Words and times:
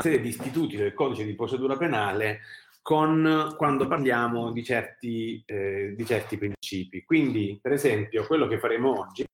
serie 0.00 0.20
di 0.20 0.28
istituti 0.28 0.76
del 0.76 0.94
codice 0.94 1.24
di 1.24 1.34
procedura 1.34 1.76
penale 1.76 2.42
con, 2.82 3.54
quando 3.56 3.88
parliamo 3.88 4.52
di 4.52 4.62
certi, 4.62 5.42
eh, 5.44 5.94
di 5.96 6.06
certi 6.06 6.38
principi. 6.38 7.04
Quindi, 7.04 7.58
per 7.60 7.72
esempio, 7.72 8.24
quello 8.24 8.46
che 8.46 8.60
faremo 8.60 9.00
oggi, 9.00 9.26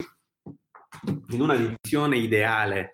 in 1.28 1.40
una 1.40 1.54
divisione 1.54 2.16
ideale 2.16 2.92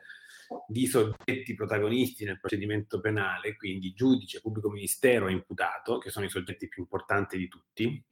di 0.67 0.87
soggetti 0.87 1.55
protagonisti 1.55 2.25
nel 2.25 2.41
procedimento 2.41 3.01
penale, 3.01 3.57
quindi 3.57 3.93
giudice, 3.93 4.41
pubblico 4.41 4.69
ministero 4.69 5.29
e 5.29 5.33
imputato, 5.33 5.99
che 5.99 6.11
sono 6.11 6.27
i 6.27 6.31
soggetti 6.31 6.67
più 6.67 6.83
importanti 6.83 7.39
di 7.39 7.47
tutti. 7.47 8.05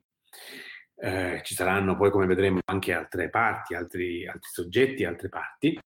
Eh, 1.00 1.40
ci 1.44 1.54
saranno 1.54 1.96
poi, 1.96 2.10
come 2.10 2.26
vedremo, 2.26 2.58
anche 2.64 2.92
altre 2.92 3.30
parti, 3.30 3.74
altri, 3.74 4.26
altri 4.26 4.50
soggetti, 4.50 5.04
altre 5.04 5.28
parti. 5.28 5.78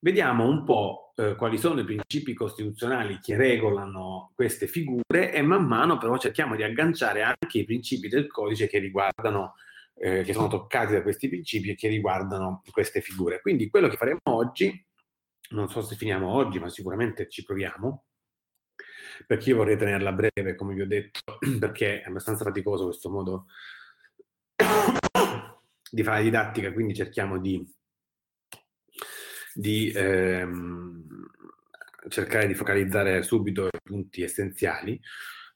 Vediamo 0.00 0.46
un 0.48 0.64
po' 0.64 1.12
eh, 1.16 1.34
quali 1.36 1.58
sono 1.58 1.80
i 1.80 1.84
principi 1.84 2.34
costituzionali 2.34 3.18
che 3.20 3.36
regolano 3.36 4.32
queste 4.34 4.66
figure 4.66 5.32
e 5.32 5.42
man 5.42 5.64
mano 5.66 5.96
però 5.98 6.18
cerchiamo 6.18 6.56
di 6.56 6.62
agganciare 6.62 7.22
anche 7.22 7.58
i 7.58 7.64
principi 7.64 8.08
del 8.08 8.26
codice 8.26 8.66
che 8.66 8.78
riguardano 8.78 9.54
eh, 9.94 10.22
che 10.22 10.32
sono 10.34 10.48
toccati 10.48 10.92
da 10.92 11.02
questi 11.02 11.28
principi 11.28 11.70
e 11.70 11.74
che 11.74 11.88
riguardano 11.88 12.62
queste 12.70 13.00
figure. 13.00 13.40
Quindi 13.40 13.70
quello 13.70 13.88
che 13.88 13.96
faremo 13.96 14.20
oggi 14.24 14.84
non 15.50 15.68
so 15.68 15.82
se 15.82 15.94
finiamo 15.96 16.28
oggi, 16.30 16.58
ma 16.58 16.68
sicuramente 16.68 17.28
ci 17.28 17.44
proviamo, 17.44 18.04
perché 19.26 19.50
io 19.50 19.56
vorrei 19.56 19.76
tenerla 19.76 20.12
breve, 20.12 20.54
come 20.56 20.74
vi 20.74 20.80
ho 20.82 20.86
detto, 20.86 21.20
perché 21.58 22.02
è 22.02 22.08
abbastanza 22.08 22.44
faticoso 22.44 22.84
questo 22.84 23.10
modo 23.10 23.46
di 25.90 26.02
fare 26.02 26.22
didattica, 26.22 26.72
quindi 26.72 26.94
cerchiamo 26.94 27.38
di, 27.38 27.64
di 29.52 29.92
ehm, 29.94 31.04
cercare 32.08 32.46
di 32.46 32.54
focalizzare 32.54 33.22
subito 33.22 33.66
i 33.66 33.80
punti 33.82 34.22
essenziali. 34.22 35.00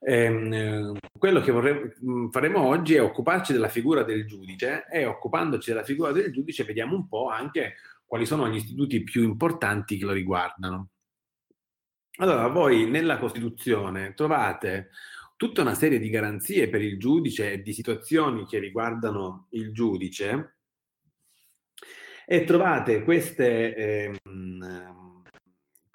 Ehm, 0.01 0.97
quello 1.19 1.41
che 1.41 1.51
vorrei, 1.51 1.93
faremo 2.31 2.61
oggi 2.61 2.95
è 2.95 3.03
occuparci 3.03 3.53
della 3.53 3.69
figura 3.69 4.05
del 4.05 4.27
giudice 4.27 4.87
e 4.91 5.07
occupandoci 5.07 5.71
della 5.71 5.83
figura 5.83 6.13
del 6.13 6.33
giudice 6.33 6.65
vediamo 6.65 6.95
un 6.95 7.09
po' 7.09 7.29
anche 7.29 7.75
quali 8.07 8.25
sono 8.25 8.49
gli 8.49 8.57
istituti 8.57 9.03
più 9.03 9.23
importanti 9.25 9.99
che 9.99 10.05
lo 10.05 10.13
riguardano. 10.13 10.91
Allora, 12.21 12.49
voi 12.49 12.89
nella 12.89 13.19
Costituzione 13.19 14.15
trovate 14.15 14.91
tutta 15.39 15.63
una 15.63 15.75
serie 15.75 16.01
di 16.01 16.11
garanzie 16.11 16.69
per 16.69 16.83
il 16.83 16.99
giudice 16.99 17.53
e 17.53 17.63
di 17.63 17.73
situazioni 17.73 18.45
che 18.45 18.59
riguardano 18.59 19.47
il 19.51 19.73
giudice. 19.73 20.57
E 22.27 22.45
trovate 22.45 23.05
queste 23.05 23.75
ehm, 23.75 24.17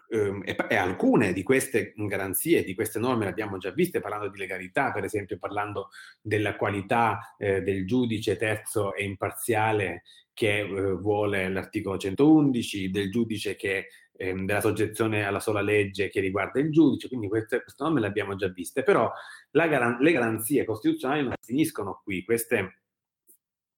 ehm, 0.10 0.42
e, 0.46 0.56
e, 0.70 0.76
alcune 0.76 1.34
di 1.34 1.44
queste 1.44 1.94
garanzie, 1.96 2.64
di 2.64 2.74
queste 2.74 3.00
norme 3.00 3.26
le 3.26 3.32
abbiamo 3.32 3.58
già 3.58 3.72
viste 3.72 4.00
parlando 4.00 4.30
di 4.30 4.38
legalità, 4.38 4.94
per 4.94 5.04
esempio 5.04 5.38
parlando 5.38 5.90
della 6.22 6.56
qualità 6.56 7.36
eh, 7.38 7.62
del 7.62 7.86
giudice 7.86 8.38
terzo 8.38 8.96
e 8.96 9.04
imparziale 9.04 10.04
che 10.34 10.60
eh, 10.60 10.94
vuole 10.94 11.50
l'articolo 11.50 11.98
111, 11.98 12.90
del 12.90 13.12
giudice 13.12 13.58
che 13.58 13.90
ehm, 14.16 14.46
della 14.46 14.62
soggezione 14.62 15.26
alla 15.26 15.40
sola 15.40 15.62
legge 15.62 16.10
che 16.10 16.20
riguarda 16.20 16.60
il 16.60 16.72
giudice, 16.72 17.08
quindi 17.08 17.28
queste, 17.28 17.62
queste 17.62 17.84
norme 17.84 18.00
le 18.00 18.08
abbiamo 18.08 18.36
già 18.36 18.48
viste, 18.48 18.84
però 18.84 19.12
garan- 19.52 20.00
le 20.00 20.12
garanzie 20.12 20.66
costituzionali 20.66 21.24
non 21.24 21.34
finiscono 21.42 22.02
qui, 22.04 22.24
queste 22.24 22.78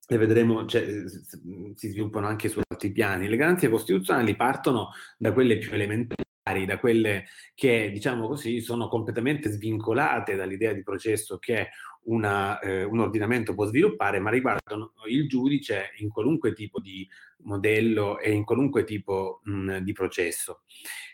le 0.07 0.17
vedremo, 0.17 0.65
cioè, 0.65 0.85
si 1.07 1.89
sviluppano 1.89 2.27
anche 2.27 2.47
su 2.47 2.61
altri 2.67 2.91
piani. 2.91 3.27
Le 3.27 3.37
garanzie 3.37 3.69
costituzionali 3.69 4.35
partono 4.35 4.91
da 5.17 5.33
quelle 5.33 5.57
più 5.57 5.73
elementari 5.73 6.23
da 6.67 6.77
quelle 6.77 7.25
che, 7.55 7.89
diciamo 7.91 8.27
così, 8.27 8.61
sono 8.61 8.87
completamente 8.87 9.49
svincolate 9.49 10.35
dall'idea 10.35 10.73
di 10.73 10.83
processo 10.83 11.39
che 11.39 11.69
una, 12.05 12.59
eh, 12.59 12.83
un 12.83 12.99
ordinamento 12.99 13.53
può 13.53 13.65
sviluppare, 13.65 14.19
ma 14.19 14.29
riguardano 14.29 14.93
il 15.07 15.27
giudice 15.27 15.91
in 15.97 16.09
qualunque 16.09 16.53
tipo 16.53 16.79
di 16.79 17.07
modello 17.43 18.19
e 18.19 18.31
in 18.31 18.43
qualunque 18.43 18.83
tipo 18.83 19.41
mh, 19.43 19.77
di 19.77 19.93
processo. 19.93 20.63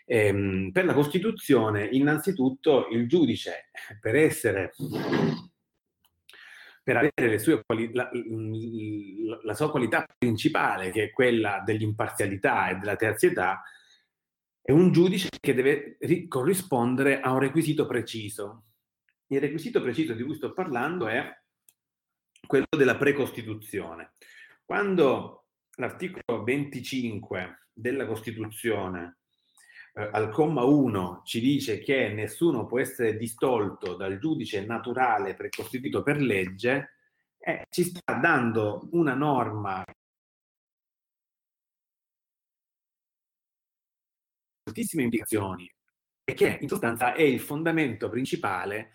Ehm, 0.06 0.70
per 0.72 0.84
la 0.84 0.94
Costituzione, 0.94 1.86
innanzitutto, 1.86 2.88
il 2.88 3.08
giudice, 3.08 3.70
per 4.00 4.16
essere 4.16 4.72
per 6.82 6.96
avere 6.96 7.62
quali- 7.64 7.92
la, 7.92 8.10
la, 9.42 9.54
sua 9.54 9.70
qualità 9.70 10.04
principale, 10.18 10.90
che 10.90 11.04
è 11.04 11.10
quella 11.10 11.62
dell'imparzialità 11.64 12.70
e 12.70 12.76
della 12.76 12.96
terzietà, 12.96 13.62
è 14.60 14.72
un 14.72 14.90
giudice 14.90 15.28
che 15.40 15.54
deve 15.54 15.96
ri- 16.00 16.26
corrispondere 16.26 17.20
a 17.20 17.32
un 17.32 17.38
requisito 17.38 17.86
preciso. 17.86 18.64
Il 19.28 19.40
requisito 19.40 19.80
preciso 19.80 20.12
di 20.14 20.22
cui 20.22 20.34
sto 20.34 20.52
parlando 20.52 21.08
è 21.08 21.30
quello 22.46 22.66
della 22.76 22.96
precostituzione. 22.96 24.14
Quando 24.64 25.46
l'articolo 25.76 26.42
25 26.44 27.68
della 27.72 28.06
Costituzione 28.06 29.18
eh, 29.94 30.08
al 30.12 30.30
comma 30.30 30.64
1 30.64 31.22
ci 31.24 31.40
dice 31.40 31.78
che 31.80 32.08
nessuno 32.08 32.66
può 32.66 32.78
essere 32.80 33.16
distolto 33.16 33.94
dal 33.96 34.18
giudice 34.18 34.64
naturale 34.64 35.34
precostituito 35.34 36.02
per 36.02 36.20
legge, 36.20 36.96
eh, 37.38 37.66
ci 37.70 37.84
sta 37.84 38.14
dando 38.14 38.88
una 38.92 39.14
norma 39.14 39.82
moltissime 44.64 45.02
indicazioni 45.02 45.70
e 46.32 46.34
che 46.34 46.58
in 46.60 46.68
sostanza 46.68 47.12
è 47.12 47.20
il 47.20 47.40
fondamento 47.40 48.08
principale 48.08 48.92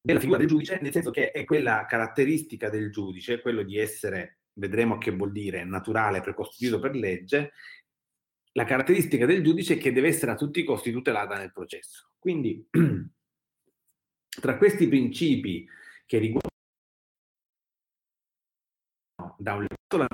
della 0.00 0.20
figura 0.20 0.38
del 0.38 0.48
giudice, 0.48 0.78
nel 0.82 0.92
senso 0.92 1.10
che 1.10 1.30
è 1.30 1.44
quella 1.44 1.86
caratteristica 1.86 2.68
del 2.68 2.90
giudice, 2.92 3.40
quello 3.40 3.62
di 3.62 3.78
essere, 3.78 4.40
vedremo 4.52 4.98
che 4.98 5.12
vuol 5.12 5.32
dire, 5.32 5.64
naturale, 5.64 6.20
precostituito 6.20 6.78
per 6.78 6.94
legge, 6.94 7.52
la 8.52 8.64
caratteristica 8.64 9.24
del 9.24 9.42
giudice 9.42 9.78
che 9.78 9.92
deve 9.92 10.08
essere 10.08 10.32
a 10.32 10.36
tutti 10.36 10.60
i 10.60 10.64
costi 10.64 10.92
tutelata 10.92 11.38
nel 11.38 11.52
processo. 11.52 12.10
Quindi, 12.18 12.68
tra 14.28 14.58
questi 14.58 14.86
principi 14.86 15.66
che 16.04 16.18
riguardano 16.18 16.52
da 19.38 19.54
un 19.54 19.62
lato 19.62 19.96
la 19.96 20.06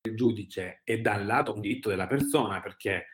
del 0.00 0.16
giudice 0.16 0.80
e 0.82 1.00
dal 1.00 1.24
lato 1.24 1.54
un 1.54 1.60
diritto 1.60 1.88
della 1.88 2.08
persona, 2.08 2.60
perché 2.60 3.06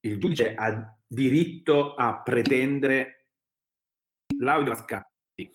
il 0.00 0.18
giudice 0.18 0.54
ha 0.54 0.96
diritto 1.06 1.94
a 1.94 2.20
pretendere 2.20 3.26
l'audio 4.38 4.72
a 4.72 4.76
scatti. 4.76 5.50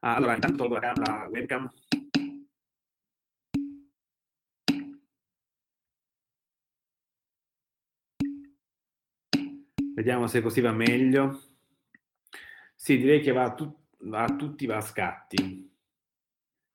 Allora, 0.00 0.34
intanto 0.34 0.56
tolgo 0.56 0.78
la, 0.78 1.28
webcam. 1.30 1.70
Vediamo 9.94 10.26
se 10.26 10.42
così 10.42 10.60
va 10.60 10.72
meglio. 10.72 11.40
Sì, 12.74 12.98
direi 12.98 13.20
che 13.20 13.32
va 13.32 13.44
a, 13.44 13.54
tu- 13.54 13.74
va 14.00 14.24
a 14.24 14.36
tutti 14.36 14.66
va 14.66 14.76
a 14.76 14.80
scatti. 14.80 15.72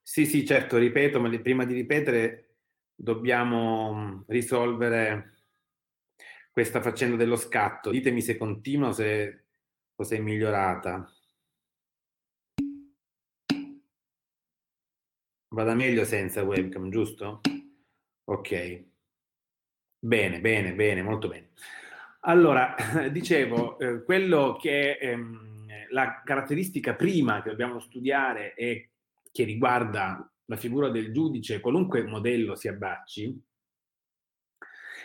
Sì, 0.02 0.26
sì, 0.26 0.46
certo, 0.46 0.78
ripeto, 0.78 1.20
ma 1.20 1.30
prima 1.40 1.66
di 1.66 1.74
ripetere 1.74 2.56
dobbiamo 2.96 4.24
risolvere 4.28 5.39
questa 6.52 6.82
faccenda 6.82 7.16
dello 7.16 7.36
scatto. 7.36 7.92
Ditemi 7.92 8.22
se 8.22 8.38
continua 8.38 8.92
se, 8.92 9.46
o 9.96 10.04
se 10.04 10.18
è 10.18 10.20
migliorata. 10.20 11.12
Vada 15.52 15.74
meglio 15.74 16.06
senza 16.06 16.44
webcam, 16.44 16.90
giusto? 16.90 17.42
Ok. 18.26 18.84
Bene, 20.00 20.40
bene, 20.40 20.74
bene, 20.74 21.02
molto 21.02 21.28
bene. 21.28 21.50
Allora, 22.22 22.76
dicevo, 23.12 23.80
eh, 23.80 24.04
quello 24.04 24.58
che 24.62 24.98
ehm, 24.98 25.66
la 25.90 26.22
caratteristica 26.24 26.96
prima 26.96 27.42
che 27.42 27.50
dobbiamo 27.50 27.80
studiare 27.80 28.54
e 28.54 28.92
che 29.32 29.44
riguarda 29.44 30.32
la 30.46 30.56
figura 30.56 30.90
del 30.90 31.12
giudice, 31.12 31.60
qualunque 31.60 32.04
modello 32.04 32.56
si 32.56 32.68
abbacci, 32.68 33.40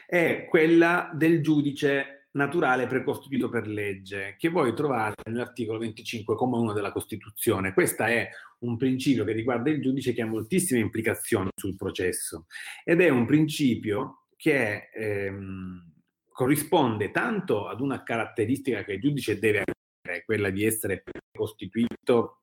è 0.06 0.46
quella 0.48 1.10
del 1.14 1.42
giudice 1.42 2.14
naturale 2.34 2.86
precostituito 2.86 3.48
per 3.48 3.66
legge, 3.66 4.34
che 4.38 4.48
voi 4.48 4.74
trovate 4.74 5.22
nell'articolo 5.30 5.78
25,1 5.78 6.72
della 6.72 6.92
Costituzione. 6.92 7.72
Questo 7.72 8.04
è 8.04 8.28
un 8.60 8.76
principio 8.76 9.24
che 9.24 9.32
riguarda 9.32 9.70
il 9.70 9.80
giudice 9.80 10.12
che 10.12 10.22
ha 10.22 10.26
moltissime 10.26 10.80
implicazioni 10.80 11.50
sul 11.54 11.76
processo 11.76 12.46
ed 12.82 13.00
è 13.00 13.08
un 13.08 13.24
principio 13.26 14.26
che 14.36 14.90
ehm, 14.92 15.92
corrisponde 16.28 17.10
tanto 17.10 17.68
ad 17.68 17.80
una 17.80 18.02
caratteristica 18.02 18.82
che 18.82 18.94
il 18.94 19.00
giudice 19.00 19.38
deve 19.38 19.62
avere, 20.02 20.24
quella 20.24 20.50
di 20.50 20.64
essere 20.64 21.02
precostituito 21.02 22.42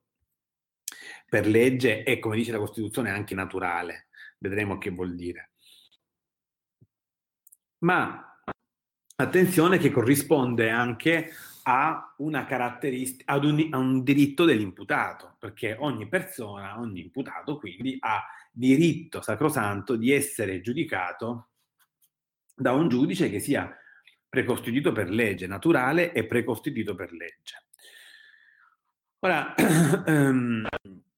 per 1.28 1.46
legge 1.46 2.04
e, 2.04 2.20
come 2.20 2.38
dice 2.38 2.52
la 2.52 2.58
Costituzione, 2.58 3.10
anche 3.10 3.36
naturale. 3.36 4.08
Vedremo 4.38 4.78
che 4.78 4.90
vuol 4.90 5.16
dire. 5.16 5.52
Ma 7.84 8.32
Attenzione 9.22 9.78
che 9.78 9.92
corrisponde 9.92 10.72
anche 10.72 11.32
a 11.64 12.16
una 12.18 12.44
caratteristica, 12.46 13.34
ad 13.34 13.46
un, 13.46 13.68
a 13.70 13.78
un 13.78 14.02
diritto 14.02 14.46
dell'imputato, 14.46 15.36
perché 15.38 15.76
ogni 15.78 16.08
persona, 16.08 16.80
ogni 16.80 17.02
imputato 17.02 17.58
quindi 17.58 17.98
ha 18.00 18.24
diritto 18.52 19.22
sacrosanto 19.22 19.96
di 19.96 20.12
essere 20.12 20.60
giudicato 20.62 21.50
da 22.56 22.74
un 22.74 22.90
giudice 22.90 23.30
che 23.30 23.40
sia 23.40 23.72
precostituito 24.28 24.92
per 24.92 25.12
legge, 25.12 25.46
naturale 25.46 26.14
e 26.14 26.26
precostituito 26.26 26.96
per 26.96 27.12
legge. 27.12 27.66
Ora, 29.20 29.54
um, 30.08 30.66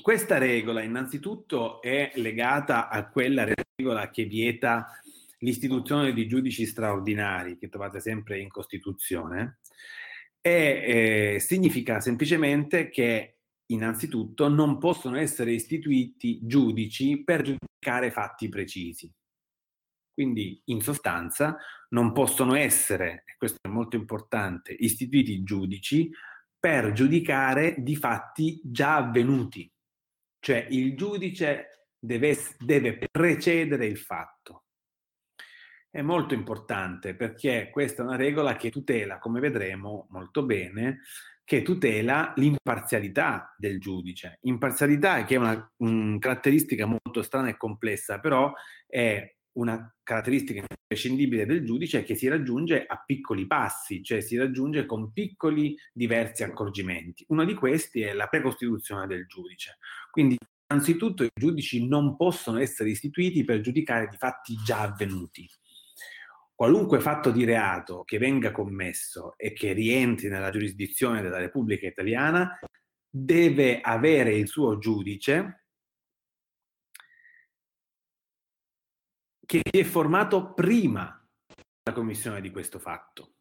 questa 0.00 0.38
regola 0.38 0.82
innanzitutto 0.82 1.80
è 1.80 2.12
legata 2.16 2.88
a 2.88 3.08
quella 3.08 3.46
regola 3.76 4.10
che 4.10 4.24
vieta 4.24 5.00
l'istituzione 5.38 6.12
di 6.12 6.26
giudici 6.26 6.66
straordinari, 6.66 7.56
che 7.58 7.68
trovate 7.68 8.00
sempre 8.00 8.38
in 8.40 8.48
Costituzione, 8.48 9.60
e 10.40 11.34
eh, 11.34 11.40
significa 11.40 12.00
semplicemente 12.00 12.88
che 12.88 13.36
innanzitutto 13.66 14.48
non 14.48 14.78
possono 14.78 15.16
essere 15.16 15.52
istituiti 15.52 16.40
giudici 16.42 17.22
per 17.22 17.42
giudicare 17.42 18.10
fatti 18.10 18.48
precisi. 18.48 19.12
Quindi, 20.12 20.60
in 20.66 20.80
sostanza, 20.82 21.56
non 21.90 22.12
possono 22.12 22.54
essere, 22.54 23.24
e 23.26 23.36
questo 23.38 23.58
è 23.62 23.68
molto 23.68 23.96
importante, 23.96 24.74
istituiti 24.78 25.42
giudici 25.42 26.10
per 26.58 26.92
giudicare 26.92 27.76
di 27.78 27.96
fatti 27.96 28.60
già 28.62 28.96
avvenuti. 28.96 29.70
Cioè 30.40 30.66
il 30.70 30.96
giudice 30.96 31.88
deve, 31.98 32.36
deve 32.58 32.98
precedere 33.10 33.86
il 33.86 33.98
fatto. 33.98 34.64
È 35.90 36.02
molto 36.02 36.34
importante 36.34 37.14
perché 37.14 37.68
questa 37.70 38.02
è 38.02 38.06
una 38.06 38.16
regola 38.16 38.56
che 38.56 38.70
tutela, 38.70 39.18
come 39.18 39.40
vedremo 39.40 40.06
molto 40.10 40.44
bene, 40.44 41.00
che 41.44 41.62
tutela 41.62 42.32
l'imparzialità 42.36 43.54
del 43.58 43.80
giudice. 43.80 44.38
Imparzialità 44.42 45.24
che 45.24 45.34
è 45.34 45.38
una, 45.38 45.72
una 45.78 46.18
caratteristica 46.18 46.86
molto 46.86 47.22
strana 47.22 47.48
e 47.48 47.56
complessa, 47.56 48.20
però 48.20 48.52
è 48.86 49.34
una 49.52 49.92
caratteristica 50.02 50.64
imprescindibile 50.68 51.46
del 51.46 51.64
giudice 51.64 52.02
che 52.02 52.14
si 52.14 52.28
raggiunge 52.28 52.84
a 52.86 53.02
piccoli 53.04 53.46
passi, 53.46 54.02
cioè 54.02 54.20
si 54.20 54.36
raggiunge 54.36 54.86
con 54.86 55.12
piccoli 55.12 55.76
diversi 55.92 56.42
accorgimenti. 56.42 57.24
Uno 57.28 57.44
di 57.44 57.54
questi 57.54 58.02
è 58.02 58.12
la 58.12 58.26
precostituzione 58.26 59.06
del 59.06 59.26
giudice. 59.26 59.78
Quindi 60.10 60.36
innanzitutto 60.70 61.24
i 61.24 61.30
giudici 61.34 61.86
non 61.86 62.16
possono 62.16 62.58
essere 62.58 62.90
istituiti 62.90 63.44
per 63.44 63.60
giudicare 63.60 64.08
di 64.08 64.16
fatti 64.16 64.54
già 64.64 64.80
avvenuti 64.82 65.48
qualunque 66.60 67.00
fatto 67.00 67.30
di 67.30 67.46
reato 67.46 68.04
che 68.04 68.18
venga 68.18 68.52
commesso 68.52 69.32
e 69.38 69.54
che 69.54 69.72
rientri 69.72 70.28
nella 70.28 70.50
giurisdizione 70.50 71.22
della 71.22 71.38
Repubblica 71.38 71.86
Italiana 71.86 72.58
deve 73.08 73.80
avere 73.80 74.34
il 74.34 74.46
suo 74.46 74.76
giudice 74.76 75.59
che 79.50 79.62
si 79.68 79.80
è 79.80 79.82
formato 79.82 80.54
prima 80.54 81.28
della 81.82 81.96
commissione 81.96 82.40
di 82.40 82.52
questo 82.52 82.78
fatto. 82.78 83.32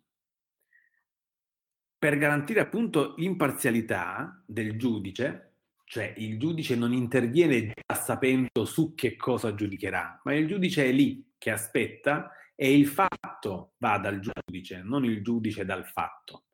Per 2.00 2.17
garantire 2.17 2.61
appunto 2.61 3.13
l'imparzialità 3.17 4.44
del 4.44 4.75
giudice, 4.75 5.57
cioè 5.83 6.11
il 6.17 6.39
giudice 6.39 6.75
non 6.75 6.94
interviene 6.94 7.71
già 7.75 7.94
sapendo 7.94 8.65
su 8.65 8.95
che 8.95 9.15
cosa 9.17 9.53
giudicherà, 9.53 10.19
ma 10.23 10.33
il 10.33 10.47
giudice 10.47 10.85
è 10.85 10.91
lì 10.91 11.31
che 11.38 11.51
aspetta 11.51 12.31
e 12.56 12.75
il 12.75 12.88
fatto 12.88 13.73
va 13.77 14.00
dal 14.00 14.19
giudice, 14.19 14.81
non 14.81 15.06
il 15.06 15.21
giudice 15.21 15.63
dal 15.63 15.85
fatto. 15.85 16.45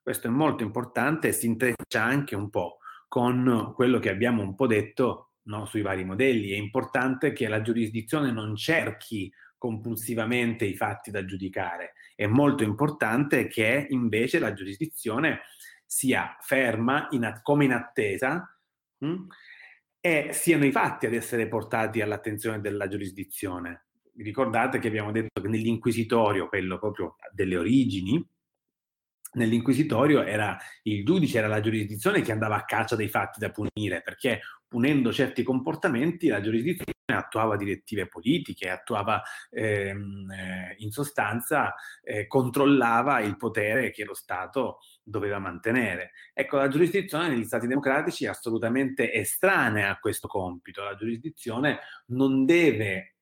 Questo 0.00 0.28
è 0.28 0.30
molto 0.30 0.62
importante 0.62 1.28
e 1.28 1.32
si 1.32 1.44
intreccia 1.44 2.02
anche 2.02 2.34
un 2.34 2.48
po' 2.48 2.78
con 3.06 3.72
quello 3.74 3.98
che 3.98 4.08
abbiamo 4.08 4.40
un 4.40 4.54
po' 4.54 4.66
detto 4.66 5.33
no, 5.44 5.66
sui 5.66 5.82
vari 5.82 6.04
modelli. 6.04 6.50
È 6.50 6.56
importante 6.56 7.32
che 7.32 7.48
la 7.48 7.62
giurisdizione 7.62 8.30
non 8.30 8.56
cerchi 8.56 9.32
compulsivamente 9.58 10.64
i 10.64 10.76
fatti 10.76 11.10
da 11.10 11.24
giudicare. 11.24 11.94
È 12.14 12.26
molto 12.26 12.62
importante 12.62 13.46
che 13.46 13.86
invece 13.88 14.38
la 14.38 14.52
giurisdizione 14.52 15.40
sia 15.86 16.36
ferma 16.40 17.08
in, 17.10 17.40
come 17.42 17.64
in 17.64 17.72
attesa 17.72 18.58
mh, 18.98 19.06
hm, 19.06 19.26
e 20.00 20.28
siano 20.32 20.66
i 20.66 20.72
fatti 20.72 21.06
ad 21.06 21.14
essere 21.14 21.48
portati 21.48 22.00
all'attenzione 22.00 22.60
della 22.60 22.88
giurisdizione 22.88 23.84
ricordate 24.16 24.78
che 24.78 24.88
abbiamo 24.88 25.10
detto 25.10 25.40
che 25.40 25.48
nell'inquisitorio, 25.48 26.48
quello 26.48 26.78
proprio 26.78 27.16
delle 27.32 27.56
origini, 27.56 28.24
nell'inquisitorio 29.34 30.22
era 30.22 30.56
il 30.82 31.04
giudice, 31.04 31.38
era 31.38 31.46
la 31.46 31.60
giurisdizione 31.60 32.22
che 32.22 32.32
andava 32.32 32.56
a 32.56 32.64
caccia 32.64 32.96
dei 32.96 33.08
fatti 33.08 33.38
da 33.38 33.50
punire, 33.50 34.02
perché 34.02 34.40
punendo 34.66 35.12
certi 35.12 35.42
comportamenti 35.42 36.28
la 36.28 36.40
giurisdizione 36.40 36.92
attuava 37.06 37.56
direttive 37.56 38.08
politiche, 38.08 38.70
attuava 38.70 39.22
ehm, 39.50 40.30
eh, 40.30 40.74
in 40.78 40.90
sostanza 40.90 41.74
eh, 42.02 42.26
controllava 42.26 43.20
il 43.20 43.36
potere 43.36 43.90
che 43.90 44.04
lo 44.04 44.14
Stato 44.14 44.78
doveva 45.02 45.38
mantenere. 45.38 46.12
Ecco, 46.32 46.56
la 46.56 46.68
giurisdizione 46.68 47.28
negli 47.28 47.44
Stati 47.44 47.66
democratici 47.66 48.24
è 48.24 48.28
assolutamente 48.28 49.12
estranea 49.12 49.90
a 49.90 49.98
questo 49.98 50.26
compito. 50.26 50.82
La 50.82 50.96
giurisdizione 50.96 51.80
non 52.06 52.44
deve 52.44 53.13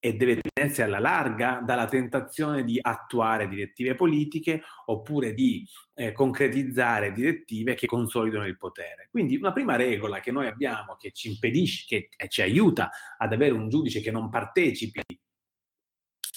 e 0.00 0.14
deve 0.14 0.40
tenersi 0.40 0.80
alla 0.80 0.98
larga 0.98 1.60
dalla 1.62 1.86
tentazione 1.86 2.64
di 2.64 2.78
attuare 2.80 3.46
direttive 3.46 3.94
politiche 3.94 4.62
oppure 4.86 5.34
di 5.34 5.64
eh, 5.94 6.12
concretizzare 6.12 7.12
direttive 7.12 7.74
che 7.74 7.86
consolidano 7.86 8.46
il 8.46 8.56
potere. 8.56 9.08
Quindi 9.10 9.36
una 9.36 9.52
prima 9.52 9.76
regola 9.76 10.20
che 10.20 10.32
noi 10.32 10.46
abbiamo 10.46 10.96
che 10.96 11.12
ci 11.12 11.28
impedisce, 11.28 11.84
che 11.86 12.08
eh, 12.16 12.28
ci 12.28 12.40
aiuta 12.40 12.90
ad 13.18 13.32
avere 13.32 13.52
un 13.52 13.68
giudice 13.68 14.00
che 14.00 14.10
non 14.10 14.30
partecipi 14.30 15.02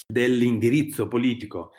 dell'indirizzo 0.06 1.08
politico 1.08 1.72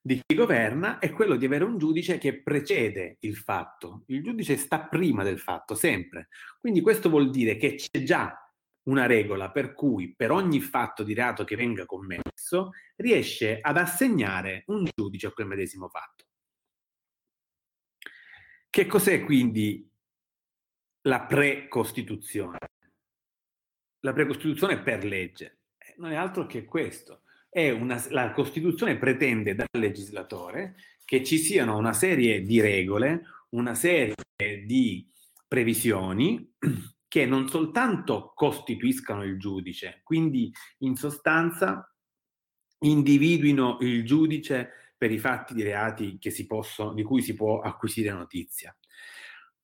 di 0.00 0.22
chi 0.24 0.34
governa 0.34 0.98
è 0.98 1.12
quello 1.12 1.36
di 1.36 1.44
avere 1.44 1.64
un 1.64 1.76
giudice 1.76 2.16
che 2.16 2.40
precede 2.42 3.18
il 3.20 3.36
fatto. 3.36 4.04
Il 4.06 4.22
giudice 4.22 4.56
sta 4.56 4.80
prima 4.86 5.22
del 5.22 5.38
fatto, 5.38 5.74
sempre. 5.74 6.28
Quindi 6.58 6.80
questo 6.80 7.10
vuol 7.10 7.28
dire 7.28 7.56
che 7.56 7.74
c'è 7.74 8.02
già 8.02 8.47
una 8.88 9.06
regola 9.06 9.50
per 9.50 9.72
cui 9.72 10.14
per 10.14 10.30
ogni 10.30 10.60
fatto 10.60 11.02
di 11.02 11.14
reato 11.14 11.44
che 11.44 11.56
venga 11.56 11.86
commesso 11.86 12.72
riesce 12.96 13.58
ad 13.60 13.76
assegnare 13.76 14.64
un 14.66 14.88
giudice 14.94 15.28
a 15.28 15.32
quel 15.32 15.46
medesimo 15.46 15.88
fatto. 15.88 16.24
Che 18.70 18.86
cos'è 18.86 19.24
quindi 19.24 19.90
la 21.02 21.22
precostituzione? 21.22 22.58
La 24.00 24.12
precostituzione 24.12 24.80
per 24.80 25.04
legge 25.04 25.60
eh, 25.78 25.94
non 25.98 26.12
è 26.12 26.16
altro 26.16 26.46
che 26.46 26.64
questo. 26.64 27.22
Una, 27.50 28.00
la 28.10 28.30
Costituzione 28.32 28.98
pretende 28.98 29.54
dal 29.54 29.66
legislatore 29.72 30.76
che 31.04 31.24
ci 31.24 31.38
siano 31.38 31.76
una 31.76 31.94
serie 31.94 32.42
di 32.42 32.60
regole, 32.60 33.22
una 33.50 33.74
serie 33.74 34.14
di 34.64 35.10
previsioni 35.48 36.54
che 37.08 37.24
non 37.24 37.48
soltanto 37.48 38.32
costituiscano 38.34 39.24
il 39.24 39.38
giudice, 39.38 40.02
quindi 40.04 40.52
in 40.78 40.94
sostanza 40.94 41.90
individuino 42.80 43.78
il 43.80 44.04
giudice 44.04 44.92
per 44.96 45.10
i 45.10 45.18
fatti 45.18 45.54
di 45.54 45.62
reati 45.62 46.18
possono, 46.46 46.92
di 46.92 47.02
cui 47.02 47.22
si 47.22 47.34
può 47.34 47.60
acquisire 47.60 48.10
notizia. 48.10 48.76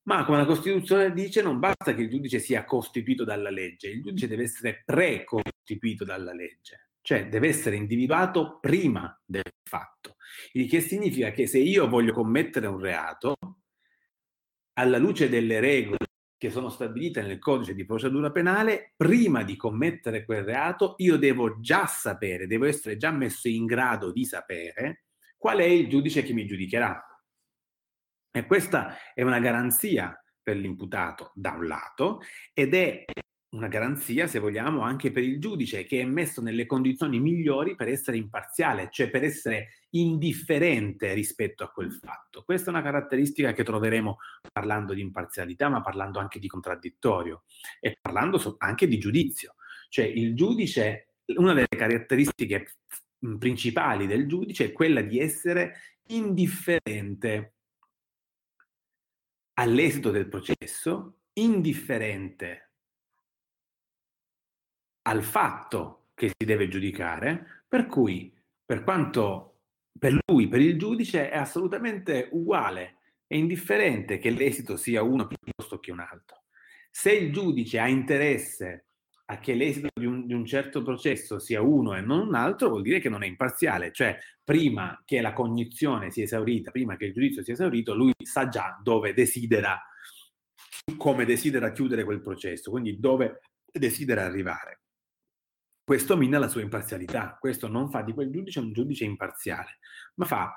Ma 0.04 0.24
come 0.24 0.38
la 0.38 0.44
Costituzione 0.46 1.12
dice, 1.12 1.42
non 1.42 1.58
basta 1.58 1.94
che 1.94 2.02
il 2.02 2.10
giudice 2.10 2.38
sia 2.38 2.64
costituito 2.64 3.24
dalla 3.24 3.50
legge, 3.50 3.88
il 3.88 4.02
giudice 4.02 4.28
deve 4.28 4.44
essere 4.44 4.82
precostituito 4.84 6.04
dalla 6.04 6.32
legge, 6.32 6.90
cioè 7.00 7.28
deve 7.28 7.48
essere 7.48 7.76
individuato 7.76 8.58
prima 8.60 9.18
del 9.24 9.42
fatto. 9.62 10.16
Il 10.52 10.68
che 10.68 10.80
significa 10.80 11.30
che 11.30 11.46
se 11.46 11.58
io 11.58 11.88
voglio 11.88 12.12
commettere 12.12 12.66
un 12.66 12.78
reato, 12.78 13.36
alla 14.74 14.98
luce 14.98 15.28
delle 15.28 15.60
regole 15.60 16.06
che 16.44 16.50
sono 16.50 16.68
stabilite 16.68 17.22
nel 17.22 17.38
codice 17.38 17.74
di 17.74 17.86
procedura 17.86 18.30
penale, 18.30 18.92
prima 18.96 19.42
di 19.42 19.56
commettere 19.56 20.26
quel 20.26 20.44
reato 20.44 20.94
io 20.98 21.16
devo 21.16 21.58
già 21.58 21.86
sapere, 21.86 22.46
devo 22.46 22.66
essere 22.66 22.98
già 22.98 23.10
messo 23.10 23.48
in 23.48 23.64
grado 23.64 24.12
di 24.12 24.26
sapere 24.26 25.04
qual 25.38 25.60
è 25.60 25.64
il 25.64 25.88
giudice 25.88 26.22
che 26.22 26.34
mi 26.34 26.44
giudicherà. 26.44 27.02
E 28.30 28.44
questa 28.44 28.94
è 29.14 29.22
una 29.22 29.38
garanzia 29.38 30.22
per 30.42 30.56
l'imputato 30.56 31.32
da 31.34 31.52
un 31.52 31.66
lato 31.66 32.20
ed 32.52 32.74
è 32.74 33.04
una 33.54 33.68
garanzia, 33.68 34.26
se 34.26 34.40
vogliamo, 34.40 34.82
anche 34.82 35.12
per 35.12 35.22
il 35.22 35.40
giudice 35.40 35.84
che 35.84 36.00
è 36.00 36.04
messo 36.04 36.42
nelle 36.42 36.66
condizioni 36.66 37.20
migliori 37.20 37.76
per 37.76 37.88
essere 37.88 38.16
imparziale, 38.16 38.88
cioè 38.90 39.08
per 39.10 39.22
essere 39.22 39.84
indifferente 39.90 41.12
rispetto 41.14 41.62
a 41.62 41.70
quel 41.70 41.92
fatto. 41.92 42.42
Questa 42.42 42.66
è 42.66 42.74
una 42.74 42.82
caratteristica 42.82 43.52
che 43.52 43.62
troveremo 43.62 44.18
parlando 44.52 44.92
di 44.92 45.00
imparzialità, 45.00 45.68
ma 45.68 45.80
parlando 45.80 46.18
anche 46.18 46.40
di 46.40 46.48
contraddittorio 46.48 47.44
e 47.80 47.96
parlando 48.00 48.56
anche 48.58 48.88
di 48.88 48.98
giudizio. 48.98 49.54
Cioè 49.88 50.04
il 50.04 50.34
giudice, 50.34 51.14
una 51.36 51.54
delle 51.54 51.68
caratteristiche 51.68 52.74
principali 53.38 54.06
del 54.08 54.26
giudice 54.26 54.66
è 54.66 54.72
quella 54.72 55.00
di 55.00 55.20
essere 55.20 55.76
indifferente 56.08 57.52
all'esito 59.54 60.10
del 60.10 60.28
processo, 60.28 61.20
indifferente 61.34 62.73
al 65.06 65.22
fatto 65.22 66.08
che 66.14 66.28
si 66.28 66.46
deve 66.46 66.68
giudicare, 66.68 67.64
per 67.68 67.86
cui 67.86 68.32
per 68.64 68.82
quanto 68.84 69.54
per 69.96 70.16
lui, 70.26 70.48
per 70.48 70.60
il 70.60 70.78
giudice, 70.78 71.30
è 71.30 71.36
assolutamente 71.36 72.28
uguale, 72.32 72.98
è 73.26 73.36
indifferente 73.36 74.18
che 74.18 74.30
l'esito 74.30 74.76
sia 74.76 75.02
uno 75.02 75.26
piuttosto 75.26 75.78
che 75.78 75.92
un 75.92 76.00
altro. 76.00 76.42
Se 76.90 77.12
il 77.12 77.32
giudice 77.32 77.78
ha 77.78 77.88
interesse 77.88 78.86
a 79.26 79.38
che 79.38 79.54
l'esito 79.54 79.88
di 79.94 80.04
un, 80.04 80.26
di 80.26 80.34
un, 80.34 80.44
certo 80.44 80.82
processo 80.82 81.38
sia 81.38 81.62
uno 81.62 81.94
e 81.94 82.00
non 82.00 82.26
un 82.26 82.34
altro, 82.34 82.68
vuol 82.68 82.82
dire 82.82 83.00
che 83.00 83.08
non 83.08 83.22
è 83.22 83.26
imparziale, 83.26 83.92
cioè 83.92 84.18
prima 84.42 85.00
che 85.04 85.20
la 85.20 85.32
cognizione 85.32 86.10
sia 86.10 86.24
esaurita, 86.24 86.70
prima 86.70 86.96
che 86.96 87.06
il 87.06 87.12
giudizio 87.12 87.42
sia 87.42 87.54
esaurito, 87.54 87.94
lui 87.94 88.12
sa 88.22 88.48
già 88.48 88.78
dove 88.82 89.14
desidera, 89.14 89.80
come 90.96 91.24
desidera 91.24 91.72
chiudere 91.72 92.04
quel 92.04 92.20
processo, 92.20 92.70
quindi 92.70 92.98
dove 92.98 93.40
desidera 93.72 94.24
arrivare. 94.24 94.83
Questo 95.84 96.16
mina 96.16 96.38
la 96.38 96.48
sua 96.48 96.62
imparzialità, 96.62 97.36
questo 97.38 97.68
non 97.68 97.90
fa 97.90 98.00
di 98.00 98.14
quel 98.14 98.30
giudice 98.30 98.58
un 98.58 98.72
giudice 98.72 99.04
imparziale, 99.04 99.80
ma 100.14 100.24
fa 100.24 100.56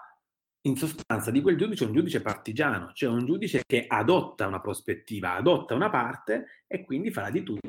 in 0.62 0.78
sostanza 0.78 1.32
di 1.32 1.42
quel 1.42 1.58
giudice 1.58 1.84
un 1.84 1.94
giudice 1.94 2.22
partigiano, 2.22 2.94
cioè 2.94 3.10
un 3.10 3.26
giudice 3.26 3.64
che 3.66 3.86
adotta 3.88 4.48
una 4.48 4.62
prospettiva, 4.62 5.34
adotta 5.34 5.76
una 5.76 5.90
parte 5.90 6.64
e 6.66 6.86
quindi 6.86 7.12
farà 7.12 7.30
di 7.30 7.44
tutto 7.44 7.68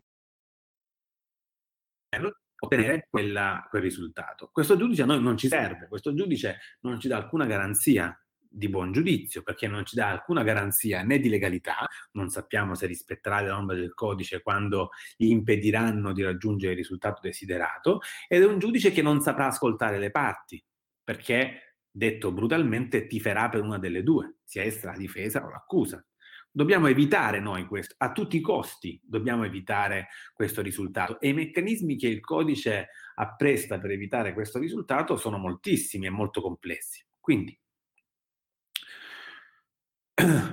per 2.09 2.33
ottenere 2.61 3.07
quella, 3.11 3.67
quel 3.69 3.83
risultato. 3.83 4.51
Questo 4.53 4.77
giudice 4.77 5.03
a 5.03 5.07
noi 5.07 5.21
non 5.21 5.37
ci 5.37 5.49
serve, 5.49 5.89
questo 5.89 6.15
giudice 6.15 6.59
non 6.83 7.01
ci 7.01 7.09
dà 7.09 7.17
alcuna 7.17 7.47
garanzia 7.47 8.17
di 8.49 8.69
buon 8.69 8.93
giudizio 8.93 9.43
perché 9.43 9.69
non 9.69 9.85
ci 9.85 9.95
dà 9.97 10.09
alcuna 10.09 10.43
garanzia 10.43 11.03
né 11.03 11.19
di 11.19 11.29
legalità, 11.29 11.87
non 12.13 12.29
sappiamo 12.31 12.75
se 12.75 12.87
rispetterà 12.87 13.41
le 13.41 13.49
norme 13.49 13.75
del 13.75 13.95
codice 13.95 14.43
quando 14.43 14.91
gli 15.17 15.27
impediranno 15.27 16.13
di 16.13 16.23
raggiungere 16.23 16.73
il 16.73 16.79
risultato 16.79 17.21
desiderato 17.23 18.01
ed 18.27 18.43
è 18.43 18.47
un 18.47 18.59
giudice 18.59 18.91
che 18.91 19.03
non 19.03 19.21
saprà 19.21 19.47
ascoltare 19.47 19.99
le 19.99 20.11
parti 20.11 20.63
perché 21.03 21.75
detto 21.91 22.33
brutalmente 22.33 23.07
tiferà 23.07 23.49
per 23.49 23.63
una 23.63 23.79
delle 23.79 24.03
due, 24.03 24.37
sia 24.45 24.63
essa 24.63 24.91
la 24.91 24.97
difesa 24.97 25.45
o 25.45 25.51
l'accusa. 25.51 26.05
Dobbiamo 26.51 26.87
evitare 26.87 27.41
noi 27.41 27.67
questo, 27.67 27.95
a 27.99 28.13
tutti 28.13 28.37
i 28.37 28.41
costi 28.41 29.01
dobbiamo 29.05 29.45
evitare 29.45 30.09
questo 30.33 30.63
risultato 30.63 31.21
e 31.21 31.29
i 31.29 31.33
meccanismi 31.33 31.97
che 31.97 32.09
il 32.09 32.21
codice 32.21 32.89
appresta 33.17 33.79
per 33.79 33.91
evitare 33.91 34.33
questo 34.33 34.59
risultato 34.59 35.17
sono 35.17 35.39
moltissimi 35.39 36.07
e 36.07 36.11
molto 36.11 36.41
complessi. 36.41 37.05
Quindi 37.21 37.59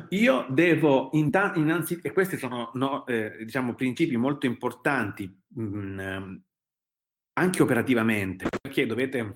io 0.09 0.45
devo 0.49 1.09
innanzitutto, 1.13 2.07
e 2.07 2.11
questi 2.11 2.37
sono 2.37 2.71
no, 2.75 3.05
eh, 3.07 3.37
diciamo, 3.43 3.73
principi 3.73 4.15
molto 4.17 4.45
importanti 4.45 5.43
mh, 5.47 5.63
mm, 5.63 6.35
anche 7.33 7.61
operativamente, 7.61 8.47
perché 8.61 8.85
dovete 8.85 9.35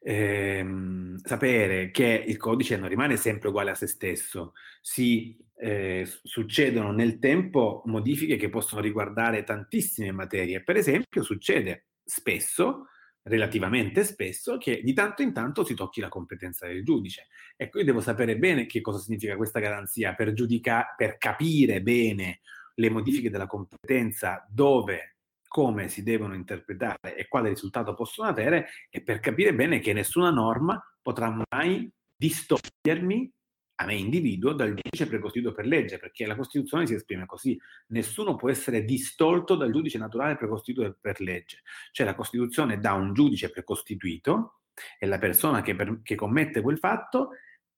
ehm, 0.00 1.18
sapere 1.22 1.90
che 1.90 2.24
il 2.26 2.36
codice 2.36 2.76
non 2.76 2.88
rimane 2.88 3.16
sempre 3.16 3.48
uguale 3.48 3.70
a 3.70 3.74
se 3.74 3.86
stesso, 3.86 4.52
si 4.80 5.36
eh, 5.56 6.06
succedono 6.22 6.92
nel 6.92 7.18
tempo 7.18 7.82
modifiche 7.86 8.36
che 8.36 8.48
possono 8.48 8.80
riguardare 8.80 9.44
tantissime 9.44 10.12
materie. 10.12 10.62
Per 10.62 10.76
esempio, 10.76 11.22
succede 11.22 11.86
spesso, 12.04 12.88
relativamente 13.24 14.04
spesso, 14.04 14.58
che 14.58 14.80
di 14.82 14.92
tanto 14.92 15.22
in 15.22 15.32
tanto 15.32 15.64
si 15.64 15.74
tocchi 15.74 16.00
la 16.00 16.08
competenza 16.08 16.66
del 16.66 16.84
giudice. 16.84 17.28
Ecco, 17.56 17.78
io 17.78 17.84
devo 17.84 18.00
sapere 18.00 18.36
bene 18.38 18.66
che 18.66 18.80
cosa 18.80 18.98
significa 18.98 19.36
questa 19.36 19.60
garanzia 19.60 20.14
per, 20.14 20.32
giudica- 20.32 20.94
per 20.96 21.18
capire 21.18 21.82
bene 21.82 22.40
le 22.74 22.90
modifiche 22.90 23.30
della 23.30 23.46
competenza 23.46 24.46
dove 24.50 25.16
come 25.46 25.88
si 25.88 26.02
devono 26.02 26.34
interpretare 26.34 27.16
e 27.16 27.28
quale 27.28 27.48
risultato 27.48 27.94
possono 27.94 28.28
avere 28.28 28.70
e 28.90 29.02
per 29.02 29.20
capire 29.20 29.54
bene 29.54 29.78
che 29.78 29.92
nessuna 29.92 30.30
norma 30.30 30.82
potrà 31.00 31.32
mai 31.52 31.88
distogliermi 32.16 33.32
a 33.76 33.86
me 33.86 33.94
individuo 33.94 34.52
dal 34.52 34.74
giudice 34.74 35.06
precostituito 35.06 35.54
per 35.54 35.66
legge, 35.66 35.98
perché 35.98 36.26
la 36.26 36.36
Costituzione 36.36 36.86
si 36.86 36.94
esprime 36.94 37.26
così. 37.26 37.60
Nessuno 37.88 38.36
può 38.36 38.48
essere 38.48 38.84
distolto 38.84 39.56
dal 39.56 39.72
giudice 39.72 39.98
naturale 39.98 40.36
precostituito 40.36 40.96
per 41.00 41.20
legge. 41.20 41.62
Cioè 41.90 42.06
la 42.06 42.14
Costituzione 42.14 42.78
dà 42.78 42.92
un 42.92 43.12
giudice 43.12 43.50
precostituito 43.50 44.60
e 44.98 45.06
la 45.06 45.18
persona 45.18 45.62
che, 45.62 45.74
per, 45.74 46.00
che 46.02 46.14
commette 46.14 46.60
quel 46.60 46.78
fatto 46.78 47.30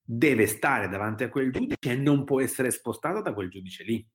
deve 0.02 0.46
stare 0.46 0.88
davanti 0.88 1.24
a 1.24 1.28
quel 1.28 1.50
giudice 1.50 1.76
e 1.80 1.96
non 1.96 2.24
può 2.24 2.40
essere 2.40 2.70
spostata 2.70 3.20
da 3.20 3.32
quel 3.32 3.50
giudice 3.50 3.82
lì. 3.82 4.06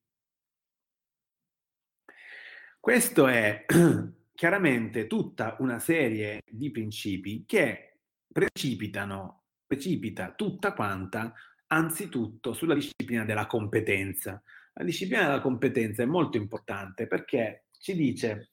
Questo 2.80 3.28
è 3.28 3.66
chiaramente 4.34 5.08
tutta 5.08 5.56
una 5.60 5.80
serie 5.80 6.42
di 6.48 6.72
principi 6.72 7.44
che 7.46 8.00
precipitano, 8.32 9.44
precipita 9.68 10.34
tutta 10.34 10.74
quanta 10.74 11.34
anzitutto 11.72 12.54
sulla 12.54 12.74
disciplina 12.74 13.26
della 13.26 13.48
competenza. 13.48 14.42
La 14.74 14.84
disciplina 14.84 15.24
della 15.24 15.42
competenza 15.42 16.04
è 16.04 16.06
molto 16.06 16.38
importante 16.38 17.08
perché 17.08 17.66
ci 17.80 17.96
dice 17.96 18.50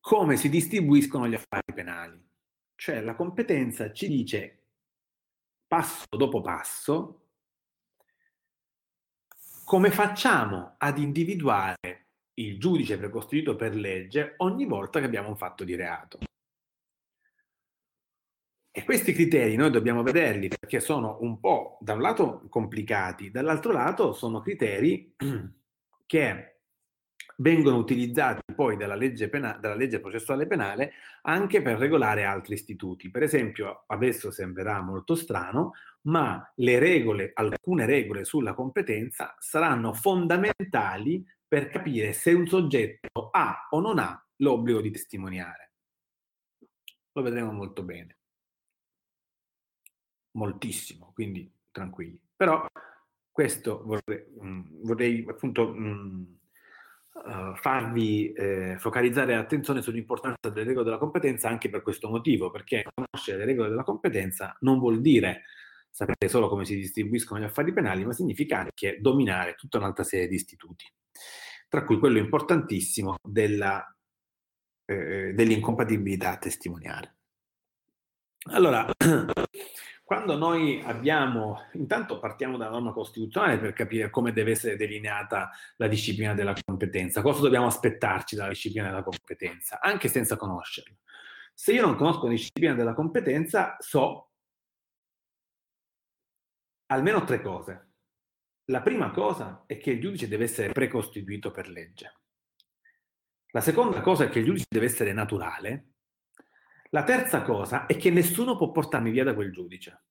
come 0.00 0.36
si 0.36 0.48
distribuiscono 0.48 1.28
gli 1.28 1.34
affari 1.34 1.72
penali. 1.74 2.22
Cioè 2.74 3.00
la 3.00 3.14
competenza 3.14 3.92
ci 3.92 4.08
dice 4.08 4.64
passo 5.66 6.04
dopo 6.16 6.40
passo 6.40 7.20
come 9.64 9.90
facciamo 9.90 10.74
ad 10.76 10.98
individuare 10.98 12.08
il 12.34 12.58
giudice 12.58 12.98
precostituito 12.98 13.56
per 13.56 13.74
legge 13.74 14.34
ogni 14.38 14.66
volta 14.66 14.98
che 15.00 15.06
abbiamo 15.06 15.28
un 15.28 15.36
fatto 15.36 15.64
di 15.64 15.74
reato? 15.74 16.18
E 18.76 18.82
questi 18.82 19.12
criteri 19.12 19.54
noi 19.54 19.70
dobbiamo 19.70 20.02
vederli 20.02 20.48
perché 20.48 20.80
sono 20.80 21.18
un 21.20 21.38
po' 21.38 21.78
da 21.80 21.92
un 21.92 22.00
lato 22.00 22.44
complicati, 22.48 23.30
dall'altro 23.30 23.70
lato 23.70 24.12
sono 24.12 24.40
criteri 24.40 25.14
che 26.06 26.56
vengono 27.36 27.76
utilizzati 27.76 28.42
poi 28.52 28.76
dalla 28.76 28.96
legge, 28.96 29.28
pena- 29.28 29.56
dalla 29.60 29.76
legge 29.76 30.00
processuale 30.00 30.48
penale 30.48 30.94
anche 31.22 31.62
per 31.62 31.78
regolare 31.78 32.24
altri 32.24 32.54
istituti. 32.54 33.12
Per 33.12 33.22
esempio, 33.22 33.84
adesso 33.86 34.32
sembrerà 34.32 34.82
molto 34.82 35.14
strano, 35.14 35.74
ma 36.08 36.52
le 36.56 36.80
regole, 36.80 37.30
alcune 37.32 37.86
regole 37.86 38.24
sulla 38.24 38.54
competenza 38.54 39.36
saranno 39.38 39.92
fondamentali 39.92 41.24
per 41.46 41.68
capire 41.68 42.12
se 42.12 42.32
un 42.32 42.48
soggetto 42.48 43.28
ha 43.30 43.68
o 43.70 43.78
non 43.78 44.00
ha 44.00 44.20
l'obbligo 44.38 44.80
di 44.80 44.90
testimoniare. 44.90 45.74
Lo 47.12 47.22
vedremo 47.22 47.52
molto 47.52 47.84
bene. 47.84 48.16
Moltissimo, 50.34 51.12
quindi 51.14 51.50
tranquilli. 51.70 52.20
Però 52.36 52.66
questo 53.30 53.82
vorrei, 53.84 54.24
mh, 54.40 54.46
mm, 54.46 54.62
vorrei 54.82 55.24
appunto 55.28 55.72
mh, 55.72 55.88
mm, 55.88 56.22
uh, 57.24 57.56
farvi 57.56 58.32
eh, 58.32 58.76
focalizzare 58.78 59.34
l'attenzione 59.34 59.82
sull'importanza 59.82 60.50
delle 60.50 60.66
regole 60.66 60.84
della 60.84 60.98
competenza 60.98 61.48
anche 61.48 61.68
per 61.68 61.82
questo 61.82 62.08
motivo, 62.08 62.50
perché 62.50 62.84
conoscere 62.94 63.38
le 63.38 63.44
regole 63.44 63.68
della 63.70 63.82
competenza 63.82 64.56
non 64.60 64.78
vuol 64.78 65.00
dire 65.00 65.42
sapere 65.90 66.28
solo 66.28 66.48
come 66.48 66.64
si 66.64 66.74
distribuiscono 66.74 67.40
gli 67.40 67.44
affari 67.44 67.72
penali, 67.72 68.04
ma 68.04 68.12
significa 68.12 68.58
anche 68.58 68.98
dominare 69.00 69.54
tutta 69.54 69.78
un'altra 69.78 70.02
serie 70.02 70.26
di 70.26 70.34
istituti, 70.34 70.84
tra 71.68 71.84
cui 71.84 71.98
quello 71.98 72.18
importantissimo 72.18 73.16
della, 73.22 73.84
eh, 74.86 75.32
dell'incompatibilità 75.32 76.32
a 76.32 76.38
testimoniare. 76.38 77.16
Allora, 78.50 78.86
quando 80.14 80.36
noi 80.36 80.80
abbiamo, 80.84 81.66
intanto 81.72 82.20
partiamo 82.20 82.56
dalla 82.56 82.70
norma 82.70 82.92
costituzionale 82.92 83.58
per 83.58 83.72
capire 83.72 84.10
come 84.10 84.32
deve 84.32 84.52
essere 84.52 84.76
delineata 84.76 85.50
la 85.74 85.88
disciplina 85.88 86.34
della 86.34 86.54
competenza, 86.64 87.20
cosa 87.20 87.40
dobbiamo 87.40 87.66
aspettarci 87.66 88.36
dalla 88.36 88.50
disciplina 88.50 88.86
della 88.86 89.02
competenza, 89.02 89.80
anche 89.80 90.06
senza 90.06 90.36
conoscerla. 90.36 90.96
Se 91.52 91.72
io 91.72 91.84
non 91.84 91.96
conosco 91.96 92.26
la 92.26 92.30
disciplina 92.30 92.74
della 92.74 92.94
competenza, 92.94 93.74
so 93.80 94.30
almeno 96.86 97.24
tre 97.24 97.42
cose. 97.42 97.94
La 98.66 98.82
prima 98.82 99.10
cosa 99.10 99.64
è 99.66 99.78
che 99.78 99.90
il 99.90 100.00
giudice 100.00 100.28
deve 100.28 100.44
essere 100.44 100.70
precostituito 100.70 101.50
per 101.50 101.68
legge. 101.68 102.20
La 103.50 103.60
seconda 103.60 104.00
cosa 104.00 104.26
è 104.26 104.28
che 104.28 104.38
il 104.38 104.44
giudice 104.44 104.66
deve 104.68 104.86
essere 104.86 105.12
naturale. 105.12 105.93
La 106.94 107.02
terza 107.02 107.42
cosa 107.42 107.86
è 107.86 107.96
che 107.96 108.10
nessuno 108.10 108.56
può 108.56 108.70
portarmi 108.70 109.10
via 109.10 109.24
da 109.24 109.34
quel 109.34 109.50
giudice. 109.50 110.04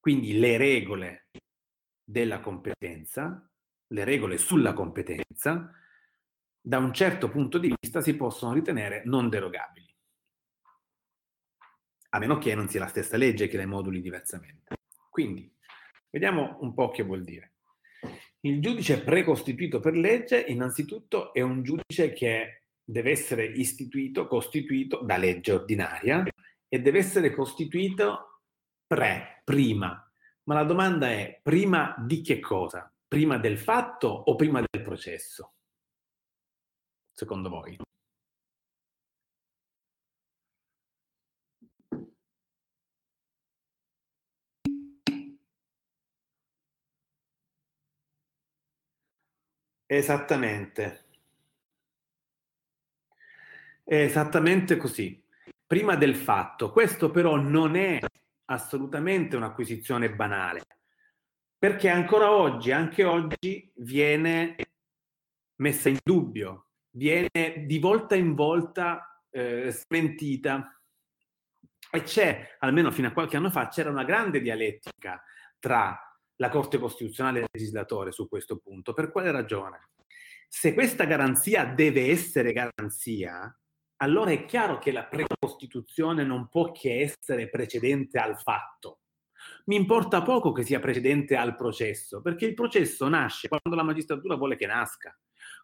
Quindi 0.00 0.38
le 0.38 0.56
regole 0.56 1.28
della 2.02 2.40
competenza, 2.40 3.46
le 3.88 4.04
regole 4.04 4.38
sulla 4.38 4.72
competenza, 4.72 5.70
da 6.58 6.78
un 6.78 6.94
certo 6.94 7.28
punto 7.28 7.58
di 7.58 7.74
vista 7.78 8.00
si 8.00 8.16
possono 8.16 8.54
ritenere 8.54 9.02
non 9.04 9.28
derogabili. 9.28 9.94
A 12.08 12.18
meno 12.18 12.38
che 12.38 12.54
non 12.54 12.70
sia 12.70 12.80
la 12.80 12.86
stessa 12.86 13.18
legge 13.18 13.46
che 13.46 13.58
le 13.58 13.66
moduli 13.66 14.00
diversamente. 14.00 14.76
Quindi, 15.10 15.54
vediamo 16.08 16.56
un 16.62 16.72
po' 16.72 16.90
che 16.90 17.02
vuol 17.02 17.22
dire. 17.22 17.52
Il 18.40 18.62
giudice 18.62 19.02
precostituito 19.02 19.78
per 19.78 19.94
legge, 19.94 20.40
innanzitutto, 20.40 21.34
è 21.34 21.42
un 21.42 21.62
giudice 21.62 22.14
che 22.14 22.62
deve 22.88 23.10
essere 23.10 23.44
istituito, 23.44 24.26
costituito 24.26 25.02
da 25.02 25.18
legge 25.18 25.52
ordinaria 25.52 26.24
e 26.66 26.80
deve 26.80 26.98
essere 27.00 27.34
costituito 27.34 28.40
pre, 28.86 29.42
prima. 29.44 30.10
Ma 30.44 30.54
la 30.54 30.64
domanda 30.64 31.10
è 31.10 31.38
prima 31.42 31.94
di 31.98 32.22
che 32.22 32.40
cosa? 32.40 32.90
Prima 33.06 33.36
del 33.36 33.58
fatto 33.58 34.08
o 34.08 34.34
prima 34.36 34.62
del 34.66 34.82
processo? 34.82 35.52
Secondo 37.12 37.50
voi? 37.50 37.76
Esattamente. 49.86 51.07
È 53.88 54.02
esattamente 54.02 54.76
così. 54.76 55.18
Prima 55.66 55.96
del 55.96 56.14
fatto. 56.14 56.72
Questo 56.72 57.10
però 57.10 57.36
non 57.36 57.74
è 57.74 57.98
assolutamente 58.50 59.34
un'acquisizione 59.34 60.14
banale, 60.14 60.60
perché 61.56 61.88
ancora 61.88 62.30
oggi, 62.30 62.70
anche 62.70 63.04
oggi, 63.04 63.72
viene 63.76 64.56
messa 65.62 65.88
in 65.88 65.96
dubbio, 66.04 66.66
viene 66.90 67.64
di 67.64 67.78
volta 67.78 68.14
in 68.14 68.34
volta 68.34 69.24
eh, 69.30 69.70
smentita. 69.70 70.78
E 71.90 72.02
c'è, 72.02 72.56
almeno 72.58 72.90
fino 72.90 73.08
a 73.08 73.12
qualche 73.12 73.38
anno 73.38 73.48
fa, 73.48 73.68
c'era 73.68 73.88
una 73.88 74.04
grande 74.04 74.42
dialettica 74.42 75.22
tra 75.58 75.98
la 76.36 76.48
Corte 76.50 76.76
Costituzionale 76.76 77.38
e 77.38 77.42
il 77.44 77.48
legislatore 77.52 78.12
su 78.12 78.28
questo 78.28 78.58
punto. 78.58 78.92
Per 78.92 79.10
quale 79.10 79.30
ragione? 79.30 79.88
Se 80.46 80.74
questa 80.74 81.04
garanzia 81.06 81.64
deve 81.64 82.10
essere 82.10 82.52
garanzia, 82.52 83.50
allora 83.98 84.30
è 84.30 84.44
chiaro 84.44 84.78
che 84.78 84.92
la 84.92 85.04
precostituzione 85.04 86.24
non 86.24 86.48
può 86.48 86.72
che 86.72 87.00
essere 87.00 87.48
precedente 87.48 88.18
al 88.18 88.38
fatto. 88.38 89.00
Mi 89.66 89.76
importa 89.76 90.22
poco 90.22 90.52
che 90.52 90.64
sia 90.64 90.80
precedente 90.80 91.36
al 91.36 91.56
processo, 91.56 92.20
perché 92.20 92.46
il 92.46 92.54
processo 92.54 93.08
nasce 93.08 93.48
quando 93.48 93.74
la 93.76 93.84
magistratura 93.84 94.36
vuole 94.36 94.56
che 94.56 94.66
nasca. 94.66 95.16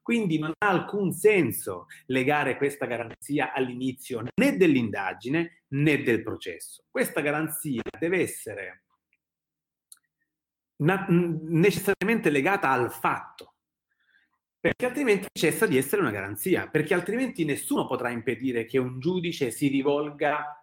Quindi 0.02 0.38
non 0.38 0.52
ha 0.58 0.68
alcun 0.68 1.12
senso 1.12 1.86
legare 2.06 2.56
questa 2.56 2.86
garanzia 2.86 3.52
all'inizio 3.52 4.22
né 4.34 4.56
dell'indagine 4.56 5.64
né 5.68 6.02
del 6.02 6.22
processo. 6.22 6.84
Questa 6.90 7.20
garanzia 7.20 7.82
deve 7.98 8.20
essere 8.20 8.84
necessariamente 10.76 12.30
legata 12.30 12.70
al 12.70 12.92
fatto, 12.92 13.53
perché 14.64 14.86
altrimenti 14.86 15.28
cessa 15.30 15.66
di 15.66 15.76
essere 15.76 16.00
una 16.00 16.10
garanzia, 16.10 16.70
perché 16.70 16.94
altrimenti 16.94 17.44
nessuno 17.44 17.86
potrà 17.86 18.08
impedire 18.08 18.64
che 18.64 18.78
un 18.78 18.98
giudice 18.98 19.50
si 19.50 19.68
rivolga 19.68 20.58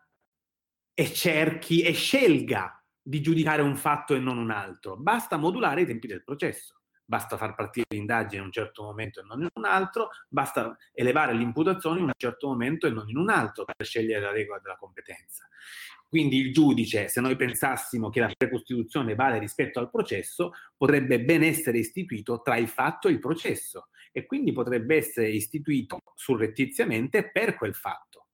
e 0.91 1.13
cerchi 1.13 1.83
e 1.83 1.93
scelga 1.93 2.83
di 2.99 3.21
giudicare 3.21 3.61
un 3.61 3.75
fatto 3.75 4.15
e 4.15 4.19
non 4.19 4.39
un 4.39 4.49
altro. 4.49 4.97
Basta 4.97 5.37
modulare 5.37 5.81
i 5.81 5.85
tempi 5.85 6.07
del 6.07 6.23
processo 6.23 6.81
basta 7.11 7.35
far 7.35 7.55
partire 7.55 7.87
l'indagine 7.89 8.37
in 8.37 8.45
un 8.45 8.51
certo 8.53 8.83
momento 8.83 9.19
e 9.19 9.23
non 9.23 9.41
in 9.41 9.49
un 9.53 9.65
altro, 9.65 10.11
basta 10.29 10.77
elevare 10.93 11.33
l'imputazione 11.33 11.99
in 11.99 12.05
un 12.05 12.13
certo 12.15 12.47
momento 12.47 12.87
e 12.87 12.89
non 12.89 13.09
in 13.09 13.17
un 13.17 13.29
altro 13.29 13.65
per 13.65 13.85
scegliere 13.85 14.21
la 14.21 14.31
regola 14.31 14.59
della 14.59 14.77
competenza. 14.77 15.45
Quindi 16.11 16.39
il 16.39 16.51
giudice, 16.51 17.07
se 17.07 17.21
noi 17.21 17.37
pensassimo 17.37 18.09
che 18.09 18.19
la 18.19 18.29
precostituzione 18.35 19.15
vale 19.15 19.39
rispetto 19.39 19.79
al 19.79 19.89
processo, 19.89 20.51
potrebbe 20.75 21.21
ben 21.21 21.41
essere 21.41 21.77
istituito 21.77 22.41
tra 22.41 22.57
il 22.57 22.67
fatto 22.67 23.07
e 23.07 23.11
il 23.11 23.19
processo 23.19 23.87
e 24.11 24.25
quindi 24.25 24.51
potrebbe 24.51 24.97
essere 24.97 25.29
istituito 25.29 25.99
surrettiziamente 26.13 27.31
per 27.31 27.55
quel 27.55 27.73
fatto. 27.73 28.27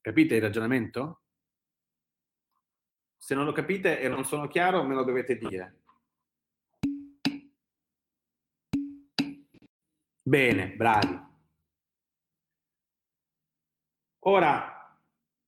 Capite 0.00 0.36
il 0.36 0.42
ragionamento? 0.42 1.22
Se 3.16 3.34
non 3.34 3.44
lo 3.44 3.50
capite 3.50 3.98
e 3.98 4.06
non 4.06 4.24
sono 4.24 4.46
chiaro, 4.46 4.84
me 4.84 4.94
lo 4.94 5.02
dovete 5.02 5.36
dire. 5.36 5.82
Bene, 10.22 10.68
bravi. 10.76 11.20
Ora, 14.20 14.73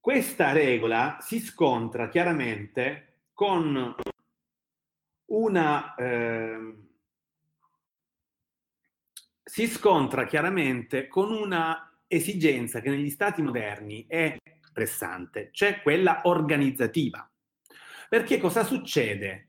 questa 0.06 0.52
regola 0.52 1.18
si 1.20 1.40
scontra 1.40 2.08
chiaramente 2.08 3.24
con 3.32 3.92
una... 5.32 5.94
Eh, 5.96 6.74
si 9.42 9.66
scontra 9.66 10.24
chiaramente 10.26 11.08
con 11.08 11.32
una 11.32 11.92
esigenza 12.06 12.80
che 12.80 12.90
negli 12.90 13.10
stati 13.10 13.42
moderni 13.42 14.06
è 14.06 14.36
pressante, 14.72 15.48
cioè 15.50 15.82
quella 15.82 16.20
organizzativa. 16.22 17.28
Perché 18.08 18.38
cosa 18.38 18.62
succede 18.62 19.48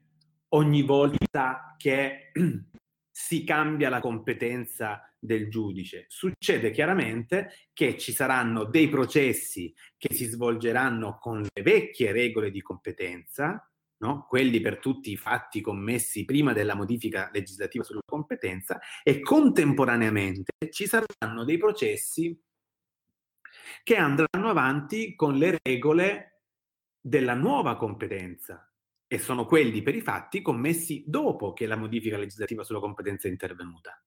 ogni 0.56 0.82
volta 0.82 1.76
che 1.78 2.32
si 3.12 3.44
cambia 3.44 3.90
la 3.90 4.00
competenza 4.00 5.08
del 5.28 5.48
giudice. 5.50 6.06
Succede 6.08 6.72
chiaramente 6.72 7.52
che 7.72 7.96
ci 8.00 8.12
saranno 8.12 8.64
dei 8.64 8.90
processi 8.90 9.72
che 9.96 10.16
si 10.16 10.26
svolgeranno 10.26 11.20
con 11.20 11.42
le 11.42 11.62
vecchie 11.62 12.12
regole 12.12 12.50
di 12.50 12.62
competenza, 12.62 13.72
no? 13.98 14.26
quelli 14.28 14.60
per 14.60 14.80
tutti 14.80 15.12
i 15.12 15.18
fatti 15.18 15.62
commessi 15.62 16.26
prima 16.26 16.54
della 16.54 16.74
modifica 16.74 17.30
legislativa 17.32 17.84
sulla 17.84 18.02
competenza, 18.04 18.80
e 19.04 19.20
contemporaneamente 19.20 20.54
ci 20.72 20.88
saranno 20.88 21.44
dei 21.44 21.58
processi 21.60 22.42
che 23.84 23.96
andranno 23.96 24.50
avanti 24.50 25.16
con 25.16 25.36
le 25.36 25.60
regole 25.62 26.42
della 27.00 27.36
nuova 27.36 27.78
competenza 27.78 28.68
e 29.08 29.18
sono 29.18 29.46
quelli 29.46 29.82
per 29.82 29.96
i 29.96 30.02
fatti 30.02 30.42
commessi 30.42 31.04
dopo 31.08 31.54
che 31.54 31.66
la 31.66 31.78
modifica 31.78 32.18
legislativa 32.18 32.64
sulla 32.64 32.80
competenza 32.80 33.28
è 33.28 33.32
intervenuta. 33.32 34.02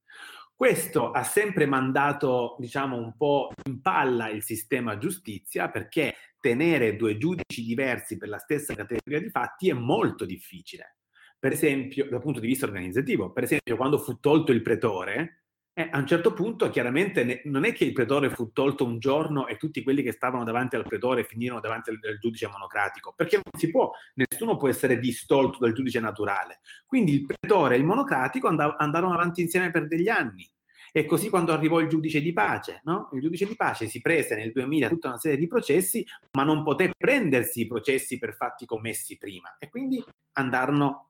Questo 0.61 1.11
ha 1.13 1.23
sempre 1.23 1.65
mandato, 1.65 2.57
diciamo, 2.59 2.95
un 2.95 3.17
po' 3.17 3.51
in 3.65 3.81
palla 3.81 4.29
il 4.29 4.43
sistema 4.43 4.99
giustizia 4.99 5.71
perché 5.71 6.15
tenere 6.39 6.97
due 6.97 7.17
giudici 7.17 7.65
diversi 7.65 8.19
per 8.19 8.29
la 8.29 8.37
stessa 8.37 8.75
categoria 8.75 9.21
di 9.21 9.31
fatti 9.31 9.71
è 9.71 9.73
molto 9.73 10.27
difficile. 10.27 10.99
Per 11.39 11.53
esempio, 11.53 12.11
dal 12.11 12.21
punto 12.21 12.41
di 12.41 12.47
vista 12.47 12.67
organizzativo, 12.67 13.33
per 13.33 13.45
esempio, 13.45 13.75
quando 13.75 13.97
fu 13.97 14.21
tolto 14.21 14.53
il 14.53 14.61
pretore, 14.61 15.40
eh, 15.81 15.89
a 15.91 15.99
un 15.99 16.07
certo 16.07 16.33
punto, 16.33 16.69
chiaramente, 16.69 17.25
ne, 17.25 17.41
non 17.45 17.65
è 17.65 17.73
che 17.73 17.85
il 17.85 17.93
pretore 17.93 18.31
fu 18.31 18.53
tolto 18.53 18.85
un 18.85 18.99
giorno 18.99 19.47
e 19.47 19.57
tutti 19.57 19.83
quelli 19.83 20.03
che 20.03 20.13
stavano 20.13 20.45
davanti 20.45 20.77
al 20.77 20.87
pretore 20.87 21.25
finirono 21.25 21.61
davanti 21.61 21.91
al, 21.91 21.99
al 22.03 22.19
giudice 22.19 22.49
monocratico, 22.49 23.15
perché 23.17 23.37
non 23.37 23.59
si 23.59 23.71
può, 23.71 23.91
nessuno 24.15 24.57
può 24.57 24.69
essere 24.69 24.99
distolto 24.99 25.59
dal 25.59 25.73
giudice 25.73 26.01
naturale. 26.01 26.61
Quindi 26.87 27.15
il 27.15 27.27
pretore 27.27 27.75
e 27.75 27.79
il 27.79 27.85
monocratico 27.85 28.49
andav- 28.49 28.77
andarono 28.79 29.15
avanti 29.15 29.41
insieme 29.41 29.71
per 29.71 29.87
degli 29.87 30.09
anni. 30.09 30.49
E 30.93 31.05
così 31.05 31.29
quando 31.29 31.53
arrivò 31.53 31.79
il 31.79 31.89
giudice 31.89 32.21
di 32.21 32.33
pace, 32.33 32.81
no? 32.85 33.09
il 33.13 33.21
giudice 33.21 33.47
di 33.47 33.55
pace 33.55 33.87
si 33.87 34.01
prese 34.01 34.35
nel 34.35 34.51
2000 34.51 34.89
tutta 34.89 35.09
una 35.09 35.19
serie 35.19 35.39
di 35.39 35.47
processi, 35.47 36.05
ma 36.33 36.43
non 36.43 36.65
poté 36.65 36.91
prendersi 36.97 37.61
i 37.61 37.67
processi 37.69 38.19
per 38.19 38.35
fatti 38.35 38.67
commessi 38.67 39.17
prima. 39.17 39.57
E 39.59 39.69
quindi 39.69 40.03
andarono 40.33 41.10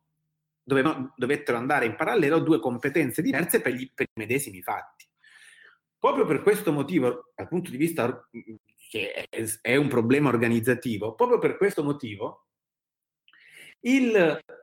dovevano, 0.62 1.12
dovettero 1.16 1.58
andare 1.58 1.86
in 1.86 1.96
parallelo 1.96 2.40
due 2.40 2.60
competenze 2.60 3.22
diverse 3.22 3.60
per, 3.60 3.72
gli, 3.72 3.90
per 3.92 4.06
i 4.06 4.18
medesimi 4.18 4.62
fatti. 4.62 5.06
Proprio 5.98 6.24
per 6.24 6.42
questo 6.42 6.72
motivo, 6.72 7.32
dal 7.34 7.48
punto 7.48 7.70
di 7.70 7.76
vista 7.76 8.26
che 8.90 9.28
è, 9.60 9.76
un 9.76 9.88
problema 9.88 10.30
organizzativo, 10.30 11.14
proprio 11.14 11.38
per 11.38 11.56
questo 11.56 11.84
motivo 11.84 12.46
il 13.82 14.14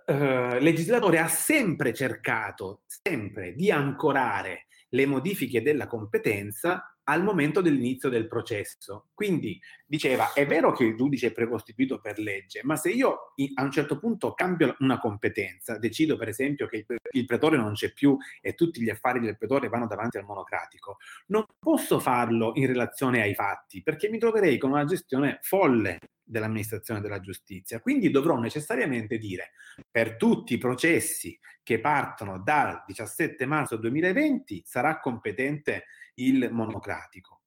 eh, 0.06 0.60
legislatore 0.60 1.20
ha 1.20 1.28
sempre 1.28 1.94
cercato, 1.94 2.82
sempre, 2.86 3.54
di 3.54 3.72
ancorare 3.72 4.68
le 4.90 5.06
modifiche 5.06 5.62
della 5.62 5.88
competenza 5.88 6.97
al 7.10 7.24
momento 7.24 7.62
dell'inizio 7.62 8.10
del 8.10 8.28
processo. 8.28 9.08
Quindi 9.14 9.60
diceva, 9.86 10.34
è 10.34 10.46
vero 10.46 10.72
che 10.74 10.84
il 10.84 10.96
giudice 10.96 11.28
è 11.28 11.32
precostituito 11.32 12.00
per 12.00 12.20
legge, 12.20 12.62
ma 12.64 12.76
se 12.76 12.90
io 12.90 13.34
a 13.56 13.64
un 13.64 13.72
certo 13.72 13.98
punto 13.98 14.34
cambio 14.34 14.76
una 14.80 15.00
competenza, 15.00 15.78
decido 15.78 16.18
per 16.18 16.28
esempio 16.28 16.68
che 16.68 16.86
il, 17.12 17.26
pretore 17.26 17.58
non 17.58 17.74
c'è 17.74 17.94
più 17.94 18.18
e 18.42 18.56
tutti 18.56 18.82
gli 18.82 18.90
affari 18.90 19.20
del 19.20 19.38
pretore 19.38 19.70
vanno 19.70 19.88
davanti 19.88 20.18
al 20.18 20.26
monocratico, 20.26 20.98
non 21.28 21.46
posso 21.58 22.00
farlo 22.00 22.52
in 22.56 22.68
relazione 22.68 23.22
ai 23.22 23.34
fatti, 23.34 23.82
perché 23.82 24.10
mi 24.10 24.18
troverei 24.18 24.58
con 24.58 24.72
una 24.72 24.86
gestione 24.86 25.40
folle 25.42 26.00
dell'amministrazione 26.24 27.00
della 27.00 27.22
giustizia. 27.22 27.80
Quindi 27.80 28.12
dovrò 28.12 28.38
necessariamente 28.38 29.18
dire 29.18 29.52
per 29.90 30.18
tutti 30.18 30.56
i 30.56 30.58
processi 30.58 31.40
che 31.64 31.80
partono 31.80 32.40
dal 32.40 32.84
17 32.86 33.46
marzo 33.46 33.78
2020 33.78 34.64
sarà 34.66 35.00
competente 35.00 35.86
il 36.20 36.50
monocratico. 36.52 37.42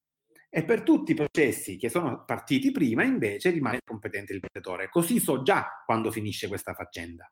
E 0.49 0.65
per 0.65 0.83
tutti 0.83 1.13
i 1.13 1.15
processi 1.15 1.77
che 1.77 1.89
sono 1.89 2.25
partiti 2.25 2.73
prima, 2.73 3.05
invece, 3.05 3.51
rimane 3.51 3.81
competente 3.85 4.33
il 4.33 4.41
legislatore. 4.43 4.89
Così 4.89 5.21
so 5.21 5.43
già 5.43 5.83
quando 5.85 6.11
finisce 6.11 6.49
questa 6.49 6.75
faccenda. 6.75 7.31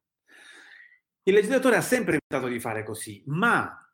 Il 1.24 1.34
legislatore 1.34 1.76
ha 1.76 1.82
sempre 1.82 2.20
tentato 2.20 2.50
di 2.50 2.60
fare 2.60 2.84
così, 2.84 3.22
ma 3.26 3.84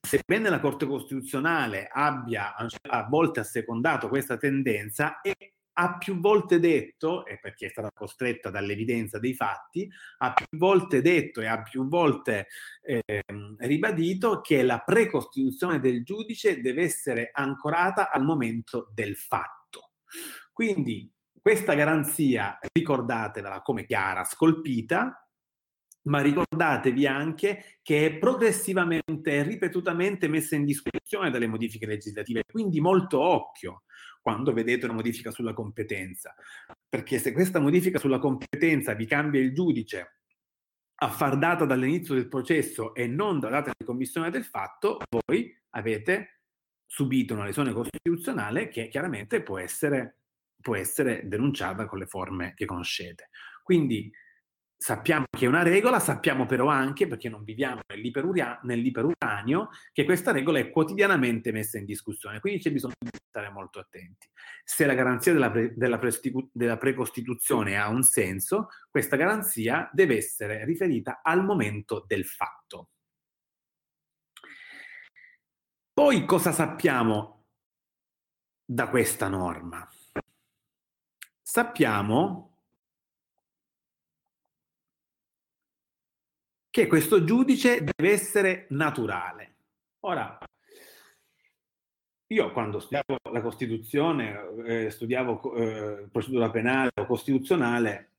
sebbene 0.00 0.50
la 0.50 0.60
Corte 0.60 0.86
Costituzionale 0.86 1.88
abbia 1.90 2.54
a 2.54 3.08
volte 3.08 3.40
assecondato 3.40 4.08
questa 4.08 4.36
tendenza, 4.36 5.20
è 5.20 5.32
ha 5.80 5.96
più 5.96 6.20
volte 6.20 6.60
detto, 6.60 7.24
e 7.24 7.38
perché 7.38 7.66
è 7.66 7.70
stata 7.70 7.90
costretta 7.90 8.50
dall'evidenza 8.50 9.18
dei 9.18 9.34
fatti, 9.34 9.90
ha 10.18 10.34
più 10.34 10.58
volte 10.58 11.00
detto 11.00 11.40
e 11.40 11.46
ha 11.46 11.62
più 11.62 11.88
volte 11.88 12.48
eh, 12.82 13.22
ribadito 13.56 14.42
che 14.42 14.62
la 14.62 14.80
precostituzione 14.80 15.80
del 15.80 16.04
giudice 16.04 16.60
deve 16.60 16.82
essere 16.82 17.30
ancorata 17.32 18.10
al 18.10 18.24
momento 18.24 18.90
del 18.92 19.16
fatto. 19.16 19.92
Quindi 20.52 21.10
questa 21.40 21.72
garanzia, 21.72 22.58
ricordatevela 22.70 23.62
come 23.62 23.86
chiara, 23.86 24.24
scolpita, 24.24 25.26
ma 26.02 26.20
ricordatevi 26.20 27.06
anche 27.06 27.78
che 27.82 28.06
è 28.06 28.18
progressivamente 28.18 29.32
e 29.32 29.42
ripetutamente 29.42 30.28
messa 30.28 30.56
in 30.56 30.66
discussione 30.66 31.30
dalle 31.30 31.46
modifiche 31.46 31.86
legislative, 31.86 32.42
quindi 32.44 32.80
molto 32.80 33.20
occhio 33.20 33.84
quando 34.20 34.52
vedete 34.52 34.84
una 34.84 34.94
modifica 34.94 35.30
sulla 35.30 35.52
competenza, 35.52 36.34
perché 36.88 37.18
se 37.18 37.32
questa 37.32 37.58
modifica 37.58 37.98
sulla 37.98 38.18
competenza 38.18 38.94
vi 38.94 39.06
cambia 39.06 39.40
il 39.40 39.54
giudice 39.54 40.20
a 41.02 41.08
far 41.08 41.38
data 41.38 41.64
dall'inizio 41.64 42.14
del 42.14 42.28
processo 42.28 42.94
e 42.94 43.06
non 43.06 43.40
da 43.40 43.48
data 43.48 43.72
di 43.76 43.84
commissione 43.84 44.30
del 44.30 44.44
fatto, 44.44 44.98
voi 45.08 45.58
avete 45.70 46.40
subito 46.84 47.34
una 47.34 47.44
lesione 47.44 47.72
costituzionale 47.72 48.68
che 48.68 48.88
chiaramente 48.88 49.42
può 49.42 49.58
essere, 49.58 50.18
può 50.60 50.76
essere 50.76 51.22
denunciata 51.26 51.86
con 51.86 51.98
le 51.98 52.06
forme 52.06 52.52
che 52.54 52.66
conoscete. 52.66 53.30
Quindi 53.62 54.12
sappiamo 54.82 55.26
che 55.30 55.44
è 55.44 55.48
una 55.48 55.62
regola, 55.62 56.00
sappiamo 56.00 56.46
però 56.46 56.68
anche, 56.68 57.06
perché 57.06 57.28
non 57.28 57.44
viviamo 57.44 57.82
nell'iperuranio, 57.86 59.68
che 59.92 60.04
questa 60.04 60.32
regola 60.32 60.58
è 60.58 60.70
quotidianamente 60.70 61.52
messa 61.52 61.76
in 61.76 61.84
discussione, 61.84 62.40
quindi 62.40 62.62
c'è 62.62 62.72
bisogno 62.72 62.94
di 62.98 63.10
stare 63.28 63.50
molto 63.50 63.78
attenti. 63.78 64.26
Se 64.64 64.86
la 64.86 64.94
garanzia 64.94 65.34
della, 65.34 65.50
pre, 65.50 65.74
della, 65.76 65.98
prestitu, 65.98 66.48
della 66.50 66.78
precostituzione 66.78 67.76
ha 67.76 67.88
un 67.88 68.02
senso, 68.02 68.68
questa 68.90 69.16
garanzia 69.16 69.90
deve 69.92 70.16
essere 70.16 70.64
riferita 70.64 71.20
al 71.22 71.44
momento 71.44 72.02
del 72.06 72.24
fatto. 72.24 72.88
Poi 75.92 76.24
cosa 76.24 76.52
sappiamo 76.52 77.48
da 78.64 78.88
questa 78.88 79.28
norma? 79.28 79.86
Sappiamo 81.42 82.49
che 86.70 86.86
questo 86.86 87.24
giudice 87.24 87.82
deve 87.82 88.12
essere 88.12 88.66
naturale. 88.70 89.56
Ora, 90.00 90.38
io 92.28 92.52
quando 92.52 92.78
studiavo 92.78 93.18
la 93.32 93.40
Costituzione, 93.40 94.38
eh, 94.64 94.90
studiavo 94.90 95.54
eh, 95.54 96.08
procedura 96.10 96.48
penale 96.50 96.92
o 96.94 97.06
costituzionale, 97.06 98.12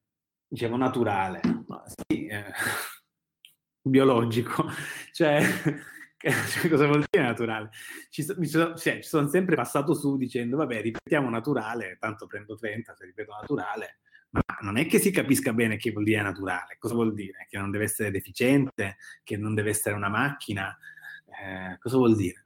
dicevo 0.47 0.75
naturale, 0.75 1.39
ma 1.67 1.81
sì, 1.85 2.27
eh, 2.27 2.43
biologico, 3.81 4.65
cioè, 5.13 5.41
cioè, 6.17 6.69
cosa 6.69 6.87
vuol 6.87 7.05
dire 7.09 7.23
naturale? 7.23 7.69
Ci, 8.09 8.23
so, 8.23 8.75
cioè, 8.75 8.95
ci 8.95 9.07
sono 9.07 9.29
sempre 9.29 9.55
passato 9.55 9.93
su 9.93 10.17
dicendo, 10.17 10.57
vabbè, 10.57 10.81
ripetiamo 10.81 11.29
naturale, 11.29 11.95
tanto 11.97 12.27
prendo 12.27 12.55
30 12.55 12.93
se 12.93 13.05
ripeto 13.05 13.31
naturale, 13.31 13.99
ma 14.31 14.41
non 14.61 14.77
è 14.77 14.85
che 14.85 14.99
si 14.99 15.11
capisca 15.11 15.53
bene 15.53 15.77
che 15.77 15.91
vuol 15.91 16.05
dire 16.05 16.21
naturale. 16.21 16.77
Cosa 16.79 16.93
vuol 16.93 17.13
dire? 17.13 17.47
Che 17.49 17.57
non 17.57 17.71
deve 17.71 17.85
essere 17.85 18.11
deficiente, 18.11 18.97
che 19.23 19.37
non 19.37 19.53
deve 19.53 19.71
essere 19.71 19.95
una 19.95 20.09
macchina. 20.09 20.77
Eh, 21.25 21.77
cosa 21.79 21.97
vuol 21.97 22.15
dire? 22.15 22.45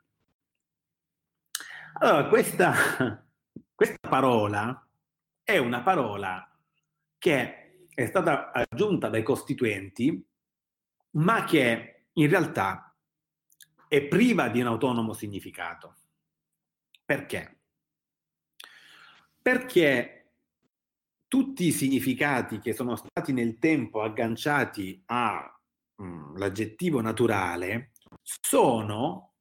Allora, 2.00 2.28
questa, 2.28 2.74
questa 3.74 4.08
parola 4.08 4.88
è 5.44 5.58
una 5.58 5.82
parola 5.82 6.50
che 7.18 7.88
è 7.94 8.06
stata 8.06 8.52
aggiunta 8.52 9.10
dai 9.10 9.24
costituenti, 9.24 10.28
ma 11.12 11.44
che 11.44 12.08
in 12.14 12.30
realtà 12.30 12.96
è 13.88 14.02
priva 14.02 14.50
di 14.50 14.60
un 14.60 14.68
autonomo 14.68 15.14
significato. 15.14 15.96
Perché? 17.06 17.60
Perché 19.42 20.15
tutti 21.36 21.66
i 21.66 21.74
significati 21.74 22.60
che 22.60 22.72
sono 22.72 22.96
stati 22.96 23.34
nel 23.34 23.60
tempo 23.60 24.02
agganciati 24.02 25.04
all'aggettivo 25.08 27.00
mm, 27.00 27.04
naturale 27.04 27.92
sono 28.22 29.34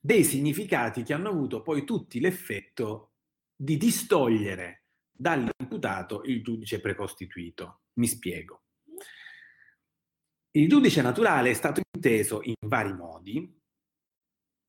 dei 0.00 0.22
significati 0.22 1.02
che 1.02 1.12
hanno 1.12 1.30
avuto 1.30 1.62
poi 1.62 1.82
tutti 1.82 2.20
l'effetto 2.20 3.14
di 3.56 3.76
distogliere 3.76 4.84
dall'imputato 5.10 6.22
il 6.26 6.44
giudice 6.44 6.80
precostituito. 6.80 7.80
Mi 7.94 8.06
spiego. 8.06 8.62
Il 10.52 10.68
giudice 10.68 11.02
naturale 11.02 11.50
è 11.50 11.54
stato 11.54 11.80
inteso 11.92 12.40
in 12.44 12.54
vari 12.68 12.92
modi. 12.92 13.60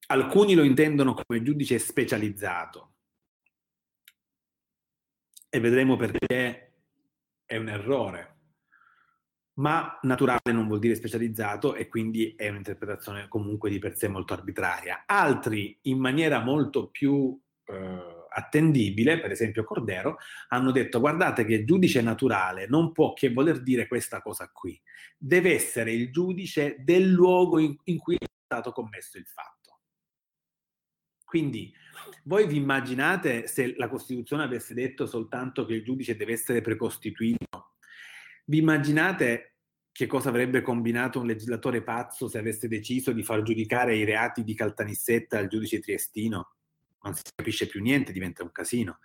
Alcuni 0.07 0.55
lo 0.55 0.63
intendono 0.63 1.13
come 1.13 1.43
giudice 1.43 1.77
specializzato, 1.77 2.92
e 5.55 5.59
vedremo 5.59 5.95
perché 5.95 6.71
è 7.45 7.57
un 7.57 7.69
errore. 7.69 8.31
Ma 9.57 9.99
naturale 10.01 10.51
non 10.51 10.65
vuol 10.65 10.79
dire 10.79 10.95
specializzato 10.95 11.75
e 11.75 11.87
quindi 11.87 12.33
è 12.35 12.49
un'interpretazione 12.49 13.27
comunque 13.27 13.69
di 13.69 13.77
per 13.77 13.95
sé 13.95 14.07
molto 14.07 14.33
arbitraria. 14.33 15.03
Altri, 15.05 15.77
in 15.83 15.99
maniera 15.99 16.39
molto 16.39 16.89
più 16.89 17.39
eh, 17.65 18.25
attendibile, 18.29 19.19
per 19.19 19.29
esempio 19.29 19.63
Cordero, 19.63 20.17
hanno 20.47 20.71
detto 20.71 20.99
guardate 20.99 21.45
che 21.45 21.65
giudice 21.65 22.01
naturale 22.01 22.65
non 22.67 22.91
può 22.91 23.13
che 23.13 23.31
voler 23.31 23.61
dire 23.61 23.85
questa 23.87 24.23
cosa 24.23 24.49
qui, 24.51 24.81
deve 25.15 25.53
essere 25.53 25.91
il 25.91 26.11
giudice 26.11 26.77
del 26.79 27.11
luogo 27.11 27.59
in, 27.59 27.75
in 27.83 27.99
cui 27.99 28.15
è 28.15 28.25
stato 28.43 28.71
commesso 28.71 29.19
il 29.19 29.27
fatto. 29.27 29.62
Quindi 31.33 31.73
voi 32.25 32.45
vi 32.45 32.57
immaginate 32.57 33.47
se 33.47 33.75
la 33.75 33.89
Costituzione 33.89 34.43
avesse 34.43 34.75
detto 34.75 35.07
soltanto 35.07 35.65
che 35.65 35.73
il 35.73 35.83
giudice 35.83 36.15
deve 36.15 36.33
essere 36.33 36.61
precostituito? 36.61 37.71
Vi 38.45 38.59
immaginate 38.59 39.55
che 39.91 40.05
cosa 40.05 40.29
avrebbe 40.29 40.61
combinato 40.61 41.19
un 41.19 41.25
legislatore 41.25 41.81
pazzo 41.81 42.27
se 42.27 42.37
avesse 42.37 42.67
deciso 42.67 43.13
di 43.13 43.23
far 43.23 43.41
giudicare 43.41 43.95
i 43.95 44.03
reati 44.03 44.43
di 44.43 44.53
Caltanissetta 44.53 45.39
al 45.39 45.47
giudice 45.47 45.79
triestino? 45.79 46.51
Non 47.01 47.15
si 47.15 47.23
capisce 47.33 47.65
più 47.65 47.81
niente, 47.81 48.11
diventa 48.11 48.43
un 48.43 48.51
casino. 48.51 48.99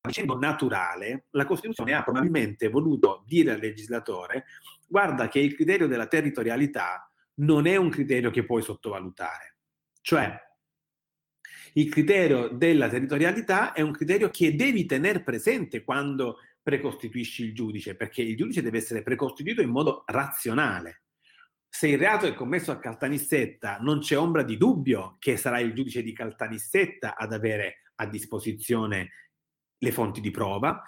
Dicendo 0.00 0.36
naturale, 0.36 1.26
la 1.30 1.44
Costituzione 1.44 1.92
ha 1.92 2.02
probabilmente 2.02 2.68
voluto 2.70 3.22
dire 3.24 3.52
al 3.52 3.60
legislatore 3.60 4.46
guarda 4.84 5.28
che 5.28 5.38
il 5.38 5.54
criterio 5.54 5.86
della 5.86 6.08
territorialità 6.08 7.08
non 7.34 7.68
è 7.68 7.76
un 7.76 7.88
criterio 7.88 8.32
che 8.32 8.44
puoi 8.44 8.62
sottovalutare 8.62 9.53
cioè, 10.04 10.38
il 11.72 11.90
criterio 11.90 12.48
della 12.48 12.90
territorialità 12.90 13.72
è 13.72 13.80
un 13.80 13.92
criterio 13.92 14.28
che 14.28 14.54
devi 14.54 14.84
tenere 14.84 15.22
presente 15.22 15.82
quando 15.82 16.40
precostituisci 16.62 17.42
il 17.42 17.54
giudice, 17.54 17.96
perché 17.96 18.20
il 18.20 18.36
giudice 18.36 18.60
deve 18.60 18.76
essere 18.76 19.02
precostituito 19.02 19.62
in 19.62 19.70
modo 19.70 20.02
razionale. 20.04 21.04
Se 21.66 21.88
il 21.88 21.96
reato 21.96 22.26
è 22.26 22.34
commesso 22.34 22.70
a 22.70 22.78
Caltanissetta, 22.78 23.78
non 23.78 24.00
c'è 24.00 24.18
ombra 24.18 24.42
di 24.42 24.58
dubbio 24.58 25.16
che 25.18 25.38
sarà 25.38 25.58
il 25.58 25.72
giudice 25.72 26.02
di 26.02 26.12
Caltanissetta 26.12 27.16
ad 27.16 27.32
avere 27.32 27.84
a 27.94 28.06
disposizione 28.06 29.10
le 29.78 29.90
fonti 29.90 30.20
di 30.20 30.30
prova, 30.30 30.82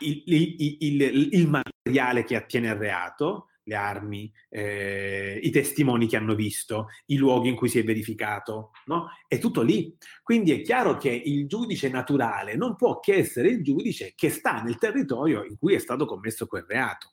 il, 0.00 0.22
il, 0.24 0.76
il, 0.80 1.28
il 1.32 1.46
materiale 1.46 2.24
che 2.24 2.36
attiene 2.36 2.70
al 2.70 2.78
reato, 2.78 3.48
le 3.64 3.74
armi, 3.74 4.32
eh, 4.48 5.38
i 5.42 5.50
testimoni 5.50 6.06
che 6.08 6.16
hanno 6.16 6.34
visto, 6.34 6.88
i 7.06 7.16
luoghi 7.16 7.48
in 7.48 7.54
cui 7.54 7.68
si 7.68 7.78
è 7.78 7.84
verificato, 7.84 8.70
no? 8.86 9.08
È 9.26 9.38
tutto 9.38 9.62
lì. 9.62 9.96
Quindi 10.22 10.52
è 10.52 10.62
chiaro 10.62 10.96
che 10.96 11.10
il 11.10 11.46
giudice 11.46 11.88
naturale 11.88 12.56
non 12.56 12.76
può 12.76 12.98
che 13.00 13.14
essere 13.14 13.48
il 13.48 13.62
giudice 13.62 14.12
che 14.14 14.30
sta 14.30 14.62
nel 14.62 14.78
territorio 14.78 15.44
in 15.44 15.56
cui 15.58 15.74
è 15.74 15.78
stato 15.78 16.06
commesso 16.06 16.46
quel 16.46 16.64
reato. 16.66 17.12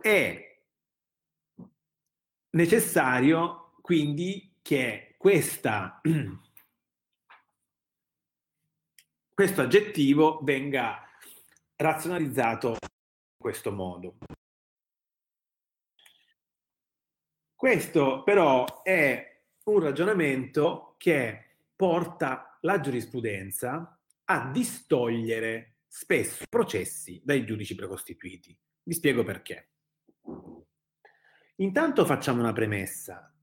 È 0.00 0.48
necessario 2.50 3.74
quindi 3.82 4.56
che 4.62 5.14
questa, 5.18 6.00
questo 9.34 9.60
aggettivo 9.60 10.40
venga 10.42 11.04
razionalizzato 11.76 12.76
questo 13.40 13.72
modo. 13.72 14.18
Questo 17.54 18.22
però 18.22 18.82
è 18.82 19.42
un 19.64 19.80
ragionamento 19.80 20.94
che 20.98 21.56
porta 21.74 22.58
la 22.60 22.80
giurisprudenza 22.80 23.98
a 24.24 24.50
distogliere 24.50 25.76
spesso 25.86 26.44
processi 26.48 27.20
dai 27.24 27.46
giudici 27.46 27.74
precostituiti. 27.74 28.56
Vi 28.82 28.94
spiego 28.94 29.24
perché. 29.24 29.70
Intanto 31.56 32.04
facciamo 32.04 32.40
una 32.40 32.52
premessa, 32.52 33.34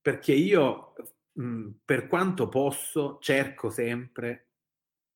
perché 0.00 0.32
io, 0.32 0.94
mh, 1.32 1.70
per 1.84 2.06
quanto 2.06 2.48
posso, 2.48 3.18
cerco 3.20 3.70
sempre, 3.70 4.50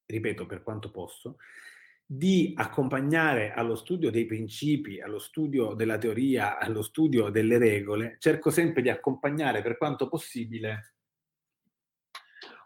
ripeto, 0.06 0.46
per 0.46 0.62
quanto 0.62 0.90
posso, 0.90 1.36
di 2.14 2.52
accompagnare 2.54 3.54
allo 3.54 3.74
studio 3.74 4.10
dei 4.10 4.26
principi, 4.26 5.00
allo 5.00 5.18
studio 5.18 5.72
della 5.72 5.96
teoria, 5.96 6.58
allo 6.58 6.82
studio 6.82 7.30
delle 7.30 7.56
regole, 7.56 8.16
cerco 8.18 8.50
sempre 8.50 8.82
di 8.82 8.90
accompagnare 8.90 9.62
per 9.62 9.78
quanto 9.78 10.08
possibile 10.08 10.96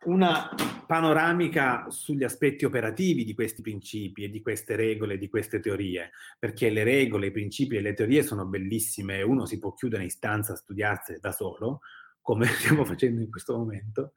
una 0.06 0.48
panoramica 0.84 1.88
sugli 1.90 2.24
aspetti 2.24 2.64
operativi 2.64 3.24
di 3.24 3.34
questi 3.34 3.62
principi 3.62 4.24
e 4.24 4.30
di 4.30 4.42
queste 4.42 4.74
regole, 4.74 5.16
di 5.16 5.28
queste 5.28 5.60
teorie, 5.60 6.10
perché 6.40 6.68
le 6.68 6.82
regole, 6.82 7.26
i 7.26 7.32
principi 7.32 7.76
e 7.76 7.80
le 7.82 7.94
teorie 7.94 8.24
sono 8.24 8.46
bellissime 8.46 9.18
e 9.18 9.22
uno 9.22 9.46
si 9.46 9.60
può 9.60 9.72
chiudere 9.74 10.02
in 10.02 10.10
stanza 10.10 10.54
a 10.54 10.56
studiarsene 10.56 11.20
da 11.20 11.30
solo, 11.30 11.82
come 12.20 12.46
stiamo 12.50 12.84
facendo 12.84 13.20
in 13.20 13.30
questo 13.30 13.56
momento, 13.56 14.12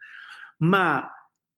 ma 0.57 1.07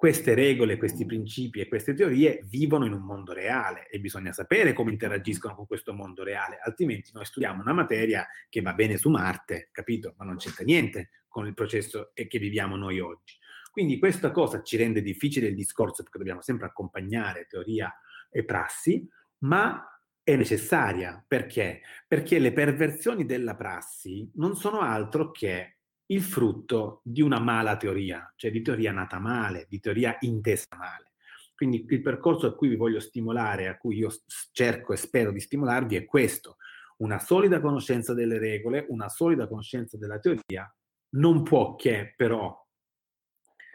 queste 0.02 0.34
regole, 0.34 0.78
questi 0.78 1.06
principi 1.06 1.60
e 1.60 1.68
queste 1.68 1.94
teorie 1.94 2.44
vivono 2.50 2.88
in 2.88 2.92
un 2.92 3.04
mondo 3.04 3.34
reale 3.34 3.88
e 3.88 4.00
bisogna 4.00 4.32
sapere 4.32 4.74
come 4.74 4.90
interagiscono 4.90 5.54
con 5.54 5.68
questo 5.68 5.94
mondo 5.94 6.24
reale, 6.24 6.58
altrimenti 6.60 7.12
noi 7.14 7.24
studiamo 7.24 7.62
una 7.62 7.72
materia 7.72 8.26
che 8.50 8.62
va 8.62 8.74
bene 8.74 8.98
su 8.98 9.12
Marte, 9.12 9.70
capito? 9.72 10.16
Ma 10.18 10.26
non 10.26 10.38
c'entra 10.38 10.64
niente 10.64 11.10
con 11.28 11.46
il 11.46 11.54
processo 11.54 12.14
che 12.16 12.40
viviamo 12.40 12.76
noi 12.78 13.00
oggi. 13.00 13.38
Quindi 13.70 14.00
questa 14.00 14.32
cosa 14.32 14.64
ci 14.64 14.76
rende 14.76 15.04
difficile 15.04 15.50
il 15.50 15.56
discorso 15.56 16.02
perché 16.02 16.18
dobbiamo 16.18 16.42
sempre 16.42 16.66
accompagnare 16.66 17.46
teoria 17.48 17.96
e 18.32 18.44
prassi, 18.44 19.08
ma 19.44 19.86
è 20.24 20.36
necessaria 20.36 21.24
perché? 21.28 21.82
Perché 22.08 22.40
le 22.40 22.54
perversioni 22.54 23.24
della 23.24 23.56
prassi 23.56 24.32
non 24.34 24.56
sono 24.56 24.80
altro 24.80 25.30
che 25.30 25.81
il 26.12 26.22
frutto 26.22 27.02
di 27.04 27.22
una 27.22 27.40
mala 27.40 27.78
teoria, 27.78 28.32
cioè 28.36 28.52
di 28.52 28.62
teoria 28.62 28.92
nata 28.92 29.20
male, 29.20 29.66
di 29.70 29.80
teoria 29.80 30.18
intesa 30.22 30.68
male. 30.78 31.12
Quindi 31.56 31.86
il 31.88 32.02
percorso 32.02 32.48
a 32.48 32.56
cui 32.56 32.68
vi 32.68 32.76
voglio 32.76 33.00
stimolare, 33.00 33.68
a 33.68 33.78
cui 33.78 33.98
io 33.98 34.10
cerco 34.52 34.94
e 34.94 34.98
spero 34.98 35.32
di 35.32 35.40
stimolarvi 35.40 35.96
è 35.96 36.06
questo, 36.06 36.58
una 36.98 37.20
solida 37.20 37.62
conoscenza 37.62 38.14
delle 38.14 38.40
regole, 38.40 38.86
una 38.90 39.10
solida 39.10 39.48
conoscenza 39.48 39.98
della 39.98 40.20
teoria, 40.20 40.74
non 41.16 41.44
può 41.44 41.76
che 41.76 42.14
però 42.16 42.60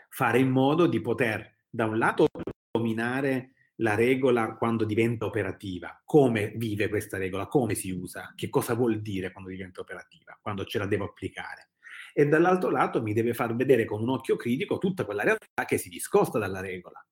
fare 0.08 0.38
in 0.38 0.50
modo 0.50 0.86
di 0.86 1.00
poter 1.00 1.58
da 1.68 1.86
un 1.86 1.98
lato 1.98 2.26
dominare 2.70 3.52
la 3.76 3.94
regola 3.94 4.56
quando 4.56 4.84
diventa 4.84 5.26
operativa, 5.26 6.02
come 6.04 6.52
vive 6.56 6.88
questa 6.88 7.18
regola, 7.18 7.46
come 7.46 7.74
si 7.74 7.90
usa, 7.90 8.32
che 8.34 8.48
cosa 8.48 8.74
vuol 8.74 9.00
dire 9.00 9.32
quando 9.32 9.50
diventa 9.50 9.80
operativa, 9.80 10.38
quando 10.40 10.64
ce 10.64 10.78
la 10.78 10.86
devo 10.86 11.04
applicare 11.04 11.70
e 12.18 12.26
dall'altro 12.26 12.70
lato 12.70 13.02
mi 13.02 13.12
deve 13.12 13.34
far 13.34 13.54
vedere 13.54 13.84
con 13.84 14.00
un 14.00 14.08
occhio 14.08 14.36
critico 14.36 14.78
tutta 14.78 15.04
quella 15.04 15.22
realtà 15.22 15.66
che 15.66 15.76
si 15.76 15.90
discosta 15.90 16.38
dalla 16.38 16.60
regola. 16.60 17.06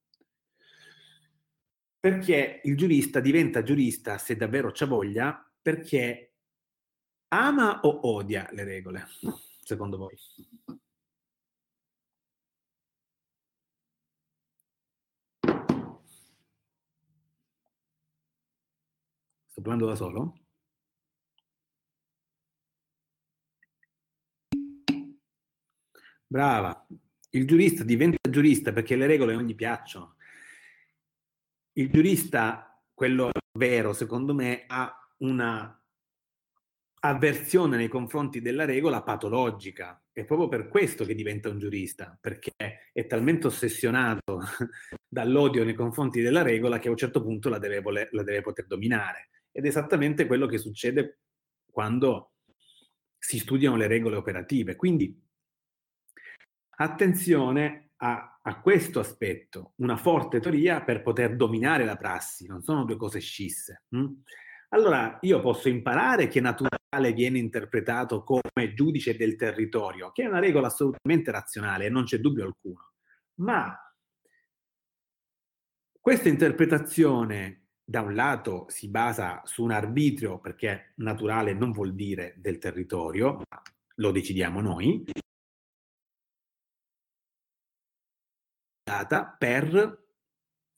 Perché 2.00 2.62
il 2.64 2.74
giurista 2.74 3.20
diventa 3.20 3.62
giurista, 3.62 4.16
se 4.16 4.34
davvero 4.34 4.70
c'ha 4.72 4.86
voglia, 4.86 5.46
perché 5.60 6.32
ama 7.28 7.80
o 7.80 8.08
odia 8.14 8.48
le 8.52 8.64
regole, 8.64 9.04
secondo 9.62 9.98
voi? 9.98 10.16
Sto 19.48 19.60
parlando 19.60 19.86
da 19.86 19.96
solo? 19.96 20.43
Brava. 26.34 26.84
Il 27.30 27.46
giurista 27.46 27.84
diventa 27.84 28.28
giurista 28.28 28.72
perché 28.72 28.96
le 28.96 29.06
regole 29.06 29.34
non 29.34 29.44
gli 29.44 29.54
piacciono. 29.54 30.16
Il 31.74 31.92
giurista, 31.92 32.82
quello 32.92 33.30
vero, 33.56 33.92
secondo 33.92 34.34
me, 34.34 34.64
ha 34.66 34.92
una 35.18 35.80
avversione 37.02 37.76
nei 37.76 37.86
confronti 37.86 38.40
della 38.40 38.64
regola 38.64 39.04
patologica. 39.04 40.04
È 40.10 40.24
proprio 40.24 40.48
per 40.48 40.66
questo 40.66 41.04
che 41.04 41.14
diventa 41.14 41.50
un 41.50 41.60
giurista, 41.60 42.18
perché 42.20 42.50
è 42.92 43.06
talmente 43.06 43.46
ossessionato 43.46 44.40
dall'odio 45.06 45.62
nei 45.62 45.74
confronti 45.74 46.20
della 46.20 46.42
regola 46.42 46.80
che 46.80 46.88
a 46.88 46.90
un 46.90 46.96
certo 46.96 47.22
punto 47.22 47.48
la 47.48 47.60
deve, 47.60 47.80
voler, 47.80 48.08
la 48.10 48.24
deve 48.24 48.40
poter 48.40 48.66
dominare. 48.66 49.28
Ed 49.52 49.66
è 49.66 49.68
esattamente 49.68 50.26
quello 50.26 50.46
che 50.46 50.58
succede 50.58 51.20
quando 51.70 52.32
si 53.16 53.38
studiano 53.38 53.76
le 53.76 53.86
regole 53.86 54.16
operative. 54.16 54.74
Quindi 54.74 55.23
Attenzione 56.76 57.90
a, 57.96 58.40
a, 58.42 58.60
questo 58.60 59.00
aspetto, 59.00 59.72
una 59.76 59.96
forte 59.96 60.40
teoria 60.40 60.82
per 60.82 61.02
poter 61.02 61.36
dominare 61.36 61.84
la 61.84 61.96
prassi, 61.96 62.46
non 62.46 62.62
sono 62.62 62.84
due 62.84 62.96
cose 62.96 63.20
scisse. 63.20 63.84
Hm? 63.90 64.06
Allora 64.70 65.18
io 65.20 65.40
posso 65.40 65.68
imparare 65.68 66.26
che 66.26 66.40
naturale 66.40 67.12
viene 67.12 67.38
interpretato 67.38 68.24
come 68.24 68.74
giudice 68.74 69.16
del 69.16 69.36
territorio, 69.36 70.10
che 70.10 70.24
è 70.24 70.26
una 70.26 70.40
regola 70.40 70.66
assolutamente 70.66 71.30
razionale 71.30 71.88
non 71.88 72.04
c'è 72.04 72.18
dubbio 72.18 72.44
alcuno. 72.44 72.90
Ma 73.36 73.76
questa 76.00 76.28
interpretazione 76.28 77.68
da 77.84 78.00
un 78.00 78.14
lato 78.14 78.66
si 78.68 78.88
basa 78.88 79.42
su 79.44 79.62
un 79.62 79.70
arbitrio, 79.70 80.40
perché 80.40 80.92
naturale 80.96 81.52
non 81.52 81.70
vuol 81.70 81.94
dire 81.94 82.34
del 82.38 82.58
territorio, 82.58 83.42
lo 83.96 84.10
decidiamo 84.10 84.60
noi, 84.60 85.04
per 89.38 90.04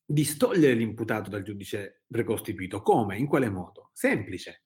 distogliere 0.06 0.74
l'imputato 0.74 1.28
dal 1.28 1.42
giudice 1.42 2.04
precostituito. 2.06 2.80
Come? 2.80 3.18
In 3.18 3.26
quale 3.26 3.50
modo? 3.50 3.90
Semplice. 3.92 4.62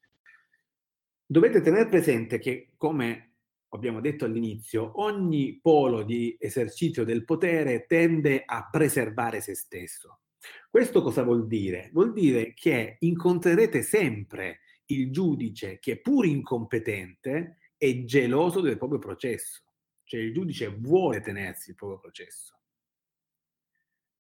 Dovete 1.25 1.61
tenere 1.63 1.89
presente 1.89 2.39
che, 2.39 2.73
come 2.77 3.37
abbiamo 3.69 4.01
detto 4.01 4.25
all'inizio, 4.25 5.01
ogni 5.01 5.59
polo 5.63 6.03
di 6.03 6.37
esercizio 6.39 7.05
del 7.05 7.25
potere 7.25 7.87
tende 7.87 8.43
a 8.45 8.69
preservare 8.71 9.41
se 9.41 9.55
stesso. 9.55 10.21
Questo 10.69 11.03
cosa 11.03 11.23
vuol 11.23 11.47
dire? 11.47 11.91
Vuol 11.93 12.13
dire 12.13 12.53
che 12.53 12.97
incontrerete 12.99 13.83
sempre 13.83 14.61
il 14.87 15.11
giudice 15.13 15.79
che 15.79 16.01
pur 16.01 16.27
incompetente 16.27 17.59
è 17.77 18.05
geloso 18.05 18.61
del 18.61 18.77
proprio 18.77 18.99
processo, 18.99 19.63
cioè 20.05 20.21
il 20.21 20.33
giudice 20.33 20.69
vuole 20.69 21.21
tenersi 21.21 21.71
il 21.71 21.77
proprio 21.77 22.01
processo 22.01 22.60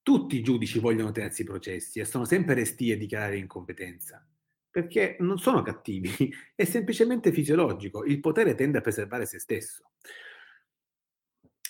tutti 0.03 0.37
i 0.37 0.43
giudici 0.43 0.79
vogliono 0.79 1.13
tenersi 1.13 1.43
i 1.43 1.45
processi 1.47 2.01
e 2.01 2.05
sono 2.05 2.25
sempre 2.25 2.55
resti 2.55 2.91
a 2.93 2.97
dichiarare 2.97 3.37
incompetenza, 3.37 4.27
perché 4.71 5.17
non 5.21 5.39
sono 5.39 5.63
cattivi, 5.63 6.11
è 6.55 6.65
semplicemente 6.65 7.33
fisiologico, 7.33 8.05
il 8.05 8.21
potere 8.21 8.55
tende 8.55 8.79
a 8.79 8.83
preservare 8.83 9.27
se 9.27 9.39
stesso. 9.39 9.91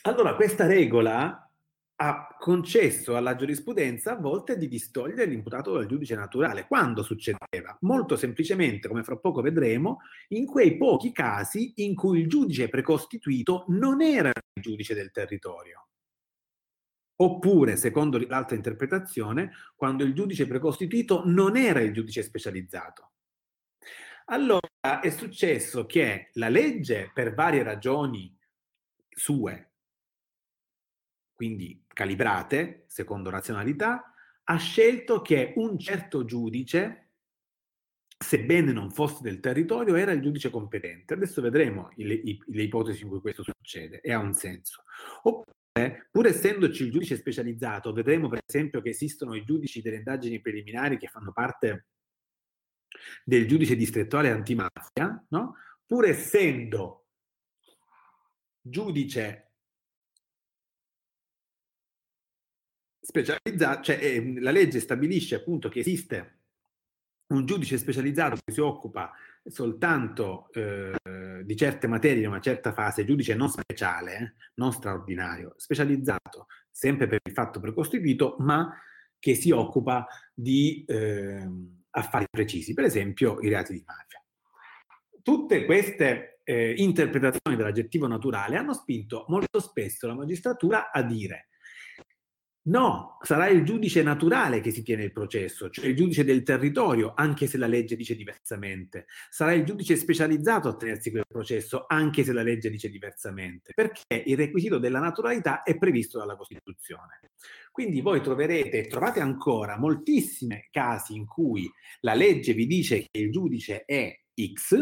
Allora 0.02 0.34
questa 0.34 0.66
regola 0.66 1.50
ha 2.02 2.36
concesso 2.38 3.14
alla 3.14 3.36
giurisprudenza 3.36 4.12
a 4.12 4.18
volte 4.18 4.56
di 4.56 4.68
distogliere 4.68 5.26
l'imputato 5.26 5.74
dal 5.74 5.86
giudice 5.86 6.14
naturale. 6.14 6.66
Quando 6.66 7.02
succedeva? 7.02 7.76
Molto 7.80 8.16
semplicemente, 8.16 8.88
come 8.88 9.02
fra 9.02 9.18
poco 9.18 9.42
vedremo, 9.42 9.98
in 10.28 10.46
quei 10.46 10.78
pochi 10.78 11.12
casi 11.12 11.74
in 11.76 11.94
cui 11.94 12.20
il 12.20 12.28
giudice 12.28 12.70
precostituito 12.70 13.66
non 13.68 14.00
era 14.00 14.28
il 14.28 14.62
giudice 14.62 14.94
del 14.94 15.10
territorio. 15.10 15.88
Oppure, 17.22 17.76
secondo 17.76 18.18
l'altra 18.26 18.56
interpretazione, 18.56 19.52
quando 19.76 20.04
il 20.04 20.14
giudice 20.14 20.46
precostituito 20.46 21.22
non 21.26 21.56
era 21.56 21.80
il 21.80 21.92
giudice 21.92 22.22
specializzato. 22.22 23.10
Allora 24.26 25.00
è 25.02 25.10
successo 25.10 25.84
che 25.84 26.30
la 26.34 26.48
legge, 26.48 27.10
per 27.12 27.34
varie 27.34 27.62
ragioni 27.62 28.34
sue, 29.08 29.72
quindi 31.34 31.84
calibrate, 31.88 32.84
secondo 32.86 33.28
razionalità, 33.28 34.14
ha 34.44 34.56
scelto 34.56 35.20
che 35.20 35.52
un 35.56 35.78
certo 35.78 36.24
giudice, 36.24 37.10
sebbene 38.16 38.72
non 38.72 38.90
fosse 38.90 39.22
del 39.22 39.40
territorio, 39.40 39.96
era 39.96 40.12
il 40.12 40.22
giudice 40.22 40.48
competente. 40.48 41.14
Adesso 41.14 41.42
vedremo 41.42 41.90
le, 41.96 42.22
le 42.22 42.62
ipotesi 42.62 43.02
in 43.02 43.10
cui 43.10 43.20
questo 43.20 43.42
succede 43.42 44.00
e 44.00 44.12
ha 44.12 44.18
un 44.18 44.32
senso. 44.32 44.84
Oppure 45.22 45.58
pur 46.10 46.26
essendoci 46.26 46.84
il 46.84 46.90
giudice 46.90 47.16
specializzato, 47.16 47.92
vedremo 47.92 48.28
per 48.28 48.42
esempio 48.44 48.80
che 48.80 48.90
esistono 48.90 49.34
i 49.34 49.44
giudici 49.44 49.80
delle 49.80 49.96
indagini 49.96 50.40
preliminari 50.40 50.98
che 50.98 51.06
fanno 51.06 51.32
parte 51.32 51.86
del 53.24 53.46
giudice 53.46 53.76
distrettuale 53.76 54.30
antimafia, 54.30 55.24
no? 55.28 55.56
pur 55.86 56.06
essendo 56.06 57.06
giudice 58.60 59.52
specializzato, 63.00 63.82
cioè 63.82 63.96
eh, 63.96 64.40
la 64.40 64.50
legge 64.50 64.80
stabilisce 64.80 65.36
appunto 65.36 65.68
che 65.68 65.80
esiste 65.80 66.38
un 67.28 67.46
giudice 67.46 67.78
specializzato 67.78 68.36
che 68.44 68.52
si 68.52 68.60
occupa 68.60 69.12
soltanto 69.44 70.50
eh, 70.52 70.94
di 71.44 71.56
certe 71.56 71.86
materie 71.86 72.22
in 72.22 72.28
una 72.28 72.40
certa 72.40 72.72
fase, 72.72 73.04
giudice 73.04 73.34
non 73.34 73.48
speciale, 73.48 74.16
eh, 74.16 74.32
non 74.54 74.72
straordinario, 74.72 75.54
specializzato 75.56 76.46
sempre 76.70 77.06
per 77.06 77.20
il 77.22 77.32
fatto 77.32 77.60
precostituito, 77.60 78.36
ma 78.38 78.72
che 79.18 79.34
si 79.34 79.50
occupa 79.50 80.06
di 80.34 80.84
eh, 80.86 81.46
affari 81.90 82.26
precisi, 82.30 82.72
per 82.74 82.84
esempio 82.84 83.38
i 83.40 83.48
reati 83.48 83.72
di 83.72 83.84
mafia. 83.84 84.22
Tutte 85.22 85.64
queste 85.66 86.40
eh, 86.44 86.74
interpretazioni 86.78 87.56
dell'aggettivo 87.56 88.06
naturale 88.06 88.56
hanno 88.56 88.72
spinto 88.72 89.26
molto 89.28 89.60
spesso 89.60 90.06
la 90.06 90.14
magistratura 90.14 90.90
a 90.90 91.02
dire 91.02 91.49
No, 92.70 93.18
sarà 93.22 93.48
il 93.48 93.64
giudice 93.64 94.00
naturale 94.04 94.60
che 94.60 94.70
si 94.70 94.84
tiene 94.84 95.02
il 95.02 95.12
processo, 95.12 95.70
cioè 95.70 95.86
il 95.86 95.96
giudice 95.96 96.22
del 96.22 96.44
territorio, 96.44 97.14
anche 97.16 97.48
se 97.48 97.58
la 97.58 97.66
legge 97.66 97.96
dice 97.96 98.14
diversamente. 98.14 99.06
Sarà 99.28 99.52
il 99.54 99.64
giudice 99.64 99.96
specializzato 99.96 100.68
a 100.68 100.76
tenersi 100.76 101.10
quel 101.10 101.24
processo, 101.26 101.86
anche 101.88 102.22
se 102.22 102.32
la 102.32 102.44
legge 102.44 102.70
dice 102.70 102.88
diversamente, 102.88 103.72
perché 103.74 104.22
il 104.24 104.36
requisito 104.36 104.78
della 104.78 105.00
naturalità 105.00 105.64
è 105.64 105.76
previsto 105.78 106.18
dalla 106.18 106.36
Costituzione. 106.36 107.18
Quindi 107.72 108.00
voi 108.02 108.22
troverete, 108.22 108.86
trovate 108.86 109.18
ancora 109.18 109.76
moltissimi 109.76 110.68
casi 110.70 111.16
in 111.16 111.26
cui 111.26 111.68
la 112.02 112.14
legge 112.14 112.52
vi 112.52 112.66
dice 112.68 113.00
che 113.00 113.18
il 113.18 113.32
giudice 113.32 113.84
è 113.84 114.16
X, 114.54 114.76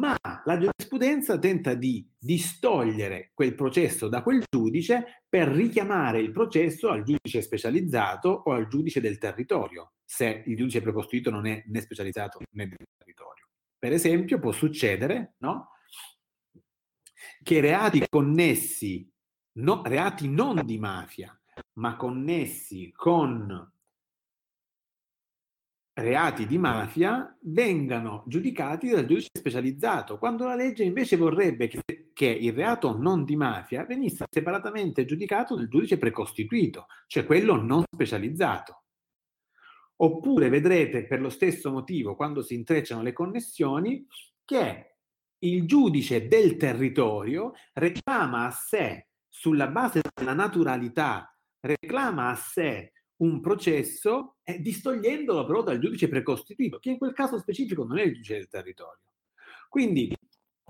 ma 0.00 0.16
la 0.44 0.58
giurisprudenza 0.58 1.38
tenta 1.38 1.74
di 1.74 2.06
distogliere 2.18 3.30
quel 3.34 3.54
processo 3.54 4.08
da 4.08 4.22
quel 4.22 4.42
giudice 4.48 5.22
per 5.28 5.48
richiamare 5.48 6.20
il 6.20 6.32
processo 6.32 6.88
al 6.88 7.02
giudice 7.02 7.40
specializzato 7.40 8.28
o 8.28 8.52
al 8.52 8.68
giudice 8.68 9.00
del 9.00 9.18
territorio, 9.18 9.94
se 10.04 10.42
il 10.46 10.56
giudice 10.56 10.82
precostituito 10.82 11.30
non 11.30 11.46
è 11.46 11.64
né 11.66 11.80
specializzato 11.80 12.40
né 12.52 12.68
del 12.68 12.86
territorio. 12.96 13.48
Per 13.78 13.92
esempio, 13.92 14.38
può 14.38 14.52
succedere 14.52 15.34
no? 15.38 15.70
che 17.42 17.60
reati 17.60 18.04
connessi, 18.08 19.10
no, 19.58 19.82
reati 19.84 20.28
non 20.28 20.64
di 20.64 20.78
mafia, 20.78 21.38
ma 21.74 21.96
connessi 21.96 22.92
con 22.92 23.72
reati 25.98 26.46
di 26.46 26.58
mafia 26.58 27.34
vengano 27.42 28.22
giudicati 28.26 28.88
dal 28.90 29.06
giudice 29.06 29.30
specializzato, 29.32 30.18
quando 30.18 30.46
la 30.46 30.54
legge 30.54 30.84
invece 30.84 31.16
vorrebbe 31.16 31.68
che, 31.68 32.10
che, 32.12 32.26
il 32.26 32.52
reato 32.52 32.98
non 32.98 33.24
di 33.24 33.34
mafia 33.34 33.84
venisse 33.86 34.26
separatamente 34.28 35.06
giudicato 35.06 35.54
dal 35.54 35.68
giudice 35.68 35.96
precostituito, 35.96 36.86
cioè 37.06 37.24
quello 37.24 37.56
non 37.56 37.84
specializzato. 37.90 38.82
Oppure 39.98 40.50
vedrete 40.50 41.06
per 41.06 41.22
lo 41.22 41.30
stesso 41.30 41.70
motivo, 41.70 42.14
quando 42.14 42.42
si 42.42 42.54
intrecciano 42.54 43.00
le 43.00 43.14
connessioni, 43.14 44.06
che 44.44 44.96
il 45.38 45.66
giudice 45.66 46.28
del 46.28 46.56
territorio 46.56 47.52
reclama 47.72 48.44
a 48.44 48.50
sé, 48.50 49.08
sulla 49.28 49.68
base 49.68 50.02
della 50.14 50.34
naturalità, 50.34 51.34
reclama 51.60 52.28
a 52.28 52.34
sé 52.34 52.92
un 53.18 53.40
processo 53.40 54.36
eh, 54.42 54.60
distogliendolo 54.60 55.46
però 55.46 55.62
dal 55.62 55.78
giudice 55.78 56.08
precostituito, 56.08 56.78
che 56.78 56.90
in 56.90 56.98
quel 56.98 57.12
caso 57.12 57.38
specifico 57.38 57.84
non 57.84 57.98
è 57.98 58.02
il 58.02 58.12
giudice 58.12 58.34
del 58.34 58.48
territorio. 58.48 59.02
Quindi 59.68 60.14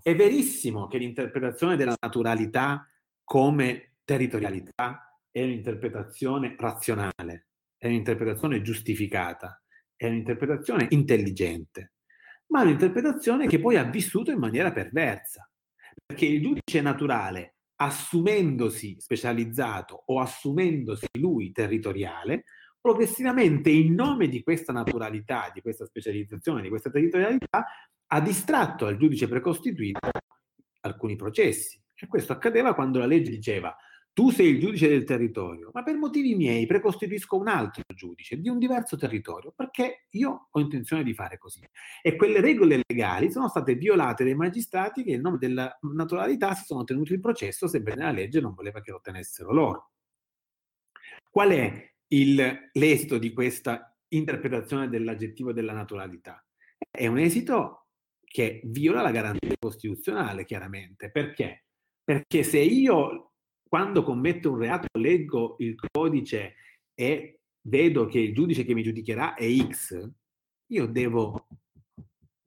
è 0.02 0.14
verissimo 0.14 0.86
che 0.86 0.98
l'interpretazione 0.98 1.76
della 1.76 1.96
naturalità 2.00 2.88
come 3.24 3.96
territorialità 4.04 5.20
è 5.30 5.42
un'interpretazione 5.42 6.54
razionale, 6.56 7.48
è 7.76 7.86
un'interpretazione 7.86 8.62
giustificata, 8.62 9.60
è 9.96 10.06
un'interpretazione 10.06 10.86
intelligente, 10.90 11.94
ma 12.48 12.62
un'interpretazione 12.62 13.46
che 13.48 13.58
poi 13.58 13.76
ha 13.76 13.82
vissuto 13.82 14.30
in 14.30 14.38
maniera 14.38 14.72
perversa, 14.72 15.50
perché 16.04 16.26
il 16.26 16.40
giudice 16.40 16.80
naturale 16.80 17.55
assumendosi 17.76 18.96
specializzato 18.98 20.02
o 20.06 20.20
assumendosi 20.20 21.06
lui 21.18 21.52
territoriale, 21.52 22.44
progressivamente 22.80 23.70
in 23.70 23.94
nome 23.94 24.28
di 24.28 24.42
questa 24.42 24.72
naturalità, 24.72 25.50
di 25.52 25.60
questa 25.60 25.84
specializzazione, 25.84 26.62
di 26.62 26.68
questa 26.68 26.90
territorialità, 26.90 27.66
ha 28.06 28.20
distratto 28.20 28.86
al 28.86 28.96
giudice 28.96 29.28
precostituito 29.28 30.08
alcuni 30.80 31.16
processi. 31.16 31.80
E 31.98 32.06
questo 32.06 32.32
accadeva 32.32 32.74
quando 32.74 32.98
la 32.98 33.06
legge 33.06 33.30
diceva 33.30 33.74
tu 34.16 34.30
sei 34.30 34.48
il 34.48 34.60
giudice 34.60 34.88
del 34.88 35.04
territorio, 35.04 35.68
ma 35.74 35.82
per 35.82 35.96
motivi 35.96 36.34
miei 36.34 36.64
precostituisco 36.64 37.36
un 37.36 37.48
altro 37.48 37.82
giudice 37.94 38.40
di 38.40 38.48
un 38.48 38.58
diverso 38.58 38.96
territorio, 38.96 39.52
perché 39.54 40.06
io 40.12 40.48
ho 40.50 40.58
intenzione 40.58 41.02
di 41.02 41.12
fare 41.12 41.36
così. 41.36 41.60
E 42.00 42.16
quelle 42.16 42.40
regole 42.40 42.80
legali 42.86 43.30
sono 43.30 43.46
state 43.48 43.74
violate 43.74 44.24
dai 44.24 44.34
magistrati 44.34 45.04
che 45.04 45.10
in 45.10 45.20
nome 45.20 45.36
della 45.36 45.78
naturalità 45.82 46.54
si 46.54 46.64
sono 46.64 46.82
tenuti 46.84 47.12
il 47.12 47.20
processo, 47.20 47.66
sebbene 47.66 48.04
la 48.04 48.10
legge 48.10 48.40
non 48.40 48.54
voleva 48.54 48.80
che 48.80 48.90
lo 48.90 49.02
tenessero 49.02 49.52
loro. 49.52 49.90
Qual 51.30 51.50
è 51.50 51.92
il, 52.06 52.70
l'esito 52.72 53.18
di 53.18 53.34
questa 53.34 53.94
interpretazione 54.08 54.88
dell'aggettivo 54.88 55.52
della 55.52 55.74
naturalità? 55.74 56.42
È 56.90 57.06
un 57.06 57.18
esito 57.18 57.88
che 58.24 58.62
viola 58.64 59.02
la 59.02 59.10
garanzia 59.10 59.52
costituzionale, 59.58 60.46
chiaramente. 60.46 61.10
Perché? 61.10 61.66
Perché 62.02 62.42
se 62.44 62.60
io 62.60 63.32
quando 63.68 64.02
commetto 64.02 64.52
un 64.52 64.58
reato 64.58 64.86
leggo 64.98 65.56
il 65.58 65.74
codice 65.90 66.54
e 66.94 67.40
vedo 67.62 68.06
che 68.06 68.18
il 68.18 68.34
giudice 68.34 68.64
che 68.64 68.74
mi 68.74 68.82
giudicherà 68.82 69.34
è 69.34 69.46
X, 69.68 70.08
io 70.68 70.86
devo 70.86 71.46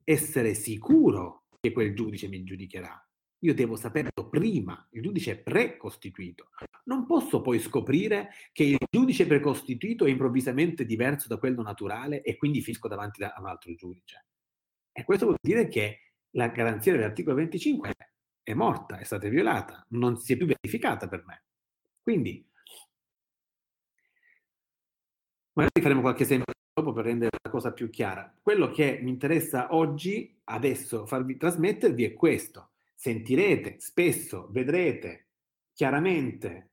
essere 0.04 0.54
sicuro 0.54 1.44
che 1.60 1.72
quel 1.72 1.94
giudice 1.94 2.28
mi 2.28 2.42
giudicherà. 2.42 3.04
Io 3.42 3.54
devo 3.54 3.76
saperlo 3.76 4.28
prima, 4.28 4.86
il 4.90 5.02
giudice 5.02 5.32
è 5.32 5.38
precostituito. 5.38 6.50
Non 6.84 7.06
posso 7.06 7.40
poi 7.40 7.58
scoprire 7.58 8.30
che 8.52 8.64
il 8.64 8.78
giudice 8.90 9.26
precostituito 9.26 10.04
è 10.04 10.10
improvvisamente 10.10 10.84
diverso 10.84 11.28
da 11.28 11.38
quello 11.38 11.62
naturale 11.62 12.22
e 12.22 12.36
quindi 12.36 12.60
fisco 12.60 12.88
davanti 12.88 13.22
a 13.22 13.34
un 13.38 13.46
altro 13.46 13.74
giudice. 13.74 14.26
E 14.92 15.04
questo 15.04 15.26
vuol 15.26 15.38
dire 15.40 15.68
che 15.68 16.12
la 16.32 16.48
garanzia 16.48 16.92
dell'articolo 16.92 17.36
25 17.36 17.90
è 17.90 18.09
morta, 18.54 18.98
è 18.98 19.04
stata 19.04 19.28
violata, 19.28 19.84
non 19.90 20.18
si 20.18 20.32
è 20.32 20.36
più 20.36 20.46
verificata 20.46 21.08
per 21.08 21.24
me. 21.26 21.44
Quindi, 22.02 22.44
magari 25.52 25.80
faremo 25.80 26.00
qualche 26.00 26.22
esempio 26.24 26.54
dopo 26.72 26.92
per 26.92 27.04
rendere 27.04 27.36
la 27.42 27.50
cosa 27.50 27.72
più 27.72 27.90
chiara. 27.90 28.34
Quello 28.40 28.70
che 28.70 28.98
mi 29.02 29.10
interessa 29.10 29.74
oggi, 29.74 30.40
adesso, 30.44 31.06
farvi 31.06 31.36
trasmettervi 31.36 32.04
è 32.04 32.14
questo. 32.14 32.72
Sentirete 32.94 33.76
spesso, 33.80 34.48
vedrete 34.50 35.28
chiaramente 35.72 36.70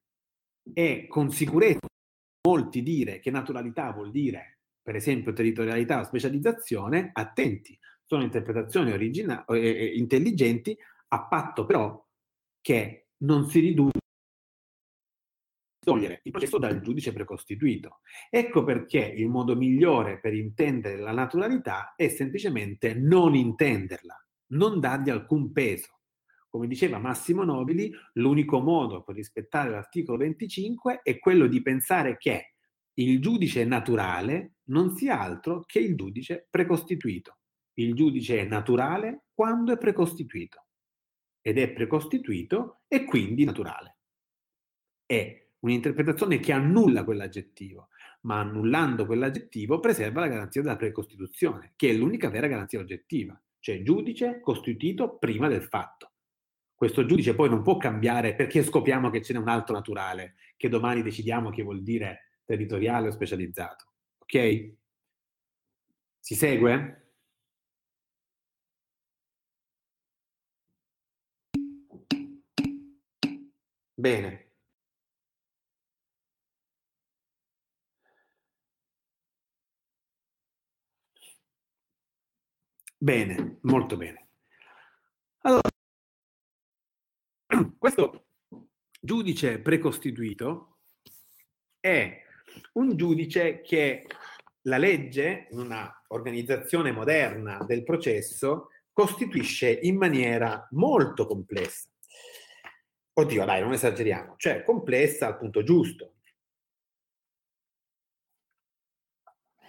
e 0.74 1.08
con 1.08 1.32
sicurezza 1.32 1.88
molti 2.48 2.84
dire 2.84 3.20
che 3.20 3.32
naturalità 3.32 3.92
vuol 3.92 4.12
dire, 4.12 4.60
per 4.82 4.96
esempio, 4.96 5.34
territorialità 5.34 6.00
o 6.00 6.04
specializzazione, 6.04 7.12
attenti, 7.14 7.78
sono 8.06 8.24
interpretazioni 8.24 8.92
origina- 8.92 9.44
eh, 9.46 9.94
intelligenti 9.96 10.78
a 11.10 11.28
patto 11.28 11.66
però 11.66 12.06
che 12.62 13.08
non 13.20 13.48
si 13.50 13.60
riduca 13.60 14.00
togliere 15.88 16.20
il 16.24 16.32
processo 16.32 16.58
dal 16.58 16.82
giudice 16.82 17.14
precostituito. 17.14 18.02
Ecco 18.30 18.66
perché 18.66 19.00
il 19.00 19.30
modo 19.30 19.56
migliore 19.56 20.20
per 20.20 20.34
intendere 20.34 20.98
la 20.98 21.14
naturalità 21.14 21.94
è 21.96 22.10
semplicemente 22.10 22.94
non 22.94 23.36
intenderla, 23.36 24.22
non 24.48 24.82
dargli 24.82 25.10
alcun 25.10 25.54
peso. 25.54 26.02
Come 26.50 26.68
diceva 26.68 27.00
Massimo 27.00 27.44
Nobili, 27.44 27.90
l'unico 28.14 28.60
modo 28.60 29.02
per 29.04 29.16
rispettare 29.16 29.70
l'articolo 29.70 30.18
25 30.18 31.00
è 31.04 31.20
quello 31.20 31.48
di 31.48 31.62
pensare 31.62 32.18
che 32.18 32.56
il 32.96 33.22
giudice 33.22 33.64
naturale 33.64 34.56
non 34.66 34.94
sia 34.94 35.20
altro 35.22 35.64
che 35.66 35.80
il 35.80 35.96
giudice 35.96 36.48
precostituito. 36.50 37.38
Il 37.76 37.94
giudice 37.94 38.40
è 38.42 38.46
naturale 38.46 39.28
quando 39.34 39.72
è 39.72 39.78
precostituito 39.78 40.67
ed 41.48 41.58
è 41.60 41.70
precostituito 41.70 42.82
e 42.90 43.06
quindi 43.06 43.46
naturale. 43.46 43.96
È 45.06 45.48
un'interpretazione 45.60 46.42
che 46.42 46.52
annulla 46.52 47.06
quell'aggettivo, 47.06 47.88
ma 48.24 48.42
annullando 48.42 49.06
quell'aggettivo 49.06 49.80
preserva 49.80 50.20
la 50.20 50.28
garanzia 50.28 50.62
della 50.62 50.76
precostituzione, 50.76 51.72
che 51.78 51.90
è 51.90 51.94
l'unica 51.94 52.30
vera 52.30 52.48
garanzia 52.48 52.82
oggettiva, 52.82 53.42
cioè 53.60 53.82
giudice 53.82 54.42
costituito 54.42 55.18
prima 55.18 55.48
del 55.48 55.64
fatto. 55.64 56.12
Questo 56.76 57.06
giudice 57.06 57.34
poi 57.34 57.48
non 57.48 57.64
può 57.64 57.78
cambiare 57.78 58.36
perché 58.36 58.62
scopriamo 58.62 59.10
che 59.10 59.22
ce 59.22 59.32
n'è 59.32 59.40
un 59.40 59.48
altro 59.48 59.74
naturale, 59.74 60.36
che 60.58 60.68
domani 60.68 61.02
decidiamo 61.02 61.50
che 61.50 61.64
vuol 61.64 61.82
dire 61.82 62.42
territoriale 62.44 63.08
o 63.08 63.12
specializzato. 63.12 63.86
Ok? 64.18 64.74
Si 66.20 66.36
segue? 66.36 67.07
Bene. 74.00 74.46
Bene, 83.00 83.58
molto 83.62 83.98
bene. 83.98 84.28
Allora, 85.42 85.70
questo 87.78 88.28
giudice 89.00 89.60
precostituito 89.60 90.78
è 91.80 92.22
un 92.74 92.96
giudice 92.96 93.62
che 93.62 94.06
la 94.64 94.78
legge, 94.78 95.48
in 95.52 95.60
una 95.60 96.04
organizzazione 96.10 96.92
moderna 96.92 97.64
del 97.66 97.84
processo, 97.84 98.70
costituisce 98.92 99.70
in 99.72 99.98
maniera 99.98 100.68
molto 100.72 101.26
complessa. 101.26 101.90
Oddio, 103.20 103.46
dai, 103.46 103.62
non 103.62 103.74
esageriamo, 103.74 104.36
cioè 104.38 104.64
complessa 104.64 105.26
al 105.26 105.38
punto 105.38 105.64
giusto. 105.64 106.14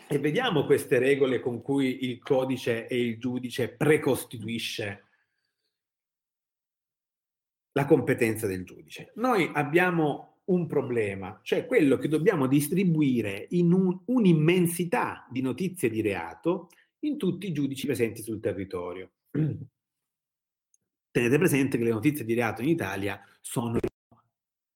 E 0.06 0.18
vediamo 0.18 0.66
queste 0.66 0.98
regole 0.98 1.40
con 1.40 1.62
cui 1.62 2.04
il 2.04 2.18
codice 2.18 2.86
e 2.86 3.00
il 3.00 3.18
giudice 3.18 3.70
precostituisce 3.70 5.04
la 7.72 7.86
competenza 7.86 8.46
del 8.46 8.64
giudice. 8.64 9.12
Noi 9.14 9.50
abbiamo 9.54 10.40
un 10.46 10.66
problema, 10.66 11.40
cioè 11.42 11.64
quello 11.64 11.96
che 11.96 12.08
dobbiamo 12.08 12.46
distribuire 12.46 13.46
in 13.50 13.72
un, 13.72 13.98
un'immensità 14.06 15.26
di 15.30 15.40
notizie 15.40 15.88
di 15.88 16.02
reato 16.02 16.68
in 17.00 17.16
tutti 17.16 17.46
i 17.46 17.52
giudici 17.52 17.86
presenti 17.86 18.22
sul 18.22 18.40
territorio. 18.40 19.10
Tenete 21.18 21.38
presente 21.38 21.78
che 21.78 21.82
le 21.82 21.90
notizie 21.90 22.24
di 22.24 22.32
reato 22.32 22.62
in 22.62 22.68
Italia 22.68 23.20
sono 23.40 23.76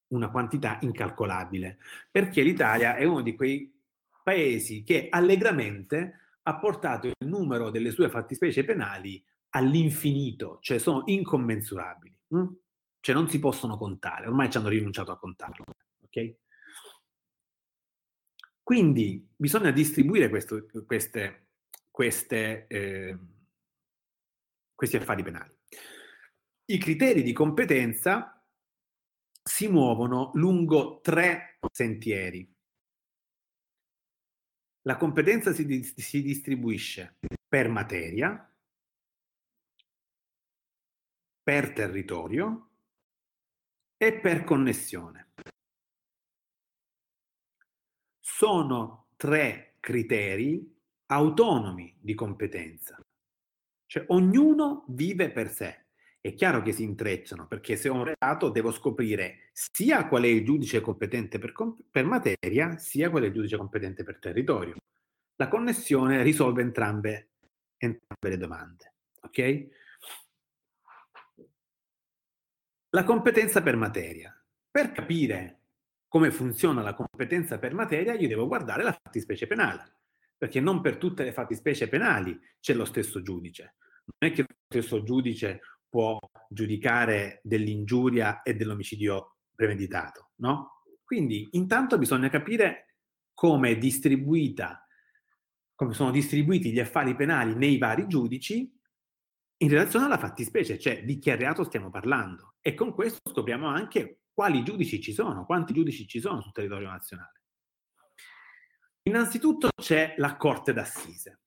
una 0.08 0.28
quantità 0.28 0.76
incalcolabile, 0.80 1.78
perché 2.10 2.42
l'Italia 2.42 2.96
è 2.96 3.04
uno 3.04 3.20
di 3.20 3.36
quei 3.36 3.72
paesi 4.24 4.82
che 4.82 5.06
allegramente 5.08 6.38
ha 6.42 6.58
portato 6.58 7.06
il 7.06 7.14
numero 7.28 7.70
delle 7.70 7.92
sue 7.92 8.10
fattispecie 8.10 8.64
penali 8.64 9.24
all'infinito, 9.50 10.58
cioè 10.60 10.78
sono 10.78 11.04
incommensurabili, 11.06 12.18
hm? 12.30 12.46
cioè 12.98 13.14
non 13.14 13.28
si 13.28 13.38
possono 13.38 13.78
contare, 13.78 14.26
ormai 14.26 14.50
ci 14.50 14.56
hanno 14.56 14.68
rinunciato 14.68 15.12
a 15.12 15.18
contarlo, 15.18 15.64
ok? 16.00 16.34
Quindi 18.64 19.28
bisogna 19.36 19.70
distribuire 19.70 20.28
questo, 20.28 20.66
queste, 20.84 21.50
queste, 21.88 22.66
eh, 22.66 23.16
questi 24.74 24.96
affari 24.96 25.22
penali. 25.22 25.60
I 26.64 26.78
criteri 26.78 27.22
di 27.22 27.32
competenza 27.32 28.40
si 29.42 29.66
muovono 29.68 30.30
lungo 30.34 31.00
tre 31.00 31.58
sentieri. 31.72 32.48
La 34.82 34.96
competenza 34.96 35.52
si, 35.52 35.66
di, 35.66 35.82
si 35.82 36.22
distribuisce 36.22 37.18
per 37.48 37.68
materia, 37.68 38.48
per 41.42 41.72
territorio 41.72 42.70
e 43.96 44.20
per 44.20 44.44
connessione. 44.44 45.32
Sono 48.20 49.08
tre 49.16 49.76
criteri 49.80 50.80
autonomi 51.06 51.96
di 52.00 52.14
competenza, 52.14 53.00
cioè 53.86 54.04
ognuno 54.08 54.84
vive 54.88 55.30
per 55.30 55.50
sé. 55.50 55.81
È 56.24 56.34
chiaro 56.34 56.62
che 56.62 56.70
si 56.70 56.84
intrecciano, 56.84 57.48
perché 57.48 57.74
se 57.74 57.88
ho 57.88 57.94
un 57.94 58.14
reato 58.14 58.48
devo 58.48 58.70
scoprire 58.70 59.50
sia 59.52 60.06
qual 60.06 60.22
è 60.22 60.28
il 60.28 60.44
giudice 60.44 60.80
competente 60.80 61.40
per, 61.40 61.52
per 61.90 62.04
materia, 62.04 62.78
sia 62.78 63.10
qual 63.10 63.24
è 63.24 63.26
il 63.26 63.32
giudice 63.32 63.56
competente 63.56 64.04
per 64.04 64.20
territorio. 64.20 64.76
La 65.34 65.48
connessione 65.48 66.22
risolve 66.22 66.62
entrambe, 66.62 67.30
entrambe 67.76 68.28
le 68.28 68.36
domande. 68.36 68.94
Ok? 69.22 69.66
La 72.90 73.02
competenza 73.02 73.60
per 73.60 73.74
materia. 73.74 74.32
Per 74.70 74.92
capire 74.92 75.62
come 76.06 76.30
funziona 76.30 76.82
la 76.82 76.94
competenza 76.94 77.58
per 77.58 77.74
materia, 77.74 78.14
io 78.14 78.28
devo 78.28 78.46
guardare 78.46 78.84
la 78.84 78.92
fattispecie 78.92 79.48
penale, 79.48 79.96
perché 80.36 80.60
non 80.60 80.80
per 80.80 80.98
tutte 80.98 81.24
le 81.24 81.32
fattispecie 81.32 81.88
penali 81.88 82.38
c'è 82.60 82.74
lo 82.74 82.84
stesso 82.84 83.22
giudice. 83.22 83.74
Non 84.04 84.30
è 84.30 84.32
che 84.32 84.42
lo 84.42 84.54
stesso 84.68 85.02
giudice 85.02 85.60
può 85.92 86.18
giudicare 86.48 87.40
dell'ingiuria 87.44 88.40
e 88.40 88.54
dell'omicidio 88.54 89.36
premeditato, 89.54 90.30
no? 90.36 90.84
Quindi 91.04 91.48
intanto 91.52 91.98
bisogna 91.98 92.30
capire 92.30 92.96
come 93.34 93.72
è 93.72 93.76
distribuita, 93.76 94.86
come 95.74 95.92
sono 95.92 96.10
distribuiti 96.10 96.72
gli 96.72 96.80
affari 96.80 97.14
penali 97.14 97.54
nei 97.54 97.76
vari 97.76 98.06
giudici 98.06 98.74
in 99.58 99.68
relazione 99.68 100.06
alla 100.06 100.16
fattispecie, 100.16 100.78
cioè 100.78 101.04
di 101.04 101.18
che 101.18 101.36
reato 101.36 101.62
stiamo 101.62 101.90
parlando. 101.90 102.54
E 102.62 102.72
con 102.72 102.94
questo 102.94 103.20
scopriamo 103.28 103.66
anche 103.66 104.20
quali 104.32 104.64
giudici 104.64 104.98
ci 104.98 105.12
sono, 105.12 105.44
quanti 105.44 105.74
giudici 105.74 106.06
ci 106.06 106.20
sono 106.20 106.40
sul 106.40 106.52
territorio 106.52 106.88
nazionale. 106.88 107.42
Innanzitutto 109.02 109.68
c'è 109.76 110.14
la 110.16 110.36
Corte 110.38 110.72
d'Assise. 110.72 111.41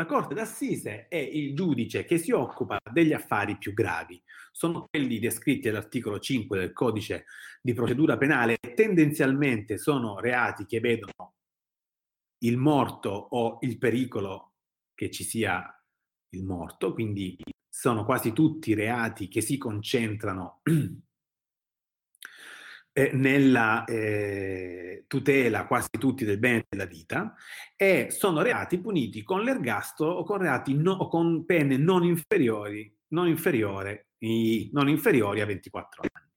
La 0.00 0.06
Corte 0.06 0.32
d'Assise 0.32 1.08
è 1.08 1.16
il 1.16 1.54
giudice 1.54 2.06
che 2.06 2.16
si 2.16 2.32
occupa 2.32 2.78
degli 2.90 3.12
affari 3.12 3.58
più 3.58 3.74
gravi. 3.74 4.18
Sono 4.50 4.86
quelli 4.88 5.18
descritti 5.18 5.68
all'articolo 5.68 6.18
5 6.18 6.58
del 6.58 6.72
codice 6.72 7.26
di 7.60 7.74
procedura 7.74 8.16
penale. 8.16 8.56
Tendenzialmente 8.74 9.76
sono 9.76 10.18
reati 10.18 10.64
che 10.64 10.80
vedono 10.80 11.34
il 12.44 12.56
morto 12.56 13.10
o 13.10 13.58
il 13.60 13.76
pericolo 13.76 14.54
che 14.94 15.10
ci 15.10 15.22
sia 15.22 15.70
il 16.30 16.44
morto, 16.44 16.94
quindi 16.94 17.36
sono 17.68 18.06
quasi 18.06 18.32
tutti 18.32 18.72
reati 18.72 19.28
che 19.28 19.42
si 19.42 19.58
concentrano 19.58 20.62
eh, 22.92 23.10
nella 23.12 23.84
eh, 23.84 25.04
tutela 25.06 25.66
quasi 25.66 25.88
tutti 25.98 26.24
del 26.24 26.38
bene 26.38 26.66
della 26.68 26.86
vita 26.86 27.34
e 27.76 28.08
sono 28.10 28.42
reati 28.42 28.78
puniti 28.80 29.22
con 29.22 29.42
l'ergastolo 29.42 30.12
o 30.12 30.24
con, 30.24 30.38
reati 30.38 30.74
no, 30.74 30.92
o 30.92 31.08
con 31.08 31.44
pene 31.44 31.76
non 31.76 32.04
inferiori, 32.04 32.92
non, 33.08 33.28
inferiore, 33.28 34.08
non 34.72 34.88
inferiori 34.88 35.40
a 35.40 35.46
24 35.46 36.02
anni. 36.02 36.29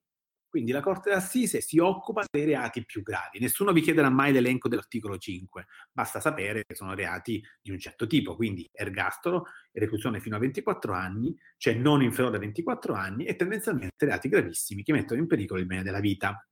Quindi 0.53 0.71
la 0.71 0.81
Corte 0.81 1.09
d'Assise 1.09 1.61
si 1.61 1.79
occupa 1.79 2.25
dei 2.29 2.45
reati 2.45 2.85
più 2.85 3.01
gravi. 3.01 3.39
Nessuno 3.39 3.71
vi 3.71 3.81
chiederà 3.81 4.11
mai 4.11 4.31
l'elenco 4.31 4.67
dell'articolo 4.67 5.17
5, 5.17 5.65
basta 5.91 6.19
sapere 6.19 6.63
che 6.63 6.75
sono 6.75 6.93
reati 6.93 7.43
di 7.59 7.71
un 7.71 7.79
certo 7.79 8.05
tipo, 8.05 8.35
quindi 8.35 8.69
ergastolo, 8.71 9.47
reclusione 9.71 10.19
fino 10.19 10.35
a 10.35 10.39
24 10.39 10.93
anni, 10.93 11.35
cioè 11.57 11.73
non 11.73 12.03
inferiore 12.03 12.35
a 12.35 12.39
24 12.39 12.93
anni, 12.93 13.25
e 13.25 13.35
tendenzialmente 13.35 14.05
reati 14.05 14.29
gravissimi 14.29 14.83
che 14.83 14.93
mettono 14.93 15.21
in 15.21 15.25
pericolo 15.25 15.59
il 15.59 15.65
bene 15.65 15.81
della 15.81 15.99
vita. 15.99 16.47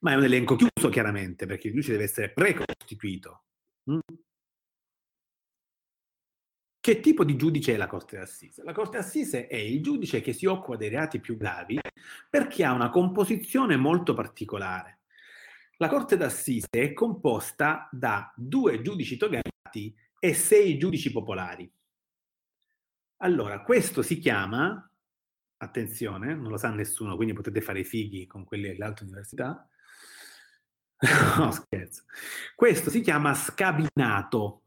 Ma 0.00 0.12
è 0.12 0.14
un 0.14 0.24
elenco 0.24 0.56
chiuso 0.56 0.88
chiaramente, 0.88 1.44
perché 1.44 1.66
il 1.66 1.74
giudice 1.74 1.92
deve 1.92 2.04
essere 2.04 2.32
precostituito. 2.32 3.44
Che 6.84 7.00
tipo 7.00 7.24
di 7.24 7.34
giudice 7.34 7.72
è 7.72 7.76
la 7.78 7.86
Corte 7.86 8.18
d'Assise? 8.18 8.62
La 8.62 8.74
Corte 8.74 8.98
d'Assise 8.98 9.46
è 9.46 9.56
il 9.56 9.82
giudice 9.82 10.20
che 10.20 10.34
si 10.34 10.44
occupa 10.44 10.76
dei 10.76 10.90
reati 10.90 11.18
più 11.18 11.38
gravi 11.38 11.80
perché 12.28 12.62
ha 12.62 12.74
una 12.74 12.90
composizione 12.90 13.78
molto 13.78 14.12
particolare. 14.12 14.98
La 15.78 15.88
Corte 15.88 16.18
d'Assise 16.18 16.68
è 16.68 16.92
composta 16.92 17.88
da 17.90 18.30
due 18.36 18.82
giudici 18.82 19.16
togati 19.16 19.96
e 20.18 20.34
sei 20.34 20.76
giudici 20.76 21.10
popolari. 21.10 21.72
Allora, 23.22 23.62
questo 23.62 24.02
si 24.02 24.18
chiama, 24.18 24.86
attenzione, 25.56 26.34
non 26.34 26.50
lo 26.50 26.58
sa 26.58 26.68
nessuno, 26.68 27.16
quindi 27.16 27.32
potete 27.32 27.62
fare 27.62 27.80
i 27.80 27.84
fighi 27.84 28.26
con 28.26 28.44
quelli 28.44 28.68
dell'altra 28.68 29.06
università. 29.06 29.66
no, 31.38 31.50
scherzo. 31.50 32.04
Questo 32.54 32.90
si 32.90 33.00
chiama 33.00 33.32
scabinato 33.32 34.63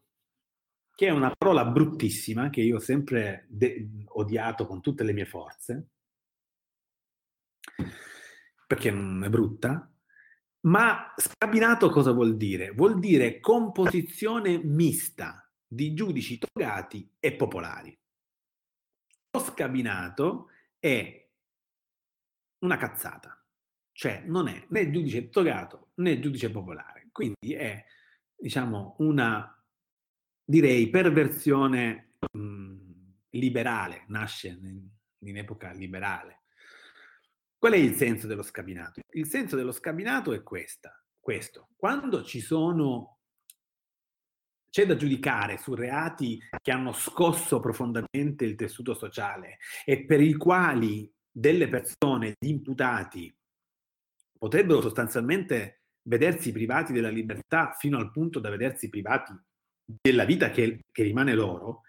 che 0.97 1.05
è 1.05 1.11
una 1.11 1.31
parola 1.37 1.63
bruttissima 1.63 2.49
che 2.49 2.61
io 2.61 2.77
ho 2.77 2.79
sempre 2.79 3.45
de- 3.49 3.87
odiato 4.07 4.65
con 4.65 4.81
tutte 4.81 5.03
le 5.03 5.13
mie 5.13 5.27
forze, 5.27 5.89
perché 8.65 8.89
non 8.89 9.23
è 9.23 9.29
brutta, 9.29 9.93
ma 10.61 11.13
scabinato 11.15 11.91
cosa 11.91 12.11
vuol 12.13 12.35
dire? 12.35 12.71
Vuol 12.71 12.97
dire 12.97 13.39
composizione 13.39 14.57
mista 14.57 15.47
di 15.67 15.93
giudici 15.93 16.39
togati 16.39 17.07
e 17.19 17.35
popolari. 17.35 17.95
Lo 19.29 19.39
scabinato 19.39 20.47
è 20.79 21.29
una 22.65 22.77
cazzata, 22.77 23.39
cioè 23.91 24.23
non 24.25 24.47
è 24.47 24.65
né 24.69 24.89
giudice 24.89 25.29
togato 25.29 25.91
né 25.97 26.19
giudice 26.19 26.49
popolare, 26.49 27.09
quindi 27.11 27.53
è 27.53 27.85
diciamo 28.35 28.95
una 28.97 29.51
direi 30.47 30.89
perversione 30.89 32.13
mh, 32.31 32.75
liberale, 33.31 34.05
nasce 34.07 34.47
in, 34.47 34.87
in 35.19 35.37
epoca 35.37 35.71
liberale. 35.73 36.43
Qual 37.57 37.73
è 37.73 37.77
il 37.77 37.95
senso 37.95 38.27
dello 38.27 38.43
scabinato? 38.43 39.01
Il 39.11 39.27
senso 39.27 39.57
dello 39.57 39.73
scabinato 39.73 40.31
è 40.31 40.43
questa, 40.43 41.03
questo. 41.19 41.69
Quando 41.75 42.23
ci 42.23 42.39
sono, 42.39 43.17
c'è 44.69 44.85
da 44.85 44.95
giudicare 44.95 45.57
su 45.57 45.73
reati 45.73 46.39
che 46.61 46.71
hanno 46.71 46.93
scosso 46.93 47.59
profondamente 47.59 48.45
il 48.45 48.55
tessuto 48.55 48.93
sociale 48.93 49.57
e 49.83 50.05
per 50.05 50.21
i 50.21 50.33
quali 50.35 51.11
delle 51.29 51.67
persone, 51.67 52.35
gli 52.39 52.47
imputati, 52.47 53.35
potrebbero 54.37 54.81
sostanzialmente 54.81 55.81
vedersi 56.03 56.53
privati 56.53 56.93
della 56.93 57.09
libertà 57.09 57.73
fino 57.77 57.97
al 57.97 58.11
punto 58.11 58.39
da 58.39 58.49
vedersi 58.49 58.87
privati 58.87 59.33
della 59.88 60.25
vita 60.25 60.49
che, 60.49 60.81
che 60.91 61.03
rimane 61.03 61.33
loro, 61.33 61.83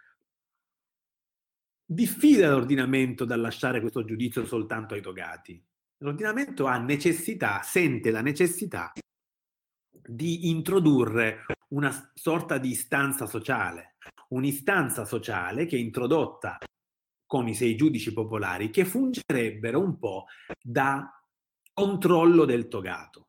diffida 1.85 2.51
l'ordinamento 2.51 3.25
dal 3.25 3.41
lasciare 3.41 3.81
questo 3.81 4.05
giudizio 4.05 4.47
soltanto 4.47 4.95
ai 4.95 5.03
togati. 5.03 5.61
L'ordinamento 5.99 6.67
ha 6.67 6.79
necessità, 6.79 7.63
sente 7.63 8.11
la 8.11 8.21
necessità 8.21 8.93
di 9.91 10.49
introdurre 10.49 11.45
una 11.71 12.13
sorta 12.15 12.59
di 12.59 12.71
istanza 12.71 13.27
sociale, 13.27 13.97
un'istanza 14.29 15.05
sociale 15.05 15.67
che 15.67 15.77
è 15.77 15.81
introdotta 15.81 16.59
con 17.27 17.49
i 17.49 17.55
sei 17.55 17.77
giudici 17.77 18.13
popolari 18.13 18.71
che 18.71 18.85
fungerebbero 18.85 19.81
un 19.81 19.99
po' 19.99 20.27
da 20.63 21.11
controllo 21.73 22.45
del 22.45 22.69
togato, 22.69 23.29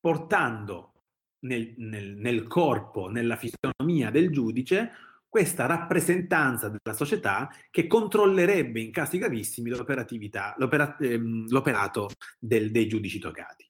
portando 0.00 0.97
nel, 1.40 1.74
nel, 1.76 2.16
nel 2.16 2.46
corpo, 2.46 3.08
nella 3.08 3.36
fisionomia 3.36 4.10
del 4.10 4.30
giudice, 4.30 4.90
questa 5.28 5.66
rappresentanza 5.66 6.68
della 6.68 6.96
società 6.96 7.50
che 7.70 7.86
controllerebbe 7.86 8.80
in 8.80 8.90
casi 8.90 9.18
gravissimi 9.18 9.70
l'opera, 9.70 10.96
ehm, 10.96 11.48
l'operato 11.48 12.10
del, 12.38 12.70
dei 12.70 12.88
giudici 12.88 13.18
togati. 13.18 13.68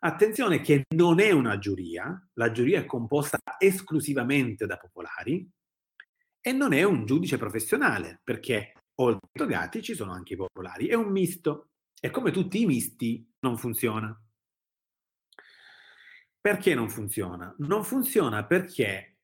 Attenzione 0.00 0.60
che 0.60 0.84
non 0.94 1.20
è 1.20 1.30
una 1.30 1.58
giuria, 1.58 2.28
la 2.34 2.50
giuria 2.50 2.80
è 2.80 2.84
composta 2.84 3.38
esclusivamente 3.58 4.66
da 4.66 4.76
popolari 4.76 5.48
e 6.40 6.52
non 6.52 6.72
è 6.72 6.82
un 6.82 7.06
giudice 7.06 7.38
professionale, 7.38 8.20
perché 8.22 8.72
oltre 8.96 9.28
ai 9.32 9.38
togati 9.38 9.82
ci 9.82 9.94
sono 9.94 10.12
anche 10.12 10.34
i 10.34 10.36
popolari, 10.36 10.88
è 10.88 10.94
un 10.94 11.10
misto 11.10 11.68
e 12.00 12.10
come 12.10 12.30
tutti 12.30 12.60
i 12.60 12.66
misti 12.66 13.26
non 13.40 13.56
funziona. 13.56 14.14
Perché 16.44 16.74
non 16.74 16.90
funziona? 16.90 17.54
Non 17.60 17.84
funziona 17.84 18.44
perché 18.44 19.16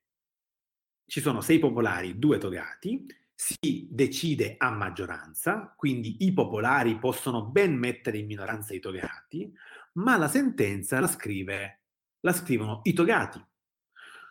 ci 1.04 1.20
sono 1.20 1.42
sei 1.42 1.58
popolari, 1.58 2.18
due 2.18 2.38
togati, 2.38 3.04
si 3.34 3.86
decide 3.90 4.54
a 4.56 4.70
maggioranza, 4.70 5.74
quindi 5.76 6.24
i 6.24 6.32
popolari 6.32 6.98
possono 6.98 7.44
ben 7.44 7.76
mettere 7.76 8.16
in 8.16 8.24
minoranza 8.24 8.72
i 8.72 8.80
togati, 8.80 9.52
ma 9.96 10.16
la 10.16 10.28
sentenza 10.28 10.98
la, 10.98 11.08
scrive, 11.08 11.82
la 12.20 12.32
scrivono 12.32 12.80
i 12.84 12.94
togati. 12.94 13.44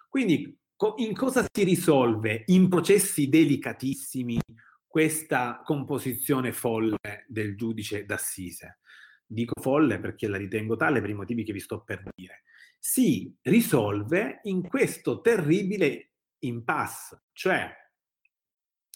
Quindi 0.09 0.59
in 0.95 1.13
cosa 1.13 1.45
si 1.47 1.63
risolve 1.63 2.41
in 2.47 2.69
processi 2.69 3.29
delicatissimi 3.29 4.39
questa 4.87 5.61
composizione 5.63 6.51
folle 6.51 6.97
del 7.27 7.55
giudice 7.55 8.03
d'assise? 8.03 8.79
Dico 9.27 9.61
folle 9.61 9.99
perché 9.99 10.27
la 10.27 10.37
ritengo 10.37 10.75
tale 10.75 11.01
per 11.01 11.11
i 11.11 11.13
motivi 11.13 11.43
che 11.43 11.53
vi 11.53 11.59
sto 11.59 11.83
per 11.83 12.01
dire. 12.15 12.45
Si 12.79 13.35
risolve 13.41 14.39
in 14.43 14.67
questo 14.67 15.21
terribile 15.21 16.13
impasse, 16.39 17.23
cioè 17.33 17.69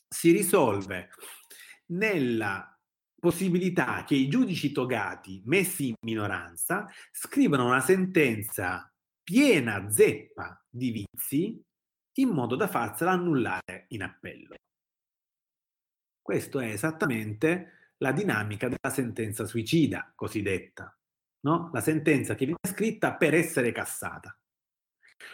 si 0.08 0.32
risolve 0.32 1.10
nella 1.88 2.74
possibilità 3.20 4.04
che 4.04 4.16
i 4.16 4.28
giudici 4.30 4.72
togati 4.72 5.42
messi 5.46 5.88
in 5.88 5.96
minoranza 6.02 6.88
scrivano 7.12 7.66
una 7.66 7.80
sentenza 7.82 8.92
piena 9.24 9.90
zeppa 9.90 10.62
di 10.70 10.92
vizi 10.92 11.62
in 12.18 12.30
modo 12.30 12.56
da 12.56 12.68
farsela 12.68 13.12
annullare 13.12 13.86
in 13.90 14.04
appello. 14.04 14.56
Questo 16.22 16.60
è 16.60 16.68
esattamente 16.68 17.94
la 17.98 18.12
dinamica 18.12 18.68
della 18.68 18.94
sentenza 18.94 19.46
suicida 19.46 20.12
cosiddetta, 20.16 20.96
no? 21.44 21.70
la 21.72 21.82
sentenza 21.82 22.36
che 22.36 22.46
viene 22.46 22.60
scritta 22.68 23.16
per 23.16 23.34
essere 23.34 23.72
cassata. 23.72 24.38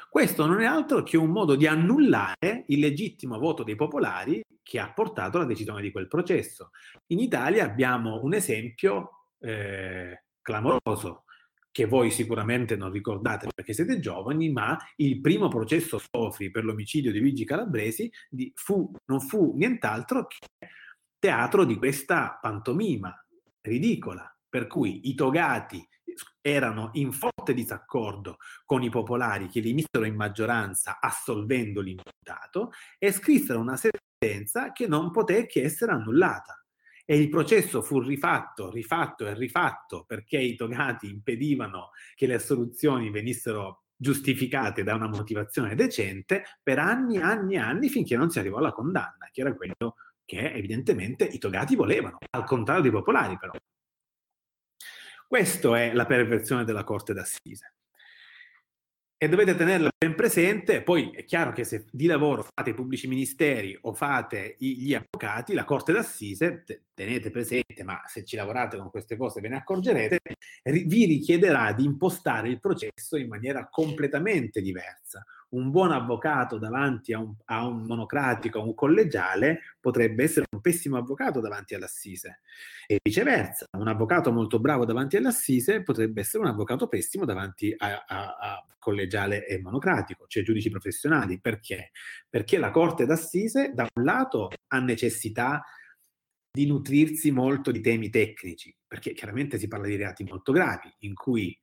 Questo 0.09 0.45
non 0.45 0.61
è 0.61 0.65
altro 0.65 1.03
che 1.03 1.17
un 1.17 1.31
modo 1.31 1.55
di 1.55 1.65
annullare 1.65 2.65
il 2.67 2.79
legittimo 2.79 3.39
voto 3.39 3.63
dei 3.63 3.75
popolari 3.75 4.41
che 4.61 4.79
ha 4.79 4.91
portato 4.91 5.37
alla 5.37 5.47
decisione 5.47 5.81
di 5.81 5.91
quel 5.91 6.07
processo. 6.07 6.71
In 7.07 7.19
Italia 7.19 7.65
abbiamo 7.65 8.21
un 8.23 8.33
esempio 8.33 9.25
eh, 9.39 10.23
clamoroso 10.41 11.23
che 11.71 11.85
voi 11.85 12.11
sicuramente 12.11 12.75
non 12.75 12.91
ricordate 12.91 13.47
perché 13.53 13.73
siete 13.73 13.99
giovani, 13.99 14.51
ma 14.51 14.77
il 14.97 15.21
primo 15.21 15.47
processo 15.47 15.99
Sofri 15.99 16.51
per 16.51 16.65
l'omicidio 16.65 17.11
di 17.11 17.19
Luigi 17.19 17.45
Calabresi 17.45 18.11
di, 18.29 18.51
fu, 18.55 18.91
non 19.05 19.21
fu 19.21 19.53
nient'altro 19.55 20.27
che 20.27 20.37
teatro 21.19 21.65
di 21.65 21.75
questa 21.77 22.37
pantomima 22.41 23.13
ridicola, 23.61 24.35
per 24.47 24.67
cui 24.67 25.09
i 25.09 25.15
togati 25.15 25.85
erano 26.41 26.89
in 26.93 27.11
forte 27.11 27.53
disaccordo 27.53 28.37
con 28.65 28.83
i 28.83 28.89
popolari 28.89 29.47
che 29.47 29.59
li 29.59 29.73
misero 29.73 30.05
in 30.05 30.15
maggioranza 30.15 30.99
assolvendo 30.99 31.81
l'imputato 31.81 32.71
e 32.97 33.11
scrissero 33.11 33.59
una 33.59 33.77
sentenza 33.77 34.71
che 34.71 34.87
non 34.87 35.11
poté 35.11 35.45
che 35.45 35.63
essere 35.63 35.91
annullata. 35.91 36.63
E 37.05 37.17
il 37.17 37.29
processo 37.29 37.81
fu 37.81 37.99
rifatto, 37.99 38.69
rifatto 38.69 39.25
e 39.25 39.33
rifatto 39.33 40.03
perché 40.05 40.37
i 40.37 40.55
togati 40.55 41.09
impedivano 41.09 41.89
che 42.13 42.27
le 42.27 42.35
assoluzioni 42.35 43.09
venissero 43.09 43.85
giustificate 43.95 44.83
da 44.83 44.95
una 44.95 45.07
motivazione 45.07 45.75
decente 45.75 46.43
per 46.63 46.79
anni, 46.79 47.17
anni 47.17 47.55
e 47.55 47.57
anni 47.57 47.89
finché 47.89 48.15
non 48.15 48.29
si 48.29 48.39
arrivò 48.39 48.57
alla 48.57 48.71
condanna, 48.71 49.27
che 49.31 49.41
era 49.41 49.55
quello 49.55 49.95
che 50.23 50.53
evidentemente 50.53 51.25
i 51.25 51.39
togati 51.39 51.75
volevano, 51.75 52.19
al 52.29 52.45
contrario 52.45 52.83
dei 52.83 52.91
popolari 52.91 53.37
però. 53.37 53.53
Questa 55.29 55.79
è 55.79 55.93
la 55.93 56.07
perversione 56.07 56.63
della 56.63 56.83
Corte 56.83 57.13
d'Assise. 57.13 57.75
E 59.15 59.29
dovete 59.29 59.55
tenerla 59.55 59.91
ben 59.95 60.15
presente, 60.15 60.81
poi 60.81 61.11
è 61.11 61.23
chiaro 61.23 61.51
che 61.51 61.63
se 61.65 61.85
di 61.91 62.07
lavoro 62.07 62.41
fate 62.41 62.71
i 62.71 62.73
pubblici 62.73 63.07
ministeri 63.07 63.77
o 63.81 63.93
fate 63.93 64.55
gli 64.57 64.91
avvocati, 64.95 65.53
la 65.53 65.65
Corte 65.65 65.91
d'Assise, 65.91 66.63
tenete 66.95 67.29
presente, 67.29 67.83
ma 67.83 68.01
se 68.07 68.25
ci 68.25 68.37
lavorate 68.37 68.77
con 68.77 68.89
queste 68.89 69.17
cose 69.17 69.39
ve 69.39 69.49
ne 69.49 69.57
accorgerete, 69.57 70.19
vi 70.63 71.05
richiederà 71.05 71.73
di 71.73 71.83
impostare 71.83 72.49
il 72.49 72.59
processo 72.59 73.15
in 73.15 73.27
maniera 73.27 73.69
completamente 73.69 74.61
diversa 74.61 75.23
un 75.49 75.71
buon 75.71 75.91
avvocato 75.91 76.57
davanti 76.57 77.13
a 77.13 77.19
un, 77.19 77.33
a 77.45 77.65
un, 77.65 77.83
monocratico, 77.83 78.59
a 78.59 78.63
un 78.63 78.73
collegiale, 78.73 79.75
potrebbe 79.79 80.23
essere 80.23 80.45
un 80.51 80.61
pessimo 80.61 80.97
avvocato 80.97 81.39
davanti 81.39 81.73
all'assise. 81.73 82.41
E 82.85 82.99
viceversa, 83.01 83.65
un 83.77 83.87
avvocato 83.87 84.31
molto 84.31 84.59
bravo 84.59 84.85
davanti 84.85 85.17
all'assise 85.17 85.81
potrebbe 85.81 86.21
essere 86.21 86.43
un 86.43 86.49
avvocato 86.49 86.87
pessimo 86.87 87.25
davanti 87.25 87.73
a, 87.77 88.05
a, 88.07 88.37
a 88.39 88.65
collegiale 88.77 89.45
e 89.47 89.59
monocratico, 89.59 90.25
cioè 90.27 90.43
giudici 90.43 90.69
professionali. 90.69 91.39
Perché? 91.39 91.91
Perché 92.29 92.57
la 92.57 92.71
corte 92.71 93.05
d'assise, 93.05 93.71
da 93.73 93.87
un 93.93 94.03
lato, 94.03 94.49
ha 94.67 94.79
necessità 94.79 95.63
di 96.51 96.65
nutrirsi 96.65 97.31
molto 97.31 97.71
di 97.71 97.81
temi 97.81 98.09
tecnici, 98.09 98.75
perché 98.87 99.13
chiaramente 99.13 99.57
si 99.57 99.67
parla 99.67 99.87
di 99.87 99.95
reati 99.95 100.23
molto 100.23 100.51
gravi, 100.51 100.91
in 100.99 101.13
cui 101.13 101.57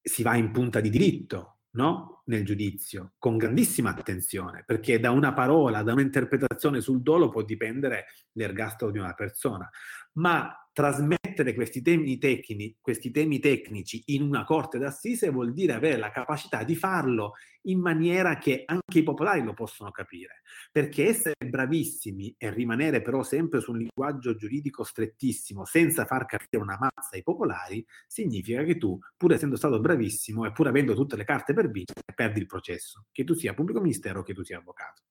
si 0.00 0.22
va 0.22 0.36
in 0.36 0.50
punta 0.52 0.80
di 0.80 0.90
diritto, 0.90 1.57
no? 1.78 2.22
nel 2.28 2.44
giudizio, 2.44 3.12
con 3.18 3.36
grandissima 3.36 3.90
attenzione, 3.90 4.64
perché 4.66 4.98
da 4.98 5.12
una 5.12 5.32
parola, 5.32 5.82
da 5.82 5.92
un'interpretazione 5.92 6.80
sul 6.80 7.00
dolo 7.00 7.28
può 7.30 7.42
dipendere 7.42 8.06
l'ergastolo 8.32 8.90
di 8.90 8.98
una 8.98 9.14
persona, 9.14 9.70
ma 10.18 10.52
trasmettere 10.72 11.54
questi 11.54 11.82
temi, 11.82 12.18
tecni, 12.18 12.76
questi 12.80 13.10
temi 13.10 13.40
tecnici 13.40 14.00
in 14.06 14.22
una 14.22 14.44
corte 14.44 14.78
d'assise 14.78 15.30
vuol 15.30 15.52
dire 15.52 15.72
avere 15.72 15.96
la 15.96 16.12
capacità 16.12 16.62
di 16.62 16.76
farlo 16.76 17.32
in 17.62 17.80
maniera 17.80 18.38
che 18.38 18.62
anche 18.64 19.00
i 19.00 19.02
popolari 19.02 19.42
lo 19.42 19.54
possono 19.54 19.90
capire, 19.90 20.42
perché 20.70 21.08
essere 21.08 21.34
bravissimi 21.44 22.32
e 22.38 22.50
rimanere 22.52 23.02
però 23.02 23.24
sempre 23.24 23.60
su 23.60 23.72
un 23.72 23.78
linguaggio 23.78 24.36
giuridico 24.36 24.84
strettissimo 24.84 25.64
senza 25.64 26.04
far 26.04 26.26
capire 26.26 26.62
una 26.62 26.78
mazza 26.78 27.16
ai 27.16 27.24
popolari 27.24 27.84
significa 28.06 28.62
che 28.62 28.76
tu, 28.76 28.96
pur 29.16 29.32
essendo 29.32 29.56
stato 29.56 29.80
bravissimo 29.80 30.44
e 30.46 30.52
pur 30.52 30.68
avendo 30.68 30.94
tutte 30.94 31.16
le 31.16 31.24
carte 31.24 31.54
per 31.54 31.70
vincere, 31.70 32.02
perdi 32.14 32.38
il 32.38 32.46
processo, 32.46 33.06
che 33.10 33.24
tu 33.24 33.34
sia 33.34 33.52
pubblico 33.52 33.80
ministero 33.80 34.20
o 34.20 34.22
che 34.22 34.32
tu 34.32 34.44
sia 34.44 34.58
avvocato. 34.58 35.02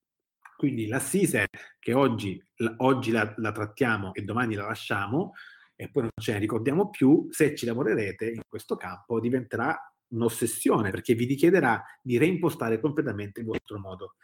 Quindi 0.58 0.88
l'assise 0.88 1.48
che 1.78 1.94
oggi, 1.94 2.44
oggi 2.78 3.12
la, 3.12 3.32
la 3.38 3.52
trattiamo 3.52 4.14
e 4.14 4.24
domani 4.24 4.56
la 4.56 4.66
lasciamo, 4.66 5.34
e 5.76 5.90
poi 5.92 6.02
non 6.04 6.12
ce 6.20 6.34
ne 6.34 6.40
ricordiamo 6.40 6.90
più, 6.90 7.28
se 7.30 7.56
ci 7.56 7.68
lavorerete 7.68 8.28
in 8.32 8.42
questo 8.50 8.76
campo 8.76 9.20
diventerà 9.20 9.80
un'ossessione 10.10 10.90
perché 10.90 11.14
vi 11.14 11.26
richiederà 11.26 11.84
di 12.02 12.18
reimpostare 12.18 12.80
completamente 12.80 13.42
il 13.42 13.46
vostro 13.46 13.78
modo 13.78 14.16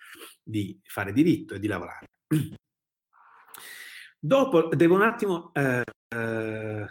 di 0.42 0.80
fare 0.84 1.14
diritto 1.14 1.54
e 1.54 1.60
di 1.60 1.68
lavorare. 1.68 2.08
Dopo 4.20 4.70
devo 4.76 4.96
un 4.96 5.04
attimo... 5.04 5.52
Eh, 5.54 5.84
eh, 6.08 6.86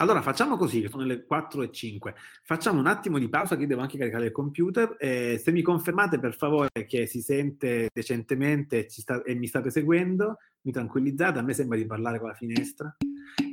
allora 0.00 0.22
facciamo 0.22 0.56
così, 0.56 0.88
sono 0.88 1.04
le 1.04 1.26
4 1.26 1.62
e 1.62 1.70
5. 1.70 2.14
Facciamo 2.42 2.80
un 2.80 2.86
attimo 2.86 3.18
di 3.18 3.28
pausa 3.28 3.56
che 3.56 3.66
devo 3.66 3.82
anche 3.82 3.98
caricare 3.98 4.26
il 4.26 4.32
computer. 4.32 4.96
Eh, 4.98 5.38
se 5.42 5.52
mi 5.52 5.60
confermate 5.60 6.18
per 6.18 6.34
favore 6.34 6.70
che 6.86 7.06
si 7.06 7.20
sente 7.20 7.90
decentemente 7.92 8.88
sta, 8.88 9.22
e 9.22 9.34
mi 9.34 9.46
state 9.46 9.70
seguendo, 9.70 10.38
mi 10.62 10.72
tranquillizzate, 10.72 11.38
a 11.38 11.42
me 11.42 11.52
sembra 11.52 11.76
di 11.76 11.84
parlare 11.84 12.18
con 12.18 12.28
la 12.28 12.34
finestra. 12.34 12.96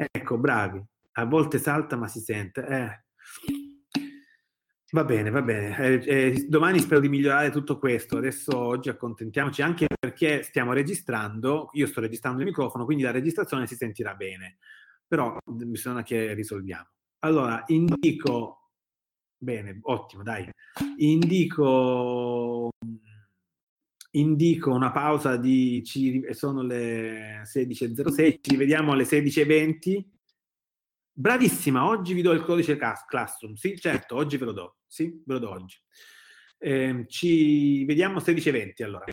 Ecco, 0.09 0.37
bravi. 0.37 0.81
A 1.13 1.25
volte 1.25 1.59
salta 1.59 1.97
ma 1.97 2.07
si 2.07 2.21
sente. 2.21 2.65
Eh. 2.65 3.03
Va 4.91 5.03
bene, 5.03 5.29
va 5.29 5.41
bene. 5.41 5.77
Eh, 5.77 6.01
eh, 6.05 6.45
domani 6.47 6.79
spero 6.79 7.01
di 7.01 7.09
migliorare 7.09 7.51
tutto 7.51 7.77
questo. 7.77 8.19
Adesso 8.19 8.57
oggi 8.57 8.87
accontentiamoci 8.87 9.61
anche 9.61 9.87
perché 9.99 10.43
stiamo 10.43 10.71
registrando. 10.71 11.71
Io 11.73 11.87
sto 11.87 11.99
registrando 11.99 12.39
il 12.39 12.47
microfono, 12.47 12.85
quindi 12.85 13.03
la 13.03 13.11
registrazione 13.11 13.67
si 13.67 13.75
sentirà 13.75 14.13
bene 14.13 14.59
però 15.07 15.37
bisogna 15.45 16.03
che 16.03 16.33
risolviamo. 16.33 16.89
Allora, 17.19 17.63
indico, 17.67 18.71
bene, 19.37 19.79
ottimo, 19.83 20.23
dai, 20.23 20.49
indico, 20.97 22.69
indico 24.11 24.71
una 24.71 24.91
pausa 24.91 25.37
di, 25.37 25.83
ci, 25.83 26.23
sono 26.31 26.61
le 26.61 27.41
16.06, 27.43 28.39
ci 28.41 28.51
rivediamo 28.51 28.91
alle 28.91 29.03
16.20. 29.03 30.03
Bravissima, 31.11 31.87
oggi 31.87 32.13
vi 32.13 32.21
do 32.21 32.31
il 32.31 32.43
codice 32.43 32.77
Classroom, 32.77 33.55
sì, 33.55 33.75
certo, 33.79 34.15
oggi 34.15 34.37
ve 34.37 34.45
lo 34.45 34.51
do, 34.51 34.77
sì, 34.85 35.05
ve 35.25 35.33
lo 35.33 35.39
do 35.39 35.49
oggi. 35.49 35.77
Eh, 36.59 37.05
ci 37.07 37.85
vediamo 37.85 38.19
16.20 38.19 38.83
allora. 38.83 39.05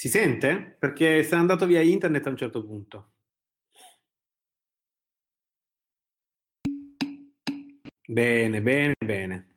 Si 0.00 0.08
sente? 0.08 0.76
Perché 0.78 1.22
sei 1.22 1.38
andato 1.38 1.66
via 1.66 1.82
internet 1.82 2.26
a 2.26 2.30
un 2.30 2.36
certo 2.38 2.64
punto. 2.64 3.10
Bene, 8.08 8.62
bene, 8.62 8.94
bene. 8.98 9.49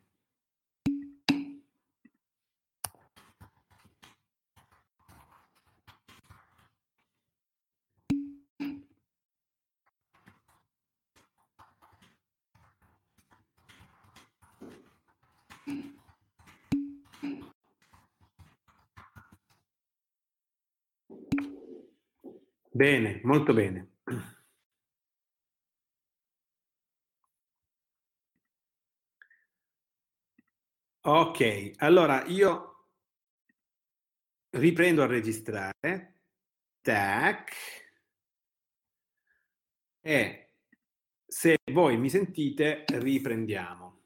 Bene, 22.73 23.21
molto 23.23 23.53
bene. 23.53 23.91
Ok, 31.05 31.71
allora 31.77 32.25
io 32.25 32.87
riprendo 34.51 35.03
a 35.03 35.07
registrare. 35.07 36.19
Tac. 36.81 37.51
E 40.01 40.49
se 41.25 41.57
voi 41.71 41.97
mi 41.97 42.09
sentite, 42.09 42.83
riprendiamo. 42.87 44.01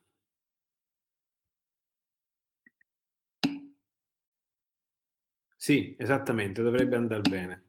Sì, 5.57 5.93
esattamente, 5.99 6.61
dovrebbe 6.63 6.95
andare 6.95 7.21
bene. 7.29 7.66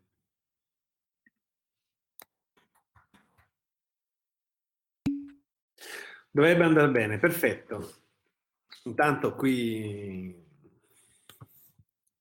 Dovrebbe 6.38 6.62
andare 6.62 6.88
bene, 6.90 7.18
perfetto. 7.18 7.94
Intanto 8.84 9.34
qui 9.34 10.32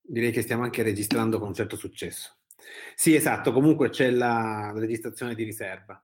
direi 0.00 0.32
che 0.32 0.42
stiamo 0.42 0.64
anche 0.64 0.82
registrando 0.82 1.38
con 1.38 1.46
un 1.46 1.54
certo 1.54 1.76
successo. 1.76 2.38
Sì, 2.96 3.14
esatto, 3.14 3.52
comunque 3.52 3.90
c'è 3.90 4.10
la 4.10 4.72
registrazione 4.74 5.36
di 5.36 5.44
riserva. 5.44 6.02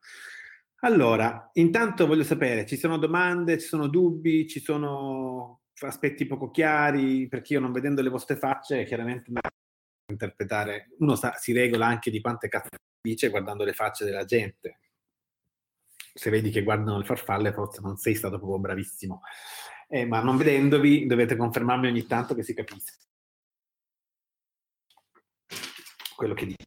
Allora, 0.82 1.50
intanto 1.54 2.06
voglio 2.06 2.22
sapere, 2.22 2.64
ci 2.66 2.76
sono 2.76 2.98
domande, 2.98 3.58
ci 3.58 3.66
sono 3.66 3.88
dubbi, 3.88 4.46
ci 4.46 4.60
sono 4.60 5.62
aspetti 5.80 6.24
poco 6.24 6.52
chiari, 6.52 7.26
perché 7.26 7.54
io 7.54 7.60
non 7.60 7.72
vedendo 7.72 8.00
le 8.00 8.10
vostre 8.10 8.36
facce, 8.36 8.84
chiaramente 8.84 9.32
non 9.32 9.40
interpretare, 10.08 10.90
uno 10.98 11.16
sa, 11.16 11.34
si 11.34 11.52
regola 11.52 11.86
anche 11.86 12.12
di 12.12 12.20
quante 12.20 12.46
cazzo 12.46 12.68
dice 13.02 13.28
guardando 13.28 13.64
le 13.64 13.72
facce 13.72 14.04
della 14.04 14.24
gente, 14.24 14.78
se 16.14 16.30
vedi 16.30 16.50
che 16.50 16.62
guardano 16.62 16.98
le 16.98 17.04
farfalle, 17.04 17.52
forse 17.52 17.80
non 17.82 17.96
sei 17.96 18.14
stato 18.14 18.38
proprio 18.38 18.58
bravissimo. 18.60 19.20
Eh, 19.88 20.06
ma 20.06 20.22
non 20.22 20.36
vedendovi, 20.36 21.06
dovete 21.06 21.36
confermarmi 21.36 21.88
ogni 21.88 22.06
tanto 22.06 22.34
che 22.34 22.42
si 22.42 22.54
capisca 22.54 22.94
quello 26.14 26.34
che 26.34 26.46
dico. 26.46 26.64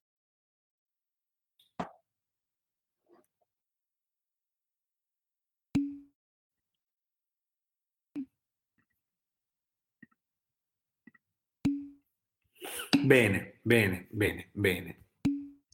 Bene, 13.04 13.60
bene, 13.62 14.08
bene, 14.12 14.50
bene. 14.52 15.06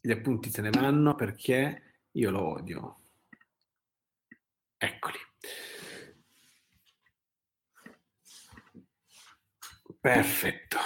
Gli 0.01 0.11
appunti 0.11 0.49
se 0.49 0.61
ne 0.61 0.69
vanno 0.69 1.15
perché 1.15 2.07
io 2.11 2.31
lo 2.31 2.41
odio. 2.41 3.02
Eccoli. 4.83 5.17
Perfetto. 10.01 10.77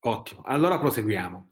Ottimo. 0.00 0.42
Allora 0.44 0.80
proseguiamo. 0.80 1.50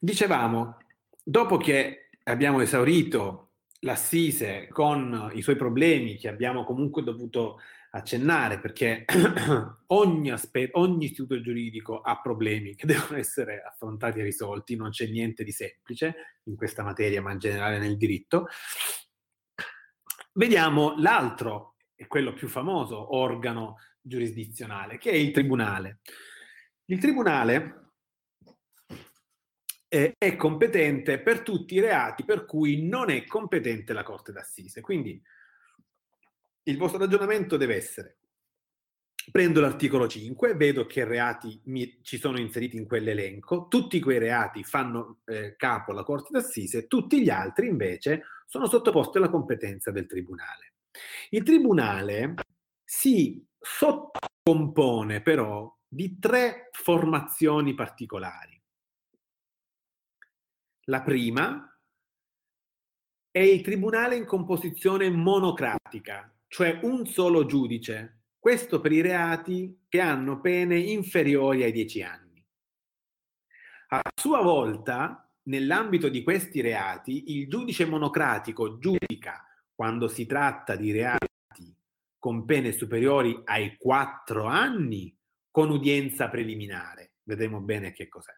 Dicevamo, 0.00 0.78
dopo 1.22 1.58
che 1.58 2.08
abbiamo 2.24 2.60
esaurito 2.60 3.52
l'assise 3.80 4.66
con 4.66 5.30
i 5.34 5.42
suoi 5.42 5.54
problemi 5.54 6.16
che 6.16 6.26
abbiamo 6.26 6.64
comunque 6.64 7.04
dovuto 7.04 7.60
accennare 7.90 8.58
perché 8.58 9.04
ogni, 9.86 10.30
aspe- 10.32 10.70
ogni 10.72 11.04
istituto 11.04 11.40
giuridico 11.40 12.00
ha 12.00 12.20
problemi 12.20 12.74
che 12.74 12.84
devono 12.86 13.16
essere 13.16 13.62
affrontati 13.62 14.18
e 14.18 14.24
risolti, 14.24 14.74
non 14.74 14.90
c'è 14.90 15.06
niente 15.06 15.44
di 15.44 15.52
semplice 15.52 16.40
in 16.46 16.56
questa 16.56 16.82
materia, 16.82 17.22
ma 17.22 17.30
in 17.30 17.38
generale 17.38 17.78
nel 17.78 17.96
diritto. 17.96 18.48
Vediamo 20.36 20.94
l'altro, 20.98 21.76
e 21.94 22.06
quello 22.06 22.34
più 22.34 22.46
famoso, 22.46 23.16
organo 23.16 23.78
giurisdizionale, 24.02 24.98
che 24.98 25.10
è 25.10 25.14
il 25.14 25.30
tribunale. 25.30 26.00
Il 26.86 26.98
tribunale 26.98 27.92
eh, 29.88 30.14
è 30.18 30.36
competente 30.36 31.20
per 31.20 31.40
tutti 31.40 31.74
i 31.74 31.80
reati 31.80 32.24
per 32.26 32.44
cui 32.44 32.86
non 32.86 33.08
è 33.08 33.24
competente 33.24 33.94
la 33.94 34.02
Corte 34.02 34.32
d'Assise. 34.32 34.82
Quindi 34.82 35.20
il 36.64 36.76
vostro 36.76 36.98
ragionamento 36.98 37.56
deve 37.56 37.76
essere, 37.76 38.18
prendo 39.30 39.60
l'articolo 39.60 40.06
5, 40.06 40.54
vedo 40.54 40.86
che 40.86 41.04
reati 41.04 41.60
mi, 41.64 41.98
ci 42.02 42.18
sono 42.18 42.38
inseriti 42.38 42.76
in 42.76 42.86
quell'elenco, 42.86 43.66
tutti 43.68 44.00
quei 44.00 44.18
reati 44.18 44.62
fanno 44.62 45.20
eh, 45.24 45.56
capo 45.56 45.90
alla 45.90 46.04
Corte 46.04 46.28
d'Assise, 46.32 46.86
tutti 46.86 47.22
gli 47.22 47.30
altri 47.30 47.68
invece 47.68 48.22
sono 48.46 48.66
sottoposti 48.66 49.18
alla 49.18 49.28
competenza 49.28 49.90
del 49.90 50.06
Tribunale. 50.06 50.74
Il 51.30 51.42
Tribunale 51.42 52.34
si 52.84 53.44
sottocompone 53.58 55.20
però 55.20 55.74
di 55.88 56.18
tre 56.18 56.68
formazioni 56.72 57.74
particolari. 57.74 58.60
La 60.88 61.02
prima 61.02 61.78
è 63.30 63.40
il 63.40 63.60
Tribunale 63.62 64.16
in 64.16 64.24
composizione 64.24 65.10
monocratica, 65.10 66.32
cioè 66.46 66.78
un 66.82 67.06
solo 67.06 67.44
giudice, 67.44 68.15
questo 68.46 68.80
per 68.80 68.92
i 68.92 69.00
reati 69.00 69.86
che 69.88 69.98
hanno 69.98 70.40
pene 70.40 70.78
inferiori 70.78 71.64
ai 71.64 71.72
dieci 71.72 72.00
anni. 72.04 72.46
A 73.88 74.00
sua 74.14 74.40
volta, 74.40 75.28
nell'ambito 75.48 76.08
di 76.08 76.22
questi 76.22 76.60
reati, 76.60 77.36
il 77.36 77.48
giudice 77.48 77.86
monocratico 77.86 78.78
giudica 78.78 79.44
quando 79.74 80.06
si 80.06 80.26
tratta 80.26 80.76
di 80.76 80.92
reati 80.92 81.26
con 82.20 82.44
pene 82.44 82.70
superiori 82.70 83.36
ai 83.46 83.76
quattro 83.76 84.44
anni 84.44 85.12
con 85.50 85.68
udienza 85.70 86.28
preliminare. 86.28 87.14
Vedremo 87.24 87.60
bene 87.60 87.90
che 87.90 88.06
cos'è. 88.06 88.34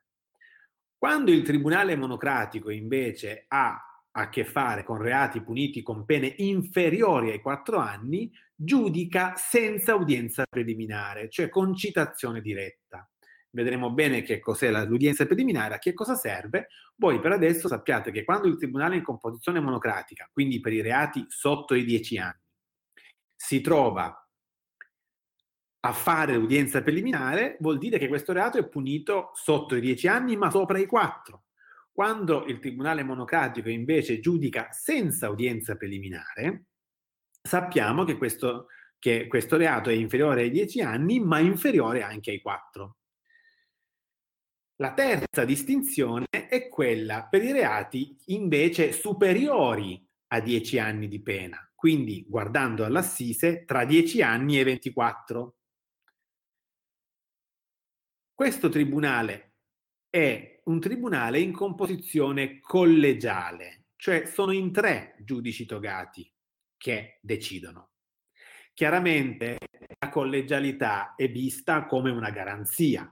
Quando 0.97 1.31
il 1.31 1.43
tribunale 1.43 1.97
monocratico 1.97 2.71
invece 2.71 3.45
ha 3.47 3.88
a 4.19 4.29
che 4.29 4.45
fare 4.45 4.83
con 4.83 4.99
reati 4.99 5.41
puniti 5.43 5.83
con 5.83 6.05
pene 6.05 6.35
inferiori 6.39 7.31
ai 7.31 7.41
quattro 7.41 7.79
anni, 7.79 8.31
giudica 8.55 9.35
senza 9.37 9.95
udienza 9.95 10.45
preliminare, 10.49 11.29
cioè 11.29 11.49
con 11.49 11.75
citazione 11.77 12.41
diretta. 12.41 13.09
Vedremo 13.51 13.93
bene 13.93 14.23
che 14.23 14.41
cos'è 14.41 14.71
l'udienza 14.85 15.25
preliminare, 15.25 15.75
a 15.75 15.79
che 15.79 15.95
cosa 15.95 16.16
serve. 16.16 16.69
Voi 16.97 17.21
per 17.21 17.33
adesso 17.33 17.69
sappiate 17.69 18.11
che 18.11 18.25
quando 18.25 18.49
il 18.49 18.59
tribunale 18.59 18.97
in 18.97 19.03
composizione 19.03 19.61
monocratica, 19.61 20.29
quindi 20.33 20.61
per 20.61 20.73
i 20.73 20.83
reati 20.83 21.25
sotto 21.29 21.75
i 21.75 21.85
dieci 21.85 22.19
anni, 22.19 22.43
si 23.37 23.61
trova 23.61 24.29
a 25.81 25.93
fare 25.93 26.35
l'udienza 26.35 26.83
preliminare, 26.83 27.57
vuol 27.61 27.79
dire 27.79 27.99
che 27.99 28.09
questo 28.09 28.33
reato 28.33 28.59
è 28.59 28.69
punito 28.69 29.31
sotto 29.35 29.77
i 29.77 29.81
dieci 29.81 30.09
anni, 30.09 30.37
ma 30.37 30.51
sopra 30.51 30.79
i 30.79 30.87
quattro. 30.87 31.45
Quando 31.99 32.44
il 32.44 32.61
tribunale 32.61 33.03
monocratico 33.03 33.68
invece 33.70 34.20
giudica 34.20 34.70
senza 34.70 35.30
udienza 35.30 35.74
preliminare, 35.74 36.66
sappiamo 37.42 38.05
che 38.05 38.16
questo, 38.16 38.68
che 39.01 39.26
questo 39.26 39.57
reato 39.57 39.90
è 39.90 39.94
inferiore 39.94 40.42
ai 40.42 40.53
10 40.53 40.80
anni, 40.80 41.18
ma 41.18 41.40
inferiore 41.40 42.03
anche 42.03 42.30
ai 42.30 42.40
4. 42.40 42.99
La 44.76 44.94
terza 44.94 45.44
distinzione 45.44 46.26
è 46.30 46.68
quella 46.68 47.26
per 47.26 47.42
i 47.42 47.51
reati 47.51 48.16
invece 48.26 48.92
superiori 48.92 50.01
a 50.28 50.38
10 50.38 50.78
anni 50.78 51.09
di 51.09 51.20
pena, 51.20 51.68
quindi 51.74 52.24
guardando 52.28 52.84
all'assise 52.84 53.64
tra 53.64 53.84
10 53.84 54.22
anni 54.22 54.61
e 54.61 54.62
24. 54.62 55.57
Questo 58.32 58.68
tribunale 58.68 59.55
è 60.09 60.58
un 60.69 60.81
tribunale 60.81 61.41
in 61.41 61.53
composizione 61.53 62.61
collegiale, 62.61 63.87
cioè 63.97 64.27
sono 64.27 64.53
in 64.53 64.71
tre 64.71 65.16
giudici 65.21 65.64
togati 65.64 66.31
che 66.77 67.19
decidono. 67.23 67.93
Chiaramente 68.75 69.57
la 69.99 70.11
collegialità 70.11 71.14
è 71.16 71.29
vista 71.31 71.87
come 71.87 72.11
una 72.11 72.31
garanzia, 72.31 73.09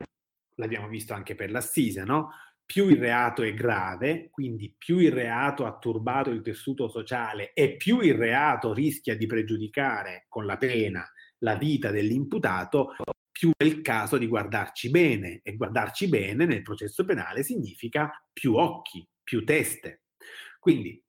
l'abbiamo 0.57 0.87
visto 0.89 1.15
anche 1.15 1.35
per 1.35 1.51
l'assise, 1.51 2.05
no? 2.05 2.31
Più 2.65 2.89
il 2.89 2.99
reato 2.99 3.43
è 3.43 3.55
grave, 3.55 4.29
quindi 4.31 4.75
più 4.77 4.99
il 4.99 5.13
reato 5.13 5.65
ha 5.67 5.79
turbato 5.79 6.31
il 6.31 6.43
tessuto 6.43 6.89
sociale 6.89 7.53
e 7.55 7.77
più 7.77 8.01
il 8.01 8.15
reato 8.15 8.75
rischia 8.75 9.17
di 9.17 9.27
pregiudicare 9.27 10.27
con 10.29 10.47
la 10.47 10.57
pena 10.57 11.09
la 11.39 11.55
vita 11.55 11.91
dell'imputato, 11.91 12.97
più 13.37 13.51
è 13.55 13.64
il 13.64 13.82
caso 13.82 14.16
di 14.16 14.26
guardarci 14.26 14.89
bene 14.89 15.41
e 15.43 15.57
guardarci 15.57 16.09
bene 16.09 16.47
nel 16.47 16.62
processo 16.62 17.05
penale 17.05 17.43
significa 17.43 18.11
più 18.32 18.55
occhi, 18.55 19.07
più 19.22 19.45
teste. 19.45 20.05
Quindi 20.59 21.05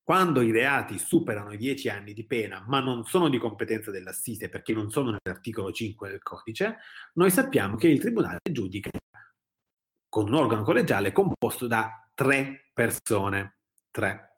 quando 0.00 0.42
i 0.42 0.52
reati 0.52 0.96
superano 0.96 1.52
i 1.52 1.56
dieci 1.56 1.88
anni 1.88 2.12
di 2.12 2.24
pena, 2.24 2.64
ma 2.68 2.78
non 2.78 3.04
sono 3.04 3.28
di 3.28 3.38
competenza 3.38 3.90
dell'assise 3.90 4.48
perché 4.48 4.72
non 4.72 4.90
sono 4.90 5.10
nell'articolo 5.10 5.72
5 5.72 6.08
del 6.08 6.22
codice, 6.22 6.76
noi 7.14 7.32
sappiamo 7.32 7.74
che 7.74 7.88
il 7.88 7.98
tribunale 7.98 8.38
giudica 8.48 8.90
con 10.08 10.28
un 10.28 10.34
organo 10.34 10.62
collegiale 10.62 11.10
composto 11.10 11.66
da 11.66 12.08
tre 12.14 12.70
persone. 12.72 13.56
Tre. 13.90 14.33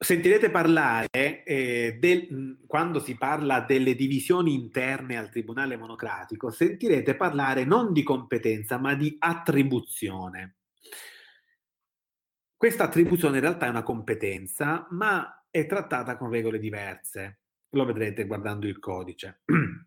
Sentirete 0.00 0.48
parlare, 0.50 1.42
eh, 1.42 1.96
del, 1.98 2.62
quando 2.68 3.00
si 3.00 3.16
parla 3.16 3.62
delle 3.62 3.96
divisioni 3.96 4.54
interne 4.54 5.18
al 5.18 5.28
Tribunale 5.28 5.76
monocratico, 5.76 6.50
sentirete 6.50 7.16
parlare 7.16 7.64
non 7.64 7.92
di 7.92 8.04
competenza, 8.04 8.78
ma 8.78 8.94
di 8.94 9.16
attribuzione. 9.18 10.58
Questa 12.56 12.84
attribuzione 12.84 13.38
in 13.38 13.42
realtà 13.42 13.66
è 13.66 13.70
una 13.70 13.82
competenza, 13.82 14.86
ma 14.90 15.44
è 15.50 15.66
trattata 15.66 16.16
con 16.16 16.30
regole 16.30 16.60
diverse. 16.60 17.40
Lo 17.70 17.84
vedrete 17.84 18.24
guardando 18.24 18.68
il 18.68 18.78
codice. 18.78 19.42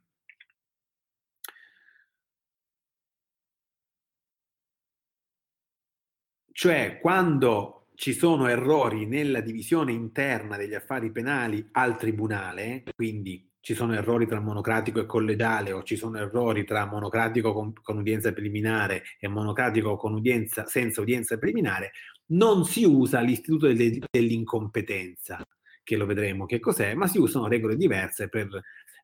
cioè, 6.52 7.00
quando 7.00 7.81
ci 8.02 8.14
sono 8.14 8.48
errori 8.48 9.06
nella 9.06 9.42
divisione 9.42 9.92
interna 9.92 10.58
degli 10.58 10.74
affari 10.74 11.12
penali 11.12 11.70
al 11.74 12.00
tribunale, 12.00 12.82
quindi 12.96 13.48
ci 13.60 13.76
sono 13.76 13.94
errori 13.94 14.26
tra 14.26 14.40
monocratico 14.40 15.00
e 15.02 15.06
collegiale 15.06 15.72
o 15.72 15.84
ci 15.84 15.96
sono 15.96 16.18
errori 16.18 16.66
tra 16.66 16.88
monocratico 16.88 17.54
con, 17.54 17.74
con 17.80 18.00
udienza 18.00 18.34
preliminare 18.34 19.04
e 19.20 19.28
monocratico 19.28 19.98
con 19.98 20.14
udienza, 20.14 20.66
senza 20.66 21.00
udienza 21.00 21.38
preliminare, 21.38 21.92
non 22.30 22.66
si 22.66 22.84
usa 22.86 23.20
l'istituto 23.20 23.72
de, 23.72 24.02
dell'incompetenza, 24.10 25.48
che 25.84 25.96
lo 25.96 26.08
vedremo 26.08 26.48
che 26.48 26.60
cos'è, 26.60 26.96
ma 26.96 27.06
si 27.06 27.20
usano 27.20 27.48
regole 27.48 27.76
diverse 27.76 28.30
per, 28.30 28.50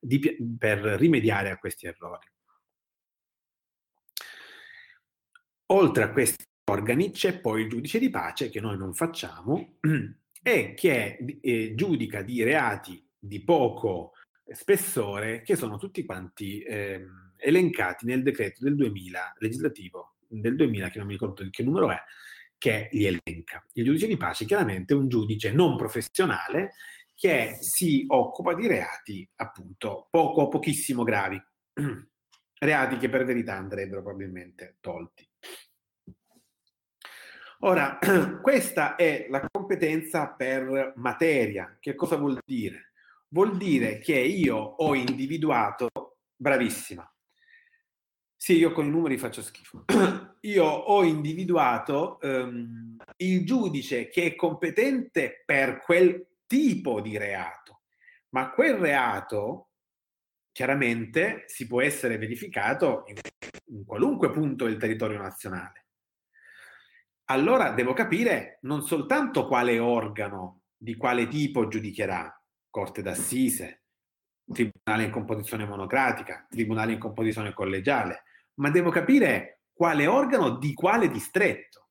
di, 0.02 0.36
per 0.58 0.80
rimediare 0.80 1.52
a 1.52 1.58
questi 1.60 1.86
errori. 1.86 2.26
Oltre 5.68 6.04
a 6.04 6.10
questi 6.10 6.46
organi 6.70 7.12
c'è 7.12 7.40
poi 7.40 7.64
il 7.64 7.70
giudice 7.70 8.00
di 8.00 8.10
pace 8.10 8.50
che 8.50 8.60
noi 8.60 8.78
non 8.78 8.94
facciamo 8.94 9.78
e 10.42 10.74
che 10.74 11.18
eh, 11.42 11.74
giudica 11.76 12.22
di 12.22 12.44
reati 12.44 13.06
di 13.18 13.44
poco 13.44 14.14
spessore 14.52 15.42
che 15.42 15.56
sono 15.56 15.78
tutti 15.78 16.06
quanti 16.06 16.62
eh, 16.62 17.06
elencati 17.38 18.06
nel 18.06 18.24
decreto 18.24 18.64
del 18.64 18.76
2000 18.76 19.36
legislativo 19.40 20.16
del 20.28 20.56
2000 20.56 20.90
che 20.90 20.98
non 20.98 21.08
mi 21.08 21.14
ricordo 21.14 21.48
che 21.50 21.64
numero 21.64 21.92
è 21.92 21.98
che 22.58 22.90
li 22.92 23.06
elenca. 23.06 23.64
Il 23.74 23.86
giudice 23.86 24.08
di 24.08 24.18
pace 24.18 24.46
chiaramente 24.46 24.94
è 24.94 24.98
un 24.98 25.08
giudice 25.08 25.52
non 25.52 25.78
professionale 25.78 26.74
che 27.14 27.58
si 27.62 28.06
occupa 28.08 28.54
di 28.54 28.68
reati 28.68 29.28
appunto 29.36 30.08
poco 30.10 30.42
o 30.44 30.48
pochissimo 30.48 31.04
gravi, 31.04 31.42
reati 32.60 32.98
che 32.98 33.10
per 33.10 33.26
verità 33.26 33.56
andrebbero 33.56 34.02
probabilmente 34.02 34.78
tolti. 34.80 35.27
Ora, 37.60 37.98
questa 38.42 38.96
è 38.96 39.28
la 39.30 39.46
competenza 39.50 40.28
per 40.30 40.94
materia. 40.96 41.78
Che 41.80 41.96
cosa 41.96 42.16
vuol 42.16 42.40
dire? 42.46 42.94
Vuol 43.30 43.58
dire 43.58 43.98
che 43.98 44.18
io 44.18 44.56
ho 44.56 44.96
individuato, 44.96 45.90
bravissima, 46.36 47.10
sì, 48.40 48.56
io 48.58 48.72
con 48.72 48.86
i 48.86 48.90
numeri 48.90 49.18
faccio 49.18 49.42
schifo. 49.42 49.84
Io 50.42 50.64
ho 50.64 51.04
individuato 51.04 52.20
um, 52.22 52.96
il 53.18 53.44
giudice 53.44 54.08
che 54.10 54.26
è 54.26 54.36
competente 54.36 55.42
per 55.44 55.82
quel 55.82 56.26
tipo 56.46 57.02
di 57.02 57.18
reato. 57.18 57.82
ma 58.30 58.52
quel 58.52 58.76
reato 58.76 59.72
chiaramente 60.52 61.44
si 61.48 61.68
può 61.68 61.82
essere 61.82 62.18
verificato 62.18 63.04
in, 63.08 63.16
in 63.76 63.86
qualunque 63.86 64.32
punto 64.32 64.66
del 64.66 64.78
territorio 64.78 65.20
nazionale. 65.20 65.87
Allora 67.30 67.72
devo 67.72 67.94
capire 67.94 68.60
non 68.62 68.84
soltanto 68.84 69.48
quale 69.48 69.80
organo, 69.80 70.62
di 70.78 70.96
quale 70.96 71.28
tipo 71.28 71.68
giudicherà, 71.68 72.42
Corte 72.70 73.02
d'Assise, 73.02 73.84
Tribunale 74.50 75.04
in 75.04 75.12
composizione 75.12 75.66
monocratica, 75.66 76.46
Tribunale 76.50 76.94
in 76.94 77.00
composizione 77.00 77.52
collegiale, 77.52 78.24
ma 78.56 78.70
devo 78.70 78.92
capire 78.92 79.64
quale 79.74 80.08
organo 80.08 80.58
di 80.58 80.74
quale 80.74 81.10
distretto. 81.10 81.90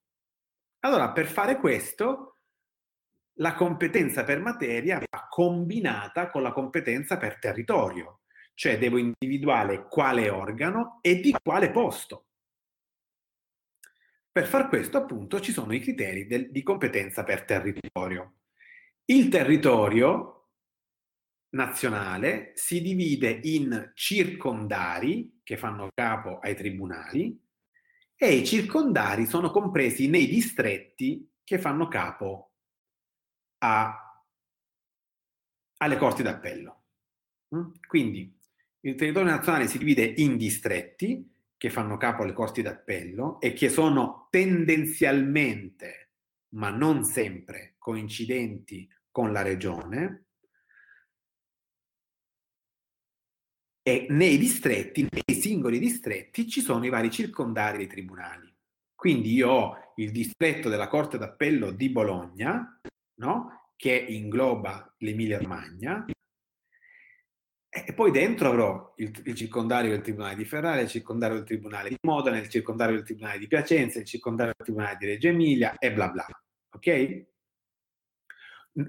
Allora, 0.81 1.13
per 1.13 1.27
fare 1.27 1.59
questo, 1.59 2.39
la 3.35 3.55
competenza 3.55 4.25
per 4.25 4.41
materia 4.41 4.99
va 4.99 5.27
combinata 5.29 6.31
con 6.31 6.41
la 6.41 6.53
competenza 6.53 7.19
per 7.19 7.39
territorio, 7.39 8.21
cioè 8.55 8.79
devo 8.79 8.97
individuare 8.97 9.87
quale 9.87 10.31
organo 10.31 10.99
e 11.03 11.21
di 11.21 11.37
quale 11.43 11.71
posto. 11.71 12.26
Per 14.37 14.47
far 14.47 14.69
questo, 14.69 14.99
appunto, 14.99 15.41
ci 15.41 15.51
sono 15.51 15.73
i 15.73 15.81
criteri 15.81 16.27
del, 16.27 16.51
di 16.51 16.63
competenza 16.63 17.25
per 17.25 17.47
territorio. 17.47 18.41
Il 19.07 19.31
territorio 19.31 20.51
nazionale 21.55 22.53
si 22.55 22.83
divide 22.83 23.41
in 23.45 23.93
circondari, 23.95 25.41
che 25.43 25.57
fanno 25.57 25.89
capo 25.95 26.39
ai 26.41 26.55
tribunali, 26.55 27.43
e 28.15 28.35
i 28.35 28.45
circondari 28.45 29.25
sono 29.25 29.51
compresi 29.51 30.07
nei 30.07 30.27
distretti 30.27 31.27
che 31.43 31.59
fanno 31.59 31.89
capo 31.89 32.53
a, 33.65 34.23
alle 35.79 35.97
corti 35.97 36.23
d'appello. 36.23 36.83
Mm? 37.57 37.71
Quindi 37.87 38.39
il 38.81 38.97
territorio 38.97 39.31
nazionale 39.31 39.67
si 39.67 39.79
divide 39.79 40.05
in 40.05 40.37
distretti 40.37 41.36
che 41.57 41.71
fanno 41.71 41.97
capo 41.97 42.23
alle 42.23 42.33
corti 42.33 42.63
d'appello 42.63 43.41
e 43.41 43.53
che 43.53 43.69
sono 43.69 44.29
tendenzialmente, 44.31 46.13
ma 46.51 46.71
non 46.71 47.05
sempre, 47.05 47.75
coincidenti 47.79 48.89
con 49.11 49.33
la 49.33 49.43
regione. 49.43 50.25
E 53.83 54.07
nei 54.11 54.37
distretti, 54.37 55.09
nei 55.09 55.41
singoli 55.41 55.79
distretti, 55.79 56.49
ci 56.49 56.61
sono 56.61 56.85
i 56.85 56.91
vari 56.91 57.11
circondari 57.11 57.79
dei 57.79 57.87
tribunali. 57.87 58.53
Quindi 58.95 59.33
io 59.33 59.49
ho 59.49 59.93
il 59.97 60.11
distretto 60.11 60.69
della 60.69 60.89
Corte 60.89 61.19
d'Appello 61.19 61.71
di 61.71 61.89
Bologna, 61.91 62.81
no? 63.21 63.71
che 63.77 63.95
ingloba 63.95 64.95
l'Emilia 64.99 65.39
Romagna, 65.39 66.05
e 67.85 67.93
poi 67.93 68.11
dentro 68.11 68.49
avrò 68.49 68.95
il, 68.97 69.11
il, 69.25 69.35
circondario 69.35 69.91
del 69.91 70.01
Tribunale 70.01 70.37
di 70.37 70.45
Ferrara, 70.45 70.81
il 70.81 70.89
circondario 70.89 71.37
del 71.37 71.45
Tribunale 71.45 71.89
di 71.89 71.99
Modena, 72.03 72.39
il 72.39 72.49
circondario 72.49 72.95
del 72.95 73.05
Tribunale 73.05 73.39
di 73.39 73.47
Piacenza, 73.47 73.99
il 73.99 74.05
circondario 74.05 74.53
del 74.57 74.67
Tribunale 74.67 74.97
di 74.99 75.07
Reggio 75.07 75.29
Emilia 75.29 75.77
e 75.79 75.93
bla 75.93 76.09
bla. 76.09 76.27
Ok? 76.75 77.27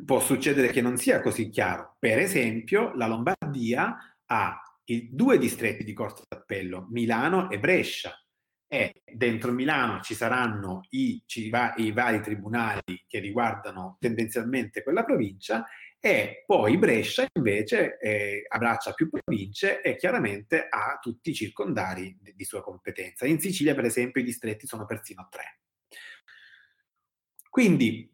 Può 0.05 0.19
succedere 0.19 0.69
che 0.69 0.81
non 0.81 0.97
sia 0.97 1.21
così 1.21 1.49
chiaro. 1.49 1.95
Per 1.99 2.17
esempio, 2.19 2.93
la 2.95 3.07
Lombardia 3.07 3.97
ha 4.25 4.61
i 4.85 5.09
due 5.11 5.37
distretti 5.37 5.83
di 5.83 5.93
corte 5.93 6.23
d'appello, 6.27 6.87
Milano 6.89 7.49
e 7.49 7.59
Brescia. 7.59 8.13
E 8.69 9.01
dentro 9.09 9.53
Milano 9.53 10.01
ci 10.01 10.13
saranno 10.13 10.81
i, 10.89 11.23
ci 11.25 11.49
va, 11.49 11.73
i 11.77 11.93
vari 11.93 12.21
tribunali 12.21 13.05
che 13.07 13.19
riguardano 13.19 13.95
tendenzialmente 13.97 14.83
quella 14.83 15.05
provincia 15.05 15.65
e 15.99 16.43
poi 16.45 16.77
Brescia 16.77 17.25
invece 17.33 17.97
eh, 17.99 18.45
abbraccia 18.47 18.93
più 18.93 19.09
province 19.09 19.81
e 19.81 19.95
chiaramente 19.95 20.67
ha 20.69 20.99
tutti 21.01 21.31
i 21.31 21.33
circondari 21.33 22.17
di, 22.21 22.33
di, 22.35 22.45
sua 22.45 22.61
competenza. 22.61 23.25
In 23.25 23.39
Sicilia, 23.39 23.73
per 23.73 23.85
esempio, 23.85 24.21
i 24.21 24.25
distretti 24.25 24.67
sono 24.67 24.85
persino 24.85 25.27
tre. 25.29 25.61
Quindi, 27.49 28.09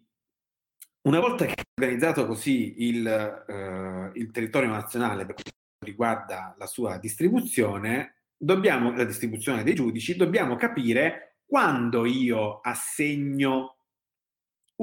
una 1.01 1.19
volta 1.19 1.45
che 1.45 1.53
è 1.53 1.63
organizzato 1.81 2.25
così 2.25 2.87
il, 2.87 3.05
eh, 3.05 4.11
il 4.13 4.31
territorio 4.31 4.69
nazionale 4.69 5.25
per 5.25 5.35
quanto 5.35 5.51
riguarda 5.83 6.55
la 6.57 6.65
sua 6.65 6.97
distribuzione, 6.97 8.27
dobbiamo, 8.37 8.95
la 8.95 9.03
distribuzione 9.03 9.63
dei 9.63 9.75
giudici, 9.75 10.15
dobbiamo 10.15 10.55
capire 10.55 11.39
quando 11.45 12.05
io 12.05 12.61
assegno 12.61 13.82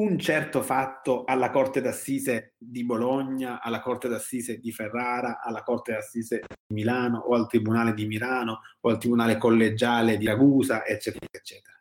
un 0.00 0.18
certo 0.18 0.62
fatto 0.62 1.24
alla 1.24 1.50
Corte 1.50 1.82
d'Assise 1.82 2.54
di 2.56 2.84
Bologna, 2.84 3.60
alla 3.60 3.80
Corte 3.80 4.08
d'Assise 4.08 4.58
di 4.58 4.72
Ferrara, 4.72 5.40
alla 5.42 5.62
Corte 5.62 5.92
d'Assise 5.92 6.38
di 6.38 6.74
Milano 6.74 7.18
o 7.18 7.34
al 7.34 7.46
Tribunale 7.46 7.92
di 7.92 8.06
Milano 8.06 8.60
o 8.80 8.88
al 8.88 8.98
Tribunale 8.98 9.36
collegiale 9.36 10.16
di 10.16 10.24
Ragusa, 10.24 10.86
eccetera, 10.86 11.26
eccetera. 11.30 11.78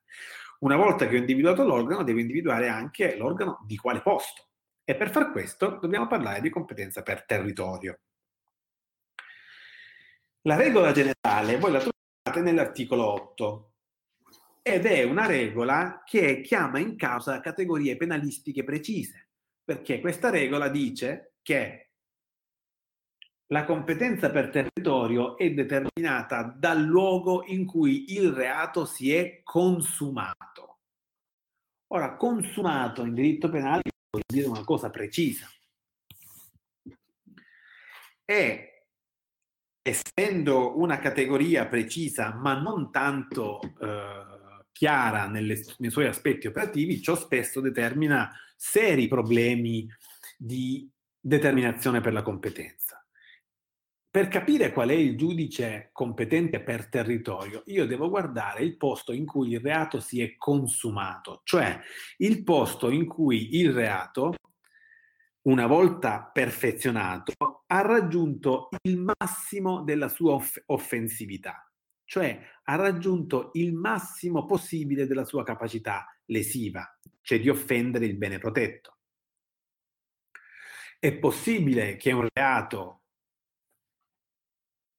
Una 0.60 0.76
volta 0.76 1.08
che 1.08 1.16
ho 1.16 1.20
individuato 1.20 1.64
l'organo, 1.64 2.04
devo 2.04 2.20
individuare 2.20 2.68
anche 2.68 3.16
l'organo 3.16 3.64
di 3.66 3.78
quale 3.78 4.02
posto. 4.02 4.48
E 4.84 4.96
per 4.96 5.12
far 5.12 5.32
questo 5.32 5.78
dobbiamo 5.80 6.08
parlare 6.08 6.42
di 6.42 6.50
competenza 6.50 7.02
per 7.02 7.24
territorio. 7.26 8.00
La 10.42 10.58
regola 10.58 10.92
generale 10.92 11.58
voi 11.58 11.72
la 11.72 11.80
trovate 11.80 12.42
nell'articolo 12.42 13.06
8 13.06 13.69
ed 14.62 14.86
è 14.86 15.04
una 15.04 15.26
regola 15.26 16.04
che 16.06 16.42
chiama 16.42 16.80
in 16.80 16.96
causa 16.96 17.40
categorie 17.40 17.98
penalistiche 17.98 18.64
precise, 18.64 19.30
perché 19.64 20.00
questa 20.00 20.30
regola 20.30 20.70
dice 20.70 21.36
che 21.42 21.90
la 23.52 23.66
competenza 23.66 24.30
per 24.30 24.50
territorio 24.50 25.36
è 25.36 25.52
determinata 25.52 26.44
dal 26.44 26.84
luogo 26.84 27.44
in 27.48 27.66
cui 27.66 28.14
il 28.14 28.32
reato 28.32 28.86
si 28.86 29.12
è 29.12 29.42
consumato. 29.44 30.78
Ora, 31.88 32.16
consumato 32.16 33.04
in 33.04 33.16
diritto 33.16 33.50
penale 33.50 33.82
vuol 34.12 34.24
dire 34.28 34.48
una 34.48 34.64
cosa 34.64 34.92
precisa. 34.92 35.48
E 38.24 38.86
essendo 39.82 40.78
una 40.78 41.00
categoria 41.00 41.68
precisa, 41.68 42.36
ma 42.36 42.60
non 42.60 42.92
tanto 42.92 43.60
eh, 43.82 44.29
chiara 44.80 45.28
nelle, 45.28 45.62
nei 45.80 45.90
suoi 45.90 46.06
aspetti 46.06 46.48
operativi, 46.48 47.02
ciò 47.02 47.14
spesso 47.14 47.60
determina 47.60 48.34
seri 48.56 49.10
problemi 49.10 49.86
di 50.38 50.90
determinazione 51.20 52.00
per 52.00 52.14
la 52.14 52.22
competenza. 52.22 53.06
Per 54.10 54.30
capire 54.30 54.72
qual 54.72 54.88
è 54.88 54.94
il 54.94 55.18
giudice 55.18 55.90
competente 55.92 56.62
per 56.62 56.88
territorio, 56.88 57.64
io 57.66 57.86
devo 57.86 58.08
guardare 58.08 58.64
il 58.64 58.78
posto 58.78 59.12
in 59.12 59.26
cui 59.26 59.52
il 59.52 59.60
reato 59.60 60.00
si 60.00 60.22
è 60.22 60.38
consumato, 60.38 61.42
cioè 61.44 61.78
il 62.20 62.42
posto 62.46 62.90
in 62.90 63.06
cui 63.06 63.58
il 63.58 63.74
reato, 63.74 64.36
una 65.42 65.68
volta 65.68 66.24
perfezionato, 66.32 67.34
ha 67.68 67.82
raggiunto 67.82 68.70
il 68.84 68.98
massimo 68.98 69.84
della 69.84 70.08
sua 70.08 70.36
off- 70.36 70.64
offensività 70.68 71.69
cioè 72.10 72.42
ha 72.64 72.76
raggiunto 72.76 73.52
il 73.54 73.76
massimo 73.76 74.48
possibile 74.48 75.06
della 75.06 75.26
sua 75.26 75.44
capacità 75.44 76.08
lesiva, 76.26 76.84
cioè 77.22 77.40
di 77.40 77.50
offendere 77.50 78.08
il 78.08 78.18
bene 78.18 78.40
protetto. 78.40 78.98
È 80.98 81.16
possibile 81.16 81.98
che 81.98 82.12
un 82.12 82.28
reato 82.34 83.04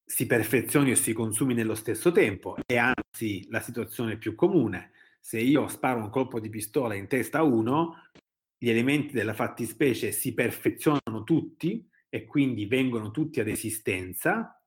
si 0.05 0.27
perfezioni 0.27 0.93
o 0.93 0.95
si 0.95 1.13
consumi 1.13 1.53
nello 1.53 1.75
stesso 1.75 2.13
tempo, 2.13 2.57
è 2.65 2.77
anzi 2.77 3.45
la 3.49 3.61
situazione 3.61 4.17
più 4.17 4.37
comune. 4.37 4.93
Se 5.19 5.41
io 5.41 5.67
sparo 5.67 5.99
un 5.99 6.11
colpo 6.11 6.39
di 6.39 6.49
pistola 6.49 6.95
in 6.95 7.09
testa 7.09 7.39
a 7.39 7.43
uno, 7.43 8.09
gli 8.57 8.71
elementi 8.71 9.15
della 9.15 9.35
fattispecie 9.35 10.13
si 10.13 10.33
perfezionano 10.33 11.25
tutti 11.25 11.85
e 12.09 12.25
quindi 12.25 12.67
vengono 12.67 13.11
tutti 13.11 13.41
ad 13.41 13.49
esistenza, 13.49 14.60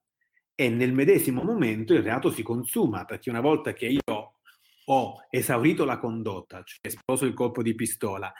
e 0.54 0.68
nel 0.68 0.92
medesimo 0.92 1.42
momento 1.42 1.94
il 1.94 2.02
reato 2.02 2.30
si 2.30 2.42
consuma, 2.42 3.04
perché 3.04 3.30
una 3.30 3.40
volta 3.40 3.72
che 3.72 3.86
io 3.86 4.34
ho 4.86 5.26
esaurito 5.30 5.84
la 5.84 5.98
condotta, 5.98 6.62
cioè 6.62 6.78
esploso 6.82 7.24
il 7.26 7.34
colpo 7.34 7.62
di 7.62 7.74
pistola, 7.74 8.32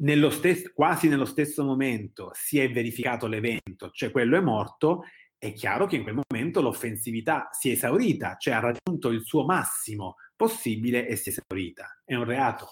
nello 0.00 0.30
stesso, 0.30 0.70
quasi 0.74 1.08
nello 1.08 1.24
stesso 1.24 1.64
momento 1.64 2.30
si 2.32 2.58
è 2.58 2.70
verificato 2.70 3.26
l'evento, 3.26 3.90
cioè 3.90 4.10
quello 4.10 4.36
è 4.36 4.40
morto, 4.40 5.04
è 5.36 5.52
chiaro 5.52 5.86
che 5.86 5.96
in 5.96 6.02
quel 6.02 6.20
momento 6.28 6.60
l'offensività 6.60 7.48
si 7.50 7.70
è 7.70 7.72
esaurita, 7.72 8.36
cioè 8.38 8.54
ha 8.54 8.60
raggiunto 8.60 9.08
il 9.10 9.24
suo 9.24 9.44
massimo 9.44 10.16
possibile 10.36 11.06
e 11.06 11.16
si 11.16 11.30
è 11.30 11.32
esaurita. 11.32 12.02
È 12.04 12.14
un 12.14 12.24
reato, 12.24 12.68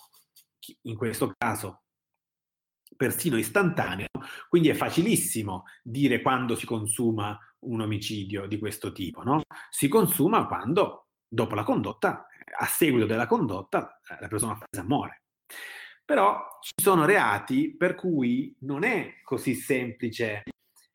in 0.83 0.97
questo 0.97 1.33
caso 1.37 1.83
persino 2.99 3.39
istantaneo, 3.39 4.09
quindi 4.49 4.69
è 4.69 4.75
facilissimo 4.75 5.67
dire 5.85 6.21
quando 6.21 6.57
si 6.57 6.67
consuma 6.67 7.39
un 7.61 7.81
omicidio 7.81 8.47
di 8.49 8.59
questo 8.59 8.91
tipo, 8.91 9.23
no? 9.23 9.43
Si 9.71 9.87
consuma 9.87 10.47
quando, 10.49 11.07
dopo 11.29 11.55
la 11.55 11.63
condotta, 11.63 12.27
a 12.59 12.67
seguito 12.67 13.07
della 13.07 13.29
condotta, 13.29 14.01
eh, 14.09 14.17
la 14.21 14.27
persona 14.27 14.53
offesa 14.53 14.83
muore. 14.85 15.23
Però 16.05 16.59
ci 16.61 16.73
sono 16.83 17.05
reati 17.05 17.77
per 17.77 17.95
cui 17.95 18.57
non 18.61 18.83
è 18.83 19.21
così 19.23 19.55
semplice 19.55 20.43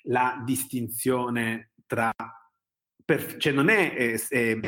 la 0.08 0.42
distinzione 0.44 1.72
tra... 1.86 2.12
Per, 3.06 3.38
cioè 3.38 3.54
non 3.54 3.70
è... 3.70 3.94
è, 3.94 4.28
è 4.28 4.60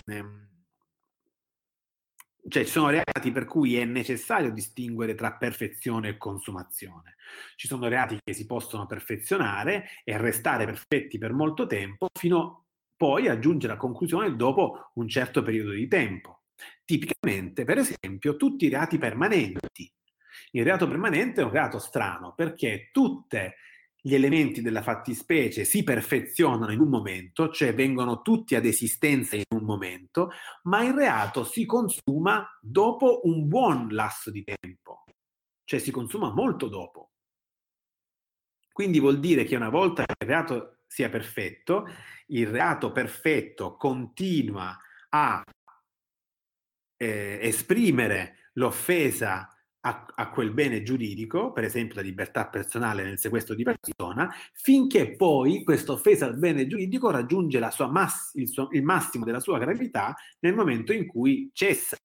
cioè 2.48 2.64
ci 2.64 2.72
sono 2.72 2.89
reati 2.89 3.32
per 3.32 3.46
cui 3.46 3.78
è 3.78 3.86
necessario 3.86 4.52
distinguere 4.52 5.16
tra 5.16 5.34
perfezione 5.34 6.10
e 6.10 6.18
consumazione. 6.18 7.16
Ci 7.56 7.68
sono 7.68 7.88
reati 7.88 8.20
che 8.24 8.34
si 8.34 8.46
possono 8.46 8.86
perfezionare 8.86 9.88
e 10.04 10.18
restare 10.18 10.66
perfetti 10.66 11.18
per 11.18 11.34
molto 11.34 11.66
tempo 11.66 12.08
fino 12.14 12.66
poi 12.96 13.28
a 13.28 13.39
giungere 13.39 13.74
a 13.74 13.78
conclusione 13.78 14.36
dopo 14.36 14.91
un 14.96 15.08
certo 15.08 15.41
periodo 15.41 15.72
di 15.72 15.88
tempo. 15.88 16.43
Tipicamente, 16.86 17.66
per 17.66 17.80
esempio, 17.80 18.36
tutti 18.38 18.66
i 18.66 18.70
reati 18.70 18.98
permanenti. 18.98 19.91
Il 20.52 20.64
reato 20.64 20.88
permanente 20.88 21.41
è 21.41 21.43
un 21.43 21.52
reato 21.52 21.80
strano 21.80 22.34
perché 22.34 22.89
tutti 22.91 23.38
gli 24.06 24.14
elementi 24.14 24.62
della 24.62 24.84
fattispecie 24.84 25.64
si 25.64 25.84
perfezionano 25.84 26.72
in 26.72 26.80
un 26.80 26.89
momento, 26.89 27.49
cioè 27.49 27.74
vengono 27.74 28.22
tutti 28.22 28.53
ad 28.53 28.64
esistenza 28.64 29.36
in 29.36 29.45
un 29.49 29.64
momento, 29.64 30.30
ma 30.66 30.84
il 30.84 30.93
reato 30.93 31.43
si 31.43 31.66
consuma 31.66 32.47
dopo 32.62 33.22
un 33.24 33.47
buon 33.47 33.88
lasso 33.89 34.30
di 34.30 34.43
tempo, 34.43 35.06
cioè 35.64 35.80
si 35.80 35.89
consuma 35.89 36.32
molto 36.32 36.68
dopo. 36.68 37.14
Quindi 38.72 38.99
vuol 38.99 39.20
dire 39.20 39.43
che 39.43 39.56
una 39.56 39.70
volta 39.70 40.06
che 40.06 40.14
il 40.20 40.28
reato 40.28 40.82
sia 40.86 41.10
perfetto, 41.10 41.88
il 42.28 42.45
reato 42.45 42.91
perfetto 42.91 43.76
continua 43.76 44.78
a 45.10 45.43
eh, 46.95 47.39
esprimere 47.41 48.51
l'offesa 48.53 49.49
a, 49.86 50.05
a, 50.15 50.29
quel 50.29 50.51
bene 50.51 50.81
giuridico, 50.81 51.51
per 51.51 51.63
esempio 51.63 51.95
la 51.95 52.01
libertà 52.01 52.47
personale 52.47 53.03
nel 53.03 53.19
sequestro 53.19 53.53
di 53.53 53.63
persona, 53.63 54.33
finché 54.53 55.15
poi 55.15 55.63
questa 55.63 55.91
offesa 55.91 56.25
al 56.25 56.38
bene 56.38 56.65
giuridico 56.65 57.11
raggiunge 57.11 57.59
mass- 57.89 58.33
il, 58.33 58.47
suo, 58.47 58.67
il 58.71 58.83
massimo 58.83 59.25
della 59.25 59.39
sua 59.39 59.59
gravità 59.59 60.15
nel 60.39 60.55
momento 60.55 60.91
in 60.91 61.05
cui 61.05 61.51
cessa 61.53 61.99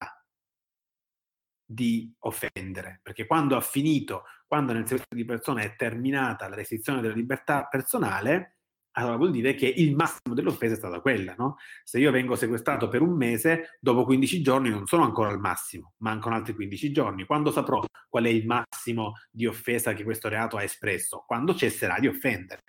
di 1.65 2.13
offendere, 2.19 2.99
perché 3.01 3.25
quando 3.25 3.55
ha 3.55 3.61
finito, 3.61 4.23
quando 4.45 4.73
nel 4.73 4.85
sequestro 4.85 5.17
di 5.17 5.25
persona 5.25 5.61
è 5.61 5.75
terminata 5.75 6.47
la 6.47 6.55
restrizione 6.55 7.01
della 7.01 7.15
libertà 7.15 7.65
personale, 7.65 8.57
allora 8.93 9.15
vuol 9.15 9.31
dire 9.31 9.53
che 9.55 9.67
il 9.67 9.95
massimo 9.95 10.33
dell'offesa 10.33 10.73
è 10.73 10.77
stata 10.77 10.99
quella, 10.99 11.35
no? 11.37 11.57
Se 11.83 11.99
io 11.99 12.11
vengo 12.11 12.35
sequestrato 12.35 12.87
per 12.87 13.01
un 13.01 13.15
mese, 13.15 13.77
dopo 13.79 14.03
15 14.03 14.41
giorni 14.41 14.69
non 14.69 14.85
sono 14.85 15.03
ancora 15.03 15.29
al 15.29 15.39
massimo, 15.39 15.93
mancano 15.97 16.35
altri 16.35 16.53
15 16.53 16.91
giorni. 16.91 17.25
Quando 17.25 17.51
saprò 17.51 17.83
qual 18.09 18.25
è 18.25 18.29
il 18.29 18.45
massimo 18.45 19.13
di 19.29 19.45
offesa 19.45 19.93
che 19.93 20.03
questo 20.03 20.27
reato 20.27 20.57
ha 20.57 20.63
espresso? 20.63 21.23
Quando 21.25 21.55
cesserà 21.55 21.99
di 21.99 22.07
offendere. 22.07 22.63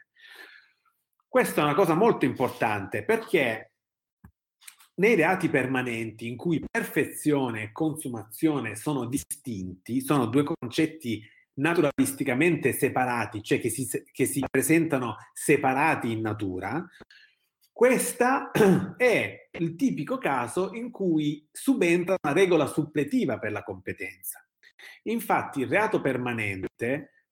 Questa 1.27 1.61
è 1.61 1.64
una 1.64 1.75
cosa 1.75 1.95
molto 1.95 2.25
importante 2.25 3.05
perché 3.05 3.73
nei 4.95 5.14
reati 5.14 5.49
permanenti 5.49 6.29
in 6.29 6.37
cui 6.37 6.62
perfezione 6.70 7.62
e 7.62 7.73
consumazione 7.73 8.77
sono 8.77 9.07
distinti, 9.07 10.03
sono 10.03 10.27
due 10.27 10.45
concetti 10.45 11.27
naturalisticamente 11.55 12.72
separati, 12.72 13.42
cioè 13.42 13.61
che 13.61 13.68
si, 13.68 13.88
che 14.11 14.24
si 14.26 14.44
presentano 14.50 15.16
separati 15.32 16.11
in 16.11 16.20
natura, 16.20 16.86
questo 17.72 18.53
è 18.96 19.48
il 19.50 19.76
tipico 19.76 20.18
caso 20.18 20.72
in 20.72 20.90
cui 20.90 21.46
subentra 21.50 22.16
una 22.22 22.32
regola 22.32 22.66
suppletiva 22.66 23.38
per 23.38 23.53
la 23.53 23.62
competenza. 23.62 24.46
Infatti 25.05 25.61
il 25.61 25.68
reato 25.68 26.00
permanente, 26.00 27.26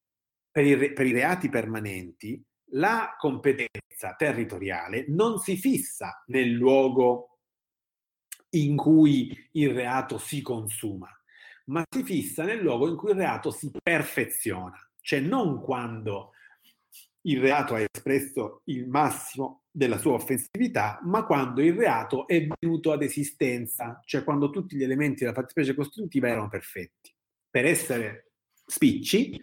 per 0.50 0.64
i, 0.64 0.92
per 0.92 1.06
i 1.06 1.12
reati 1.12 1.48
permanenti, 1.48 2.42
la 2.72 3.14
competenza 3.18 4.14
territoriale 4.16 5.04
non 5.08 5.38
si 5.38 5.56
fissa 5.56 6.22
nel 6.28 6.50
luogo 6.50 7.38
in 8.50 8.76
cui 8.76 9.48
il 9.52 9.70
reato 9.70 10.18
si 10.18 10.42
consuma, 10.42 11.08
ma 11.66 11.84
si 11.88 12.02
fissa 12.02 12.44
nel 12.44 12.61
luogo 12.61 12.88
in 12.88 12.96
cui 12.96 13.11
il 13.11 13.16
reato 13.16 13.50
si 13.50 13.70
perfeziona, 13.82 14.76
cioè 15.00 15.20
non 15.20 15.61
quando 15.61 16.32
il 17.22 17.40
reato 17.40 17.74
ha 17.74 17.80
espresso 17.80 18.62
il 18.64 18.88
massimo 18.88 19.64
della 19.70 19.98
sua 19.98 20.14
offensività, 20.14 21.00
ma 21.02 21.24
quando 21.24 21.62
il 21.62 21.74
reato 21.74 22.26
è 22.26 22.46
venuto 22.61 22.92
ad 22.92 23.02
esistenza, 23.02 24.00
cioè 24.04 24.24
quando 24.24 24.50
tutti 24.50 24.76
gli 24.76 24.82
elementi 24.82 25.20
della 25.20 25.34
fattispecie 25.34 25.74
costitutiva 25.74 26.28
erano 26.28 26.48
perfetti. 26.48 27.14
Per 27.48 27.66
essere 27.66 28.32
spicci, 28.66 29.40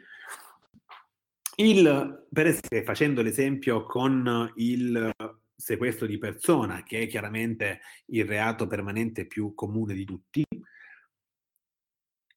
il, 1.58 2.28
per 2.32 2.48
essere, 2.48 2.84
facendo 2.84 3.22
l'esempio 3.22 3.86
con 3.86 4.52
il 4.56 5.16
sequestro 5.56 6.06
di 6.06 6.18
persona, 6.18 6.84
che 6.84 7.02
è 7.02 7.08
chiaramente 7.08 7.82
il 8.08 8.26
reato 8.26 8.68
permanente 8.68 9.26
più 9.26 9.54
comune 9.54 9.94
di 9.94 10.06
tutti, 10.06 10.46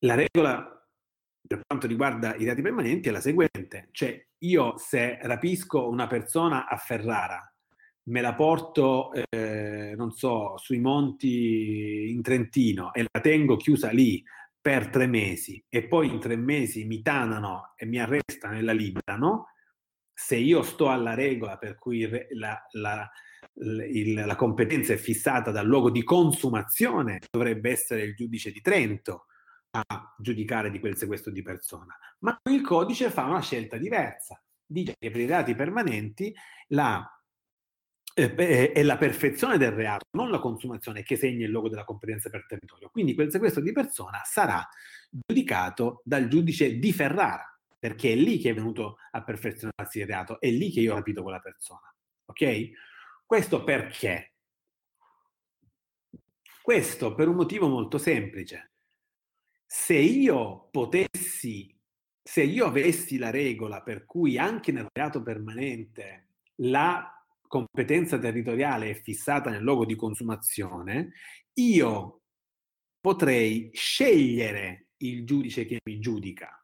la 0.01 0.15
regola 0.15 0.81
per 1.47 1.63
quanto 1.67 1.87
riguarda 1.87 2.37
i 2.37 2.45
dati 2.45 2.63
permanenti 2.63 3.09
è 3.09 3.13
la 3.13 3.21
seguente, 3.21 3.89
cioè 3.93 4.25
io 4.39 4.77
se 4.79 5.19
rapisco 5.23 5.89
una 5.89 6.07
persona 6.07 6.69
a 6.69 6.77
Ferrara, 6.77 7.53
me 8.05 8.21
la 8.21 8.35
porto, 8.35 9.13
eh, 9.13 9.95
non 9.97 10.13
so, 10.13 10.57
sui 10.59 10.79
monti 10.79 12.11
in 12.11 12.23
Trentino 12.23 12.93
e 12.95 13.05
la 13.11 13.21
tengo 13.21 13.57
chiusa 13.57 13.91
lì 13.91 14.23
per 14.61 14.89
tre 14.89 15.07
mesi 15.07 15.63
e 15.69 15.89
poi 15.89 16.09
in 16.09 16.21
tre 16.21 16.37
mesi 16.37 16.85
mi 16.85 17.03
tanano 17.03 17.73
e 17.77 17.87
mi 17.87 17.99
arrestano 17.99 18.57
e 18.57 18.63
la 18.63 18.73
liberano, 18.73 19.47
se 20.13 20.37
io 20.37 20.63
sto 20.63 20.89
alla 20.89 21.15
regola 21.15 21.57
per 21.57 21.77
cui 21.77 22.09
la, 22.31 22.63
la, 22.73 23.11
il, 23.55 24.13
la 24.13 24.37
competenza 24.37 24.93
è 24.93 24.97
fissata 24.97 25.51
dal 25.51 25.67
luogo 25.67 25.91
di 25.91 26.05
consumazione, 26.05 27.21
dovrebbe 27.31 27.71
essere 27.71 28.03
il 28.03 28.15
giudice 28.15 28.53
di 28.53 28.61
Trento, 28.61 29.27
a 29.71 30.15
giudicare 30.19 30.71
di 30.71 30.81
quel 30.81 30.97
sequestro 30.97 31.31
di 31.31 31.43
persona, 31.43 31.97
ma 32.21 32.39
il 32.51 32.63
codice 32.63 33.11
fa 33.11 33.25
una 33.25 33.41
scelta 33.41 33.77
diversa. 33.77 34.43
Dice 34.67 34.95
che 34.99 35.11
per 35.11 35.21
i 35.21 35.27
reati 35.27 35.55
permanenti 35.55 36.35
la, 36.69 37.05
eh, 38.15 38.73
è 38.73 38.83
la 38.83 38.97
perfezione 38.97 39.59
del 39.59 39.73
reato, 39.73 40.07
non 40.13 40.31
la 40.31 40.39
consumazione 40.39 41.03
che 41.03 41.17
segna 41.17 41.45
il 41.45 41.51
luogo 41.51 41.69
della 41.69 41.85
competenza 41.85 42.31
per 42.31 42.47
territorio. 42.47 42.89
Quindi 42.91 43.15
quel 43.15 43.31
sequestro 43.31 43.63
di 43.63 43.73
persona 43.73 44.21
sarà 44.25 44.67
giudicato 45.09 46.03
dal 46.05 46.29
giudice 46.29 46.79
di 46.79 46.93
Ferrara, 46.93 47.47
perché 47.79 48.13
è 48.13 48.17
lì 48.17 48.39
che 48.39 48.51
è 48.51 48.55
venuto 48.55 48.97
a 49.11 49.23
perfezionarsi 49.23 50.01
il 50.01 50.07
reato, 50.07 50.41
è 50.41 50.51
lì 50.51 50.71
che 50.71 50.81
io 50.81 50.93
ho 50.93 50.97
rapito 50.97 51.23
quella 51.23 51.41
persona. 51.41 51.93
Ok? 52.27 52.71
Questo 53.27 53.65
perché? 53.65 54.35
Questo 56.63 57.15
per 57.15 57.27
un 57.27 57.37
motivo 57.37 57.69
molto 57.69 57.99
semplice 57.99 58.70
se 59.73 59.95
io 59.95 60.67
potessi, 60.73 61.73
se 62.21 62.43
io 62.43 62.67
avessi 62.67 63.19
la 63.19 63.31
regola 63.31 63.83
per 63.83 64.05
cui 64.05 64.37
anche 64.37 64.73
nel 64.73 64.89
reato 64.93 65.23
permanente 65.23 66.31
la 66.63 67.09
competenza 67.47 68.19
territoriale 68.19 68.91
è 68.91 68.95
fissata 68.95 69.49
nel 69.49 69.63
luogo 69.63 69.85
di 69.85 69.95
consumazione, 69.95 71.13
io 71.55 72.23
potrei 73.01 73.71
scegliere 73.73 74.89
il 74.99 75.25
giudice 75.25 75.65
che 75.67 75.79
mi 75.85 76.01
giudica. 76.01 76.61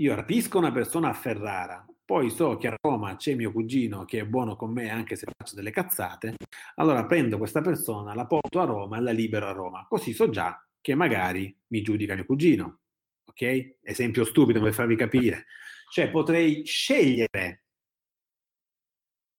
Io 0.00 0.14
rapisco 0.14 0.58
una 0.58 0.70
persona 0.70 1.08
a 1.08 1.14
Ferrara, 1.14 1.86
poi 2.04 2.28
so 2.28 2.58
che 2.58 2.68
a 2.68 2.76
Roma 2.78 3.16
c'è 3.16 3.34
mio 3.34 3.52
cugino 3.52 4.04
che 4.04 4.20
è 4.20 4.26
buono 4.26 4.54
con 4.54 4.70
me 4.70 4.90
anche 4.90 5.16
se 5.16 5.26
faccio 5.34 5.54
delle 5.54 5.70
cazzate, 5.70 6.36
allora 6.74 7.06
prendo 7.06 7.38
questa 7.38 7.62
persona, 7.62 8.14
la 8.14 8.26
porto 8.26 8.60
a 8.60 8.64
Roma 8.64 8.98
e 8.98 9.00
la 9.00 9.12
libero 9.12 9.48
a 9.48 9.52
Roma, 9.52 9.86
così 9.88 10.12
so 10.12 10.28
già 10.28 10.62
che 10.82 10.94
magari 10.94 11.56
mi 11.68 11.80
giudica 11.80 12.14
mio 12.14 12.26
cugino. 12.26 12.80
Ok? 13.24 13.78
Esempio 13.80 14.24
stupido 14.24 14.60
per 14.60 14.74
farvi 14.74 14.96
capire. 14.96 15.46
Cioè 15.90 16.10
potrei 16.10 16.66
scegliere 16.66 17.64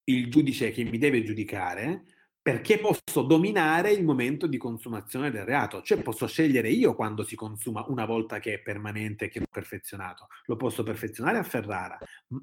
il 0.05 0.29
giudice 0.29 0.71
che 0.71 0.83
mi 0.83 0.97
deve 0.97 1.23
giudicare 1.23 2.05
perché 2.43 2.77
posso 2.77 3.21
dominare 3.21 3.93
il 3.93 4.03
momento 4.03 4.47
di 4.47 4.57
consumazione 4.57 5.31
del 5.31 5.45
reato, 5.45 5.81
cioè 5.81 6.01
posso 6.01 6.27
scegliere 6.27 6.69
io 6.69 6.93
quando 6.93 7.23
si 7.23 7.37
consuma 7.37 7.85
una 7.87 8.05
volta 8.05 8.39
che 8.39 8.55
è 8.55 8.59
permanente, 8.59 9.29
che 9.29 9.39
è 9.39 9.47
perfezionato. 9.49 10.27
Lo 10.47 10.57
posso 10.57 10.83
perfezionare 10.83 11.37
a 11.37 11.43
Ferrara 11.43 11.97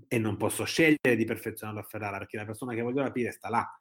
e 0.09 0.19
non 0.19 0.39
posso 0.39 0.65
scegliere 0.65 1.17
di 1.17 1.27
perfezionarlo 1.27 1.81
a 1.81 1.87
Ferrara 1.87 2.17
perché 2.17 2.39
la 2.39 2.47
persona 2.47 2.73
che 2.73 2.81
voglio 2.81 3.03
rapire 3.03 3.31
sta 3.31 3.51
là, 3.51 3.81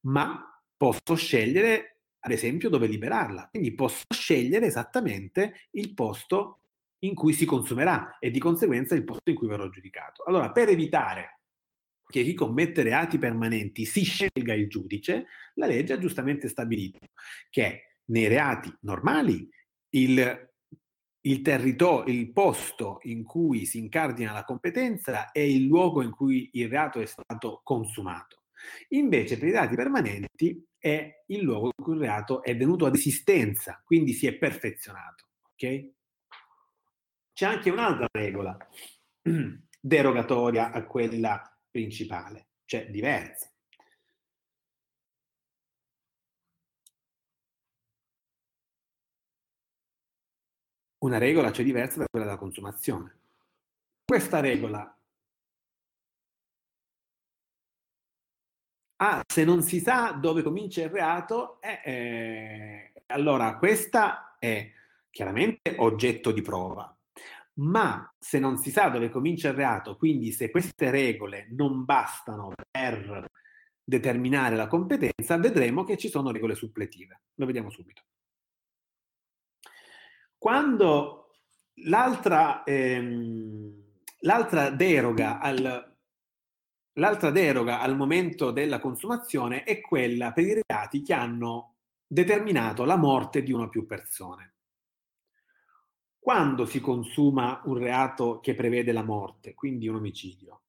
ma 0.00 0.62
posso 0.76 1.14
scegliere 1.14 1.95
ad 2.26 2.32
esempio, 2.32 2.68
dove 2.68 2.88
liberarla. 2.88 3.48
Quindi 3.50 3.72
posso 3.72 4.02
scegliere 4.12 4.66
esattamente 4.66 5.68
il 5.72 5.94
posto 5.94 6.62
in 7.00 7.14
cui 7.14 7.32
si 7.32 7.44
consumerà 7.44 8.18
e 8.18 8.32
di 8.32 8.40
conseguenza 8.40 8.96
il 8.96 9.04
posto 9.04 9.30
in 9.30 9.36
cui 9.36 9.46
verrò 9.46 9.68
giudicato. 9.68 10.24
Allora, 10.24 10.50
per 10.50 10.68
evitare 10.68 11.38
che 12.04 12.24
chi 12.24 12.34
commette 12.34 12.82
reati 12.82 13.18
permanenti 13.18 13.84
si 13.84 14.02
scelga 14.02 14.54
il 14.54 14.68
giudice, 14.68 15.26
la 15.54 15.66
legge 15.66 15.92
ha 15.92 15.98
giustamente 15.98 16.48
stabilito 16.48 16.98
che 17.48 18.00
nei 18.06 18.26
reati 18.26 18.74
normali 18.80 19.48
il, 19.90 20.50
il 21.20 21.42
territorio, 21.42 22.12
il 22.12 22.32
posto 22.32 22.98
in 23.02 23.22
cui 23.22 23.66
si 23.66 23.78
incardina 23.78 24.32
la 24.32 24.44
competenza 24.44 25.30
è 25.30 25.40
il 25.40 25.64
luogo 25.64 26.02
in 26.02 26.10
cui 26.10 26.50
il 26.54 26.68
reato 26.68 27.00
è 27.00 27.06
stato 27.06 27.60
consumato. 27.62 28.42
Invece 28.90 29.38
per 29.38 29.48
i 29.48 29.52
dati 29.52 29.76
permanenti 29.76 30.64
è 30.86 31.24
il 31.26 31.40
luogo 31.42 31.72
in 31.76 31.84
cui 31.84 31.94
il 31.94 32.00
reato 32.00 32.42
è 32.44 32.56
venuto 32.56 32.86
ad 32.86 32.94
esistenza, 32.94 33.82
quindi 33.84 34.12
si 34.12 34.28
è 34.28 34.34
perfezionato. 34.34 35.24
Ok? 35.52 35.90
C'è 37.32 37.46
anche 37.46 37.70
un'altra 37.70 38.06
regola 38.12 38.56
derogatoria 39.80 40.70
a 40.70 40.86
quella 40.86 41.42
principale, 41.68 42.50
cioè 42.66 42.88
diversa. 42.88 43.50
Una 50.98 51.18
regola 51.18 51.52
cioè 51.52 51.64
diversa 51.64 51.98
da 51.98 52.06
quella 52.08 52.26
della 52.26 52.38
consumazione. 52.38 53.18
Questa 54.04 54.38
regola 54.40 54.95
Ah, 58.98 59.22
se 59.26 59.44
non 59.44 59.62
si 59.62 59.80
sa 59.80 60.12
dove 60.12 60.42
comincia 60.42 60.82
il 60.82 60.88
reato, 60.88 61.60
eh, 61.60 61.80
eh, 61.84 62.92
allora 63.08 63.58
questa 63.58 64.36
è 64.38 64.72
chiaramente 65.10 65.74
oggetto 65.78 66.32
di 66.32 66.40
prova. 66.40 66.90
Ma 67.58 68.10
se 68.18 68.38
non 68.38 68.56
si 68.58 68.70
sa 68.70 68.88
dove 68.88 69.10
comincia 69.10 69.48
il 69.48 69.54
reato, 69.54 69.96
quindi 69.96 70.32
se 70.32 70.50
queste 70.50 70.90
regole 70.90 71.48
non 71.50 71.84
bastano 71.84 72.52
per 72.70 73.30
determinare 73.82 74.56
la 74.56 74.66
competenza, 74.66 75.36
vedremo 75.38 75.84
che 75.84 75.96
ci 75.96 76.08
sono 76.08 76.30
regole 76.30 76.54
suppletive. 76.54 77.20
Lo 77.34 77.46
vediamo 77.46 77.70
subito. 77.70 78.02
Quando 80.38 81.30
l'altra, 81.84 82.62
ehm, 82.64 83.82
l'altra 84.20 84.70
deroga 84.70 85.38
al 85.38 85.95
L'altra 86.98 87.30
deroga 87.30 87.80
al 87.80 87.94
momento 87.94 88.50
della 88.50 88.78
consumazione 88.78 89.64
è 89.64 89.82
quella 89.82 90.32
per 90.32 90.44
i 90.46 90.62
reati 90.66 91.02
che 91.02 91.12
hanno 91.12 91.74
determinato 92.06 92.84
la 92.84 92.96
morte 92.96 93.42
di 93.42 93.52
una 93.52 93.64
o 93.64 93.68
più 93.68 93.84
persone. 93.84 94.54
Quando 96.18 96.64
si 96.64 96.80
consuma 96.80 97.60
un 97.64 97.76
reato 97.76 98.40
che 98.40 98.54
prevede 98.54 98.92
la 98.92 99.02
morte, 99.02 99.54
quindi 99.54 99.88
un 99.88 99.96
omicidio? 99.96 100.62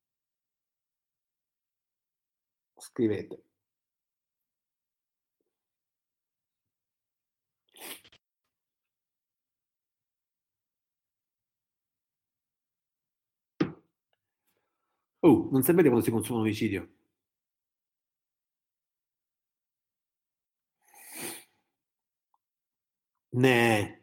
Scrivete. 2.76 3.47
Oh, 15.22 15.48
non 15.52 15.62
sapete 15.64 15.90
quando 15.90 16.04
si 16.06 16.10
consuma 16.12 16.40
un 16.40 16.46
omicidio? 16.46 16.90
Ne. 23.34 24.00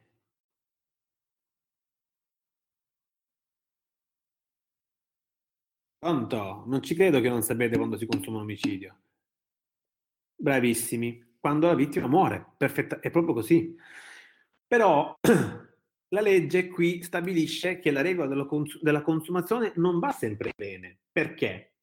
Pronto? 5.99 6.63
Non 6.69 6.83
ci 6.85 6.95
credo 6.95 7.21
che 7.21 7.29
non 7.29 7.43
sapete 7.43 7.77
quando 7.77 7.97
si 7.97 8.07
consuma 8.07 8.37
un 8.37 8.43
omicidio. 8.45 8.97
Bravissimi. 10.37 11.23
Quando 11.41 11.67
la 11.67 11.75
vittima 11.75 12.07
muore. 12.07 12.53
Perfetta. 12.57 13.01
È 13.01 13.11
proprio 13.11 13.35
così. 13.35 13.75
Però 14.67 15.19
la 16.09 16.21
legge 16.21 16.69
qui 16.69 17.03
stabilisce 17.03 17.79
che 17.79 17.91
la 17.91 18.03
regola 18.03 18.29
della, 18.29 18.45
cons- 18.47 18.81
della 18.81 19.03
consumazione 19.03 19.73
non 19.77 19.99
va 19.99 20.13
sempre 20.13 20.53
bene. 20.57 21.01
Perché? 21.11 21.75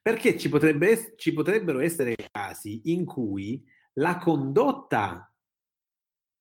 Perché 0.00 0.38
ci, 0.38 0.48
potrebbe, 0.48 1.14
ci 1.16 1.32
potrebbero 1.32 1.80
essere 1.80 2.14
casi 2.30 2.92
in 2.92 3.04
cui 3.04 3.64
la 3.94 4.18
condotta 4.18 5.32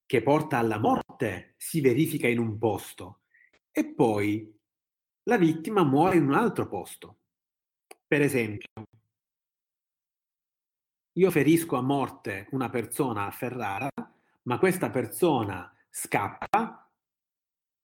che 0.06 0.22
porta 0.22 0.58
alla 0.58 0.78
morte 0.78 1.56
si 1.58 1.82
verifica 1.82 2.28
in 2.28 2.40
un 2.40 2.58
posto 2.58 3.22
e 3.72 3.94
poi 3.94 4.54
la 5.24 5.38
vittima 5.38 5.84
muore 5.84 6.18
in 6.18 6.28
un 6.28 6.34
altro 6.34 6.68
posto. 6.68 7.20
Per 8.06 8.22
esempio, 8.22 8.68
io 11.14 11.32
ferisco 11.32 11.78
a 11.78 11.82
morte 11.82 12.48
una 12.52 12.70
persona 12.70 13.26
a 13.26 13.32
Ferrara, 13.32 13.90
ma 14.44 14.60
questa 14.60 14.90
persona 14.90 15.73
scappa, 15.96 16.92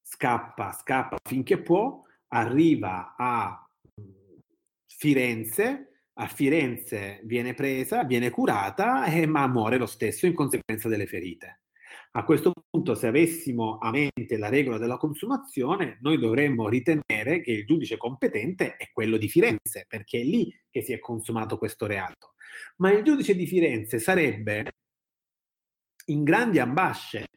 scappa, 0.01 0.71
scappa 0.71 1.17
finché 1.23 1.61
può, 1.61 2.01
arriva 2.29 3.13
a 3.15 3.69
Firenze, 4.87 6.05
a 6.13 6.27
Firenze 6.27 7.21
viene 7.25 7.53
presa, 7.53 8.03
viene 8.03 8.31
curata, 8.31 9.05
eh, 9.05 9.27
ma 9.27 9.47
muore 9.47 9.77
lo 9.77 9.85
stesso 9.85 10.25
in 10.25 10.33
conseguenza 10.33 10.89
delle 10.89 11.05
ferite. 11.05 11.61
A 12.13 12.23
questo 12.23 12.51
punto, 12.67 12.95
se 12.95 13.05
avessimo 13.05 13.77
a 13.77 13.91
mente 13.91 14.37
la 14.37 14.49
regola 14.49 14.79
della 14.79 14.97
consumazione, 14.97 15.99
noi 16.01 16.17
dovremmo 16.17 16.67
ritenere 16.67 17.41
che 17.41 17.51
il 17.51 17.65
giudice 17.65 17.97
competente 17.97 18.75
è 18.75 18.89
quello 18.91 19.17
di 19.17 19.29
Firenze, 19.29 19.85
perché 19.87 20.19
è 20.21 20.23
lì 20.23 20.51
che 20.71 20.81
si 20.81 20.93
è 20.93 20.99
consumato 20.99 21.59
questo 21.59 21.85
reato. 21.85 22.33
Ma 22.77 22.91
il 22.91 23.03
giudice 23.03 23.35
di 23.35 23.45
Firenze 23.45 23.99
sarebbe 23.99 24.71
in 26.05 26.23
grandi 26.23 26.57
ambasce 26.57 27.27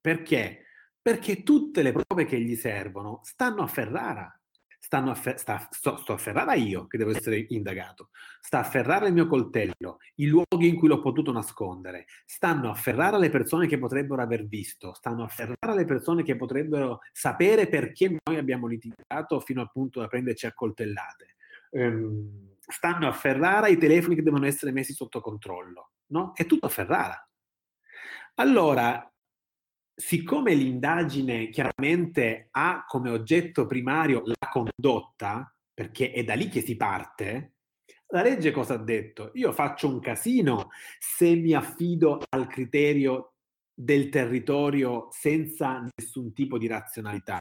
perché? 0.00 0.64
Perché 1.00 1.42
tutte 1.42 1.82
le 1.82 1.92
prove 1.92 2.24
che 2.24 2.40
gli 2.40 2.56
servono 2.56 3.20
stanno 3.22 3.62
a 3.62 3.66
Ferrara. 3.66 4.34
Stanno 4.82 5.10
a 5.10 5.14
Fer- 5.14 5.38
sta, 5.38 5.68
sto, 5.70 5.98
sto, 5.98 6.14
a 6.14 6.16
Ferrara 6.16 6.54
io 6.54 6.86
che 6.86 6.96
devo 6.96 7.10
essere 7.10 7.44
indagato. 7.50 8.08
Sta 8.40 8.60
a 8.60 8.64
Ferrara 8.64 9.06
il 9.06 9.12
mio 9.12 9.26
coltello, 9.26 9.98
i 10.16 10.26
luoghi 10.26 10.68
in 10.68 10.76
cui 10.76 10.88
l'ho 10.88 11.00
potuto 11.00 11.32
nascondere. 11.32 12.06
Stanno 12.24 12.70
a 12.70 12.74
Ferrara 12.74 13.18
le 13.18 13.28
persone 13.28 13.66
che 13.66 13.78
potrebbero 13.78 14.22
aver 14.22 14.46
visto. 14.46 14.94
Stanno 14.94 15.24
a 15.24 15.28
Ferrara 15.28 15.74
le 15.74 15.84
persone 15.84 16.22
che 16.22 16.34
potrebbero 16.34 17.00
sapere 17.12 17.68
perché 17.68 18.16
noi 18.24 18.38
abbiamo 18.38 18.66
litigato 18.66 19.40
fino 19.40 19.60
al 19.60 19.70
punto 19.70 20.00
da 20.00 20.08
prenderci 20.08 20.46
a 20.46 20.54
coltellate. 20.54 21.36
Um, 21.72 22.56
stanno 22.58 23.06
a 23.06 23.12
Ferrara 23.12 23.68
i 23.68 23.76
telefoni 23.76 24.14
che 24.14 24.22
devono 24.22 24.46
essere 24.46 24.72
messi 24.72 24.94
sotto 24.94 25.20
controllo. 25.20 25.90
No? 26.06 26.32
È 26.34 26.46
tutto 26.46 26.66
a 26.66 26.70
Ferrara. 26.70 27.22
Allora, 28.36 29.09
siccome 30.00 30.54
l'indagine 30.54 31.50
chiaramente 31.50 32.48
ha 32.52 32.84
come 32.88 33.10
oggetto 33.10 33.66
primario 33.66 34.22
la 34.24 34.48
condotta, 34.50 35.54
perché 35.72 36.10
è 36.10 36.24
da 36.24 36.34
lì 36.34 36.48
che 36.48 36.62
si 36.62 36.74
parte, 36.76 37.52
la 38.08 38.22
legge 38.22 38.50
cosa 38.50 38.74
ha 38.74 38.78
detto? 38.78 39.30
Io 39.34 39.52
faccio 39.52 39.88
un 39.88 40.00
casino 40.00 40.70
se 40.98 41.34
mi 41.36 41.52
affido 41.52 42.20
al 42.30 42.48
criterio 42.48 43.34
del 43.82 44.10
territorio 44.10 45.08
senza 45.10 45.86
nessun 45.96 46.34
tipo 46.34 46.58
di 46.58 46.66
razionalità. 46.66 47.40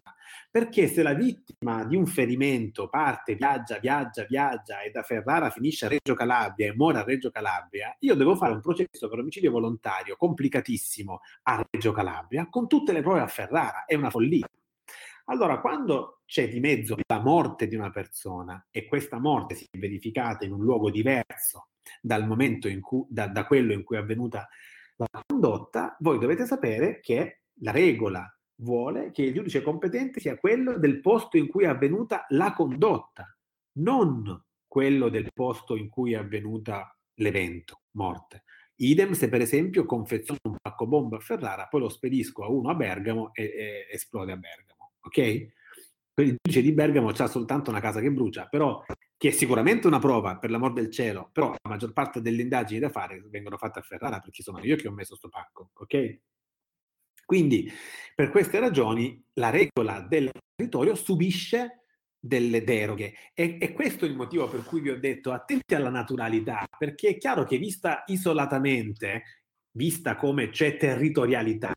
Perché 0.49 0.87
se 0.87 1.03
la 1.03 1.13
vittima 1.13 1.83
di 1.83 1.97
un 1.97 2.05
ferimento 2.05 2.87
parte, 2.87 3.35
viaggia, 3.35 3.77
viaggia, 3.79 4.23
viaggia 4.23 4.81
e 4.81 4.89
da 4.89 5.03
Ferrara 5.03 5.49
finisce 5.49 5.85
a 5.85 5.89
Reggio 5.89 6.13
Calabria 6.13 6.67
e 6.67 6.75
muore 6.75 6.99
a 6.99 7.03
Reggio 7.03 7.29
Calabria, 7.29 7.93
io 7.99 8.15
devo 8.15 8.35
fare 8.35 8.53
un 8.53 8.61
processo 8.61 9.09
per 9.09 9.19
omicidio 9.19 9.51
volontario 9.51 10.15
complicatissimo 10.15 11.19
a 11.43 11.61
Reggio 11.69 11.91
Calabria 11.91 12.47
con 12.49 12.67
tutte 12.67 12.93
le 12.93 13.01
prove 13.01 13.19
a 13.19 13.27
Ferrara. 13.27 13.83
È 13.85 13.95
una 13.95 14.09
follia. 14.09 14.47
Allora, 15.25 15.59
quando 15.59 16.21
c'è 16.25 16.47
di 16.47 16.59
mezzo 16.59 16.95
la 17.05 17.19
morte 17.19 17.67
di 17.67 17.75
una 17.75 17.91
persona 17.91 18.65
e 18.71 18.85
questa 18.87 19.19
morte 19.19 19.55
si 19.55 19.65
è 19.69 19.77
verificata 19.77 20.45
in 20.45 20.53
un 20.53 20.63
luogo 20.63 20.89
diverso 20.89 21.67
dal 22.01 22.25
momento 22.25 22.67
in 22.67 22.81
cui, 22.81 23.05
da, 23.09 23.27
da 23.27 23.45
quello 23.45 23.73
in 23.73 23.83
cui 23.83 23.97
è 23.97 23.99
avvenuta 23.99 24.47
la 25.11 25.23
condotta, 25.25 25.95
voi 25.99 26.19
dovete 26.19 26.45
sapere 26.45 26.99
che 26.99 27.41
la 27.61 27.71
regola 27.71 28.25
vuole 28.61 29.11
che 29.11 29.23
il 29.23 29.33
giudice 29.33 29.61
competente 29.61 30.19
sia 30.19 30.37
quello 30.37 30.77
del 30.77 30.99
posto 30.99 31.37
in 31.37 31.47
cui 31.47 31.63
è 31.63 31.67
avvenuta 31.67 32.25
la 32.29 32.53
condotta, 32.53 33.37
non 33.79 34.43
quello 34.67 35.09
del 35.09 35.31
posto 35.33 35.75
in 35.75 35.89
cui 35.89 36.13
è 36.13 36.17
avvenuta 36.17 36.95
l'evento, 37.15 37.81
morte. 37.91 38.43
Idem 38.75 39.11
se 39.11 39.29
per 39.29 39.41
esempio 39.41 39.85
confeziono 39.85 40.39
un 40.43 40.55
pacco 40.61 40.87
bomba 40.87 41.17
a 41.17 41.21
Ferrara, 41.21 41.67
poi 41.67 41.81
lo 41.81 41.89
spedisco 41.89 42.43
a 42.43 42.49
uno 42.49 42.69
a 42.69 42.75
Bergamo 42.75 43.33
e, 43.33 43.43
e 43.43 43.87
esplode 43.91 44.31
a 44.31 44.37
Bergamo, 44.37 44.91
ok? 45.01 45.47
il 46.21 46.35
giudice 46.41 46.61
di 46.61 46.73
Bergamo 46.73 47.09
ha 47.09 47.27
soltanto 47.27 47.69
una 47.69 47.79
casa 47.79 48.01
che 48.01 48.11
brucia, 48.11 48.47
però 48.47 48.83
che 49.19 49.27
è 49.27 49.31
sicuramente 49.31 49.85
una 49.85 49.99
prova, 49.99 50.37
per 50.37 50.49
l'amor 50.49 50.71
del 50.71 50.89
cielo, 50.89 51.29
però 51.33 51.49
la 51.49 51.69
maggior 51.69 51.91
parte 51.91 52.21
delle 52.21 52.41
indagini 52.41 52.79
da 52.79 52.87
fare 52.87 53.21
vengono 53.27 53.57
fatte 53.57 53.79
a 53.79 53.81
Ferrara 53.81 54.19
perché 54.19 54.41
sono 54.41 54.63
io 54.63 54.77
che 54.77 54.87
ho 54.87 54.93
messo 54.93 55.17
sto 55.17 55.27
pacco, 55.27 55.71
ok? 55.73 56.19
Quindi, 57.25 57.69
per 58.15 58.29
queste 58.29 58.59
ragioni, 58.59 59.21
la 59.33 59.49
regola 59.49 59.99
del 59.99 60.31
territorio 60.55 60.95
subisce 60.95 61.83
delle 62.17 62.63
deroghe 62.63 63.13
e, 63.33 63.57
e 63.59 63.73
questo 63.73 64.05
è 64.05 64.07
il 64.07 64.15
motivo 64.15 64.47
per 64.47 64.63
cui 64.63 64.79
vi 64.79 64.89
ho 64.89 64.97
detto 64.97 65.33
attenti 65.33 65.75
alla 65.75 65.89
naturalità, 65.89 66.65
perché 66.77 67.09
è 67.09 67.17
chiaro 67.17 67.43
che 67.43 67.57
vista 67.57 68.03
isolatamente 68.07 69.38
vista 69.79 70.17
come 70.17 70.49
c'è 70.49 70.75
territorialità, 70.75 71.73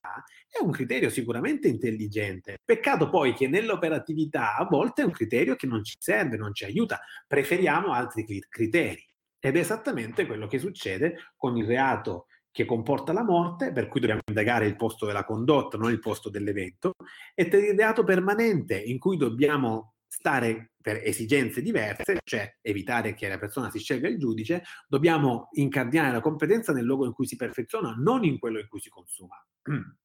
è 0.50 0.60
un 0.60 0.72
criterio 0.72 1.08
sicuramente 1.08 1.68
intelligente. 1.68 2.58
Peccato 2.64 3.08
poi 3.08 3.32
che 3.32 3.46
nell'operatività 3.46 4.56
a 4.56 4.66
volte 4.68 5.02
è 5.02 5.04
un 5.04 5.12
criterio 5.12 5.54
che 5.54 5.68
non 5.68 5.84
ci 5.84 5.94
serve, 6.00 6.36
non 6.36 6.52
ci 6.52 6.64
aiuta. 6.64 6.98
Preferiamo 7.28 7.92
altri 7.92 8.24
criteri. 8.48 9.06
Ed 9.38 9.56
è 9.56 9.60
esattamente 9.60 10.26
quello 10.26 10.48
che 10.48 10.58
succede 10.58 11.32
con 11.36 11.56
il 11.56 11.64
reato 11.64 12.26
che 12.50 12.64
comporta 12.64 13.12
la 13.12 13.24
morte, 13.24 13.70
per 13.72 13.86
cui 13.86 14.00
dobbiamo 14.00 14.20
indagare 14.26 14.66
il 14.66 14.76
posto 14.76 15.06
della 15.06 15.24
condotta, 15.24 15.78
non 15.78 15.90
il 15.90 16.00
posto 16.00 16.28
dell'evento, 16.28 16.94
e 17.34 17.44
il 17.44 17.76
reato 17.76 18.02
permanente, 18.02 18.76
in 18.78 18.98
cui 18.98 19.16
dobbiamo 19.16 19.91
stare 20.14 20.72
per 20.78 21.01
esigenze 21.02 21.62
diverse, 21.62 22.20
cioè 22.22 22.59
evitare 22.60 23.14
che 23.14 23.28
la 23.28 23.39
persona 23.39 23.70
si 23.70 23.78
scelga 23.78 24.09
il 24.09 24.18
giudice, 24.18 24.62
dobbiamo 24.86 25.48
incardinare 25.52 26.12
la 26.12 26.20
competenza 26.20 26.74
nel 26.74 26.84
luogo 26.84 27.06
in 27.06 27.12
cui 27.12 27.26
si 27.26 27.36
perfeziona, 27.36 27.94
non 27.97 28.22
in 28.22 28.39
quello 28.39 28.59
in 28.59 28.68
cui 28.68 28.78
si 28.78 28.90
consuma. 28.90 29.43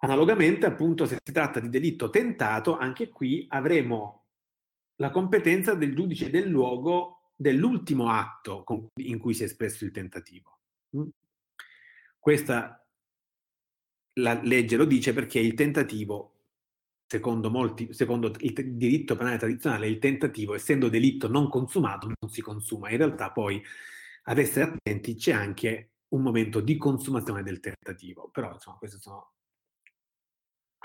Analogamente, 0.00 0.66
appunto, 0.66 1.04
se 1.04 1.18
si 1.20 1.32
tratta 1.32 1.58
di 1.58 1.68
delitto 1.68 2.10
tentato, 2.10 2.78
anche 2.78 3.08
qui 3.08 3.44
avremo 3.48 4.26
la 5.00 5.10
competenza 5.10 5.74
del 5.74 5.96
giudice 5.96 6.30
del 6.30 6.48
luogo 6.48 7.32
dell'ultimo 7.34 8.08
atto 8.08 8.64
in 9.00 9.18
cui 9.18 9.34
si 9.34 9.42
è 9.42 9.46
espresso 9.46 9.84
il 9.84 9.90
tentativo. 9.90 10.60
Questa 12.20 12.86
la 14.20 14.40
legge 14.42 14.76
lo 14.76 14.84
dice 14.84 15.12
perché 15.12 15.40
il 15.40 15.54
tentativo 15.54 16.37
secondo, 17.08 17.50
molti, 17.50 17.92
secondo 17.94 18.30
il 18.38 18.76
diritto 18.76 19.16
penale 19.16 19.38
tradizionale, 19.38 19.88
il 19.88 19.98
tentativo, 19.98 20.54
essendo 20.54 20.90
delitto 20.90 21.26
non 21.26 21.48
consumato, 21.48 22.06
non 22.06 22.30
si 22.30 22.42
consuma. 22.42 22.90
In 22.90 22.98
realtà 22.98 23.32
poi, 23.32 23.60
ad 24.24 24.38
essere 24.38 24.66
attenti, 24.66 25.14
c'è 25.14 25.32
anche 25.32 25.92
un 26.08 26.22
momento 26.22 26.60
di 26.60 26.76
consumazione 26.76 27.42
del 27.42 27.60
tentativo. 27.60 28.28
Però, 28.30 28.52
insomma, 28.52 28.76
queste 28.76 28.98
sono 28.98 29.32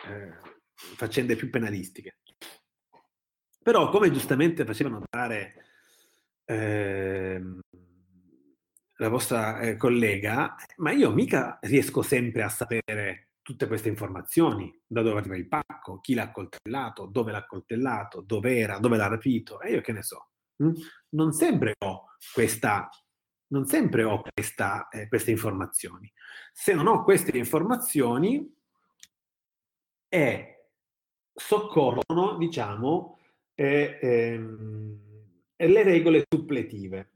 eh, 0.07 0.37
faccende 0.73 1.35
più 1.35 1.49
penalistiche. 1.49 2.19
Però, 3.61 3.89
come 3.89 4.09
giustamente 4.09 4.63
faceva 4.63 4.89
notare 4.89 5.55
eh, 6.45 7.41
la 8.95 9.09
vostra 9.09 9.59
eh, 9.59 9.75
collega, 9.75 10.55
ma 10.77 10.91
io 10.91 11.11
mica 11.11 11.59
riesco 11.61 12.01
sempre 12.01 12.43
a 12.43 12.49
sapere 12.49 13.27
tutte 13.43 13.67
queste 13.67 13.89
informazioni, 13.89 14.73
da 14.87 15.03
dove 15.03 15.19
arriva 15.19 15.35
il 15.35 15.47
pacco, 15.47 15.99
chi 15.99 16.15
l'ha 16.15 16.31
coltellato, 16.31 17.05
dove 17.05 17.31
l'ha 17.31 17.45
coltellato, 17.45 18.21
dove 18.21 18.57
era, 18.57 18.79
dove 18.79 18.97
l'ha 18.97 19.07
rapito, 19.07 19.61
e 19.61 19.73
io 19.73 19.81
che 19.81 19.91
ne 19.91 20.01
so. 20.01 20.29
Hm? 20.63 20.71
Non 21.09 21.33
sempre 21.33 21.75
ho 21.83 22.05
questa, 22.33 22.89
non 23.47 23.65
sempre 23.65 24.03
ho 24.03 24.21
questa, 24.21 24.87
eh, 24.87 25.07
queste 25.07 25.31
informazioni. 25.31 26.11
Se 26.51 26.73
non 26.73 26.87
ho 26.87 27.03
queste 27.03 27.37
informazioni, 27.37 28.51
e 30.07 30.69
soccorrono, 31.33 32.37
diciamo, 32.37 33.19
eh, 33.55 34.39
le 35.57 35.83
regole 35.83 36.23
suppletive. 36.29 37.11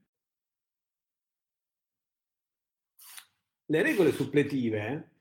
Le 3.70 3.82
regole 3.84 4.12
suppletive 4.12 5.17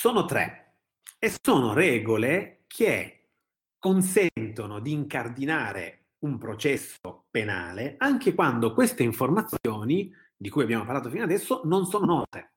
sono 0.00 0.24
tre 0.24 0.76
e 1.18 1.30
sono 1.42 1.74
regole 1.74 2.64
che 2.68 3.32
consentono 3.78 4.80
di 4.80 4.92
incardinare 4.92 6.06
un 6.20 6.38
processo 6.38 7.26
penale 7.30 7.96
anche 7.98 8.32
quando 8.32 8.72
queste 8.72 9.02
informazioni 9.02 10.10
di 10.34 10.48
cui 10.48 10.62
abbiamo 10.62 10.86
parlato 10.86 11.10
fino 11.10 11.24
adesso 11.24 11.60
non 11.64 11.84
sono 11.84 12.06
note. 12.06 12.52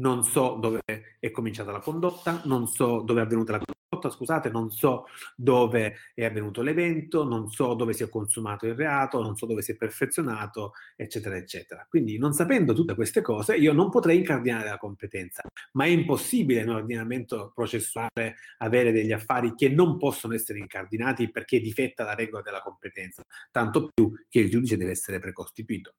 Non 0.00 0.22
so 0.22 0.58
dove 0.60 0.82
è 1.18 1.30
cominciata 1.30 1.72
la 1.72 1.80
condotta, 1.80 2.42
non 2.44 2.66
so 2.66 3.00
dove 3.00 3.20
è 3.20 3.24
avvenuta 3.24 3.52
la 3.52 3.62
condotta, 3.64 3.87
scusate, 4.08 4.50
non 4.50 4.70
so 4.70 5.06
dove 5.34 5.96
è 6.14 6.24
avvenuto 6.24 6.62
l'evento, 6.62 7.24
non 7.24 7.50
so 7.50 7.74
dove 7.74 7.92
si 7.92 8.04
è 8.04 8.08
consumato 8.08 8.66
il 8.66 8.74
reato, 8.74 9.20
non 9.20 9.36
so 9.36 9.46
dove 9.46 9.62
si 9.62 9.72
è 9.72 9.76
perfezionato, 9.76 10.74
eccetera, 10.94 11.36
eccetera. 11.36 11.84
Quindi 11.88 12.18
non 12.18 12.32
sapendo 12.32 12.72
tutte 12.72 12.94
queste 12.94 13.20
cose 13.20 13.56
io 13.56 13.72
non 13.72 13.90
potrei 13.90 14.18
incardinare 14.18 14.68
la 14.68 14.78
competenza, 14.78 15.42
ma 15.72 15.84
è 15.84 15.88
impossibile 15.88 16.60
in 16.60 16.68
un 16.68 16.76
ordinamento 16.76 17.50
processuale 17.52 18.36
avere 18.58 18.92
degli 18.92 19.12
affari 19.12 19.54
che 19.54 19.68
non 19.68 19.98
possono 19.98 20.34
essere 20.34 20.60
incardinati 20.60 21.30
perché 21.30 21.60
difetta 21.60 22.04
la 22.04 22.14
regola 22.14 22.42
della 22.42 22.62
competenza, 22.62 23.22
tanto 23.50 23.90
più 23.92 24.12
che 24.28 24.38
il 24.38 24.50
giudice 24.50 24.76
deve 24.76 24.92
essere 24.92 25.18
precostituito. 25.18 25.94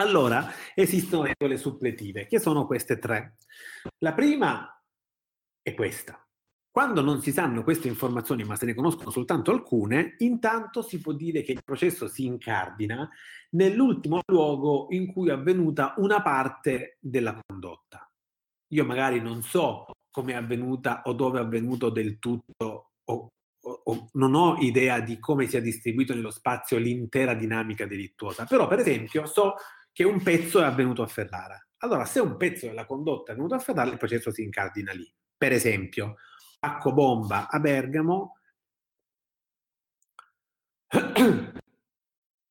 Allora, 0.00 0.52
esistono 0.76 1.24
regole 1.24 1.56
suppletive, 1.56 2.26
che 2.26 2.38
sono 2.38 2.66
queste 2.66 2.98
tre. 2.98 3.34
La 3.98 4.14
prima 4.14 4.80
è 5.60 5.74
questa. 5.74 6.27
Quando 6.70 7.00
non 7.00 7.20
si 7.20 7.32
sanno 7.32 7.64
queste 7.64 7.88
informazioni, 7.88 8.44
ma 8.44 8.54
se 8.54 8.66
ne 8.66 8.74
conoscono 8.74 9.10
soltanto 9.10 9.50
alcune, 9.50 10.14
intanto 10.18 10.82
si 10.82 11.00
può 11.00 11.12
dire 11.12 11.42
che 11.42 11.52
il 11.52 11.64
processo 11.64 12.06
si 12.08 12.24
incardina 12.26 13.08
nell'ultimo 13.50 14.20
luogo 14.26 14.86
in 14.90 15.10
cui 15.12 15.28
è 15.28 15.32
avvenuta 15.32 15.94
una 15.96 16.22
parte 16.22 16.98
della 17.00 17.38
condotta. 17.44 18.08
Io 18.72 18.84
magari 18.84 19.20
non 19.20 19.42
so 19.42 19.86
come 20.10 20.32
è 20.32 20.36
avvenuta 20.36 21.02
o 21.06 21.12
dove 21.14 21.38
è 21.38 21.42
avvenuto 21.42 21.90
del 21.90 22.18
tutto 22.18 22.90
o, 23.04 23.28
o, 23.62 23.80
o 23.84 24.08
non 24.12 24.34
ho 24.34 24.56
idea 24.58 25.00
di 25.00 25.18
come 25.18 25.46
sia 25.46 25.60
distribuito 25.60 26.14
nello 26.14 26.30
spazio 26.30 26.76
l'intera 26.78 27.34
dinamica 27.34 27.86
delittuosa, 27.86 28.44
però 28.44 28.66
per 28.68 28.80
esempio 28.80 29.26
so 29.26 29.54
che 29.92 30.04
un 30.04 30.22
pezzo 30.22 30.60
è 30.60 30.64
avvenuto 30.64 31.02
a 31.02 31.06
Ferrara. 31.06 31.58
Allora, 31.78 32.04
se 32.04 32.20
un 32.20 32.36
pezzo 32.36 32.66
della 32.66 32.86
condotta 32.86 33.30
è 33.30 33.32
avvenuto 33.32 33.54
a 33.54 33.58
Ferrara, 33.58 33.90
il 33.90 33.96
processo 33.96 34.30
si 34.30 34.42
incardina 34.42 34.92
lì. 34.92 35.10
Per 35.36 35.52
esempio, 35.52 36.16
pacco 36.58 36.92
bomba 36.92 37.48
a 37.48 37.58
Bergamo, 37.60 38.38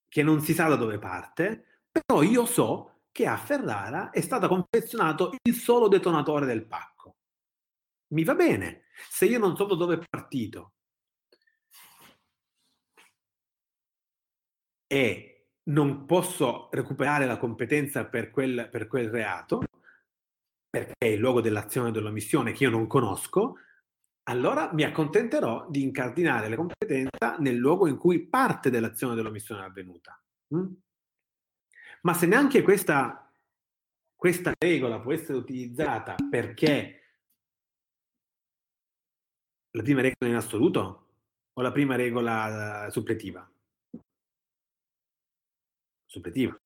che 0.07 0.23
non 0.23 0.41
si 0.41 0.53
sa 0.53 0.67
da 0.67 0.75
dove 0.75 0.99
parte, 0.99 1.81
però 1.91 2.21
io 2.21 2.45
so 2.45 3.01
che 3.11 3.25
a 3.25 3.37
Ferrara 3.37 4.11
è 4.11 4.21
stato 4.21 4.47
confezionato 4.47 5.33
il 5.43 5.55
solo 5.55 5.87
detonatore 5.87 6.45
del 6.45 6.65
pacco. 6.65 7.15
Mi 8.09 8.23
va 8.23 8.35
bene. 8.35 8.85
Se 9.09 9.25
io 9.25 9.39
non 9.39 9.55
so 9.55 9.65
da 9.65 9.75
dove 9.75 9.95
è 9.95 10.03
partito 10.07 10.73
e 14.87 15.49
non 15.63 16.05
posso 16.05 16.69
recuperare 16.71 17.25
la 17.25 17.37
competenza 17.37 18.05
per 18.05 18.31
quel, 18.31 18.69
per 18.71 18.87
quel 18.87 19.09
reato, 19.09 19.63
perché 20.69 20.93
è 20.97 21.05
il 21.05 21.19
luogo 21.19 21.41
dell'azione 21.41 21.91
dell'omissione 21.91 22.53
che 22.53 22.63
io 22.63 22.69
non 22.69 22.87
conosco, 22.87 23.57
allora 24.27 24.71
mi 24.73 24.83
accontenterò 24.83 25.67
di 25.69 25.83
incardinare 25.83 26.49
la 26.49 26.55
competenza 26.55 27.37
nel 27.39 27.55
luogo 27.55 27.87
in 27.87 27.97
cui 27.97 28.27
parte 28.27 28.69
dell'azione 28.69 29.15
dell'omissione 29.15 29.61
è 29.61 29.65
avvenuta. 29.65 30.21
Mm? 30.55 30.73
Ma 32.01 32.13
se 32.13 32.25
neanche 32.25 32.61
questa, 32.61 33.31
questa 34.15 34.53
regola 34.57 34.99
può 34.99 35.13
essere 35.13 35.37
utilizzata 35.37 36.15
perché 36.29 37.01
la 39.71 39.83
prima 39.83 40.01
regola 40.01 40.31
in 40.31 40.35
assoluto 40.35 41.07
o 41.53 41.61
la 41.61 41.71
prima 41.71 41.95
regola 41.95 42.87
suppletiva? 42.89 43.49
suppletiva. 46.07 46.57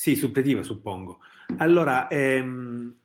Sì, 0.00 0.16
suppletiva 0.16 0.62
suppongo. 0.62 1.18
Allora, 1.58 2.08
ehm, 2.08 2.96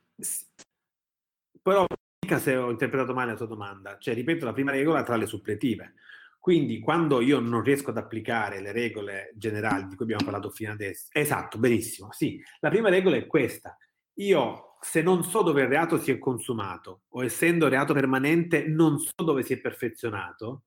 però 1.60 1.84
mica 2.24 2.38
se 2.38 2.56
ho 2.56 2.70
interpretato 2.70 3.12
male 3.12 3.32
la 3.32 3.36
tua 3.36 3.46
domanda, 3.46 3.98
cioè 3.98 4.14
ripeto 4.14 4.46
la 4.46 4.54
prima 4.54 4.70
regola 4.70 5.02
tra 5.02 5.16
le 5.16 5.26
suppletive. 5.26 5.92
Quindi 6.38 6.78
quando 6.78 7.20
io 7.20 7.38
non 7.38 7.62
riesco 7.62 7.90
ad 7.90 7.98
applicare 7.98 8.62
le 8.62 8.72
regole 8.72 9.30
generali 9.34 9.88
di 9.88 9.94
cui 9.94 10.04
abbiamo 10.04 10.24
parlato 10.24 10.48
fino 10.48 10.72
adesso, 10.72 11.08
esatto, 11.12 11.58
benissimo, 11.58 12.12
sì, 12.12 12.42
la 12.60 12.70
prima 12.70 12.88
regola 12.88 13.16
è 13.16 13.26
questa. 13.26 13.76
Io 14.20 14.78
se 14.80 15.02
non 15.02 15.22
so 15.22 15.42
dove 15.42 15.60
il 15.62 15.68
reato 15.68 15.98
si 15.98 16.10
è 16.12 16.18
consumato 16.18 17.02
o 17.08 17.22
essendo 17.22 17.68
reato 17.68 17.92
permanente 17.92 18.66
non 18.66 18.98
so 18.98 19.22
dove 19.22 19.42
si 19.42 19.52
è 19.52 19.60
perfezionato, 19.60 20.62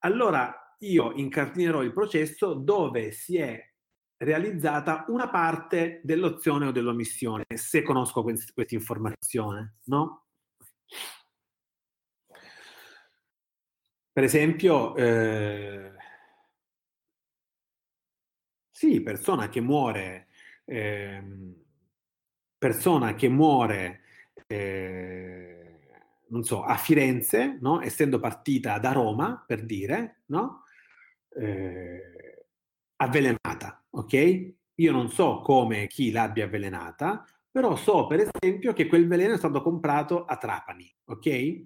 allora 0.00 0.76
io 0.80 1.12
incardinerò 1.14 1.82
il 1.82 1.94
processo 1.94 2.52
dove 2.52 3.12
si 3.12 3.38
è 3.38 3.69
realizzata 4.20 5.04
una 5.08 5.28
parte 5.30 6.00
dell'opzione 6.04 6.66
o 6.66 6.72
dell'omissione, 6.72 7.44
se 7.54 7.82
conosco 7.82 8.22
questa 8.22 8.74
informazione, 8.74 9.76
no? 9.84 10.26
Per 14.12 14.24
esempio, 14.24 14.94
eh, 14.96 15.92
Sì, 18.80 19.02
persona 19.02 19.50
che 19.50 19.60
muore, 19.60 20.28
eh, 20.64 21.22
persona 22.56 23.14
che 23.14 23.28
muore, 23.28 24.00
eh, 24.46 25.80
non 26.28 26.44
so, 26.44 26.62
a 26.62 26.76
Firenze, 26.78 27.58
no? 27.60 27.82
essendo 27.82 28.18
partita 28.18 28.78
da 28.78 28.92
Roma, 28.92 29.44
per 29.46 29.66
dire, 29.66 30.22
no? 30.28 30.64
eh, 31.36 32.46
avvelenata, 32.96 33.79
ok? 33.90 34.54
Io 34.74 34.92
non 34.92 35.10
so 35.10 35.40
come 35.40 35.86
chi 35.86 36.10
l'abbia 36.10 36.44
avvelenata, 36.46 37.24
però 37.50 37.76
so 37.76 38.06
per 38.06 38.28
esempio 38.30 38.72
che 38.72 38.86
quel 38.86 39.06
veleno 39.06 39.34
è 39.34 39.38
stato 39.38 39.60
comprato 39.62 40.24
a 40.24 40.36
Trapani, 40.36 40.94
ok? 41.04 41.62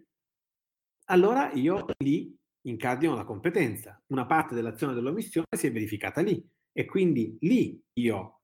Allora 1.07 1.53
io 1.53 1.85
lì 1.99 2.35
incardino 2.63 3.15
la 3.15 3.25
competenza. 3.25 4.03
Una 4.09 4.27
parte 4.27 4.55
dell'azione 4.55 4.95
dell'omissione 4.95 5.47
si 5.57 5.67
è 5.67 5.73
verificata 5.73 6.23
lì 6.23 6.43
e 6.73 6.87
quindi 6.87 7.37
lì 7.43 7.81
io 7.95 8.41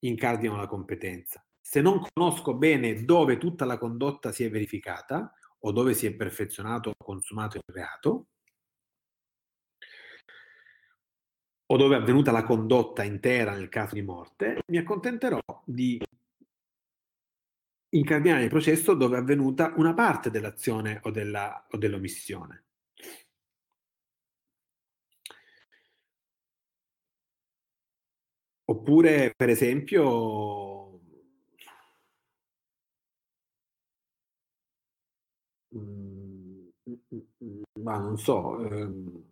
incardino 0.00 0.56
la 0.56 0.66
competenza. 0.66 1.44
Se 1.60 1.80
non 1.80 2.00
conosco 2.12 2.54
bene 2.54 3.04
dove 3.04 3.38
tutta 3.38 3.64
la 3.64 3.78
condotta 3.78 4.30
si 4.30 4.44
è 4.44 4.50
verificata 4.50 5.32
o 5.60 5.72
dove 5.72 5.94
si 5.94 6.06
è 6.06 6.14
perfezionato 6.14 6.90
o 6.90 6.94
consumato 6.96 7.56
il 7.56 7.74
reato, 7.74 8.28
o 11.66 11.76
dove 11.76 11.96
è 11.96 11.98
avvenuta 12.00 12.30
la 12.32 12.44
condotta 12.44 13.02
intera 13.02 13.54
nel 13.54 13.68
caso 13.68 13.94
di 13.94 14.02
morte, 14.02 14.62
mi 14.68 14.78
accontenterò 14.78 15.38
di 15.64 16.00
incardinare 17.96 18.44
il 18.44 18.48
processo 18.48 18.94
dove 18.94 19.16
è 19.16 19.20
avvenuta 19.20 19.72
una 19.76 19.92
parte 19.92 20.30
dell'azione 20.30 21.00
o, 21.02 21.10
della, 21.10 21.66
o 21.68 21.76
dell'omissione. 21.76 22.66
Oppure, 28.68 29.32
per 29.36 29.48
esempio, 29.48 31.00
mm, 35.74 36.68
mm, 36.88 37.20
mm, 37.44 37.62
ma 37.82 37.98
non 37.98 38.16
so, 38.18 38.58
ehm, 38.68 39.24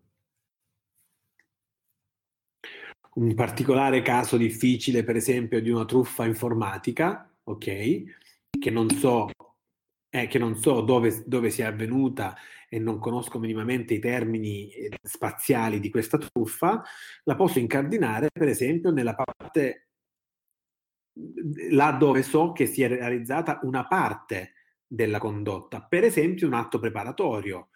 un 3.14 3.34
particolare 3.34 4.02
caso 4.02 4.36
difficile, 4.36 5.04
per 5.04 5.16
esempio, 5.16 5.60
di 5.60 5.70
una 5.70 5.84
truffa 5.84 6.24
informatica, 6.24 7.30
ok? 7.44 8.02
Che 8.58 8.70
non 8.70 8.88
so, 8.90 9.30
eh, 10.10 10.26
che 10.26 10.38
non 10.38 10.56
so 10.56 10.80
dove, 10.80 11.22
dove 11.26 11.50
sia 11.50 11.68
avvenuta 11.68 12.36
e 12.68 12.78
non 12.78 12.98
conosco 12.98 13.38
minimamente 13.38 13.94
i 13.94 13.98
termini 14.00 14.68
eh, 14.70 14.90
spaziali 15.02 15.80
di 15.80 15.90
questa 15.90 16.18
truffa, 16.18 16.82
la 17.24 17.36
posso 17.36 17.58
incardinare 17.58 18.28
per 18.32 18.48
esempio 18.48 18.90
nella 18.90 19.14
parte 19.14 19.88
là 21.70 21.92
dove 21.92 22.22
so 22.22 22.52
che 22.52 22.66
si 22.66 22.82
è 22.82 22.88
realizzata 22.88 23.60
una 23.62 23.86
parte 23.86 24.54
della 24.86 25.18
condotta, 25.18 25.82
per 25.82 26.04
esempio 26.04 26.46
un 26.46 26.54
atto 26.54 26.78
preparatorio, 26.78 27.68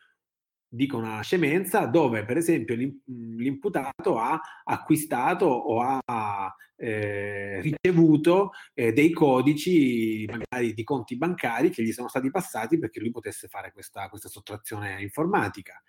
dico 0.69 0.99
una 0.99 1.23
scemenza, 1.23 1.87
dove 1.87 2.25
per 2.25 2.37
esempio 2.37 2.77
l'imputato 2.77 4.19
ha 4.19 4.41
acquistato 4.65 5.47
o 5.47 5.81
ha 5.81 6.55
eh, 6.77 7.61
ricevuto 7.61 8.51
eh, 8.75 8.93
dei 8.93 9.11
codici 9.11 10.27
magari 10.27 10.75
di 10.75 10.85
conti 10.85 11.17
bancari 11.17 11.71
che 11.71 11.83
gli 11.83 11.93
sono 11.93 12.09
stati 12.09 12.31
passati 12.31 12.79
perché 12.79 13.01
lui 13.01 13.11
potesse 13.11 13.49
fare 13.49 13.73
questa, 13.73 14.09
questa 14.09 14.29
sottrazione 14.29 15.01
informatica. 15.01 15.83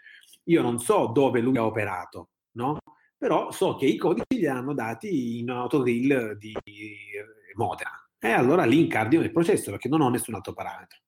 Io 0.46 0.62
non 0.62 0.80
so 0.80 1.08
dove 1.08 1.42
lui 1.42 1.58
ha 1.58 1.66
operato, 1.66 2.30
no? 2.54 2.78
Però 3.18 3.52
so 3.52 3.76
che 3.76 3.86
i 3.86 3.98
codici 3.98 4.40
li 4.40 4.48
hanno 4.48 4.74
dati 4.74 5.40
in 5.40 5.50
un 5.50 5.58
autogrill 5.58 6.38
di 6.38 6.56
Modena. 7.56 7.92
E 8.18 8.32
allora 8.32 8.64
lì 8.66 8.80
incardino 8.80 9.22
il 9.22 9.32
processo 9.32 9.72
perché 9.72 9.90
non 9.90 10.02
ho 10.02 10.10
nessun 10.10 10.36
altro 10.36 10.54
parametro. 10.54 11.00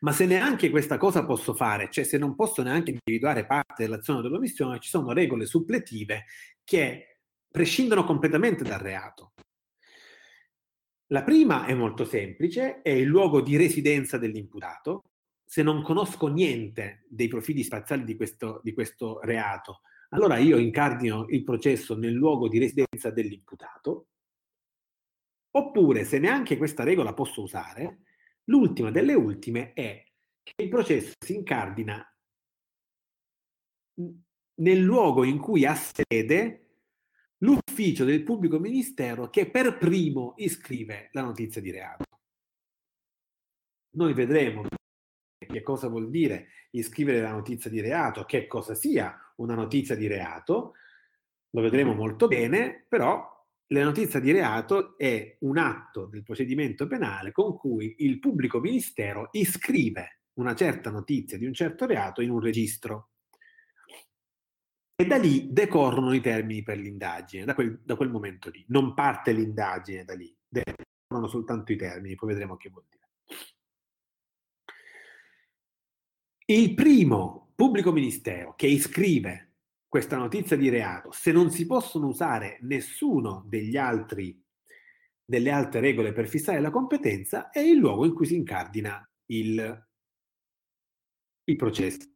Ma 0.00 0.12
se 0.12 0.26
neanche 0.26 0.70
questa 0.70 0.96
cosa 0.96 1.24
posso 1.24 1.54
fare, 1.54 1.90
cioè 1.90 2.04
se 2.04 2.18
non 2.18 2.34
posso 2.34 2.62
neanche 2.62 2.90
individuare 2.90 3.46
parte 3.46 3.82
dell'azione 3.82 4.22
dell'omissione, 4.22 4.78
ci 4.78 4.88
sono 4.88 5.12
regole 5.12 5.44
suppletive 5.46 6.24
che 6.62 7.18
prescindono 7.50 8.04
completamente 8.04 8.62
dal 8.62 8.78
reato. 8.78 9.32
La 11.08 11.22
prima 11.22 11.64
è 11.64 11.74
molto 11.74 12.04
semplice, 12.04 12.82
è 12.82 12.90
il 12.90 13.06
luogo 13.06 13.40
di 13.40 13.56
residenza 13.56 14.18
dell'imputato. 14.18 15.04
Se 15.44 15.62
non 15.62 15.82
conosco 15.82 16.26
niente 16.28 17.04
dei 17.08 17.28
profili 17.28 17.62
spaziali 17.62 18.04
di 18.04 18.14
questo, 18.14 18.60
di 18.62 18.74
questo 18.74 19.18
reato, 19.22 19.80
allora 20.10 20.36
io 20.36 20.58
incardino 20.58 21.26
il 21.28 21.42
processo 21.42 21.96
nel 21.96 22.12
luogo 22.12 22.48
di 22.48 22.58
residenza 22.58 23.10
dell'imputato. 23.10 24.08
Oppure, 25.50 26.04
se 26.04 26.18
neanche 26.18 26.58
questa 26.58 26.84
regola 26.84 27.14
posso 27.14 27.40
usare, 27.42 28.00
L'ultima 28.48 28.90
delle 28.90 29.14
ultime 29.14 29.72
è 29.72 30.02
che 30.42 30.62
il 30.62 30.68
processo 30.68 31.12
si 31.24 31.34
incardina 31.34 32.02
nel 34.60 34.80
luogo 34.80 35.24
in 35.24 35.38
cui 35.38 35.66
ha 35.66 35.74
sede 35.74 36.64
l'ufficio 37.38 38.04
del 38.04 38.22
pubblico 38.22 38.58
ministero 38.58 39.28
che 39.28 39.50
per 39.50 39.76
primo 39.76 40.34
iscrive 40.36 41.10
la 41.12 41.22
notizia 41.22 41.60
di 41.60 41.70
reato. 41.70 42.04
Noi 43.96 44.14
vedremo 44.14 44.66
che 45.36 45.62
cosa 45.62 45.88
vuol 45.88 46.10
dire 46.10 46.48
iscrivere 46.70 47.20
la 47.20 47.32
notizia 47.32 47.70
di 47.70 47.80
reato, 47.80 48.24
che 48.24 48.46
cosa 48.46 48.74
sia 48.74 49.16
una 49.36 49.54
notizia 49.54 49.94
di 49.94 50.06
reato, 50.06 50.74
lo 51.50 51.60
vedremo 51.60 51.94
molto 51.94 52.28
bene, 52.28 52.84
però 52.88 53.37
la 53.68 53.84
notizia 53.84 54.20
di 54.20 54.32
reato 54.32 54.96
è 54.96 55.36
un 55.40 55.58
atto 55.58 56.06
del 56.06 56.22
procedimento 56.22 56.86
penale 56.86 57.32
con 57.32 57.56
cui 57.56 57.96
il 57.98 58.18
pubblico 58.18 58.60
ministero 58.60 59.28
iscrive 59.32 60.20
una 60.34 60.54
certa 60.54 60.90
notizia 60.90 61.36
di 61.36 61.46
un 61.46 61.52
certo 61.52 61.84
reato 61.84 62.22
in 62.22 62.30
un 62.30 62.40
registro. 62.40 63.10
E 64.94 65.06
da 65.06 65.16
lì 65.16 65.52
decorrono 65.52 66.12
i 66.12 66.20
termini 66.20 66.62
per 66.62 66.78
l'indagine, 66.78 67.44
da 67.44 67.54
quel, 67.54 67.80
da 67.84 67.94
quel 67.94 68.10
momento 68.10 68.50
lì. 68.50 68.64
Non 68.68 68.94
parte 68.94 69.32
l'indagine 69.32 70.04
da 70.04 70.14
lì, 70.14 70.34
decorrono 70.48 71.28
soltanto 71.28 71.72
i 71.72 71.76
termini, 71.76 72.14
poi 72.14 72.30
vedremo 72.30 72.56
che 72.56 72.70
vuol 72.70 72.84
dire. 72.88 73.06
Il 76.46 76.74
primo 76.74 77.52
pubblico 77.54 77.92
ministero 77.92 78.54
che 78.54 78.66
iscrive 78.66 79.47
questa 79.88 80.18
notizia 80.18 80.56
di 80.56 80.68
reato, 80.68 81.10
se 81.10 81.32
non 81.32 81.50
si 81.50 81.64
possono 81.64 82.08
usare 82.08 82.58
nessuno 82.62 83.42
degli 83.46 83.76
altri, 83.76 84.38
delle 85.24 85.50
altre 85.50 85.80
regole 85.80 86.12
per 86.12 86.28
fissare 86.28 86.60
la 86.60 86.70
competenza, 86.70 87.48
è 87.50 87.60
il 87.60 87.78
luogo 87.78 88.04
in 88.04 88.14
cui 88.14 88.26
si 88.26 88.36
incardina 88.36 89.10
il, 89.26 89.86
il 91.44 91.56
processo. 91.56 92.06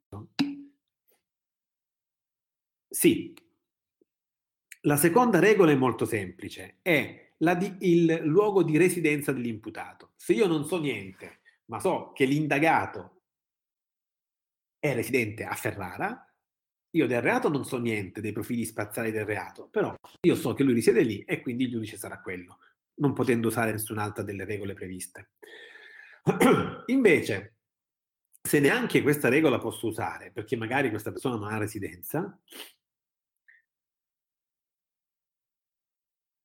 Sì, 2.88 3.34
la 4.82 4.96
seconda 4.96 5.38
regola 5.38 5.72
è 5.72 5.76
molto 5.76 6.04
semplice, 6.04 6.78
è 6.82 7.32
di, 7.38 7.76
il 7.80 8.20
luogo 8.24 8.62
di 8.62 8.76
residenza 8.76 9.32
dell'imputato. 9.32 10.12
Se 10.16 10.34
io 10.34 10.46
non 10.46 10.66
so 10.66 10.78
niente, 10.78 11.40
ma 11.66 11.80
so 11.80 12.12
che 12.12 12.26
l'indagato 12.26 13.22
è 14.78 14.92
residente 14.94 15.44
a 15.44 15.54
Ferrara, 15.54 16.31
io 16.94 17.06
del 17.06 17.22
reato 17.22 17.48
non 17.48 17.64
so 17.64 17.78
niente 17.78 18.20
dei 18.20 18.32
profili 18.32 18.64
spaziali 18.64 19.10
del 19.10 19.24
reato, 19.24 19.68
però 19.68 19.94
io 20.20 20.34
so 20.34 20.52
che 20.54 20.62
lui 20.62 20.74
risiede 20.74 21.02
lì 21.02 21.22
e 21.22 21.40
quindi 21.40 21.64
il 21.64 21.70
giudice 21.70 21.96
sarà 21.96 22.20
quello, 22.20 22.58
non 22.96 23.12
potendo 23.12 23.48
usare 23.48 23.72
nessun'altra 23.72 24.22
delle 24.22 24.44
regole 24.44 24.74
previste. 24.74 25.30
Invece, 26.86 27.56
se 28.42 28.60
neanche 28.60 29.02
questa 29.02 29.28
regola 29.28 29.58
posso 29.58 29.86
usare, 29.86 30.32
perché 30.32 30.56
magari 30.56 30.90
questa 30.90 31.12
persona 31.12 31.36
non 31.36 31.52
ha 31.52 31.58
residenza, 31.58 32.38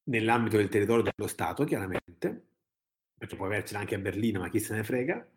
nell'ambito 0.04 0.56
del 0.58 0.70
territorio 0.70 1.04
dello 1.04 1.28
Stato, 1.28 1.66
chiaramente, 1.66 2.48
perché 3.18 3.36
può 3.36 3.48
avercela 3.48 3.80
anche 3.80 3.96
a 3.96 4.00
Berlino, 4.00 4.40
ma 4.40 4.50
chi 4.50 4.62
se 4.62 4.74
ne 4.76 4.84
frega, 4.86 5.30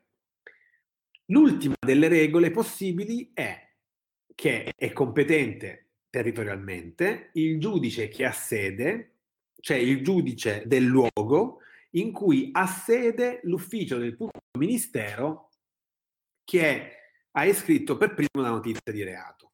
l'ultima 1.26 1.74
delle 1.84 2.06
regole 2.06 2.52
possibili 2.52 3.32
è 3.34 3.69
che 4.40 4.72
è 4.74 4.90
competente 4.94 5.88
territorialmente, 6.08 7.28
il 7.34 7.60
giudice 7.60 8.08
che 8.08 8.24
ha 8.24 8.32
sede, 8.32 9.16
cioè 9.60 9.76
il 9.76 10.02
giudice 10.02 10.62
del 10.64 10.84
luogo 10.84 11.58
in 11.90 12.10
cui 12.10 12.48
ha 12.52 12.66
sede 12.66 13.40
l'ufficio 13.42 13.98
del 13.98 14.16
pubblico 14.16 14.40
ministero 14.58 15.50
che 16.42 16.90
ha 17.30 17.44
iscritto 17.44 17.98
per 17.98 18.14
primo 18.14 18.42
la 18.42 18.48
notizia 18.48 18.90
di 18.90 19.02
reato. 19.02 19.52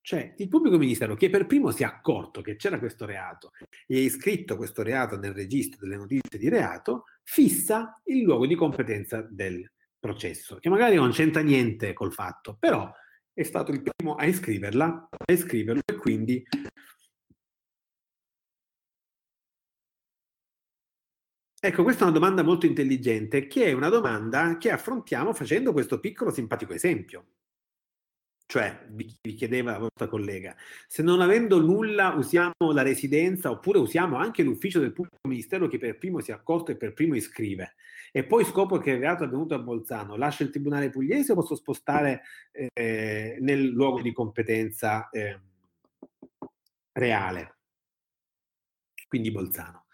Cioè 0.00 0.34
il 0.38 0.48
pubblico 0.48 0.78
ministero 0.78 1.16
che 1.16 1.28
per 1.28 1.46
primo 1.46 1.72
si 1.72 1.82
è 1.82 1.86
accorto 1.86 2.40
che 2.40 2.54
c'era 2.54 2.78
questo 2.78 3.06
reato 3.06 3.50
e 3.84 3.96
ha 3.96 4.00
iscritto 4.00 4.56
questo 4.56 4.84
reato 4.84 5.18
nel 5.18 5.34
registro 5.34 5.80
delle 5.80 5.96
notizie 5.96 6.38
di 6.38 6.48
reato, 6.48 7.06
fissa 7.24 8.00
il 8.04 8.22
luogo 8.22 8.46
di 8.46 8.54
competenza 8.54 9.26
del 9.28 9.68
processo, 9.98 10.58
che 10.58 10.68
magari 10.68 10.94
non 10.94 11.10
c'entra 11.10 11.42
niente 11.42 11.92
col 11.94 12.12
fatto, 12.12 12.54
però 12.56 12.88
è 13.34 13.42
stato 13.42 13.72
il 13.72 13.82
primo 13.82 14.14
a 14.14 14.24
iscriverla, 14.26 15.08
a 15.10 15.32
iscriverlo 15.32 15.82
e 15.84 15.96
quindi 15.96 16.42
Ecco, 21.60 21.82
questa 21.82 22.02
è 22.04 22.08
una 22.08 22.18
domanda 22.18 22.42
molto 22.42 22.66
intelligente, 22.66 23.46
che 23.46 23.64
è 23.64 23.72
una 23.72 23.88
domanda 23.88 24.58
che 24.58 24.70
affrontiamo 24.70 25.32
facendo 25.32 25.72
questo 25.72 25.98
piccolo 25.98 26.30
simpatico 26.30 26.74
esempio. 26.74 27.24
Cioè, 28.46 28.86
vi, 28.90 29.16
chiedeva 29.34 29.72
la 29.72 29.78
vostra 29.78 30.06
collega, 30.06 30.54
se 30.86 31.02
non 31.02 31.20
avendo 31.20 31.60
nulla 31.60 32.10
usiamo 32.10 32.52
la 32.72 32.82
residenza 32.82 33.50
oppure 33.50 33.78
usiamo 33.78 34.16
anche 34.16 34.42
l'ufficio 34.42 34.80
del 34.80 34.92
pubblico 34.92 35.26
ministero 35.26 35.66
che 35.66 35.78
per 35.78 35.96
primo 35.96 36.20
si 36.20 36.30
è 36.30 36.34
accorto 36.34 36.70
e 36.70 36.76
per 36.76 36.92
primo 36.92 37.16
iscrive, 37.16 37.74
e 38.12 38.24
poi 38.24 38.44
scopro 38.44 38.78
che 38.78 38.90
il 38.90 38.98
reato 38.98 39.24
è 39.24 39.26
avvenuto 39.26 39.54
a 39.54 39.58
Bolzano, 39.58 40.16
lascio 40.16 40.42
il 40.42 40.50
tribunale 40.50 40.90
pugliese 40.90 41.32
o 41.32 41.34
posso 41.34 41.56
spostare 41.56 42.22
eh, 42.52 43.38
nel 43.40 43.64
luogo 43.66 44.02
di 44.02 44.12
competenza 44.12 45.08
eh, 45.10 45.40
reale? 46.92 47.56
Quindi 49.08 49.30
Bolzano. 49.30 49.86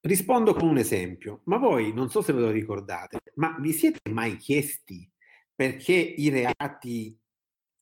Rispondo 0.00 0.54
con 0.54 0.68
un 0.68 0.78
esempio, 0.78 1.42
ma 1.44 1.56
voi 1.56 1.92
non 1.92 2.10
so 2.10 2.20
se 2.20 2.32
ve 2.32 2.40
lo 2.40 2.50
ricordate, 2.50 3.20
ma 3.36 3.56
vi 3.60 3.72
siete 3.72 4.10
mai 4.10 4.36
chiesti 4.36 5.08
perché 5.54 5.94
i 5.94 6.28
reati 6.28 7.16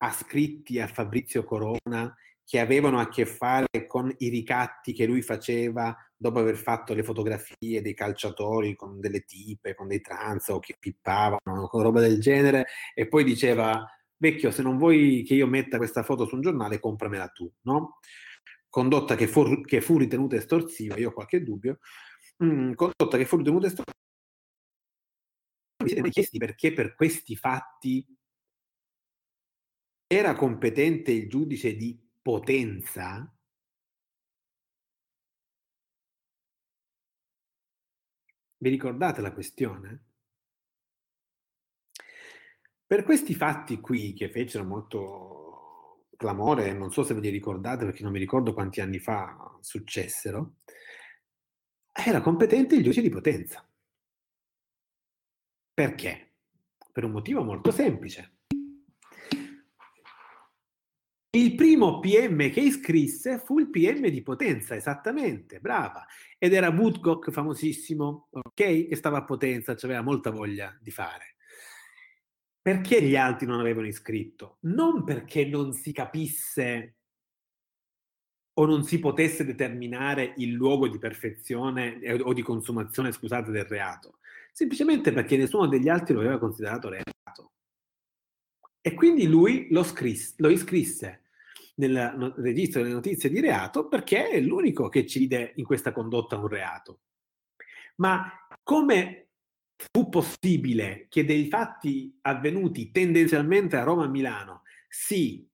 ascritti 0.03 0.81
a 0.81 0.87
Fabrizio 0.87 1.45
Corona 1.45 2.15
che 2.45 2.59
avevano 2.59 2.99
a 2.99 3.09
che 3.09 3.25
fare 3.25 3.87
con 3.87 4.13
i 4.19 4.29
ricatti 4.29 4.93
che 4.93 5.07
lui 5.07 5.23
faceva 5.23 5.97
dopo 6.17 6.41
aver 6.41 6.57
fatto 6.57 6.93
le 6.93 7.03
fotografie 7.03 7.81
dei 7.81 7.95
calciatori 7.95 8.75
con 8.75 9.01
delle 9.01 9.21
tipe, 9.21 9.75
con 9.75 9.89
dei 9.89 10.01
trans 10.01 10.49
o 10.49 10.59
che 10.59 10.77
pippavano, 10.79 11.67
con 11.69 11.83
roba 11.83 12.01
del 12.01 12.21
genere, 12.21 12.67
e 12.95 13.09
poi 13.09 13.25
diceva, 13.25 13.87
vecchio, 14.17 14.51
se 14.51 14.63
non 14.63 14.77
vuoi 14.77 15.23
che 15.27 15.35
io 15.35 15.47
metta 15.47 15.79
questa 15.79 16.03
foto 16.03 16.27
su 16.27 16.35
un 16.35 16.43
giornale, 16.43 16.81
compramela 16.81 17.29
tu, 17.29 17.51
no? 17.63 17.99
Condotta 18.69 19.15
che 19.15 19.29
fu, 19.29 19.61
che 19.63 19.81
fu 19.81 19.99
ritenuta 19.99 20.37
estorsiva, 20.37 20.97
io 20.97 21.11
ho 21.11 21.13
qualche 21.13 21.43
dubbio, 21.43 21.79
mh, 22.39 22.75
condotta 22.75 23.17
che 23.17 23.25
fu 23.25 23.37
ritenuta 23.37 23.67
estorsiva, 23.67 23.99
mi 25.85 25.89
siete 25.89 26.11
chiesti 26.11 26.39
perché 26.39 26.73
per 26.73 26.95
questi 26.95 27.37
fatti 27.37 28.05
era 30.15 30.35
competente 30.35 31.11
il 31.11 31.27
giudice 31.27 31.75
di 31.75 31.99
potenza? 32.21 33.35
Vi 38.59 38.69
ricordate 38.69 39.23
la 39.23 39.33
questione? 39.33 40.05
Per 42.87 43.05
questi 43.05 43.35
fatti 43.35 43.81
qui 43.81 44.13
che 44.13 44.29
fecero 44.31 44.65
molto 44.65 46.09
clamore, 46.19 46.75
non 46.75 46.93
so 46.93 47.03
se 47.05 47.15
ve 47.15 47.21
li 47.21 47.31
ricordate 47.31 47.87
perché 47.87 48.03
non 48.03 48.13
mi 48.13 48.19
ricordo 48.19 48.53
quanti 48.53 48.83
anni 48.83 48.99
fa 48.99 49.57
successero, 49.63 50.57
era 51.91 52.21
competente 52.21 52.75
il 52.75 52.83
giudice 52.83 53.01
di 53.01 53.09
potenza. 53.09 53.67
Perché? 55.73 56.35
Per 56.93 57.05
un 57.05 57.13
motivo 57.13 57.43
molto 57.43 57.71
semplice. 57.71 58.42
Il 61.35 61.55
primo 61.55 61.99
PM 61.99 62.51
che 62.51 62.61
iscrisse 62.61 63.39
fu 63.39 63.59
il 63.59 63.71
PM 63.71 64.07
di 64.09 64.21
Potenza, 64.21 64.75
esattamente, 64.75 65.61
brava. 65.61 66.05
Ed 66.37 66.53
era 66.53 66.69
Woodcock, 66.69 67.31
famosissimo, 67.31 68.29
ok? 68.33 68.89
Che 68.89 68.97
stava 68.97 69.17
a 69.17 69.25
Potenza, 69.25 69.73
aveva 69.73 70.03
molta 70.03 70.29
voglia 70.29 70.77
di 70.79 70.91
fare. 70.91 71.37
Perché 72.61 73.01
gli 73.03 73.17
altri 73.17 73.47
non 73.47 73.61
avevano 73.61 73.87
iscritto? 73.87 74.59
Non 74.65 75.05
perché 75.05 75.47
non 75.47 75.73
si 75.73 75.91
capisse 75.93 76.97
o 78.53 78.67
non 78.67 78.85
si 78.85 78.99
potesse 78.99 79.47
determinare 79.47 80.35
il 80.37 80.53
luogo 80.53 80.87
di 80.87 80.99
perfezione 80.99 81.99
eh, 82.01 82.21
o 82.21 82.35
di 82.35 82.43
consumazione, 82.43 83.11
scusate, 83.11 83.51
del 83.51 83.65
reato, 83.65 84.19
semplicemente 84.53 85.13
perché 85.13 85.39
nessuno 85.39 85.67
degli 85.67 85.89
altri 85.89 86.13
lo 86.13 86.21
aveva 86.21 86.39
considerato 86.39 86.91
reato. 86.91 87.53
E 88.83 88.93
quindi 88.93 89.27
lui 89.27 89.69
lo, 89.71 89.83
scrisse, 89.83 90.35
lo 90.37 90.51
iscrisse 90.51 91.22
nel 91.89 92.35
registro 92.37 92.83
delle 92.83 92.95
notizie 92.95 93.31
di 93.31 93.41
reato 93.41 93.89
perché 93.89 94.29
è 94.29 94.41
l'unico 94.41 94.89
che 94.89 95.07
ci 95.07 95.27
vede 95.27 95.53
in 95.57 95.65
questa 95.65 95.93
condotta 95.93 96.37
un 96.37 96.49
reato. 96.49 97.01
Ma 97.97 98.31
come 98.63 99.29
fu 99.91 100.09
possibile 100.09 101.07
che 101.09 101.25
dei 101.25 101.49
fatti 101.49 102.17
avvenuti 102.23 102.91
tendenzialmente 102.91 103.77
a 103.77 103.83
Roma 103.83 104.05
e 104.05 104.09
Milano 104.09 104.63
si 104.89 105.49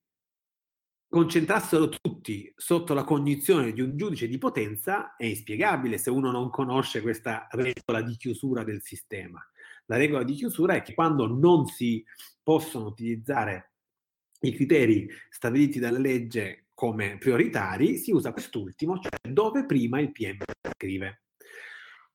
concentrassero 1.11 1.89
tutti 1.89 2.53
sotto 2.55 2.93
la 2.93 3.05
cognizione 3.05 3.73
di 3.73 3.81
un 3.81 3.97
giudice 3.97 4.29
di 4.29 4.37
potenza 4.37 5.17
è 5.17 5.25
inspiegabile 5.25 5.97
se 5.97 6.11
uno 6.11 6.31
non 6.31 6.51
conosce 6.51 7.01
questa 7.01 7.49
regola 7.51 8.03
di 8.03 8.15
chiusura 8.17 8.63
del 8.63 8.83
sistema. 8.83 9.43
La 9.87 9.97
regola 9.97 10.23
di 10.23 10.35
chiusura 10.35 10.75
è 10.75 10.83
che 10.83 10.93
quando 10.93 11.27
non 11.27 11.67
si 11.67 12.05
possono 12.43 12.87
utilizzare 12.87 13.73
i 14.41 14.55
criteri 14.55 15.09
stabiliti 15.31 15.79
dalla 15.79 15.99
legge 15.99 16.67
come 16.75 17.19
prioritari, 17.19 17.97
si 17.97 18.13
usa 18.13 18.33
quest'ultimo, 18.33 19.01
cioè 19.01 19.11
dove 19.29 19.67
prima 19.67 20.01
il 20.01 20.13
PM 20.13 20.39
scrive. 20.75 21.23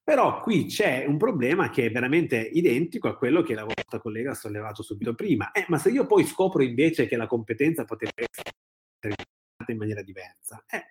Però 0.02 0.42
qui 0.42 0.66
c'è 0.66 1.06
un 1.06 1.18
problema 1.18 1.70
che 1.70 1.86
è 1.86 1.92
veramente 1.92 2.38
identico 2.38 3.08
a 3.08 3.16
quello 3.16 3.42
che 3.42 3.54
la 3.54 3.64
vostra 3.64 4.00
collega 4.00 4.32
ha 4.32 4.36
sollevato 4.36 4.84
subito 4.84 5.16
prima. 5.16 5.52
Eh, 5.52 5.66
ma 5.70 5.78
se 5.78 5.90
io 5.90 6.06
poi 6.06 6.26
scopro 6.26 6.62
invece 6.62 7.08
che 7.08 7.16
la 7.16 7.28
competenza 7.28 7.86
poteva 7.86 8.12
essere 8.16 8.52
determinata 9.00 9.72
in 9.72 9.78
maniera 9.78 10.02
diversa, 10.02 10.64
eh, 10.68 10.86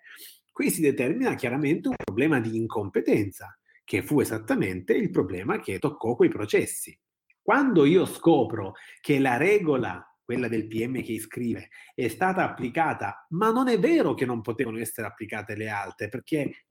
qui 0.51 0.69
si 0.71 0.81
determina 0.81 1.35
chiaramente 1.35 1.89
un 1.89 1.95
problema 1.95 2.39
di 2.39 2.55
incompetenza, 2.57 3.57
che 3.83 4.01
fu 4.01 4.19
esattamente 4.19 4.93
il 4.93 5.11
problema 5.11 5.59
che 5.59 5.77
toccò 5.77 6.15
quei 6.15 6.29
processi. 6.29 6.97
Quando 7.41 7.85
io 7.85 8.05
scopro 8.05 8.73
che 9.01 9.19
la 9.19 9.37
regola 9.37 10.12
quella 10.23 10.47
del 10.47 10.67
PM 10.67 11.01
che 11.01 11.11
iscrive, 11.11 11.69
è 11.93 12.07
stata 12.07 12.43
applicata, 12.43 13.25
ma 13.29 13.51
non 13.51 13.67
è 13.67 13.79
vero 13.79 14.13
che 14.13 14.25
non 14.25 14.41
potevano 14.41 14.79
essere 14.79 15.07
applicate 15.07 15.55
le 15.55 15.69
altre, 15.69 16.09
perché 16.09 16.65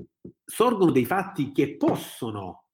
sorgono 0.44 0.90
dei 0.90 1.04
fatti 1.04 1.52
che 1.52 1.76
possono 1.76 2.66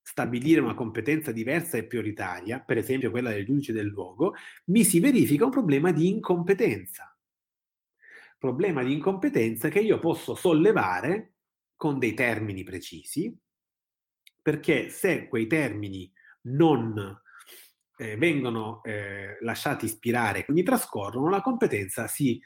stabilire 0.00 0.60
una 0.60 0.74
competenza 0.74 1.32
diversa 1.32 1.76
e 1.76 1.86
prioritaria, 1.86 2.60
per 2.60 2.78
esempio 2.78 3.10
quella 3.10 3.30
del 3.30 3.44
giudice 3.44 3.74
del 3.74 3.88
luogo, 3.88 4.34
mi 4.66 4.82
si 4.82 5.00
verifica 5.00 5.44
un 5.44 5.50
problema 5.50 5.92
di 5.92 6.08
incompetenza. 6.08 7.14
Problema 8.38 8.82
di 8.82 8.94
incompetenza 8.94 9.68
che 9.68 9.80
io 9.80 9.98
posso 9.98 10.34
sollevare 10.34 11.34
con 11.76 11.98
dei 11.98 12.14
termini 12.14 12.64
precisi, 12.64 13.36
perché 14.40 14.88
se 14.88 15.28
quei 15.28 15.46
termini 15.46 16.10
non 16.42 17.20
eh, 17.98 18.16
vengono 18.16 18.82
eh, 18.84 19.36
lasciati 19.40 19.84
ispirare, 19.84 20.44
quindi 20.44 20.62
trascorrono, 20.62 21.28
la 21.28 21.42
competenza 21.42 22.06
si 22.06 22.40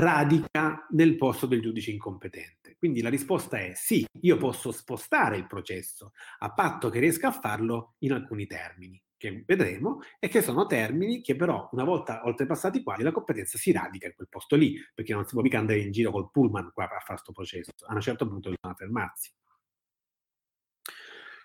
radica 0.00 0.86
nel 0.90 1.16
posto 1.16 1.46
del 1.46 1.60
giudice 1.60 1.90
incompetente. 1.90 2.76
Quindi 2.78 3.02
la 3.02 3.10
risposta 3.10 3.58
è 3.58 3.72
sì, 3.74 4.04
io 4.22 4.36
posso 4.36 4.72
spostare 4.72 5.36
il 5.36 5.46
processo 5.46 6.12
a 6.38 6.52
patto 6.52 6.88
che 6.88 6.98
riesca 6.98 7.28
a 7.28 7.32
farlo 7.32 7.94
in 7.98 8.12
alcuni 8.12 8.46
termini, 8.46 9.00
che 9.16 9.44
vedremo, 9.46 10.00
e 10.18 10.28
che 10.28 10.40
sono 10.40 10.66
termini 10.66 11.20
che 11.20 11.36
però 11.36 11.68
una 11.72 11.84
volta 11.84 12.24
oltrepassati 12.24 12.82
quali 12.82 13.02
la 13.02 13.12
competenza 13.12 13.58
si 13.58 13.72
radica 13.72 14.06
in 14.06 14.14
quel 14.14 14.28
posto 14.28 14.56
lì, 14.56 14.74
perché 14.94 15.12
non 15.12 15.26
si 15.26 15.34
può 15.34 15.42
mica 15.42 15.58
andare 15.58 15.80
in 15.80 15.92
giro 15.92 16.10
col 16.10 16.30
pullman 16.30 16.70
qua 16.72 16.84
a 16.84 16.88
fare 16.88 17.04
questo 17.04 17.32
processo, 17.32 17.72
a 17.86 17.94
un 17.94 18.00
certo 18.00 18.26
punto 18.26 18.50
bisogna 18.50 18.74
fermarsi. 18.74 19.30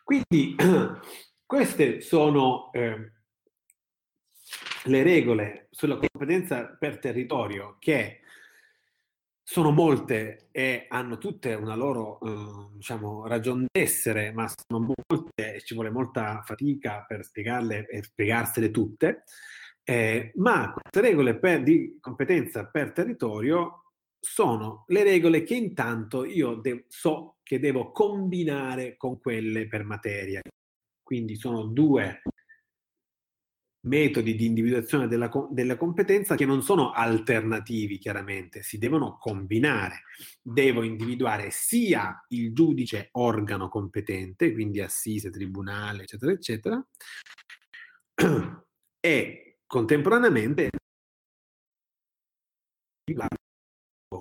Quindi 0.03 0.55
queste 1.45 1.99
sono 1.99 2.71
eh, 2.71 3.14
le 4.85 5.03
regole 5.03 5.67
sulla 5.71 5.97
competenza 5.97 6.75
per 6.77 6.99
territorio 6.99 7.77
che 7.79 8.21
sono 9.47 9.69
molte 9.71 10.47
e 10.51 10.85
hanno 10.89 11.19
tutte 11.19 11.53
una 11.53 11.75
loro 11.75 12.19
eh, 12.19 12.75
diciamo, 12.77 13.27
ragion 13.27 13.67
d'essere, 13.71 14.31
ma 14.31 14.47
sono 14.47 14.95
molte 15.07 15.55
e 15.55 15.61
ci 15.61 15.75
vuole 15.75 15.91
molta 15.91 16.41
fatica 16.43 17.05
per 17.07 17.23
spiegarle 17.23 17.87
e 17.87 18.03
spiegarsele 18.03 18.71
tutte. 18.71 19.23
Eh, 19.83 20.31
ma 20.37 20.73
queste 20.73 21.07
regole 21.07 21.37
per, 21.37 21.61
di 21.61 21.99
competenza 22.01 22.65
per 22.65 22.91
territorio 22.91 23.91
sono 24.19 24.83
le 24.87 25.03
regole 25.03 25.43
che 25.43 25.53
intanto 25.53 26.25
io 26.25 26.55
de- 26.55 26.85
so 26.87 27.37
che 27.43 27.59
devo 27.59 27.91
combinare 27.91 28.97
con 28.97 29.19
quelle 29.19 29.67
per 29.67 29.83
materia. 29.83 30.41
Quindi 31.03 31.35
sono 31.35 31.65
due 31.65 32.23
metodi 33.85 34.35
di 34.35 34.45
individuazione 34.45 35.07
della, 35.07 35.31
della, 35.49 35.77
competenza 35.77 36.35
che 36.35 36.45
non 36.45 36.61
sono 36.61 36.91
alternativi, 36.91 37.97
chiaramente, 37.97 38.61
si 38.61 38.77
devono 38.77 39.17
combinare. 39.17 40.03
Devo 40.41 40.83
individuare 40.83 41.49
sia 41.51 42.23
il 42.29 42.53
giudice 42.53 43.09
organo 43.13 43.69
competente, 43.69 44.51
quindi 44.53 44.81
assise, 44.81 45.29
tribunale, 45.29 46.03
eccetera, 46.03 46.31
eccetera, 46.31 46.87
e 48.99 49.57
contemporaneamente 49.65 50.69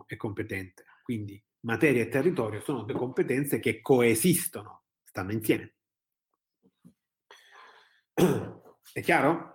è 0.07 0.17
competente. 0.17 0.85
Quindi 1.03 1.43
materia 1.61 2.03
e 2.03 2.09
territorio 2.09 2.61
sono 2.61 2.83
due 2.83 2.97
competenze 2.97 3.61
che 3.61 3.81
coesistono 3.81 4.85
stanno 5.05 5.33
insieme. 5.33 5.75
È 8.93 9.01
chiaro? 9.01 9.54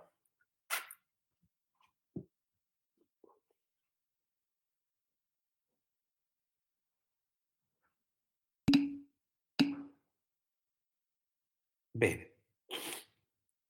Bene. 12.00 12.30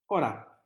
Ora, 0.07 0.65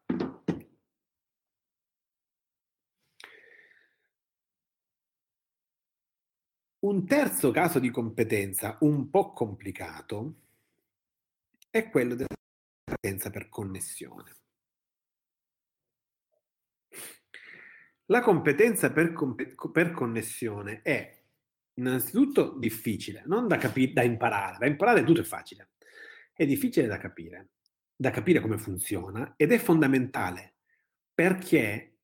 un 6.80 7.06
terzo 7.06 7.50
caso 7.50 7.78
di 7.78 7.88
competenza 7.88 8.76
un 8.80 9.08
po' 9.08 9.32
complicato 9.32 10.34
è 11.70 11.88
quello 11.88 12.14
della 12.14 12.36
competenza 12.84 13.30
per 13.30 13.48
connessione. 13.48 14.36
La 18.08 18.20
competenza 18.20 18.92
per, 18.92 19.14
per 19.72 19.90
connessione 19.92 20.82
è 20.82 21.22
innanzitutto 21.76 22.58
difficile, 22.58 23.22
non 23.24 23.48
da, 23.48 23.56
capi- 23.56 23.94
da 23.94 24.02
imparare, 24.02 24.58
da 24.58 24.66
imparare 24.66 25.02
tutto 25.02 25.22
è 25.22 25.24
facile, 25.24 25.70
è 26.34 26.44
difficile 26.44 26.86
da 26.86 26.98
capire 26.98 27.53
da 27.96 28.10
capire 28.10 28.40
come 28.40 28.58
funziona 28.58 29.34
ed 29.36 29.52
è 29.52 29.58
fondamentale 29.58 30.54
perché, 31.14 31.98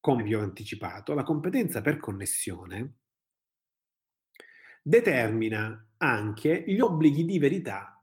come 0.00 0.22
vi 0.22 0.34
ho 0.34 0.40
anticipato, 0.40 1.14
la 1.14 1.22
competenza 1.22 1.80
per 1.80 1.98
connessione 1.98 2.94
determina 4.82 5.88
anche 5.98 6.64
gli 6.66 6.78
obblighi 6.78 7.24
di 7.24 7.38
verità 7.38 8.02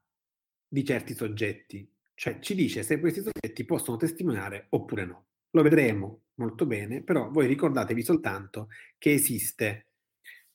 di 0.68 0.84
certi 0.84 1.14
soggetti, 1.14 1.90
cioè 2.14 2.40
ci 2.40 2.56
dice 2.56 2.84
se 2.84 3.00
questi 3.00 3.22
soggetti 3.22 3.66
possono 3.66 3.98
testimoniare 3.98 4.68
oppure 4.70 5.06
no. 5.06 5.26
Lo 5.52 5.62
vedremo 5.62 6.24
molto 6.36 6.66
bene, 6.66 7.04
però 7.04 7.30
voi 7.30 7.46
ricordatevi 7.48 8.02
soltanto 8.02 8.70
che 8.98 9.12
esiste 9.12 9.88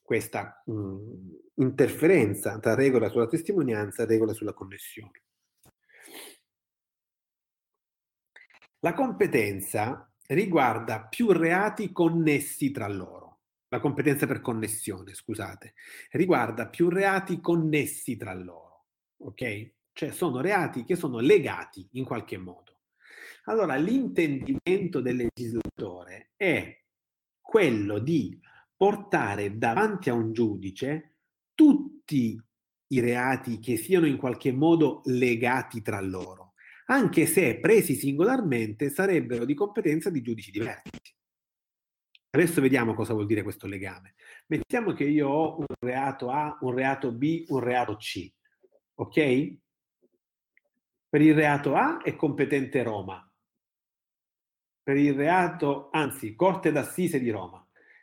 questa 0.03 0.63
mh, 0.67 0.73
mm, 0.73 1.31
interferenza 1.57 2.59
tra 2.59 2.75
regola 2.75 3.09
sulla 3.09 3.29
testimonianza 3.29 4.03
e 4.03 4.07
regola 4.07 4.33
sulla 4.33 4.55
connessione. 4.55 5.23
La 8.83 8.95
competenza 8.95 10.09
riguarda 10.29 11.05
più 11.09 11.33
reati 11.33 11.91
connessi 11.91 12.71
tra 12.71 12.87
loro. 12.87 13.41
La 13.71 13.81
competenza 13.81 14.25
per 14.29 14.41
connessione, 14.41 15.15
scusate, 15.15 15.75
riguarda 16.13 16.69
più 16.69 16.89
reati 16.89 17.41
connessi 17.41 18.17
tra 18.17 18.33
loro, 18.35 18.87
ok? 19.17 19.73
Cioè 19.93 20.13
sono 20.13 20.41
reati 20.41 20.85
che 20.85 20.95
sono 20.95 21.19
legati 21.19 21.89
in 21.95 22.05
qualche 22.05 22.39
modo. 22.39 22.83
Allora, 23.47 23.75
l'intendimento 23.75 25.01
del 25.01 25.17
legislatore 25.17 26.31
è 26.37 26.81
quello 27.41 27.99
di 27.99 28.39
portare 28.77 29.59
davanti 29.59 30.09
a 30.09 30.15
un 30.15 30.33
giudice 30.33 31.17
tutti 31.53 32.41
i 32.91 33.01
reati 33.01 33.59
che 33.59 33.77
siano 33.77 34.07
in 34.07 34.19
qualche 34.19 34.53
modo 34.53 35.01
legati 35.07 35.83
tra 35.83 36.01
loro 36.01 36.48
anche 36.91 37.27
se 37.27 37.59
presi 37.59 37.95
singolarmente 37.95 38.89
sarebbero 38.89 39.45
di 39.45 39.55
competenza 39.55 40.11
di 40.11 40.23
giudici 40.23 40.51
diversi. 40.51 40.91
Adesso 42.31 42.61
vediamo 42.61 42.95
cosa 42.95 43.15
vuol 43.15 43.27
dire 43.27 43.43
questo 43.43 43.67
legame. 43.67 44.15
Mettiamo 44.47 44.93
che 44.93 45.05
io 45.05 45.29
ho 45.29 45.59
un 45.59 45.67
reato 45.81 46.31
A, 46.31 46.59
un 46.61 46.75
reato 46.75 47.13
B, 47.13 47.45
un 47.49 47.61
reato 47.61 47.97
C, 47.97 48.31
ok? 48.95 49.57
Per 51.09 51.21
il 51.21 51.35
reato 51.35 51.75
A 51.75 52.03
è 52.03 52.15
competente 52.17 52.83
Roma, 52.83 53.23
per 54.83 54.97
il 54.97 55.15
reato, 55.15 55.89
anzi, 55.91 56.35
Corte 56.35 56.73
d'Assise 56.73 57.19
di 57.21 57.31
Roma. 57.31 57.63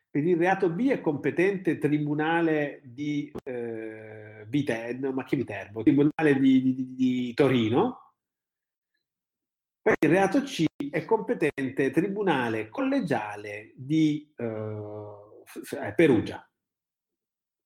Per 0.09 0.23
il 0.25 0.37
reato 0.37 0.69
B 0.69 0.89
è 0.89 1.01
competente 1.01 1.77
Tribunale 1.77 2.81
di 2.83 3.31
eh, 3.43 4.45
Viterbo, 4.47 5.11
ma 5.11 5.23
che 5.23 5.35
Viterbo? 5.35 5.83
Tribunale 5.83 6.39
di, 6.39 6.61
di, 6.61 6.95
di 6.95 7.33
Torino, 7.33 8.04
per 9.85 9.97
il 9.99 10.09
reato 10.09 10.41
C 10.41 10.65
è 10.89 11.05
competente 11.05 11.91
tribunale 11.91 12.69
collegiale 12.69 13.71
di 13.75 14.33
eh, 14.35 15.93
Perugia. 15.95 16.49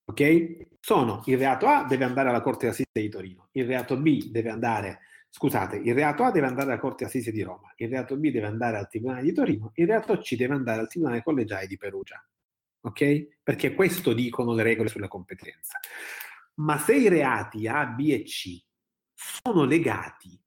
Ok? 0.03 0.67
Sono 0.81 1.23
il 1.27 1.37
reato 1.37 1.67
A 1.67 1.85
deve 1.85 2.03
andare 2.03 2.27
alla 2.27 2.41
Corte 2.41 2.65
d'Assise 2.65 2.89
di 2.91 3.07
Torino, 3.07 3.47
il 3.53 3.65
reato 3.65 3.95
B 3.95 4.31
deve 4.31 4.49
andare, 4.49 4.99
scusate, 5.29 5.77
il 5.77 5.93
reato 5.93 6.25
A 6.25 6.31
deve 6.31 6.47
andare 6.47 6.71
alla 6.71 6.79
Corte 6.81 7.05
d'Assise 7.05 7.31
di 7.31 7.41
Roma, 7.41 7.71
il 7.77 7.87
reato 7.87 8.17
B 8.17 8.31
deve 8.31 8.47
andare 8.47 8.75
al 8.75 8.89
Tribunale 8.89 9.21
di 9.21 9.31
Torino, 9.31 9.71
il 9.75 9.87
reato 9.87 10.17
C 10.17 10.35
deve 10.35 10.55
andare 10.55 10.81
al 10.81 10.89
Tribunale 10.89 11.23
collegiale 11.23 11.67
di 11.67 11.77
Perugia. 11.77 12.21
Ok? 12.81 13.37
Perché 13.41 13.73
questo 13.73 14.11
dicono 14.11 14.53
le 14.53 14.63
regole 14.63 14.89
sulla 14.89 15.07
competenza. 15.07 15.79
Ma 16.55 16.77
se 16.77 16.95
i 16.95 17.07
reati 17.07 17.65
A, 17.65 17.85
B 17.85 18.09
e 18.09 18.23
C 18.23 18.61
sono 19.13 19.63
legati 19.63 20.37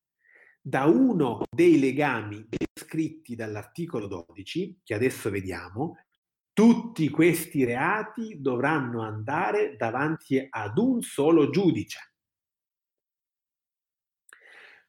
da 0.64 0.84
uno 0.84 1.43
dei 1.51 1.80
legami 1.80 2.47
descritti 2.48 3.34
dall'articolo 3.34 4.06
12, 4.06 4.80
che 4.84 4.94
adesso 4.94 5.28
vediamo, 5.28 5.97
tutti 6.52 7.09
questi 7.09 7.64
reati 7.64 8.40
dovranno 8.40 9.02
andare 9.02 9.76
davanti 9.76 10.47
ad 10.48 10.78
un 10.78 11.02
solo 11.02 11.51
giudice. 11.51 11.98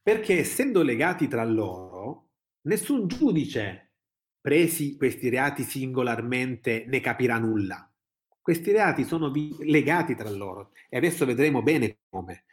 Perché 0.02 0.40
essendo 0.40 0.84
legati 0.84 1.28
tra 1.28 1.44
loro, 1.44 2.30
nessun 2.64 3.08
giudice, 3.08 3.94
presi 4.40 4.96
questi 4.98 5.30
reati 5.30 5.64
singolarmente, 5.64 6.86
ne 6.86 7.00
capirà 7.00 7.40
nulla. 7.40 7.90
Questi 8.42 8.72
reati 8.74 9.06
sono 9.06 9.32
legati 9.62 10.16
tra 10.16 10.30
loro 10.30 10.74
e 10.90 10.98
adesso 10.98 11.26
vedremo 11.26 11.64
bene 11.64 12.00
come. 12.10 12.44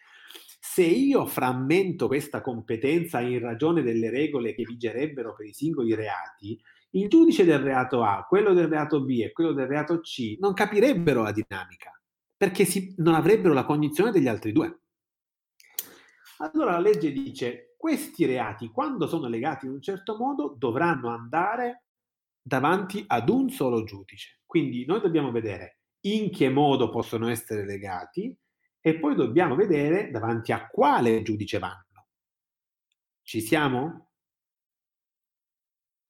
Se 0.72 0.84
io 0.84 1.26
frammento 1.26 2.06
questa 2.06 2.40
competenza 2.40 3.18
in 3.18 3.40
ragione 3.40 3.82
delle 3.82 4.08
regole 4.08 4.54
che 4.54 4.62
vigerebbero 4.62 5.34
per 5.34 5.46
i 5.46 5.52
singoli 5.52 5.96
reati, 5.96 6.56
il 6.90 7.08
giudice 7.08 7.44
del 7.44 7.58
reato 7.58 8.04
A, 8.04 8.24
quello 8.28 8.54
del 8.54 8.68
reato 8.68 9.02
B 9.02 9.20
e 9.20 9.32
quello 9.32 9.50
del 9.50 9.66
reato 9.66 9.98
C 9.98 10.36
non 10.38 10.54
capirebbero 10.54 11.22
la 11.22 11.32
dinamica, 11.32 11.90
perché 12.36 12.64
si, 12.64 12.94
non 12.98 13.14
avrebbero 13.14 13.52
la 13.52 13.64
cognizione 13.64 14.12
degli 14.12 14.28
altri 14.28 14.52
due. 14.52 14.82
Allora 16.38 16.70
la 16.70 16.78
legge 16.78 17.10
dice, 17.10 17.74
questi 17.76 18.24
reati, 18.24 18.68
quando 18.68 19.08
sono 19.08 19.26
legati 19.26 19.66
in 19.66 19.72
un 19.72 19.82
certo 19.82 20.16
modo, 20.16 20.54
dovranno 20.56 21.08
andare 21.08 21.86
davanti 22.40 23.02
ad 23.08 23.28
un 23.28 23.50
solo 23.50 23.82
giudice. 23.82 24.42
Quindi 24.46 24.86
noi 24.86 25.00
dobbiamo 25.00 25.32
vedere 25.32 25.80
in 26.02 26.30
che 26.30 26.48
modo 26.48 26.90
possono 26.90 27.28
essere 27.28 27.66
legati 27.66 28.32
e 28.80 28.98
poi 28.98 29.14
dobbiamo 29.14 29.54
vedere 29.54 30.10
davanti 30.10 30.52
a 30.52 30.68
quale 30.68 31.22
giudice 31.22 31.58
vanno. 31.58 32.06
Ci 33.22 33.40
siamo? 33.40 34.08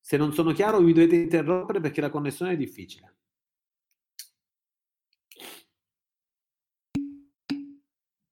Se 0.00 0.16
non 0.16 0.32
sono 0.32 0.52
chiaro 0.52 0.80
vi 0.80 0.92
dovete 0.92 1.16
interrompere 1.16 1.80
perché 1.80 2.00
la 2.00 2.10
connessione 2.10 2.52
è 2.52 2.56
difficile. 2.56 3.16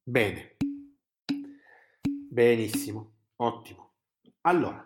Bene. 0.02 0.56
Benissimo, 2.30 3.16
ottimo. 3.36 3.96
Allora, 4.42 4.82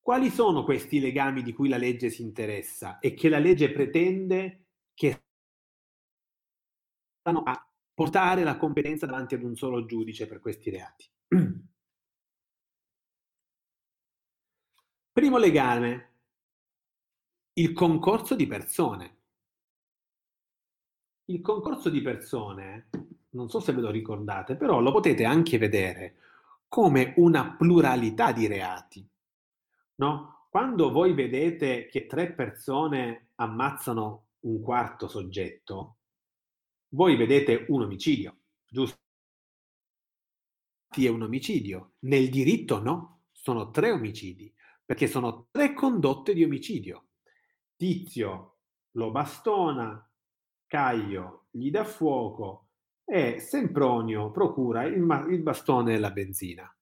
quali 0.00 0.28
sono 0.28 0.64
questi 0.64 1.00
legami 1.00 1.42
di 1.42 1.52
cui 1.52 1.68
la 1.68 1.78
legge 1.78 2.10
si 2.10 2.20
interessa 2.20 2.98
e 2.98 3.14
che 3.14 3.28
la 3.28 3.38
legge 3.38 3.70
pretende 3.70 4.66
che 4.92 5.22
siano 7.22 7.42
a 7.44 7.69
portare 8.00 8.44
la 8.44 8.56
competenza 8.56 9.04
davanti 9.04 9.34
ad 9.34 9.42
un 9.42 9.54
solo 9.54 9.84
giudice 9.84 10.26
per 10.26 10.40
questi 10.40 10.70
reati. 10.70 11.06
Primo 15.12 15.36
legame, 15.36 16.12
il 17.58 17.74
concorso 17.74 18.34
di 18.34 18.46
persone. 18.46 19.18
Il 21.26 21.42
concorso 21.42 21.90
di 21.90 22.00
persone, 22.00 22.88
non 23.32 23.50
so 23.50 23.60
se 23.60 23.74
ve 23.74 23.82
lo 23.82 23.90
ricordate, 23.90 24.56
però 24.56 24.80
lo 24.80 24.92
potete 24.92 25.26
anche 25.26 25.58
vedere 25.58 26.14
come 26.68 27.12
una 27.18 27.54
pluralità 27.54 28.32
di 28.32 28.46
reati. 28.46 29.06
No? 29.96 30.46
Quando 30.48 30.90
voi 30.90 31.12
vedete 31.12 31.84
che 31.88 32.06
tre 32.06 32.32
persone 32.32 33.32
ammazzano 33.34 34.28
un 34.40 34.62
quarto 34.62 35.06
soggetto, 35.06 35.96
voi 36.90 37.16
vedete 37.16 37.66
un 37.68 37.82
omicidio, 37.82 38.38
giusto? 38.66 38.98
È 40.88 41.06
un 41.08 41.22
omicidio. 41.22 41.92
Nel 42.00 42.28
diritto 42.30 42.80
no, 42.80 43.22
sono 43.32 43.70
tre 43.70 43.90
omicidi, 43.92 44.52
perché 44.84 45.06
sono 45.06 45.48
tre 45.50 45.72
condotte 45.72 46.34
di 46.34 46.42
omicidio. 46.42 47.08
Tizio 47.76 48.56
lo 48.92 49.10
bastona, 49.10 50.04
Caio 50.66 51.46
gli 51.50 51.70
dà 51.70 51.84
fuoco 51.84 52.68
e 53.04 53.38
Sempronio 53.38 54.30
procura 54.30 54.84
il, 54.84 54.96
il 55.30 55.42
bastone 55.42 55.94
e 55.94 55.98
la 55.98 56.10
benzina. 56.10 56.72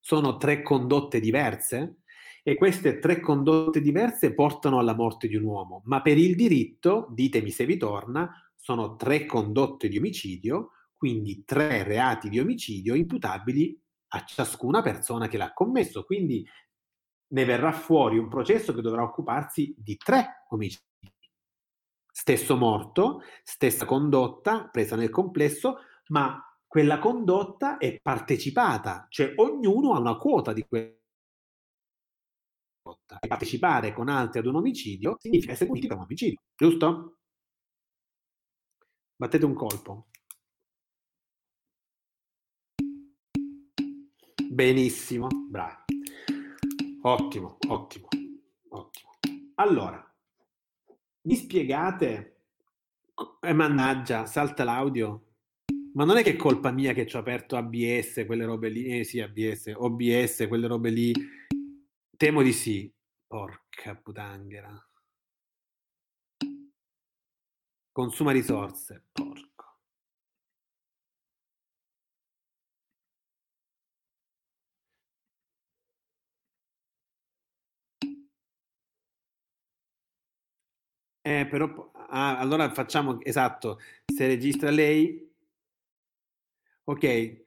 Sono 0.00 0.36
tre 0.36 0.62
condotte 0.62 1.20
diverse 1.20 2.02
e 2.42 2.54
queste 2.56 2.98
tre 2.98 3.20
condotte 3.20 3.80
diverse 3.80 4.34
portano 4.34 4.78
alla 4.78 4.94
morte 4.94 5.28
di 5.28 5.36
un 5.36 5.44
uomo, 5.44 5.82
ma 5.86 6.00
per 6.02 6.16
il 6.16 6.34
diritto, 6.34 7.08
ditemi 7.10 7.50
se 7.50 7.66
vi 7.66 7.76
torna, 7.76 8.47
sono 8.60 8.96
tre 8.96 9.24
condotte 9.24 9.88
di 9.88 9.98
omicidio, 9.98 10.72
quindi 10.96 11.44
tre 11.44 11.84
reati 11.84 12.28
di 12.28 12.40
omicidio 12.40 12.94
imputabili 12.94 13.80
a 14.08 14.24
ciascuna 14.24 14.82
persona 14.82 15.28
che 15.28 15.38
l'ha 15.38 15.52
commesso. 15.52 16.04
Quindi 16.04 16.46
ne 17.28 17.44
verrà 17.44 17.72
fuori 17.72 18.18
un 18.18 18.28
processo 18.28 18.74
che 18.74 18.80
dovrà 18.80 19.02
occuparsi 19.02 19.74
di 19.78 19.96
tre 19.96 20.46
omicidi. 20.48 20.82
Stesso 22.10 22.56
morto, 22.56 23.22
stessa 23.44 23.84
condotta 23.84 24.68
presa 24.68 24.96
nel 24.96 25.10
complesso, 25.10 25.78
ma 26.08 26.42
quella 26.66 26.98
condotta 26.98 27.78
è 27.78 28.00
partecipata, 28.00 29.06
cioè 29.08 29.32
ognuno 29.36 29.94
ha 29.94 30.00
una 30.00 30.16
quota 30.16 30.52
di 30.52 30.66
quella 30.66 30.92
condotta. 32.82 33.18
Partecipare 33.26 33.92
con 33.92 34.08
altri 34.08 34.40
ad 34.40 34.46
un 34.46 34.56
omicidio 34.56 35.16
significa 35.18 35.52
essere 35.52 35.68
puniti 35.68 35.86
per 35.86 35.96
un 35.96 36.02
omicidio, 36.02 36.40
giusto? 36.56 37.17
Battete 39.20 39.44
un 39.44 39.52
colpo. 39.52 40.06
Benissimo, 44.48 45.26
bravi. 45.26 45.82
Ottimo, 47.02 47.56
ottimo, 47.66 48.06
ottimo. 48.68 49.10
Allora, 49.56 50.14
mi 51.22 51.34
spiegate, 51.34 52.42
eh, 53.40 53.52
mannaggia, 53.52 54.24
salta 54.24 54.62
l'audio. 54.62 55.32
Ma 55.94 56.04
non 56.04 56.16
è 56.18 56.22
che 56.22 56.34
è 56.34 56.36
colpa 56.36 56.70
mia 56.70 56.92
che 56.92 57.04
ci 57.04 57.16
ho 57.16 57.18
aperto 57.18 57.56
ABS, 57.56 58.22
quelle 58.24 58.44
robe 58.44 58.68
lì, 58.68 59.00
eh 59.00 59.02
sì, 59.02 59.18
ABS, 59.18 59.72
OBS, 59.74 60.46
quelle 60.46 60.68
robe 60.68 60.90
lì. 60.90 61.12
Temo 62.16 62.42
di 62.42 62.52
sì. 62.52 62.88
Porca 63.26 63.96
putanghera. 63.96 64.87
Consuma 67.98 68.30
risorse. 68.32 69.02
Porca. 69.12 69.66
Eh, 81.22 81.46
però, 81.50 81.90
ah, 82.08 82.38
allora 82.38 82.72
facciamo, 82.72 83.20
esatto, 83.22 83.78
se 84.06 84.26
registra 84.26 84.70
lei, 84.70 85.30
ok, 86.84 87.44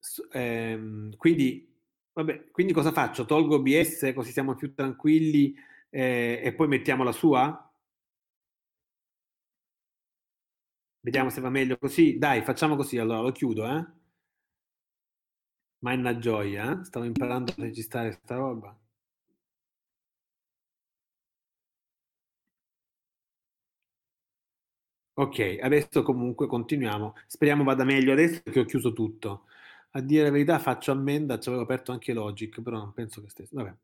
S- 0.00 0.28
ehm, 0.32 1.16
quindi, 1.16 1.72
vabbè, 2.12 2.50
quindi 2.50 2.72
cosa 2.72 2.92
faccio? 2.92 3.24
Tolgo 3.26 3.56
OBS 3.56 4.12
così 4.14 4.32
siamo 4.32 4.54
più 4.54 4.74
tranquilli 4.74 5.54
eh, 5.90 6.40
e 6.44 6.54
poi 6.54 6.68
mettiamo 6.68 7.04
la 7.04 7.12
sua? 7.12 7.71
Vediamo 11.04 11.30
se 11.30 11.40
va 11.40 11.50
meglio 11.50 11.76
così. 11.78 12.16
Dai, 12.18 12.42
facciamo 12.42 12.76
così, 12.76 12.96
allora 12.98 13.20
lo 13.20 13.32
chiudo, 13.32 13.66
eh? 13.66 13.84
Ma 15.80 15.92
è 15.92 15.96
una 15.96 16.16
gioia, 16.18 16.80
eh? 16.80 16.84
Stavo 16.86 17.04
imparando 17.04 17.52
a 17.52 17.54
registrare 17.62 18.08
questa 18.08 18.36
roba. 18.36 18.74
Ok, 25.14 25.58
adesso 25.60 26.02
comunque 26.02 26.46
continuiamo. 26.46 27.14
Speriamo 27.26 27.64
vada 27.64 27.84
meglio 27.84 28.12
adesso 28.12 28.40
che 28.44 28.60
ho 28.60 28.64
chiuso 28.64 28.92
tutto. 28.92 29.44
A 29.92 30.00
dire 30.00 30.24
la 30.24 30.30
verità 30.30 30.58
faccio 30.58 30.90
ammenda, 30.92 31.38
ci 31.38 31.48
avevo 31.48 31.64
aperto 31.64 31.92
anche 31.92 32.12
Logic, 32.14 32.60
però 32.62 32.78
non 32.78 32.92
penso 32.94 33.20
che 33.22 33.28
stesse. 33.28 33.54
Vabbè. 33.54 33.74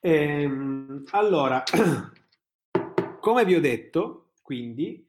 Ehm, 0.00 1.04
allora, 1.12 1.62
come 3.20 3.44
vi 3.44 3.54
ho 3.54 3.60
detto, 3.60 4.30
quindi 4.42 5.05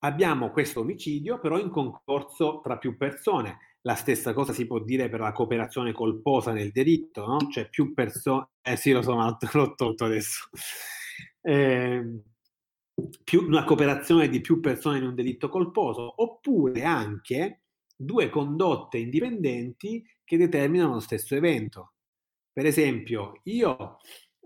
abbiamo 0.00 0.50
questo 0.50 0.80
omicidio, 0.80 1.38
però 1.38 1.58
in 1.58 1.70
concorso 1.70 2.60
tra 2.62 2.78
più 2.78 2.96
persone. 2.96 3.58
La 3.82 3.94
stessa 3.94 4.32
cosa 4.34 4.52
si 4.52 4.66
può 4.66 4.80
dire 4.80 5.08
per 5.08 5.20
la 5.20 5.32
cooperazione 5.32 5.92
colposa 5.92 6.52
nel 6.52 6.72
delitto, 6.72 7.26
no? 7.26 7.38
Cioè 7.50 7.68
più 7.68 7.94
persone... 7.94 8.48
Eh 8.60 8.76
sì, 8.76 8.92
lo 8.92 9.02
so, 9.02 9.14
l'ho 9.14 9.74
tolto 9.74 10.04
adesso. 10.04 10.48
Eh, 11.40 12.22
più, 13.24 13.46
una 13.46 13.64
cooperazione 13.64 14.28
di 14.28 14.40
più 14.40 14.60
persone 14.60 14.98
in 14.98 15.04
un 15.04 15.14
delitto 15.14 15.48
colposo, 15.48 16.22
oppure 16.22 16.82
anche 16.82 17.62
due 17.96 18.28
condotte 18.28 18.98
indipendenti 18.98 20.04
che 20.24 20.36
determinano 20.36 20.94
lo 20.94 21.00
stesso 21.00 21.34
evento. 21.34 21.92
Per 22.52 22.66
esempio, 22.66 23.40
io 23.44 23.98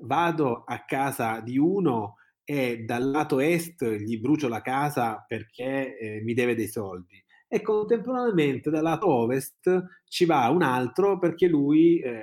vado 0.02 0.64
a 0.64 0.84
casa 0.84 1.40
di 1.40 1.58
uno 1.58 2.16
e 2.44 2.84
dal 2.84 3.10
lato 3.10 3.40
est 3.40 3.84
gli 3.98 4.18
brucio 4.18 4.48
la 4.48 4.60
casa 4.60 5.24
perché 5.26 5.96
eh, 5.96 6.20
mi 6.22 6.34
deve 6.34 6.54
dei 6.54 6.68
soldi 6.68 7.22
e 7.48 7.60
contemporaneamente 7.60 8.70
dal 8.70 8.82
lato 8.82 9.08
ovest 9.08 10.02
ci 10.04 10.24
va 10.24 10.48
un 10.48 10.62
altro 10.62 11.18
perché 11.18 11.46
lui 11.46 12.00
eh, 12.00 12.22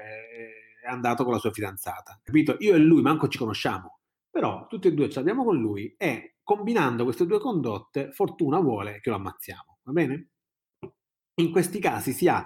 è 0.81 0.87
andato 0.87 1.23
con 1.23 1.33
la 1.33 1.39
sua 1.39 1.51
fidanzata. 1.51 2.19
Capito? 2.23 2.55
Io 2.59 2.75
e 2.75 2.79
lui 2.79 3.01
manco 3.01 3.27
ci 3.27 3.37
conosciamo 3.37 3.99
però 4.29 4.67
tutti 4.67 4.87
e 4.87 4.93
due 4.93 5.09
ce 5.09 5.19
l'abbiamo 5.19 5.43
con 5.43 5.57
lui 5.57 5.95
e 5.97 6.35
combinando 6.43 7.03
queste 7.03 7.25
due 7.25 7.39
condotte, 7.39 8.11
fortuna 8.11 8.59
vuole 8.59 8.99
che 9.01 9.09
lo 9.09 9.17
ammazziamo, 9.17 9.79
va 9.83 9.91
bene? 9.91 10.29
In 11.35 11.51
questi 11.51 11.79
casi 11.79 12.11
si 12.11 12.27
ha 12.27 12.43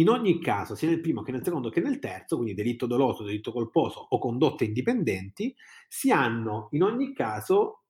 in 0.00 0.08
ogni 0.08 0.40
caso, 0.40 0.74
sia 0.74 0.88
nel 0.88 1.00
primo 1.00 1.22
che 1.22 1.30
nel 1.30 1.44
secondo 1.44 1.68
che 1.68 1.80
nel 1.80 1.98
terzo, 1.98 2.36
quindi 2.36 2.54
delitto 2.54 2.86
doloso, 2.86 3.22
delitto 3.22 3.52
colposo 3.52 4.00
o 4.08 4.18
condotte 4.18 4.64
indipendenti, 4.64 5.54
si 5.88 6.10
hanno 6.10 6.68
in 6.72 6.82
ogni 6.82 7.12
caso 7.12 7.84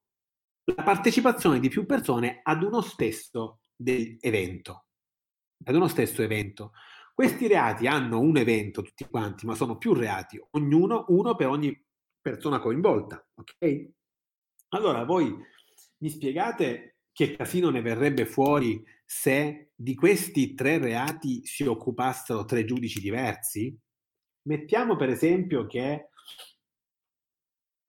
la 0.65 0.83
partecipazione 0.83 1.61
di 1.61 1.69
più 1.69 1.87
persone 1.87 2.41
ad 2.43 2.63
uno 2.63 2.81
stesso 2.81 3.61
evento. 3.83 4.85
Ad 5.65 5.75
uno 5.75 5.89
stesso 5.89 6.23
evento. 6.23 6.73
Questi 7.15 7.47
reati 7.47 7.87
hanno 7.87 8.21
un 8.21 8.37
evento 8.37 8.83
tutti 8.83 9.07
quanti, 9.09 9.47
ma 9.47 9.55
sono 9.55 9.77
più 9.77 9.93
reati, 9.93 10.43
ognuno 10.51 11.05
uno 11.09 11.35
per 11.35 11.49
ogni 11.49 11.85
persona 12.21 12.59
coinvolta, 12.61 13.25
ok? 13.35 13.89
Allora, 14.71 15.05
voi 15.05 15.37
mi 15.99 16.09
spiegate 16.09 17.01
che 17.13 17.37
casino 17.37 17.71
ne 17.71 17.83
verrebbe 17.83 18.25
fuori 18.25 18.83
se 19.13 19.73
di 19.75 19.97
questi 19.97 20.55
tre 20.55 20.79
reati 20.79 21.45
si 21.45 21.65
occupassero 21.65 22.45
tre 22.45 22.65
giudici 22.65 23.01
diversi? 23.01 23.77
Mettiamo 24.43 24.95
per 24.95 25.09
esempio 25.09 25.67
che 25.67 26.11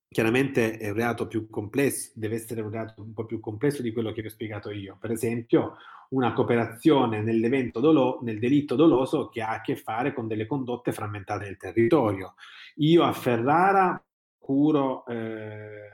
chiaramente 0.08 0.80
è 0.80 0.90
un 0.90 0.96
reato 0.96 1.28
più 1.28 1.48
complesso, 1.48 2.12
deve 2.16 2.38
essere 2.38 2.62
un 2.62 2.72
reato 2.72 3.04
un 3.04 3.14
po' 3.14 3.26
più 3.26 3.40
complesso 3.40 3.84
di 3.84 3.94
quello 3.94 4.12
che 4.14 4.22
vi 4.22 4.28
ho 4.28 4.32
spiegato 4.32 4.72
io. 4.72 4.98
Per 5.00 5.12
esempio, 5.12 5.76
una 6.10 6.34
cooperazione 6.34 7.24
dolo- 7.72 8.20
nel 8.24 8.40
delitto 8.40 8.74
doloso 8.74 9.30
che 9.30 9.44
ha 9.44 9.52
a 9.52 9.62
che 9.62 9.76
fare 9.76 10.14
con 10.14 10.28
delle 10.28 10.48
condotte 10.48 10.92
frammentate 10.92 11.46
nel 11.46 11.58
territorio. 11.58 12.34
Io 12.78 13.04
a 13.04 13.14
Ferrara 13.14 14.04
procuro, 14.40 15.06
eh, 15.06 15.88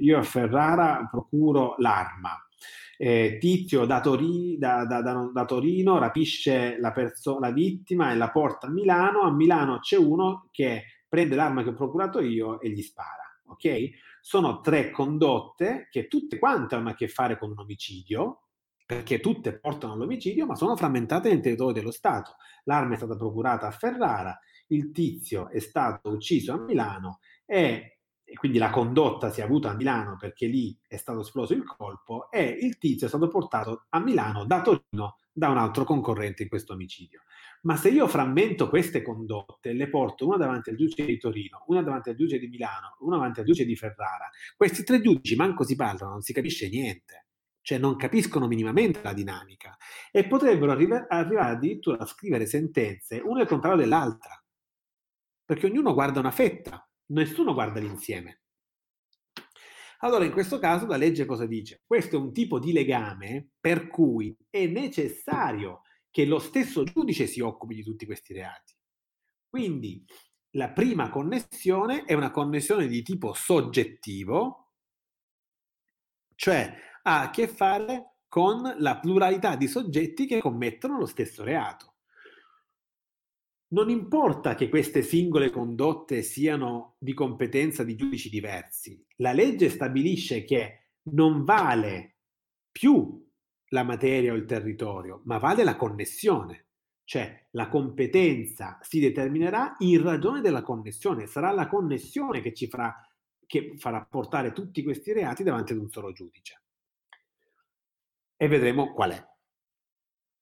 io 0.00 0.18
a 0.18 0.22
Ferrara 0.22 1.08
procuro 1.10 1.76
l'arma. 1.78 2.45
Eh, 2.98 3.36
tizio 3.38 3.84
da, 3.84 4.00
Tori, 4.00 4.56
da, 4.58 4.86
da, 4.86 5.00
da, 5.02 5.44
Torino 5.44 5.98
rapisce 5.98 6.78
la, 6.78 6.92
perso- 6.92 7.38
la 7.38 7.50
vittima 7.50 8.12
e 8.12 8.16
la 8.16 8.30
porta 8.30 8.68
a 8.68 8.70
Milano. 8.70 9.20
A 9.20 9.32
Milano 9.32 9.78
c'è 9.80 9.96
uno 9.96 10.48
che 10.50 10.84
prende 11.08 11.36
l'arma 11.36 11.62
che 11.62 11.70
ho 11.70 11.74
procurato 11.74 12.20
io 12.20 12.60
e 12.60 12.70
gli 12.70 12.82
spara. 12.82 13.24
Ok? 13.48 13.90
Sono 14.20 14.60
tre 14.60 14.90
condotte 14.90 15.88
che 15.90 16.08
tutte 16.08 16.38
quante 16.38 16.74
hanno 16.74 16.90
a 16.90 16.94
che 16.94 17.08
fare 17.08 17.38
con 17.38 17.50
un 17.50 17.58
omicidio, 17.58 18.46
perché 18.86 19.20
tutte 19.20 19.58
portano 19.58 19.92
all'omicidio, 19.92 20.46
ma 20.46 20.54
sono 20.54 20.76
frammentate 20.76 21.28
nel 21.28 21.40
territorio 21.40 21.74
dello 21.74 21.90
Stato. 21.90 22.36
L'arma 22.64 22.94
è 22.94 22.96
stata 22.96 23.16
procurata 23.16 23.66
a 23.66 23.72
Ferrara, 23.72 24.38
il 24.68 24.90
tizio 24.90 25.48
è 25.50 25.58
stato 25.58 26.10
ucciso 26.10 26.52
a 26.52 26.58
Milano 26.58 27.20
e, 27.44 27.95
e 28.28 28.34
quindi 28.34 28.58
la 28.58 28.70
condotta 28.70 29.30
si 29.30 29.40
è 29.40 29.44
avuta 29.44 29.70
a 29.70 29.74
Milano 29.74 30.16
perché 30.18 30.46
lì 30.46 30.76
è 30.86 30.96
stato 30.96 31.20
esploso 31.20 31.54
il 31.54 31.64
colpo 31.64 32.28
e 32.30 32.42
il 32.42 32.76
tizio 32.76 33.06
è 33.06 33.08
stato 33.08 33.28
portato 33.28 33.86
a 33.90 34.00
Milano 34.00 34.44
da 34.44 34.60
Torino 34.62 35.18
da 35.32 35.48
un 35.48 35.58
altro 35.58 35.84
concorrente 35.84 36.42
in 36.42 36.48
questo 36.48 36.72
omicidio. 36.72 37.22
Ma 37.62 37.76
se 37.76 37.90
io 37.90 38.08
frammento 38.08 38.68
queste 38.68 39.02
condotte 39.02 39.72
le 39.72 39.88
porto 39.88 40.26
una 40.26 40.36
davanti 40.36 40.70
al 40.70 40.76
giudice 40.76 41.04
di 41.04 41.18
Torino, 41.18 41.64
una 41.68 41.82
davanti 41.82 42.10
al 42.10 42.16
giudice 42.16 42.38
di 42.38 42.48
Milano, 42.48 42.96
una 43.00 43.16
davanti 43.16 43.40
al 43.40 43.46
giudice 43.46 43.64
di 43.64 43.76
Ferrara, 43.76 44.28
questi 44.56 44.82
tre 44.82 45.00
giudici 45.00 45.36
manco 45.36 45.64
si 45.64 45.76
parlano, 45.76 46.12
non 46.12 46.22
si 46.22 46.32
capisce 46.32 46.68
niente. 46.68 47.26
Cioè 47.60 47.78
non 47.78 47.96
capiscono 47.96 48.46
minimamente 48.46 49.00
la 49.02 49.12
dinamica. 49.12 49.76
E 50.10 50.26
potrebbero 50.26 50.72
arriva- 50.72 51.06
arrivare 51.08 51.54
addirittura 51.54 51.98
a 51.98 52.06
scrivere 52.06 52.46
sentenze 52.46 53.20
una 53.24 53.40
al 53.40 53.48
contrario 53.48 53.78
dell'altra 53.78 54.40
perché 55.46 55.66
ognuno 55.66 55.94
guarda 55.94 56.18
una 56.18 56.32
fetta, 56.32 56.86
nessuno 57.06 57.52
guarda 57.52 57.80
l'insieme. 57.80 58.42
Allora, 60.00 60.24
in 60.24 60.32
questo 60.32 60.58
caso 60.58 60.86
la 60.86 60.96
legge 60.96 61.24
cosa 61.24 61.46
dice? 61.46 61.82
Questo 61.86 62.16
è 62.16 62.18
un 62.18 62.32
tipo 62.32 62.58
di 62.58 62.72
legame 62.72 63.48
per 63.58 63.88
cui 63.88 64.36
è 64.50 64.66
necessario 64.66 65.82
che 66.10 66.26
lo 66.26 66.38
stesso 66.38 66.84
giudice 66.84 67.26
si 67.26 67.40
occupi 67.40 67.74
di 67.74 67.82
tutti 67.82 68.06
questi 68.06 68.32
reati. 68.32 68.74
Quindi 69.48 70.04
la 70.50 70.70
prima 70.70 71.08
connessione 71.08 72.04
è 72.04 72.14
una 72.14 72.30
connessione 72.30 72.86
di 72.86 73.02
tipo 73.02 73.32
soggettivo, 73.32 74.72
cioè 76.34 76.74
ha 77.02 77.22
a 77.22 77.30
che 77.30 77.48
fare 77.48 78.16
con 78.28 78.74
la 78.78 78.98
pluralità 78.98 79.56
di 79.56 79.66
soggetti 79.66 80.26
che 80.26 80.40
commettono 80.40 80.98
lo 80.98 81.06
stesso 81.06 81.42
reato. 81.42 81.95
Non 83.68 83.90
importa 83.90 84.54
che 84.54 84.68
queste 84.68 85.02
singole 85.02 85.50
condotte 85.50 86.22
siano 86.22 86.94
di 86.98 87.12
competenza 87.14 87.82
di 87.82 87.96
giudici 87.96 88.28
diversi, 88.28 89.04
la 89.16 89.32
legge 89.32 89.68
stabilisce 89.68 90.44
che 90.44 90.90
non 91.10 91.42
vale 91.42 92.18
più 92.70 93.24
la 93.70 93.82
materia 93.82 94.32
o 94.32 94.36
il 94.36 94.44
territorio, 94.44 95.22
ma 95.24 95.38
vale 95.38 95.64
la 95.64 95.74
connessione. 95.74 96.66
Cioè 97.02 97.48
la 97.52 97.68
competenza 97.68 98.78
si 98.82 99.00
determinerà 99.00 99.74
in 99.78 100.00
ragione 100.02 100.40
della 100.40 100.62
connessione, 100.62 101.26
sarà 101.26 101.50
la 101.52 101.66
connessione 101.66 102.40
che 102.40 102.52
ci 102.52 102.68
farà, 102.68 102.94
che 103.46 103.74
farà 103.76 104.04
portare 104.04 104.52
tutti 104.52 104.82
questi 104.82 105.12
reati 105.12 105.42
davanti 105.42 105.72
ad 105.72 105.78
un 105.78 105.90
solo 105.90 106.12
giudice. 106.12 106.62
E 108.36 108.48
vedremo 108.48 108.92
qual 108.92 109.12
è. 109.12 109.35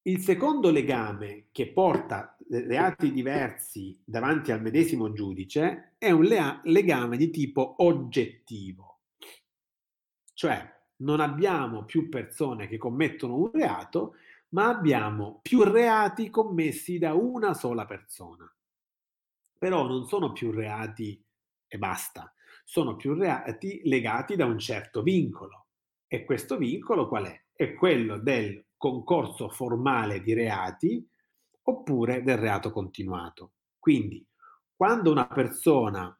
Il 0.06 0.20
secondo 0.20 0.70
legame 0.70 1.46
che 1.50 1.72
porta 1.72 2.36
reati 2.50 3.10
diversi 3.10 3.98
davanti 4.04 4.52
al 4.52 4.60
medesimo 4.60 5.14
giudice 5.14 5.94
è 5.96 6.10
un 6.10 6.24
lea- 6.24 6.60
legame 6.64 7.16
di 7.16 7.30
tipo 7.30 7.76
oggettivo, 7.78 9.00
cioè 10.34 10.70
non 10.96 11.20
abbiamo 11.20 11.86
più 11.86 12.10
persone 12.10 12.68
che 12.68 12.76
commettono 12.76 13.34
un 13.34 13.50
reato, 13.50 14.16
ma 14.50 14.68
abbiamo 14.68 15.40
più 15.40 15.62
reati 15.62 16.28
commessi 16.28 16.98
da 16.98 17.14
una 17.14 17.54
sola 17.54 17.86
persona. 17.86 18.46
Però 19.58 19.86
non 19.86 20.06
sono 20.06 20.32
più 20.32 20.50
reati 20.50 21.18
e 21.66 21.78
basta, 21.78 22.30
sono 22.62 22.94
più 22.96 23.14
reati 23.14 23.80
legati 23.84 24.36
da 24.36 24.44
un 24.44 24.58
certo 24.58 25.02
vincolo. 25.02 25.68
E 26.06 26.24
questo 26.24 26.58
vincolo 26.58 27.08
qual 27.08 27.24
è? 27.24 27.44
È 27.54 27.72
quello 27.72 28.18
del 28.18 28.62
concorso 28.84 29.48
formale 29.48 30.20
di 30.20 30.34
reati 30.34 31.08
oppure 31.62 32.22
del 32.22 32.36
reato 32.36 32.70
continuato. 32.70 33.52
Quindi, 33.78 34.22
quando 34.76 35.10
una 35.10 35.26
persona 35.26 36.14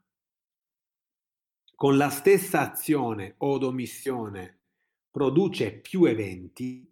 con 1.74 1.98
la 1.98 2.08
stessa 2.08 2.60
azione 2.60 3.34
o 3.36 3.62
omissione 3.62 4.60
produce 5.10 5.74
più 5.74 6.04
eventi, 6.04 6.90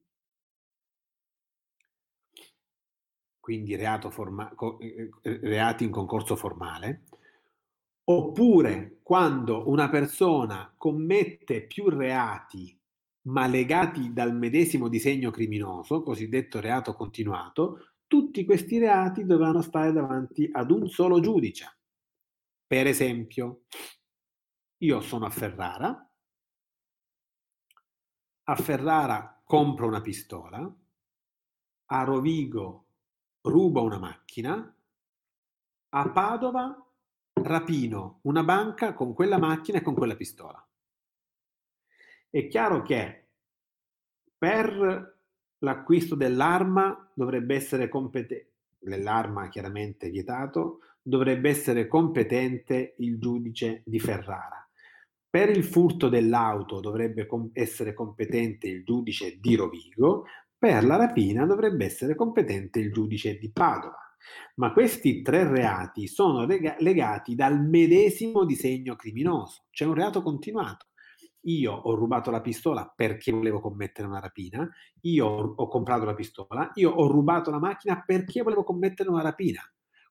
quindi 3.41 3.75
forma- 4.11 4.55
eh, 4.79 5.11
eh, 5.23 5.39
reati 5.41 5.85
in 5.85 5.91
concorso 5.91 6.37
formale, 6.37 7.05
oppure 8.05 8.99
quando 9.03 9.71
una 9.71 9.89
persona 9.89 10.71
commette 10.77 11.63
più 11.63 11.89
reati 11.89 12.79
ma 13.23 13.47
legati 13.47 14.13
dal 14.13 14.35
medesimo 14.35 14.89
disegno 14.89 15.31
criminoso, 15.31 16.03
cosiddetto 16.03 16.61
reato 16.61 16.95
continuato, 16.95 17.95
tutti 18.07 18.45
questi 18.45 18.79
reati 18.79 19.25
dovranno 19.25 19.63
stare 19.63 19.93
davanti 19.93 20.49
ad 20.53 20.71
un 20.71 20.89
solo 20.89 21.21
giudice. 21.21 21.79
Per 22.67 22.87
esempio, 22.87 23.65
io 24.79 25.01
sono 25.01 25.27
a 25.27 25.31
Ferrara, 25.31 26.11
a 28.45 28.57
Ferrara 28.57 29.41
compro 29.45 29.87
una 29.87 30.01
pistola, 30.01 30.77
a 31.87 32.05
Rovigo 32.05 32.87
rubo 33.43 33.83
una 33.83 33.99
macchina, 33.99 34.77
a 35.95 36.11
Padova 36.11 36.93
rapino 37.35 38.21
una 38.23 38.43
banca 38.43 38.95
con 38.95 39.15
quella 39.15 39.39
macchina 39.39 39.79
e 39.79 39.83
con 39.83 39.95
quella 39.95 40.17
pistola. 40.17 40.67
È 42.35 42.49
chiaro 42.49 42.81
che 42.81 43.25
per 44.39 45.19
l'acquisto 45.59 46.15
dell'arma 46.15 47.11
dovrebbe 47.13 47.55
essere 47.55 47.91
competente, 47.91 48.53
dell'arma 48.79 49.51
chiaramente 49.51 50.09
vietato, 50.09 50.79
dovrebbe 51.03 51.51
essere 51.51 51.87
competente 51.87 52.95
il 53.01 53.19
giudice 53.19 53.83
di 53.85 54.01
Ferrara. 54.01 54.67
Per 55.29 55.51
il 55.51 55.63
furto 55.63 56.09
dell'auto 56.09 56.81
dovrebbe 56.81 57.27
com- 57.27 57.51
essere 57.53 57.93
competente 57.93 58.67
il 58.67 58.83
giudice 58.83 59.39
di 59.39 59.55
Rovigo, 59.55 60.25
per 60.57 60.85
la 60.85 60.97
rapina 60.97 61.45
dovrebbe 61.45 61.85
essere 61.85 62.15
competente 62.15 62.79
il 62.79 62.95
giudice 62.95 63.37
di 63.37 63.51
Padova. 63.51 63.99
Ma 64.55 64.73
questi 64.73 65.21
tre 65.21 65.47
reati 65.47 66.07
sono 66.07 66.47
lega- 66.47 66.77
legati 66.79 67.35
dal 67.35 67.61
medesimo 67.61 68.47
disegno 68.47 68.97
criminoso, 68.97 69.65
c'è 69.71 69.85
un 69.85 69.93
reato 69.93 70.23
continuato 70.23 70.87
io 71.43 71.73
ho 71.73 71.95
rubato 71.95 72.31
la 72.31 72.41
pistola 72.41 72.93
perché 72.95 73.33
volevo 73.33 73.61
commettere 73.61 74.07
una 74.07 74.21
rapina, 74.21 74.69
io 75.03 75.27
ho 75.27 75.69
comprato 75.69 76.05
la 76.05 76.15
pistola, 76.15 76.71
io 76.75 76.91
ho 76.91 77.07
rubato 77.09 77.51
la 77.51 77.59
macchina 77.59 78.03
perché 78.05 78.43
volevo 78.43 78.65
commettere 78.65 79.09
una 79.09 79.23
rapina. 79.23 79.63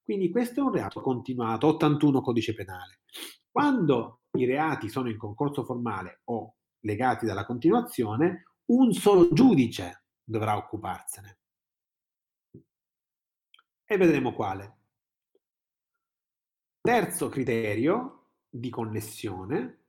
Quindi 0.03 0.29
questo 0.29 0.59
è 0.59 0.63
un 0.63 0.73
reato 0.73 0.99
continuato, 1.01 1.67
81 1.67 2.21
codice 2.21 2.53
penale. 2.53 3.01
Quando 3.49 4.21
i 4.37 4.45
reati 4.45 4.89
sono 4.89 5.09
in 5.09 5.17
concorso 5.17 5.63
formale 5.63 6.21
o 6.25 6.55
legati 6.81 7.25
dalla 7.25 7.45
continuazione, 7.45 8.43
un 8.71 8.91
solo 8.93 9.31
giudice 9.31 10.05
dovrà 10.23 10.57
occuparsene. 10.57 11.39
E 13.85 13.97
vedremo 13.97 14.33
quale. 14.33 14.77
Terzo 16.81 17.29
criterio 17.29 18.29
di 18.49 18.69
connessione 18.69 19.80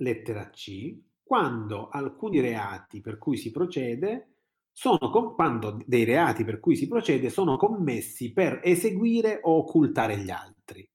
lettera 0.00 0.50
C, 0.50 0.98
quando 1.22 1.88
alcuni 1.88 2.40
reati 2.40 3.00
per 3.00 3.18
cui 3.18 3.36
si 3.36 3.50
procede 3.50 4.30
sono 4.72 5.10
quando 5.34 5.82
dei 5.86 6.04
reati 6.04 6.44
per 6.44 6.58
cui 6.58 6.76
si 6.76 6.88
procede 6.88 7.28
sono 7.28 7.56
commessi 7.56 8.32
per 8.32 8.60
eseguire 8.62 9.40
o 9.42 9.58
occultare 9.58 10.18
gli 10.18 10.30
altri. 10.30 10.88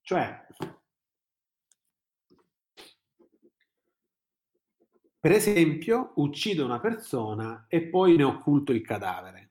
Cioè, 0.00 0.46
per 5.20 5.32
esempio, 5.32 6.12
uccido 6.16 6.64
una 6.64 6.78
persona 6.78 7.66
e 7.68 7.88
poi 7.88 8.16
ne 8.16 8.22
occulto 8.22 8.72
il 8.72 8.82
cadavere. 8.82 9.50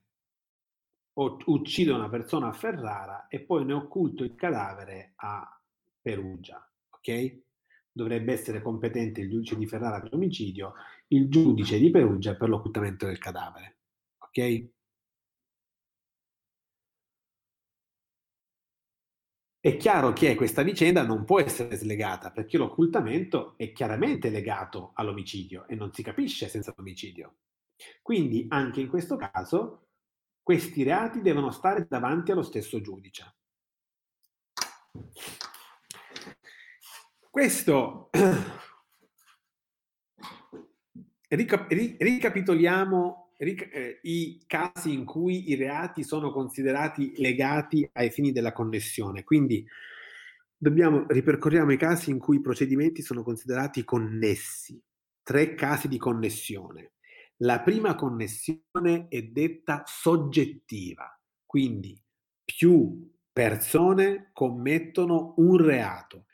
O 1.18 1.36
uccido 1.46 1.94
una 1.94 2.08
persona 2.08 2.48
a 2.48 2.52
Ferrara 2.52 3.26
e 3.28 3.40
poi 3.40 3.64
ne 3.64 3.74
occulto 3.74 4.24
il 4.24 4.34
cadavere 4.34 5.12
a 5.16 5.60
Perugia. 6.00 6.66
Ok? 6.90 7.44
Dovrebbe 7.96 8.34
essere 8.34 8.60
competente 8.60 9.22
il 9.22 9.30
giudice 9.30 9.56
di 9.56 9.66
Ferrara 9.66 10.00
per 10.00 10.12
l'omicidio, 10.12 10.74
il 11.08 11.30
giudice 11.30 11.78
di 11.78 11.90
Perugia 11.90 12.36
per 12.36 12.50
l'occultamento 12.50 13.06
del 13.06 13.16
cadavere. 13.16 13.78
Ok? 14.18 14.68
È 19.58 19.76
chiaro 19.78 20.12
che 20.12 20.34
questa 20.34 20.62
vicenda 20.62 21.04
non 21.04 21.24
può 21.24 21.40
essere 21.40 21.74
slegata 21.74 22.30
perché 22.30 22.58
l'occultamento 22.58 23.54
è 23.56 23.72
chiaramente 23.72 24.28
legato 24.28 24.90
all'omicidio 24.94 25.66
e 25.66 25.74
non 25.74 25.90
si 25.94 26.02
capisce 26.02 26.48
senza 26.48 26.74
l'omicidio. 26.76 27.36
Quindi 28.02 28.44
anche 28.50 28.80
in 28.82 28.88
questo 28.88 29.16
caso 29.16 29.86
questi 30.42 30.82
reati 30.82 31.22
devono 31.22 31.50
stare 31.50 31.86
davanti 31.88 32.30
allo 32.30 32.42
stesso 32.42 32.78
giudice. 32.82 33.36
Questo 37.36 38.08
Ricap- 41.28 41.70
ricapitoliamo 41.70 43.32
ric- 43.36 43.68
eh, 43.74 43.98
i 44.04 44.42
casi 44.46 44.94
in 44.94 45.04
cui 45.04 45.50
i 45.50 45.54
reati 45.54 46.02
sono 46.02 46.32
considerati 46.32 47.12
legati 47.18 47.86
ai 47.92 48.08
fini 48.08 48.32
della 48.32 48.54
connessione. 48.54 49.22
Quindi 49.22 49.66
dobbiamo, 50.56 51.04
ripercorriamo 51.06 51.72
i 51.72 51.76
casi 51.76 52.08
in 52.08 52.18
cui 52.18 52.36
i 52.36 52.40
procedimenti 52.40 53.02
sono 53.02 53.22
considerati 53.22 53.84
connessi. 53.84 54.82
Tre 55.22 55.54
casi 55.54 55.88
di 55.88 55.98
connessione. 55.98 56.92
La 57.40 57.60
prima 57.60 57.94
connessione 57.96 59.08
è 59.10 59.22
detta 59.24 59.82
soggettiva, 59.84 61.20
quindi 61.44 62.02
più 62.46 63.12
persone 63.30 64.30
commettono 64.32 65.34
un 65.36 65.58
reato 65.58 66.24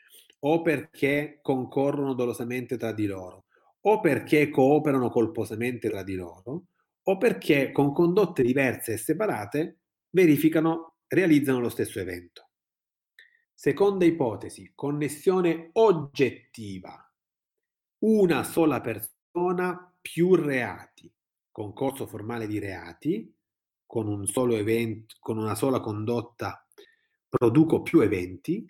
o 0.45 0.61
perché 0.61 1.39
concorrono 1.41 2.13
dolosamente 2.13 2.77
tra 2.77 2.91
di 2.91 3.05
loro, 3.05 3.45
o 3.81 3.99
perché 3.99 4.49
cooperano 4.49 5.09
colposamente 5.09 5.89
tra 5.89 6.03
di 6.03 6.15
loro, 6.15 6.65
o 7.03 7.17
perché 7.17 7.71
con 7.71 7.93
condotte 7.93 8.43
diverse 8.43 8.93
e 8.93 8.97
separate 8.97 9.79
verificano, 10.09 10.95
realizzano 11.07 11.59
lo 11.59 11.69
stesso 11.69 11.99
evento. 11.99 12.49
Seconda 13.53 14.05
ipotesi, 14.05 14.71
connessione 14.75 15.69
oggettiva. 15.73 16.97
una 18.05 18.43
sola 18.43 18.81
persona 18.81 19.93
più 20.01 20.35
reati, 20.35 21.09
concorso 21.51 22.05
formale 22.05 22.47
di 22.47 22.59
reati, 22.59 23.33
con 23.85 24.07
un 24.07 24.25
solo 24.27 24.55
evento, 24.57 25.15
con 25.19 25.37
una 25.37 25.55
sola 25.55 25.79
condotta 25.79 26.67
produco 27.29 27.81
più 27.81 28.01
eventi, 28.01 28.69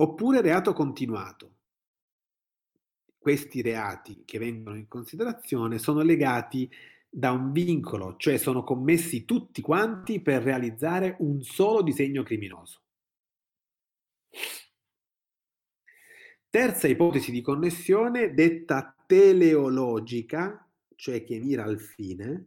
oppure 0.00 0.40
reato 0.40 0.72
continuato. 0.72 1.54
Questi 3.18 3.62
reati 3.62 4.22
che 4.24 4.38
vengono 4.38 4.76
in 4.76 4.88
considerazione 4.88 5.78
sono 5.78 6.02
legati 6.02 6.70
da 7.10 7.32
un 7.32 7.52
vincolo, 7.52 8.16
cioè 8.16 8.36
sono 8.36 8.62
commessi 8.62 9.24
tutti 9.24 9.60
quanti 9.60 10.20
per 10.20 10.42
realizzare 10.42 11.16
un 11.20 11.42
solo 11.42 11.82
disegno 11.82 12.22
criminoso. 12.22 12.82
Terza 16.50 16.86
ipotesi 16.86 17.30
di 17.30 17.42
connessione, 17.42 18.32
detta 18.34 18.94
teleologica, 19.06 20.66
cioè 20.94 21.24
che 21.24 21.38
mira 21.38 21.64
al 21.64 21.80
fine, 21.80 22.46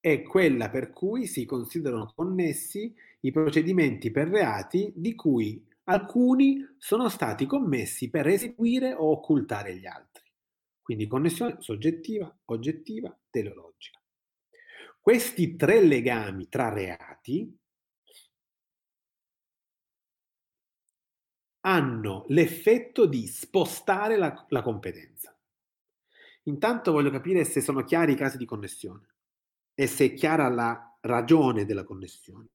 è 0.00 0.22
quella 0.22 0.70
per 0.70 0.90
cui 0.90 1.26
si 1.26 1.44
considerano 1.46 2.12
connessi 2.14 2.94
i 3.26 3.32
procedimenti 3.32 4.10
per 4.10 4.28
reati 4.28 4.92
di 4.94 5.14
cui 5.14 5.64
alcuni 5.84 6.64
sono 6.78 7.08
stati 7.08 7.44
commessi 7.46 8.08
per 8.08 8.26
eseguire 8.28 8.92
o 8.92 9.10
occultare 9.10 9.76
gli 9.76 9.86
altri. 9.86 10.24
Quindi 10.80 11.08
connessione 11.08 11.56
soggettiva, 11.58 12.32
oggettiva, 12.46 13.16
teleologica. 13.28 14.00
Questi 15.00 15.56
tre 15.56 15.80
legami 15.82 16.48
tra 16.48 16.72
reati 16.72 17.58
hanno 21.60 22.24
l'effetto 22.28 23.06
di 23.06 23.26
spostare 23.26 24.16
la, 24.16 24.46
la 24.50 24.62
competenza. 24.62 25.36
Intanto 26.44 26.92
voglio 26.92 27.10
capire 27.10 27.44
se 27.44 27.60
sono 27.60 27.82
chiari 27.82 28.12
i 28.12 28.16
casi 28.16 28.36
di 28.36 28.44
connessione 28.44 29.14
e 29.74 29.88
se 29.88 30.04
è 30.06 30.14
chiara 30.14 30.48
la 30.48 30.96
ragione 31.00 31.64
della 31.64 31.82
connessione. 31.82 32.50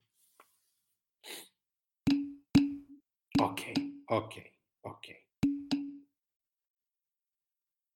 Ok, 4.12 4.42
ok. 4.82 5.26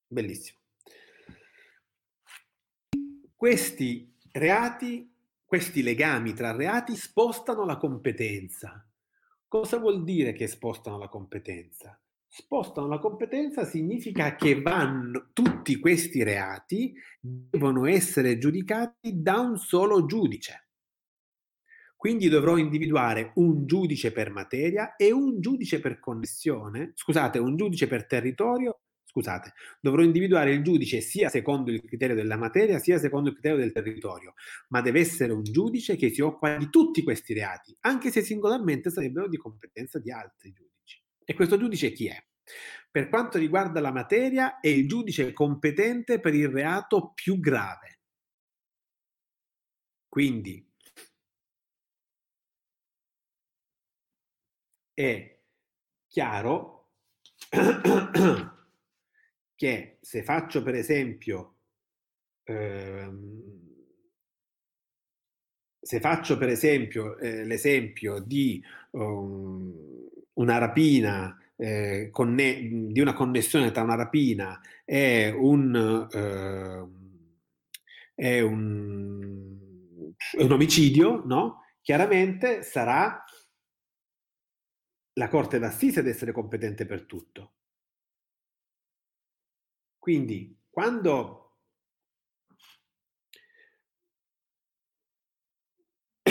Bellissimo. 0.07 0.59
Questi 3.35 4.15
reati, 4.31 5.13
questi 5.43 5.83
legami 5.83 6.31
tra 6.31 6.55
reati 6.55 6.95
spostano 6.95 7.65
la 7.65 7.75
competenza. 7.75 8.89
Cosa 9.45 9.77
vuol 9.77 10.05
dire 10.05 10.31
che 10.31 10.47
spostano 10.47 10.97
la 10.97 11.09
competenza? 11.09 12.01
Spostano 12.25 12.87
la 12.87 12.99
competenza 12.99 13.65
significa 13.65 14.37
che 14.37 14.61
vanno, 14.61 15.31
tutti 15.33 15.77
questi 15.79 16.23
reati 16.23 16.93
devono 17.19 17.87
essere 17.87 18.37
giudicati 18.37 19.21
da 19.21 19.39
un 19.39 19.57
solo 19.57 20.05
giudice. 20.05 20.64
Quindi 21.95 22.27
dovrò 22.29 22.57
individuare 22.57 23.31
un 23.35 23.65
giudice 23.65 24.11
per 24.11 24.29
materia 24.31 24.95
e 24.95 25.11
un 25.11 25.39
giudice 25.39 25.79
per 25.79 25.99
connessione, 25.99 26.91
scusate, 26.93 27.39
un 27.39 27.55
giudice 27.55 27.87
per 27.87 28.05
territorio, 28.05 28.81
scusate, 29.03 29.53
dovrò 29.79 30.01
individuare 30.03 30.51
il 30.51 30.61
giudice 30.61 31.01
sia 31.01 31.29
secondo 31.29 31.71
il 31.71 31.83
criterio 31.83 32.15
della 32.15 32.35
materia 32.37 32.79
sia 32.79 32.99
secondo 32.99 33.29
il 33.29 33.35
criterio 33.35 33.57
del 33.57 33.71
territorio, 33.71 34.33
ma 34.69 34.81
deve 34.81 34.99
essere 34.99 35.31
un 35.33 35.43
giudice 35.43 35.95
che 35.95 36.09
si 36.09 36.21
occupa 36.21 36.57
di 36.57 36.69
tutti 36.69 37.01
questi 37.01 37.33
reati, 37.33 37.75
anche 37.81 38.11
se 38.11 38.21
singolarmente 38.21 38.89
sarebbero 38.91 39.27
di 39.27 39.37
competenza 39.37 39.97
di 39.99 40.11
altri 40.11 40.51
giudici. 40.51 41.01
E 41.23 41.33
questo 41.33 41.57
giudice 41.57 41.91
chi 41.91 42.07
è? 42.07 42.17
Per 42.91 43.09
quanto 43.09 43.37
riguarda 43.37 43.79
la 43.79 43.91
materia, 43.91 44.59
è 44.59 44.67
il 44.67 44.87
giudice 44.87 45.33
competente 45.33 46.19
per 46.19 46.33
il 46.35 46.49
reato 46.49 47.11
più 47.13 47.39
grave. 47.39 47.99
Quindi 50.09 50.64
è 54.95 55.37
chiaro 56.07 56.87
che 59.55 59.97
se 60.01 60.23
faccio 60.23 60.63
per 60.63 60.73
esempio 60.73 61.55
ehm, 62.45 63.43
se 65.79 65.99
faccio 65.99 66.37
per 66.39 66.49
esempio 66.49 67.17
eh, 67.19 67.45
l'esempio 67.45 68.19
di 68.19 68.63
um, 68.91 69.71
una 70.33 70.57
rapina 70.57 71.37
eh, 71.57 72.09
conne- 72.11 72.87
di 72.91 72.99
una 72.99 73.13
connessione 73.13 73.71
tra 73.71 73.83
una 73.83 73.95
rapina 73.95 74.59
e 74.83 75.29
un, 75.29 76.07
eh, 76.11 76.87
è 78.15 78.39
un, 78.41 79.55
un 80.39 80.51
omicidio, 80.51 81.23
no? 81.25 81.61
Chiaramente 81.81 82.63
sarà 82.63 83.23
la 85.17 85.27
Corte 85.29 85.59
d'Assise 85.59 85.99
ad 86.01 86.07
essere 86.07 86.31
competente 86.31 86.85
per 86.85 87.05
tutto. 87.05 87.53
Quindi, 89.99 90.55
quando 90.69 91.57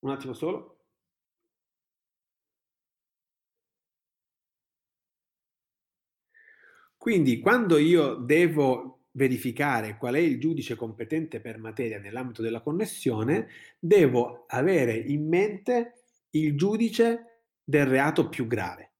un 0.00 0.10
attimo 0.10 0.32
solo. 0.34 0.76
Quindi, 6.96 7.38
quando 7.40 7.76
io 7.78 8.14
devo 8.14 9.04
verificare 9.12 9.96
qual 9.96 10.14
è 10.14 10.18
il 10.18 10.38
giudice 10.40 10.74
competente 10.74 11.40
per 11.40 11.58
materia 11.58 11.98
nell'ambito 11.98 12.42
della 12.42 12.60
connessione, 12.60 13.48
devo 13.78 14.44
avere 14.48 14.94
in 14.96 15.28
mente 15.28 15.95
il 16.38 16.56
giudice 16.56 17.42
del 17.62 17.86
reato 17.86 18.28
più 18.28 18.46
grave. 18.46 18.92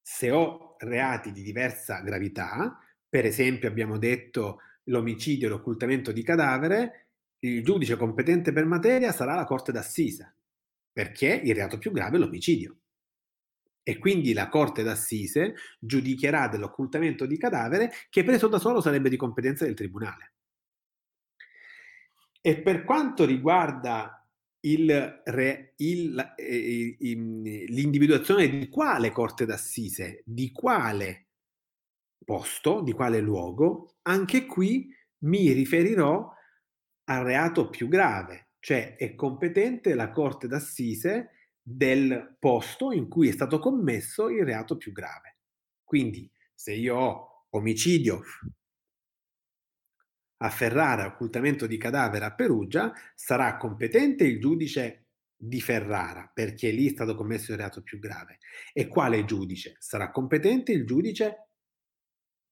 Se 0.00 0.30
ho 0.30 0.76
reati 0.78 1.32
di 1.32 1.42
diversa 1.42 2.00
gravità, 2.00 2.78
per 3.08 3.24
esempio 3.24 3.68
abbiamo 3.68 3.98
detto 3.98 4.60
l'omicidio 4.84 5.46
e 5.46 5.50
l'occultamento 5.50 6.12
di 6.12 6.22
cadavere, 6.22 7.08
il 7.40 7.62
giudice 7.62 7.96
competente 7.96 8.52
per 8.52 8.64
materia 8.64 9.12
sarà 9.12 9.34
la 9.34 9.44
Corte 9.44 9.72
d'Assise, 9.72 10.36
perché 10.92 11.40
il 11.44 11.54
reato 11.54 11.78
più 11.78 11.90
grave 11.90 12.16
è 12.16 12.20
l'omicidio. 12.20 12.78
E 13.82 13.98
quindi 13.98 14.32
la 14.32 14.48
Corte 14.48 14.82
d'Assise 14.82 15.54
giudicherà 15.78 16.48
dell'occultamento 16.48 17.26
di 17.26 17.36
cadavere 17.36 17.92
che 18.08 18.24
preso 18.24 18.48
da 18.48 18.58
solo 18.58 18.80
sarebbe 18.80 19.10
di 19.10 19.16
competenza 19.16 19.64
del 19.64 19.74
Tribunale. 19.74 20.32
E 22.40 22.60
per 22.60 22.84
quanto 22.84 23.24
riguarda 23.24 24.23
il 24.64 25.22
re, 25.24 25.74
il, 25.76 26.34
eh, 26.36 26.96
l'individuazione 26.98 28.48
di 28.48 28.68
quale 28.68 29.10
corte 29.10 29.44
d'assise, 29.44 30.22
di 30.24 30.52
quale 30.52 31.28
posto, 32.24 32.80
di 32.80 32.92
quale 32.92 33.20
luogo, 33.20 33.96
anche 34.02 34.46
qui 34.46 34.88
mi 35.24 35.52
riferirò 35.52 36.30
al 37.04 37.24
reato 37.24 37.68
più 37.68 37.88
grave, 37.88 38.52
cioè 38.60 38.96
è 38.96 39.14
competente 39.14 39.94
la 39.94 40.10
corte 40.10 40.48
d'assise 40.48 41.30
del 41.60 42.36
posto 42.38 42.92
in 42.92 43.08
cui 43.08 43.28
è 43.28 43.32
stato 43.32 43.58
commesso 43.58 44.28
il 44.28 44.44
reato 44.44 44.76
più 44.76 44.92
grave. 44.92 45.38
Quindi 45.82 46.30
se 46.54 46.72
io 46.72 46.96
ho 46.96 47.46
omicidio 47.50 48.22
a 50.44 50.50
Ferrara 50.50 51.06
occultamento 51.06 51.66
di 51.66 51.78
cadavere 51.78 52.26
a 52.26 52.34
Perugia, 52.34 52.92
sarà 53.14 53.56
competente 53.56 54.24
il 54.24 54.38
giudice 54.38 55.06
di 55.34 55.58
Ferrara, 55.60 56.30
perché 56.32 56.70
lì 56.70 56.86
è 56.86 56.90
stato 56.90 57.14
commesso 57.14 57.52
il 57.52 57.58
reato 57.58 57.82
più 57.82 57.98
grave. 57.98 58.38
E 58.74 58.86
quale 58.86 59.24
giudice? 59.24 59.76
Sarà 59.78 60.10
competente 60.10 60.72
il 60.72 60.84
giudice, 60.84 61.48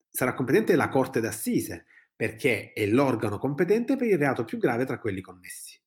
sarà 0.08 0.32
competente 0.32 0.74
la 0.74 0.88
Corte 0.88 1.20
d'Assise, 1.20 1.84
perché 2.16 2.72
è 2.72 2.86
l'organo 2.86 3.38
competente 3.38 3.96
per 3.96 4.06
il 4.06 4.18
reato 4.18 4.44
più 4.44 4.56
grave 4.56 4.86
tra 4.86 4.98
quelli 4.98 5.20
connessi. 5.20 5.78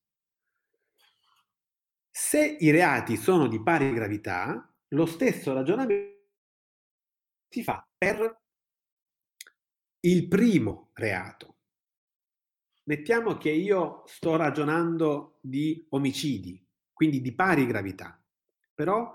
Se 2.08 2.56
i 2.60 2.70
reati 2.70 3.16
sono 3.16 3.48
di 3.48 3.60
pari 3.60 3.92
gravità, 3.92 4.72
lo 4.90 5.06
stesso 5.06 5.52
ragionamento 5.52 6.14
si 7.48 7.64
fa 7.64 7.84
per 7.98 8.42
il 10.00 10.28
primo 10.28 10.90
reato. 10.94 11.55
Mettiamo 12.88 13.36
che 13.36 13.50
io 13.50 14.04
sto 14.06 14.36
ragionando 14.36 15.38
di 15.40 15.84
omicidi, 15.90 16.64
quindi 16.92 17.20
di 17.20 17.34
pari 17.34 17.66
gravità, 17.66 18.22
però 18.72 19.12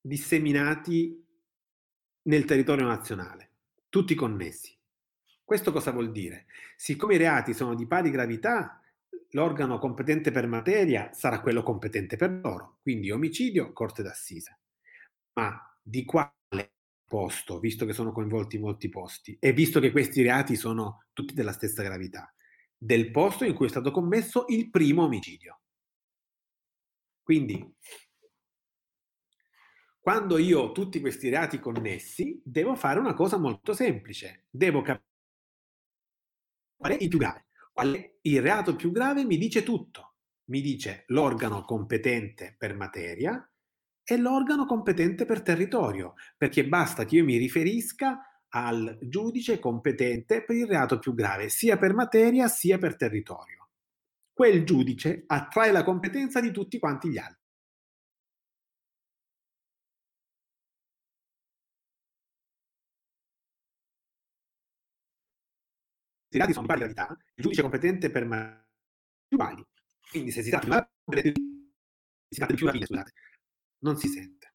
disseminati 0.00 1.26
nel 2.22 2.44
territorio 2.44 2.86
nazionale, 2.86 3.50
tutti 3.88 4.14
connessi. 4.14 4.78
Questo 5.42 5.72
cosa 5.72 5.90
vuol 5.90 6.12
dire? 6.12 6.46
Siccome 6.76 7.16
i 7.16 7.18
reati 7.18 7.52
sono 7.52 7.74
di 7.74 7.84
pari 7.88 8.10
gravità, 8.10 8.80
l'organo 9.30 9.78
competente 9.80 10.30
per 10.30 10.46
materia 10.46 11.12
sarà 11.12 11.40
quello 11.40 11.64
competente 11.64 12.16
per 12.16 12.30
loro, 12.30 12.78
quindi 12.80 13.10
omicidio, 13.10 13.72
corte 13.72 14.04
d'assise. 14.04 14.60
Ma 15.32 15.60
di 15.82 16.04
quale 16.04 16.74
posto, 17.08 17.58
visto 17.58 17.86
che 17.86 17.92
sono 17.92 18.12
coinvolti 18.12 18.56
molti 18.58 18.88
posti 18.88 19.36
e 19.40 19.52
visto 19.52 19.80
che 19.80 19.90
questi 19.90 20.22
reati 20.22 20.54
sono 20.54 21.06
tutti 21.12 21.34
della 21.34 21.52
stessa 21.52 21.82
gravità, 21.82 22.32
del 22.82 23.12
posto 23.12 23.44
in 23.44 23.54
cui 23.54 23.66
è 23.66 23.68
stato 23.68 23.92
commesso 23.92 24.46
il 24.48 24.68
primo 24.68 25.04
omicidio. 25.04 25.60
Quindi, 27.22 27.76
quando 30.00 30.36
io 30.36 30.60
ho 30.62 30.72
tutti 30.72 31.00
questi 31.00 31.28
reati 31.28 31.60
connessi, 31.60 32.42
devo 32.44 32.74
fare 32.74 32.98
una 32.98 33.14
cosa 33.14 33.38
molto 33.38 33.72
semplice, 33.72 34.46
devo 34.50 34.82
capire 34.82 35.06
qual 36.76 36.92
è 36.92 36.96
il 37.00 37.08
più 37.08 37.18
grave. 37.18 37.46
È 37.72 38.12
il 38.22 38.42
reato 38.42 38.74
più 38.74 38.90
grave 38.90 39.24
mi 39.24 39.38
dice 39.38 39.62
tutto. 39.62 40.16
Mi 40.46 40.60
dice 40.60 41.04
l'organo 41.06 41.64
competente 41.64 42.56
per 42.58 42.74
materia 42.74 43.48
e 44.02 44.16
l'organo 44.16 44.66
competente 44.66 45.24
per 45.24 45.42
territorio, 45.42 46.14
perché 46.36 46.66
basta 46.66 47.04
che 47.04 47.14
io 47.14 47.24
mi 47.24 47.36
riferisca 47.36 48.26
al 48.54 48.98
giudice 49.00 49.58
competente 49.58 50.44
per 50.44 50.56
il 50.56 50.66
reato 50.66 50.98
più 50.98 51.14
grave, 51.14 51.48
sia 51.48 51.76
per 51.78 51.94
materia 51.94 52.48
sia 52.48 52.78
per 52.78 52.96
territorio. 52.96 53.68
Quel 54.32 54.64
giudice 54.64 55.24
attrae 55.26 55.72
la 55.72 55.84
competenza 55.84 56.40
di 56.40 56.50
tutti 56.50 56.78
quanti 56.78 57.10
gli 57.10 57.18
altri. 57.18 57.40
i 66.32 66.38
reati 66.38 66.52
sono 66.52 66.66
di 66.66 66.72
pari 66.72 66.80
gravità, 66.80 67.16
il 67.34 67.42
giudice 67.42 67.62
competente 67.62 68.10
per 68.10 68.26
più 69.28 69.36
uguali. 69.38 69.64
Quindi 70.10 70.30
se 70.30 70.42
si 70.42 70.50
tratta 70.50 70.66
di 70.66 70.72
una 70.72 70.90
si 72.28 72.38
tratta 72.38 72.52
di 72.52 72.58
più 72.58 72.66
rapine, 72.66 72.86
scusate. 72.86 73.12
Non 73.80 73.96
si 73.98 74.08
sente. 74.08 74.54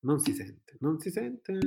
Non 0.00 0.20
si 0.20 0.32
sente, 0.32 0.76
non 0.80 0.98
si 1.00 1.10
sente. 1.10 1.58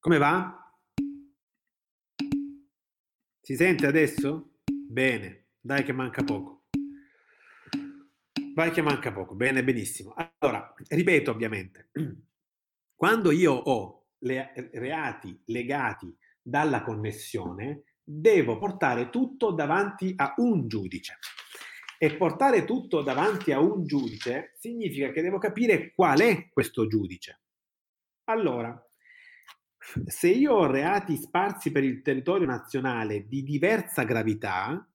Come 0.00 0.18
va? 0.18 0.72
Si 3.40 3.56
sente 3.56 3.84
adesso? 3.84 4.58
Bene, 4.64 5.48
dai 5.58 5.82
che 5.82 5.92
manca 5.92 6.22
poco. 6.22 6.66
Vai 8.54 8.70
che 8.70 8.80
manca 8.80 9.12
poco, 9.12 9.34
bene, 9.34 9.64
benissimo. 9.64 10.14
Allora, 10.38 10.72
ripeto 10.86 11.32
ovviamente, 11.32 11.90
quando 12.94 13.32
io 13.32 13.52
ho 13.52 14.10
le 14.18 14.52
reati 14.72 15.42
legati 15.46 16.16
dalla 16.40 16.82
connessione, 16.82 17.82
devo 18.00 18.56
portare 18.56 19.10
tutto 19.10 19.50
davanti 19.50 20.12
a 20.14 20.32
un 20.36 20.68
giudice. 20.68 21.18
E 21.98 22.14
portare 22.14 22.64
tutto 22.64 23.02
davanti 23.02 23.50
a 23.50 23.58
un 23.58 23.84
giudice 23.84 24.52
significa 24.54 25.10
che 25.10 25.22
devo 25.22 25.38
capire 25.38 25.92
qual 25.92 26.20
è 26.20 26.48
questo 26.50 26.86
giudice. 26.86 27.40
Allora, 28.28 28.80
se 30.06 30.28
io 30.28 30.54
ho 30.54 30.66
reati 30.70 31.16
sparsi 31.16 31.70
per 31.70 31.84
il 31.84 32.02
territorio 32.02 32.46
nazionale 32.46 33.26
di 33.26 33.42
diversa 33.42 34.04
gravità, 34.04 34.86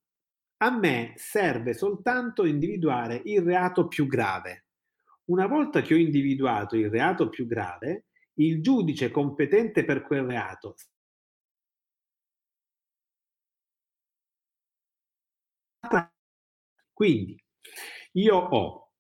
a 0.57 0.78
me 0.78 1.14
serve 1.15 1.74
soltanto 1.74 2.45
individuare 2.45 3.22
il 3.26 3.41
reato 3.41 3.88
più 3.88 4.07
grave. 4.07 4.65
Una 5.26 5.48
volta 5.48 5.82
che 5.82 5.94
ho 5.94 5.98
individuato 5.98 6.76
il 6.76 6.90
reato 6.90 7.30
più 7.30 7.48
grave, 7.48 8.06
il 8.36 8.61
giudice 8.61 9.11
competente 9.11 9.86
per 9.86 10.02
quel 10.02 10.24
reato 10.24 10.76
quindi 16.94 17.36
io 18.14 18.36
ho 18.38 18.91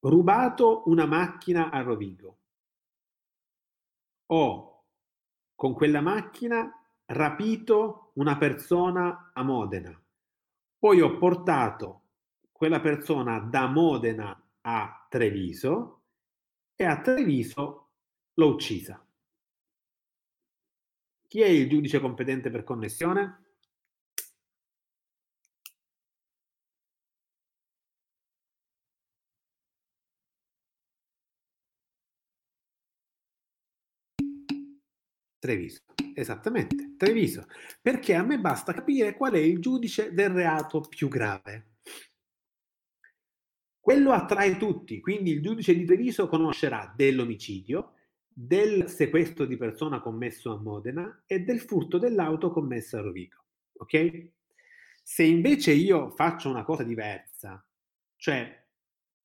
rubato 0.00 0.82
una 0.86 1.06
macchina 1.06 1.70
a 1.70 1.80
Rovigo. 1.82 2.41
Ho 4.26 4.84
con 5.54 5.74
quella 5.74 6.00
macchina 6.00 6.70
rapito 7.06 8.10
una 8.14 8.36
persona 8.36 9.30
a 9.32 9.42
Modena, 9.42 10.00
poi 10.78 11.00
ho 11.00 11.16
portato 11.18 12.00
quella 12.50 12.80
persona 12.80 13.38
da 13.40 13.66
Modena 13.66 14.40
a 14.62 15.06
Treviso 15.08 16.02
e 16.74 16.84
a 16.84 17.00
Treviso 17.00 17.90
l'ho 18.34 18.46
uccisa. 18.48 19.04
Chi 21.28 21.40
è 21.40 21.46
il 21.46 21.68
giudice 21.68 22.00
competente 22.00 22.50
per 22.50 22.64
connessione? 22.64 23.41
Treviso. 35.42 35.82
Esattamente, 36.14 36.94
Treviso. 36.96 37.48
Perché 37.80 38.14
a 38.14 38.22
me 38.22 38.38
basta 38.38 38.72
capire 38.72 39.16
qual 39.16 39.32
è 39.32 39.38
il 39.38 39.58
giudice 39.58 40.14
del 40.14 40.30
reato 40.30 40.82
più 40.82 41.08
grave. 41.08 41.70
Quello 43.80 44.12
attrae 44.12 44.56
tutti, 44.56 45.00
quindi 45.00 45.32
il 45.32 45.42
giudice 45.42 45.74
di 45.74 45.84
Treviso 45.84 46.28
conoscerà 46.28 46.94
dell'omicidio, 46.94 47.94
del 48.28 48.88
sequestro 48.88 49.44
di 49.44 49.56
persona 49.56 50.00
commesso 50.00 50.52
a 50.52 50.60
Modena 50.60 51.24
e 51.26 51.40
del 51.40 51.58
furto 51.58 51.98
dell'auto 51.98 52.52
commesso 52.52 52.98
a 52.98 53.00
Rovigo. 53.00 53.44
Ok? 53.78 54.28
Se 55.02 55.24
invece 55.24 55.72
io 55.72 56.10
faccio 56.10 56.50
una 56.50 56.62
cosa 56.62 56.84
diversa, 56.84 57.66
cioè 58.14 58.64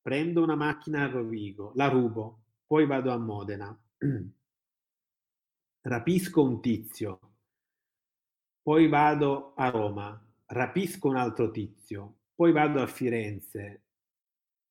prendo 0.02 0.42
una 0.42 0.56
macchina 0.56 1.04
a 1.04 1.08
Rovigo, 1.10 1.70
la 1.76 1.86
rubo, 1.86 2.40
poi 2.66 2.86
vado 2.86 3.12
a 3.12 3.18
Modena, 3.18 3.80
rapisco 5.88 6.42
un 6.42 6.60
tizio, 6.60 7.18
poi 8.62 8.88
vado 8.88 9.54
a 9.56 9.70
Roma, 9.70 10.22
rapisco 10.46 11.08
un 11.08 11.16
altro 11.16 11.50
tizio, 11.50 12.16
poi 12.34 12.52
vado 12.52 12.82
a 12.82 12.86
Firenze. 12.86 13.82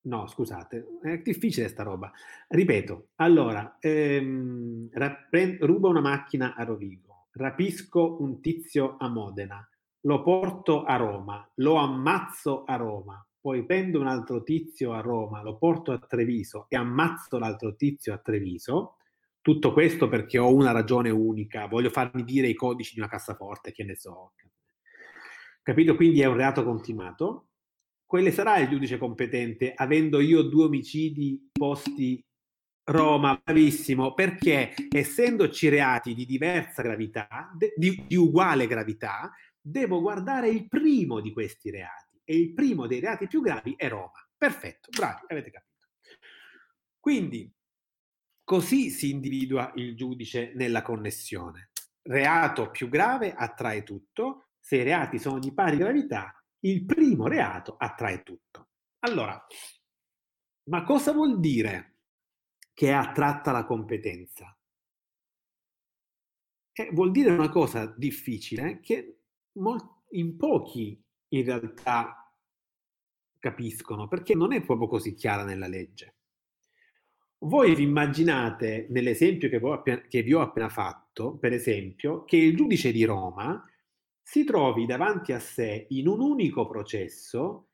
No, 0.02 0.28
scusate, 0.28 1.00
è 1.02 1.18
difficile 1.18 1.68
sta 1.68 1.84
roba. 1.84 2.12
Ripeto, 2.48 3.10
allora, 3.16 3.78
ehm, 3.80 4.90
rappre- 4.94 5.58
rubo 5.60 5.90
una 5.90 6.02
macchina 6.02 6.54
a 6.56 6.64
Rovigo, 6.64 7.28
rapisco 7.32 8.22
un 8.22 8.40
tizio 8.40 8.96
a 9.00 9.10
Modena, 9.10 9.68
lo 10.02 10.22
porto 10.22 10.84
a 10.84 10.96
Roma, 10.98 11.50
lo 11.56 11.76
ammazzo 11.76 12.64
a 12.64 12.76
Roma, 12.76 13.26
poi 13.42 13.66
prendo 13.66 14.00
un 14.00 14.08
altro 14.08 14.44
tizio 14.44 14.94
a 14.94 15.02
Roma, 15.02 15.42
lo 15.42 15.58
porto 15.58 15.92
a 15.92 15.98
Treviso 15.98 16.68
e 16.70 16.78
ammazzo 16.78 17.40
l'altro 17.40 17.76
tizio 17.76 18.14
a 18.14 18.20
Treviso 18.20 18.97
tutto 19.48 19.72
questo 19.72 20.10
perché 20.10 20.38
ho 20.38 20.54
una 20.54 20.72
ragione 20.72 21.10
unica, 21.10 21.68
voglio 21.68 21.90
farmi 21.90 22.26
dire 22.26 22.50
i 22.50 22.54
codici 22.54 22.94
di 22.96 23.00
una 23.00 23.08
cassaforte, 23.08 23.72
che 23.72 23.86
ne 23.86 23.96
so. 23.96 24.34
Capito? 25.64 25.96
Quindi 25.96 26.20
è 26.20 26.26
un 26.26 26.36
reato 26.36 26.66
continuato. 26.66 27.48
Quale 28.06 28.34
sarà 28.34 28.58
il 28.58 28.68
giudice 28.68 28.98
competente 28.98 29.72
avendo 29.74 30.20
io 30.20 30.42
due 30.42 30.66
omicidi 30.66 31.50
posti 31.50 32.22
Roma, 32.84 33.42
bravissimo, 33.42 34.14
perché 34.14 34.74
essendoci 34.90 35.70
reati 35.70 36.14
di 36.14 36.26
diversa 36.26 36.82
gravità, 36.82 37.50
di, 37.56 38.04
di 38.06 38.16
uguale 38.18 38.68
gravità, 38.68 39.32
devo 39.62 40.02
guardare 40.02 40.50
il 40.50 40.68
primo 40.68 41.22
di 41.22 41.32
questi 41.32 41.70
reati 41.70 42.20
e 42.26 42.36
il 42.36 42.54
primo 42.54 42.86
dei 42.86 43.00
reati 43.00 43.28
più 43.28 43.40
gravi 43.40 43.76
è 43.78 43.88
Roma. 43.88 44.12
Perfetto, 44.38 44.90
bravi, 44.94 45.22
avete 45.28 45.52
capito. 45.52 45.88
Quindi 47.00 47.50
Così 48.48 48.92
si 48.92 49.10
individua 49.10 49.74
il 49.76 49.94
giudice 49.94 50.54
nella 50.56 50.82
connessione. 50.82 51.72
Reato 52.02 52.72
più 52.72 52.88
grave 52.88 53.34
attrae 53.34 53.84
tutto, 53.84 54.52
se 54.58 54.78
i 54.78 54.84
reati 54.84 55.20
sono 55.20 55.38
di 55.38 55.54
pari 55.54 55.76
gravità, 55.76 56.34
il 56.60 56.86
primo 56.86 57.28
reato 57.28 57.76
attrae 57.78 58.24
tutto. 58.24 58.70
Allora, 59.00 59.46
ma 60.70 60.84
cosa 60.84 61.12
vuol 61.12 61.42
dire 61.42 61.98
che 62.74 62.88
è 62.88 62.94
attratta 62.94 63.52
la 63.52 63.66
competenza? 63.66 64.58
Eh, 66.72 66.90
vuol 66.94 67.12
dire 67.12 67.32
una 67.32 67.50
cosa 67.50 67.86
difficile 67.98 68.80
che 68.80 69.24
in 70.12 70.38
pochi 70.38 71.04
in 71.34 71.44
realtà 71.44 72.34
capiscono, 73.40 74.08
perché 74.08 74.36
non 74.36 74.54
è 74.54 74.64
proprio 74.64 74.88
così 74.88 75.16
chiara 75.16 75.44
nella 75.44 75.68
legge. 75.68 76.17
Voi 77.40 77.76
vi 77.76 77.84
immaginate, 77.84 78.88
nell'esempio 78.90 79.48
che, 79.50 79.58
appena, 79.58 80.02
che 80.02 80.24
vi 80.24 80.34
ho 80.34 80.42
appena 80.42 80.70
fatto, 80.70 81.38
per 81.38 81.54
esempio, 81.54 82.24
che 82.24 82.38
il 82.38 82.56
giudice 82.56 82.92
di 82.92 83.04
Roma 83.04 83.64
si 84.22 84.44
trovi 84.44 84.86
davanti 84.86 85.34
a 85.34 85.40
sé 85.40 85.86
in 85.90 86.08
un 86.08 86.20
unico 86.20 86.68
processo 86.68 87.70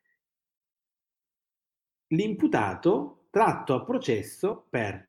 l'imputato 2.07 3.27
tratto 3.29 3.73
a 3.73 3.83
processo 3.83 4.67
per 4.69 5.07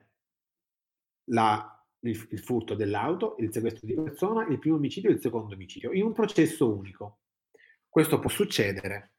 la, 1.25 1.87
il, 2.01 2.29
il 2.31 2.39
furto 2.39 2.75
dell'auto, 2.75 3.37
il 3.41 3.53
sequestro 3.53 3.87
di 3.87 3.95
persona, 3.95 4.47
il 4.47 4.59
primo 4.59 4.77
omicidio 4.77 5.11
e 5.11 5.15
il 5.15 5.21
secondo 5.21 5.55
omicidio, 5.55 5.93
in 5.93 6.05
un 6.05 6.13
processo 6.13 6.73
unico. 6.75 7.19
Questo 7.89 8.19
può 8.19 8.31
succedere. 8.31 9.17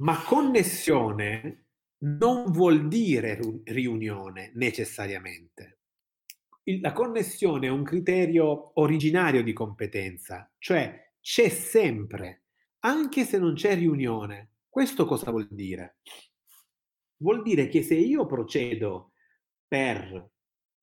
Ma 0.00 0.22
connessione 0.22 1.69
non 2.02 2.50
vuol 2.50 2.88
dire 2.88 3.38
riunione 3.64 4.52
necessariamente. 4.54 5.78
La 6.80 6.92
connessione 6.92 7.66
è 7.66 7.70
un 7.70 7.82
criterio 7.82 8.78
originario 8.80 9.42
di 9.42 9.52
competenza, 9.52 10.50
cioè 10.58 11.12
c'è 11.20 11.48
sempre, 11.48 12.44
anche 12.80 13.24
se 13.24 13.38
non 13.38 13.54
c'è 13.54 13.74
riunione. 13.74 14.52
Questo 14.68 15.04
cosa 15.04 15.30
vuol 15.30 15.48
dire? 15.50 15.98
Vuol 17.16 17.42
dire 17.42 17.68
che 17.68 17.82
se 17.82 17.94
io 17.96 18.24
procedo 18.26 19.12
per, 19.66 20.30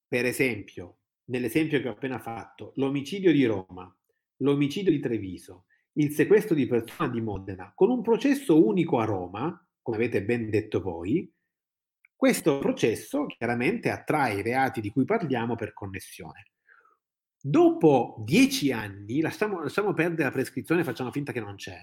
per 0.08 0.26
esempio, 0.26 1.00
nell'esempio 1.26 1.80
che 1.82 1.88
ho 1.88 1.94
appena 1.94 2.20
fatto, 2.20 2.74
l'omicidio 2.76 3.32
di 3.32 3.46
Roma, 3.46 3.92
l'omicidio 4.38 4.92
di 4.92 5.00
Treviso, 5.00 5.66
il 5.94 6.12
sequestro 6.12 6.54
di 6.54 6.68
persona 6.68 7.10
di 7.10 7.22
Modena, 7.22 7.72
con 7.74 7.90
un 7.90 8.02
processo 8.02 8.64
unico 8.64 9.00
a 9.00 9.06
Roma, 9.06 9.67
come 9.88 10.04
avete 10.04 10.22
ben 10.22 10.50
detto 10.50 10.82
voi, 10.82 11.34
questo 12.14 12.60
processo 12.60 13.26
chiaramente 13.26 13.90
attrae 13.90 14.40
i 14.40 14.42
reati 14.42 14.82
di 14.82 14.90
cui 14.90 15.06
parliamo 15.06 15.56
per 15.56 15.72
connessione. 15.72 16.52
Dopo 17.40 18.22
dieci 18.26 18.74
anni, 18.74 19.22
lasciamo, 19.22 19.62
lasciamo 19.62 19.94
perdere 19.94 20.24
la 20.24 20.32
prescrizione, 20.32 20.84
facciamo 20.84 21.10
finta 21.14 21.32
che 21.32 21.40
non 21.40 21.56
c'è, 21.56 21.80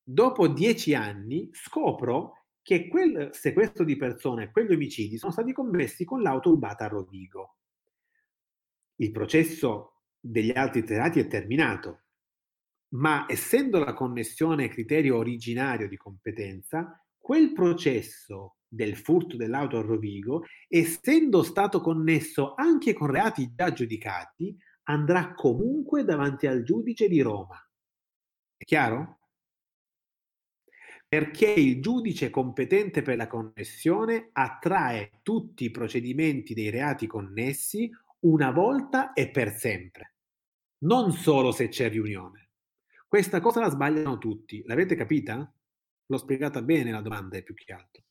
dopo 0.00 0.46
dieci 0.46 0.94
anni 0.94 1.48
scopro 1.50 2.44
che 2.62 2.86
quel 2.86 3.30
sequestro 3.32 3.84
di 3.84 3.96
persone 3.96 4.52
quegli 4.52 4.74
omicidi 4.74 5.18
sono 5.18 5.32
stati 5.32 5.52
commessi 5.52 6.04
con 6.04 6.22
l'auto 6.22 6.50
rubata 6.50 6.84
a 6.84 6.88
Rovigo. 6.88 7.56
Il 9.00 9.10
processo 9.10 10.02
degli 10.20 10.52
altri 10.56 10.86
reati 10.86 11.18
è 11.18 11.26
terminato, 11.26 12.02
ma 12.90 13.26
essendo 13.28 13.80
la 13.80 13.94
connessione 13.94 14.68
criterio 14.68 15.16
originario 15.16 15.88
di 15.88 15.96
competenza, 15.96 17.02
quel 17.28 17.52
processo 17.52 18.56
del 18.66 18.96
furto 18.96 19.36
dell'auto 19.36 19.76
a 19.76 19.82
Rovigo, 19.82 20.46
essendo 20.66 21.42
stato 21.42 21.82
connesso 21.82 22.54
anche 22.54 22.94
con 22.94 23.10
reati 23.10 23.52
già 23.54 23.70
giudicati, 23.70 24.56
andrà 24.84 25.34
comunque 25.34 26.04
davanti 26.04 26.46
al 26.46 26.62
giudice 26.62 27.06
di 27.06 27.20
Roma. 27.20 27.62
È 28.56 28.64
chiaro? 28.64 29.18
Perché 31.06 31.50
il 31.50 31.82
giudice 31.82 32.30
competente 32.30 33.02
per 33.02 33.18
la 33.18 33.26
connessione 33.26 34.30
attrae 34.32 35.18
tutti 35.22 35.64
i 35.64 35.70
procedimenti 35.70 36.54
dei 36.54 36.70
reati 36.70 37.06
connessi 37.06 37.90
una 38.20 38.50
volta 38.52 39.12
e 39.12 39.28
per 39.28 39.52
sempre, 39.52 40.14
non 40.84 41.12
solo 41.12 41.52
se 41.52 41.68
c'è 41.68 41.90
riunione. 41.90 42.52
Questa 43.06 43.40
cosa 43.40 43.60
la 43.60 43.68
sbagliano 43.68 44.16
tutti, 44.16 44.62
l'avete 44.64 44.94
capita? 44.94 45.52
L'ho 46.10 46.16
spiegata 46.16 46.62
bene 46.62 46.90
la 46.90 47.02
domanda, 47.02 47.40
più 47.42 47.52
che 47.54 47.70
altro. 47.72 48.02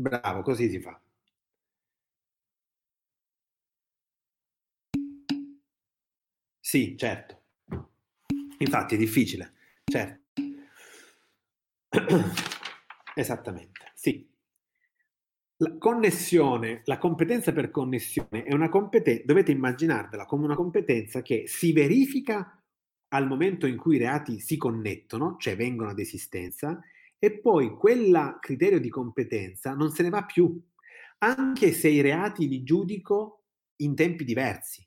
Bravo, 0.00 0.42
così 0.42 0.68
si 0.70 0.80
fa. 0.80 0.98
Sì, 6.60 6.96
certo. 6.96 7.42
Infatti 8.58 8.94
è 8.94 8.98
difficile, 8.98 9.52
certo. 9.84 10.22
Esattamente, 13.16 13.90
sì. 13.94 14.27
La 15.60 15.76
connessione, 15.76 16.82
la 16.84 16.98
competenza 16.98 17.52
per 17.52 17.72
connessione 17.72 18.44
è 18.44 18.54
una 18.54 18.68
competenza, 18.68 19.24
dovete 19.26 19.50
immaginarvela 19.50 20.24
come 20.24 20.44
una 20.44 20.54
competenza 20.54 21.20
che 21.20 21.48
si 21.48 21.72
verifica 21.72 22.62
al 23.08 23.26
momento 23.26 23.66
in 23.66 23.76
cui 23.76 23.96
i 23.96 23.98
reati 23.98 24.38
si 24.38 24.56
connettono, 24.56 25.36
cioè 25.36 25.56
vengono 25.56 25.90
ad 25.90 25.98
esistenza, 25.98 26.80
e 27.18 27.40
poi 27.40 27.70
quel 27.70 28.36
criterio 28.40 28.78
di 28.78 28.88
competenza 28.88 29.74
non 29.74 29.90
se 29.90 30.04
ne 30.04 30.10
va 30.10 30.24
più, 30.24 30.60
anche 31.18 31.72
se 31.72 31.88
i 31.88 32.02
reati 32.02 32.46
li 32.46 32.62
giudico 32.62 33.46
in 33.78 33.96
tempi 33.96 34.22
diversi. 34.22 34.86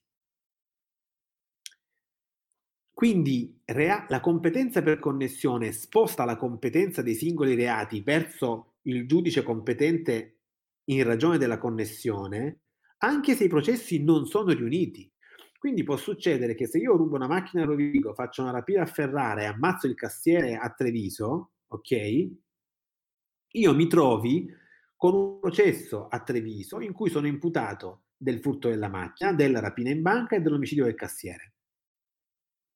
Quindi 2.94 3.62
rea- 3.66 4.06
la 4.08 4.22
competenza 4.22 4.82
per 4.82 5.00
connessione 5.00 5.74
sposta 5.74 6.24
la 6.24 6.38
competenza 6.38 7.02
dei 7.02 7.16
singoli 7.16 7.56
reati 7.56 8.00
verso 8.00 8.76
il 8.84 9.06
giudice 9.06 9.44
competente 9.44 10.41
in 10.86 11.04
ragione 11.04 11.38
della 11.38 11.58
connessione, 11.58 12.62
anche 13.00 13.36
se 13.36 13.46
i 13.46 13.50
processi 13.50 14.04
non 14.04 14.26
sono 14.26 14.52
riuniti. 14.52 15.12
Quindi 15.58 15.84
può 15.84 15.96
succedere 15.96 16.56
che 16.56 16.66
se 16.68 16.80
io 16.80 16.96
rubo 16.96 17.16
una 17.16 17.28
macchina 17.28 17.64
a 17.64 17.66
Rovigo, 17.66 18.14
faccio 18.14 18.42
una 18.42 18.52
rapina 18.52 18.82
a 18.82 18.88
Ferrara 18.88 19.42
e 19.42 19.46
ammazzo 19.46 19.86
il 19.86 19.94
cassiere 19.94 20.56
a 20.56 20.70
Treviso, 20.72 21.52
ok? 21.68 22.30
Io 23.54 23.76
mi 23.76 23.88
trovi 23.88 24.52
con 24.96 25.14
un 25.14 25.40
processo 25.40 26.08
a 26.08 26.20
Treviso 26.22 26.80
in 26.80 26.94
cui 26.94 27.10
sono 27.10 27.28
imputato 27.28 28.06
del 28.18 28.40
furto 28.40 28.70
della 28.70 28.88
macchina, 28.88 29.34
della 29.34 29.60
rapina 29.60 29.90
in 29.90 30.02
banca 30.02 30.36
e 30.36 30.42
dell'omicidio 30.42 30.86
del 30.86 30.96
cassiere. 30.96 31.54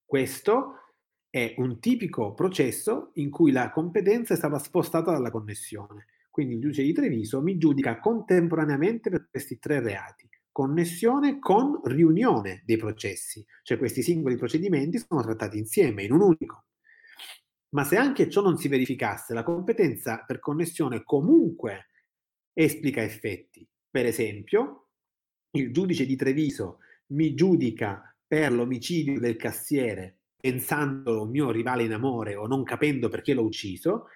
Questo 0.04 0.94
è 1.30 1.56
un 1.58 1.80
tipico 1.80 2.34
processo 2.34 3.12
in 3.16 3.30
cui 3.30 3.52
la 3.52 3.70
competenza 3.72 4.34
è 4.34 4.38
stata 4.38 4.60
spostata 4.60 5.12
dalla 5.12 5.32
connessione. 5.32 6.06
Quindi 6.36 6.56
il 6.56 6.60
giudice 6.60 6.84
di 6.84 6.92
Treviso 6.92 7.42
mi 7.42 7.58
giudica 7.58 7.98
contemporaneamente 7.98 9.10
per 9.10 9.30
questi 9.32 9.58
tre 9.58 9.80
reati. 9.80 10.28
Connessione 10.52 11.40
con 11.40 11.80
riunione 11.86 12.62
dei 12.66 12.76
processi, 12.76 13.46
cioè 13.64 13.78
questi 13.78 14.02
singoli 14.02 14.36
procedimenti 14.36 15.00
sono 15.00 15.22
trattati 15.22 15.58
insieme 15.58 16.04
in 16.04 16.12
un 16.12 16.20
unico. 16.20 16.66
Ma 17.70 17.86
se 17.86 17.96
anche 17.96 18.30
ciò 18.30 18.42
non 18.42 18.58
si 18.58 18.68
verificasse, 18.68 19.34
la 19.34 19.44
competenza 19.44 20.26
per 20.28 20.40
connessione 20.40 21.04
comunque 21.06 21.92
esplica 22.52 23.02
effetti. 23.02 23.66
Per 23.90 24.06
esempio, 24.06 24.90
il 25.52 25.72
giudice 25.72 26.06
di 26.06 26.18
Treviso 26.18 26.80
mi 27.14 27.34
giudica 27.34 28.14
per 28.28 28.52
l'omicidio 28.52 29.22
del 29.22 29.38
cassiere 29.38 30.18
pensandolo 30.36 31.24
mio 31.24 31.50
rivale 31.50 31.84
in 31.84 31.94
amore 31.94 32.36
o 32.36 32.46
non 32.46 32.66
capendo 32.66 33.08
perché 33.08 33.34
l'ho 33.34 33.46
ucciso, 33.46 34.08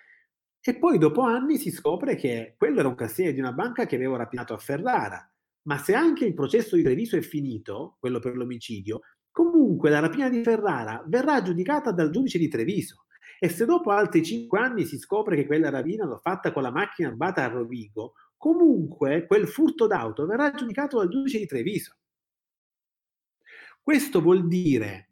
e 0.62 0.78
poi 0.78 0.98
dopo 0.98 1.22
anni 1.22 1.58
si 1.58 1.72
scopre 1.72 2.16
che 2.16 2.56
quello 2.58 2.80
era 2.80 2.90
un 2.90 2.96
cassiere 2.96 3.34
di 3.34 3.40
una 3.40 3.54
banca 3.54 3.86
che 3.86 3.96
avevo 3.96 4.18
rapinato 4.18 4.54
a 4.54 4.58
Ferrara. 4.58 5.32
Ma 5.64 5.78
se 5.78 5.94
anche 5.94 6.26
il 6.26 6.34
processo 6.34 6.76
di 6.76 6.84
Treviso 6.84 7.16
è 7.16 7.22
finito, 7.22 7.98
quello 8.00 8.20
per 8.20 8.36
l'omicidio, 8.36 9.02
comunque 9.32 9.90
la 9.90 10.00
rapina 10.00 10.30
di 10.30 10.44
Ferrara 10.44 11.04
verrà 11.08 11.42
giudicata 11.42 11.92
dal 11.92 12.10
giudice 12.10 12.38
di 12.38 12.48
Treviso. 12.48 13.06
E 13.40 13.48
se 13.48 13.66
dopo 13.66 13.92
altri 13.92 14.24
cinque 14.24 14.60
anni 14.60 14.84
si 14.84 14.98
scopre 14.98 15.38
che 15.38 15.46
quella 15.46 15.70
rapina 15.70 16.06
l'ho 16.06 16.18
fatta 16.18 16.52
con 16.52 16.62
la 16.62 16.72
macchina 16.72 17.10
rubata 17.10 17.44
a 17.44 17.48
Rovigo, 17.48 18.14
comunque 18.36 19.26
quel 19.28 19.48
furto 19.48 19.88
d'auto 19.88 20.26
verrà 20.26 20.52
giudicato 20.52 20.98
dal 20.98 21.10
giudice 21.10 21.40
di 21.40 21.46
Treviso. 21.46 21.96
Questo 23.82 24.22
vuol 24.22 24.48
dire 24.48 25.12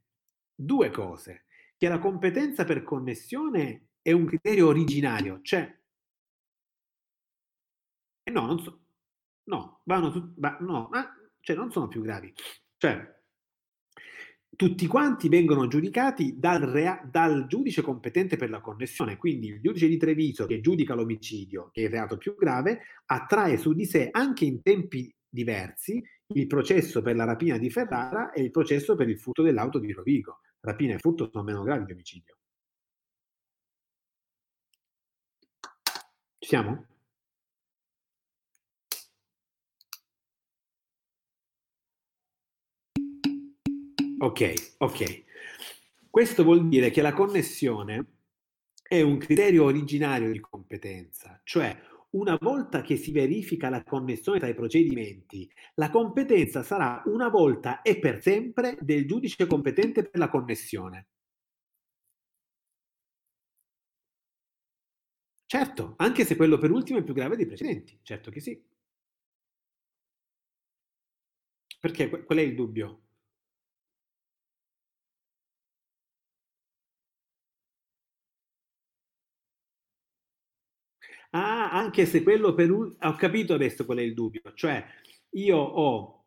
due 0.54 0.90
cose, 0.92 1.46
che 1.78 1.88
la 1.88 2.00
competenza 2.00 2.66
per 2.66 2.84
connessione 2.84 3.87
è 4.08 4.14
un 4.14 4.26
criterio 4.26 4.68
originario, 4.68 5.42
cioè... 5.42 5.70
Eh 8.24 8.32
no, 8.32 8.46
non 8.46 8.60
so, 8.62 8.80
no, 9.50 9.82
vanno 9.84 10.12
tu, 10.12 10.34
va, 10.38 10.56
no, 10.62 10.88
ma, 10.90 11.14
cioè 11.42 11.58
non 11.58 11.72
sono 11.72 11.90
più 11.90 12.02
gravi. 12.02 12.34
Cioè, 12.78 13.16
tutti 14.56 14.88
quanti 14.88 15.28
vengono 15.28 15.68
giudicati 15.68 16.40
dal, 16.40 16.62
rea, 16.62 17.02
dal, 17.04 17.48
giudice 17.48 17.82
competente 17.82 18.38
per 18.38 18.50
la 18.50 18.62
connessione, 18.62 19.18
quindi 19.18 19.48
il 19.48 19.60
giudice 19.60 19.90
di 19.90 19.98
Treviso 19.98 20.46
che 20.46 20.62
giudica 20.62 20.94
l'omicidio, 20.94 21.70
che 21.74 21.82
è 21.82 21.84
il 21.86 21.92
reato 21.92 22.16
più 22.16 22.34
grave, 22.36 22.80
attrae 23.08 23.58
su 23.58 23.74
di 23.74 23.84
sé 23.84 24.08
anche 24.10 24.46
in 24.46 24.62
tempi 24.62 25.14
diversi 25.28 26.02
il 26.34 26.48
processo 26.48 27.02
per 27.02 27.18
la 27.18 27.26
rapina 27.26 27.58
di 27.58 27.70
Ferrara 27.70 28.32
e 28.32 28.42
il 28.42 28.52
processo 28.52 28.96
per 28.96 29.10
il 29.10 29.20
furto 29.20 29.44
dell'auto 29.44 29.80
di 29.80 29.92
Rovigo. 29.92 30.40
Rapina 30.62 30.96
e 30.96 31.00
furto 31.00 31.30
sono 31.30 31.44
meno 31.44 31.62
gravi 31.64 31.84
di 31.84 31.92
omicidio. 31.92 32.37
Siamo? 36.48 36.86
Ok, 44.20 44.54
ok. 44.78 45.24
Questo 46.10 46.44
vuol 46.44 46.70
dire 46.70 46.90
che 46.90 47.02
la 47.02 47.14
connessione 47.14 48.06
è 48.82 49.02
un 49.02 49.18
criterio 49.18 49.66
originario 49.66 50.32
di 50.32 50.40
competenza, 50.40 51.42
cioè 51.44 51.78
una 52.12 52.38
volta 52.40 52.82
che 52.82 52.96
si 52.96 53.12
verifica 53.12 53.70
la 53.70 53.84
connessione 53.84 54.40
tra 54.40 54.48
i 54.48 54.56
procedimenti, 54.56 55.52
la 55.76 55.90
competenza 55.90 56.64
sarà 56.64 57.04
una 57.08 57.28
volta 57.28 57.82
e 57.82 58.00
per 58.00 58.22
sempre 58.22 58.78
del 58.80 59.06
giudice 59.06 59.46
competente 59.46 60.04
per 60.04 60.18
la 60.18 60.30
connessione. 60.30 61.08
Certo, 65.48 65.96
anche 65.98 66.26
se 66.26 66.36
quello 66.36 66.58
per 66.60 66.70
ultimo 66.72 67.00
è 67.00 67.04
più 67.04 67.14
grave 67.14 67.36
dei 67.38 67.46
precedenti, 67.48 67.98
certo 68.04 68.30
che 68.30 68.40
sì. 68.40 68.62
Perché 71.80 72.10
qual 72.26 72.38
è 72.38 72.42
il 72.42 72.54
dubbio? 72.54 73.02
Ah, 81.32 81.70
anche 81.72 82.06
se 82.06 82.24
quello 82.24 82.54
per 82.54 82.72
un... 82.72 82.96
Ho 83.02 83.16
capito 83.16 83.54
adesso 83.54 83.86
qual 83.86 84.00
è 84.00 84.02
il 84.02 84.14
dubbio. 84.14 84.42
Cioè, 84.54 84.84
io 85.32 85.58
ho... 85.58 86.26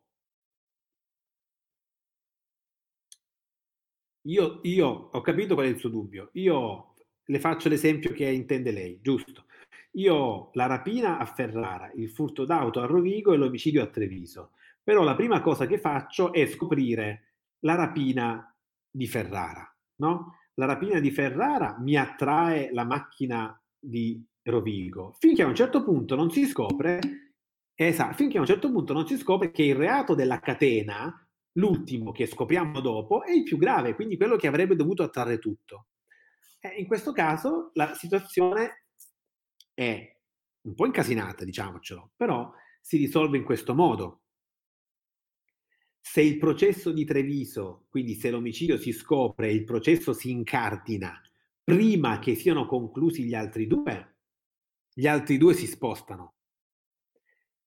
Io, 4.35 4.61
io 4.63 4.87
ho 5.13 5.21
capito 5.21 5.53
qual 5.55 5.67
è 5.67 5.69
il 5.71 5.79
suo 5.79 5.89
dubbio. 5.91 6.31
Io 6.35 6.90
le 7.31 7.39
faccio 7.39 7.69
l'esempio 7.69 8.13
che 8.13 8.29
intende 8.29 8.73
lei, 8.73 8.99
giusto? 9.01 9.45
Io 9.93 10.15
ho 10.15 10.51
la 10.55 10.67
rapina 10.67 11.19
a 11.19 11.25
Ferrara, 11.25 11.91
il 11.95 12.11
furto 12.11 12.45
d'auto 12.45 12.81
a 12.81 12.87
Rovigo 12.87 13.33
e 13.33 13.37
l'omicidio 13.37 13.83
a 13.83 13.87
Treviso. 13.87 14.53
Però 14.83 15.05
la 15.05 15.15
prima 15.15 15.41
cosa 15.41 15.67
che 15.67 15.79
faccio 15.79 16.33
è 16.33 16.45
scoprire 16.47 17.35
la 17.61 17.77
rapina 17.77 18.53
di 18.91 19.07
Ferrara, 19.07 19.73
no? 19.97 20.39
La 20.55 20.67
rapina 20.67 20.99
di 20.99 21.11
Ferrara 21.11 21.77
mi 21.79 21.97
attrae 21.97 22.73
la 22.73 22.85
macchina 22.85 23.61
di 23.79 24.23
Rovigo, 24.43 25.15
finché 25.19 25.43
a 25.43 25.47
un 25.47 25.55
certo 25.55 25.85
punto 25.85 26.17
non 26.17 26.31
si 26.31 26.47
scopre, 26.47 26.99
esatto, 27.75 28.15
finché 28.15 28.39
a 28.39 28.41
un 28.41 28.47
certo 28.47 28.71
punto 28.73 28.93
non 28.93 29.07
si 29.07 29.17
scopre 29.17 29.53
che 29.53 29.63
il 29.63 29.77
reato 29.77 30.15
della 30.15 30.41
catena, 30.41 31.15
l'ultimo 31.53 32.11
che 32.11 32.27
scopriamo 32.27 32.81
dopo, 32.81 33.23
è 33.23 33.33
il 33.33 33.45
più 33.45 33.57
grave, 33.57 33.95
quindi 33.95 34.17
quello 34.17 34.37
che 34.37 34.49
avrebbe 34.49 34.75
dovuto 34.75 35.03
attrarre 35.03 35.39
tutto. 35.39 35.87
E 36.61 36.69
in 36.77 36.87
questo 36.87 37.13
caso 37.13 37.71
la 37.75 37.95
situazione 37.95 38.85
è 39.73 40.17
un 40.63 40.75
po' 40.75 40.87
incasinata, 40.87 41.45
diciamocelo, 41.45 42.13
però 42.15 42.53
si 42.81 42.99
risolve 42.99 43.39
in 43.39 43.45
questo 43.45 43.75
modo. 43.75 44.23
Se 45.99 46.21
il 46.21 46.39
processo 46.39 46.93
di 46.93 47.05
Treviso, 47.05 47.87
quindi 47.89 48.15
se 48.15 48.31
l'omicidio 48.31 48.77
si 48.77 48.93
scopre 48.93 49.51
il 49.51 49.65
processo 49.65 50.13
si 50.13 50.31
incardina 50.31 51.21
prima 51.63 52.19
che 52.19 52.35
siano 52.35 52.67
conclusi 52.67 53.25
gli 53.25 53.35
altri 53.35 53.67
due, 53.67 54.17
gli 54.93 55.07
altri 55.07 55.39
due 55.39 55.55
si 55.55 55.67
spostano. 55.67 56.35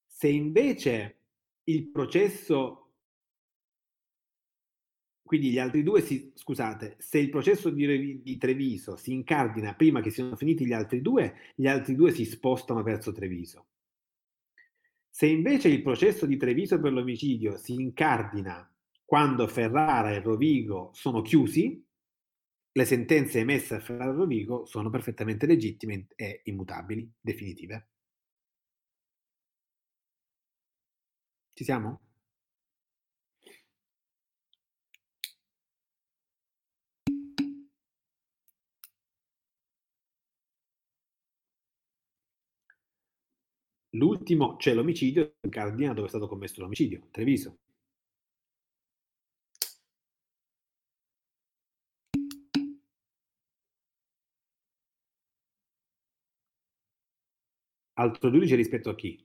Se 0.05 0.27
invece 0.27 1.21
il 1.65 1.89
processo 1.89 2.82
quindi 5.23 5.51
gli 5.51 5.59
altri 5.59 5.83
due 5.83 6.01
si, 6.01 6.31
scusate, 6.35 6.97
se 6.99 7.17
il 7.17 7.29
processo 7.29 7.69
di, 7.69 8.21
di, 8.21 8.37
Treviso 8.37 8.97
si 8.97 9.13
incardina 9.13 9.73
prima 9.73 10.01
che 10.01 10.11
siano 10.11 10.35
finiti 10.35 10.65
gli 10.65 10.73
altri 10.73 11.01
due, 11.01 11.35
gli 11.55 11.65
altri 11.65 11.95
due 11.95 12.11
si 12.11 12.25
spostano 12.25 12.83
verso 12.83 13.11
Treviso. 13.13 13.67
Se 15.09 15.25
invece 15.25 15.69
il 15.69 15.81
processo 15.81 16.25
di 16.25 16.37
Treviso 16.37 16.79
per 16.79 16.91
l'omicidio 16.91 17.57
si 17.57 17.73
incardina 17.73 18.69
quando 19.05 19.47
Ferrara 19.47 20.11
e 20.11 20.19
Rovigo 20.19 20.91
sono 20.93 21.21
chiusi, 21.21 21.83
le 22.75 22.85
sentenze 22.85 23.39
emesse 23.39 23.75
a 23.75 23.79
Ferrara 23.79 24.11
Rovigo 24.11 24.65
sono 24.65 24.89
perfettamente 24.89 25.45
legittime 25.45 26.07
e 26.15 26.41
immutabili, 26.45 27.09
definitive. 27.21 27.87
Ci 31.53 31.63
siamo? 31.63 32.12
L'ultimo, 43.95 44.55
cioè 44.59 44.75
l'omicidio, 44.75 45.37
incardina 45.41 45.93
dove 45.93 46.05
è 46.05 46.09
stato 46.09 46.27
commesso 46.27 46.61
l'omicidio, 46.61 47.07
Treviso. 47.09 47.57
altro 57.95 58.29
giudice 58.29 58.55
rispetto 58.55 58.91
a 58.91 58.95
chi? 58.95 59.19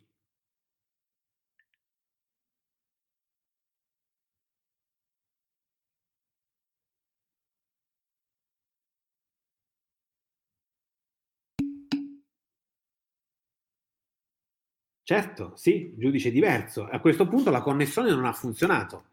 Certo, 15.11 15.57
sì, 15.57 15.95
giudice 15.97 16.31
diverso. 16.31 16.85
A 16.87 17.01
questo 17.01 17.27
punto 17.27 17.49
la 17.51 17.63
connessione 17.63 18.11
non 18.11 18.27
ha 18.27 18.33
funzionato. 18.35 19.07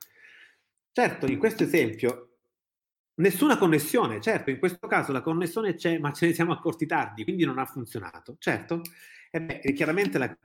Certo, 0.92 1.26
in 1.26 1.38
questo 1.38 1.64
esempio, 1.64 2.36
nessuna 3.16 3.58
connessione. 3.58 4.20
Certo, 4.20 4.50
in 4.50 4.60
questo 4.60 4.88
caso 4.88 5.14
la 5.14 5.22
connessione 5.22 5.76
c'è, 5.76 5.98
ma 6.00 6.12
ce 6.12 6.28
ne 6.28 6.34
siamo 6.34 6.52
accorti 6.52 6.86
tardi, 6.86 7.24
quindi 7.24 7.46
non 7.46 7.60
ha 7.60 7.66
funzionato. 7.66 8.36
Certo, 8.40 8.82
e 9.32 9.42
beh, 9.42 9.62
chiaramente 9.74 10.18
la, 10.18 10.38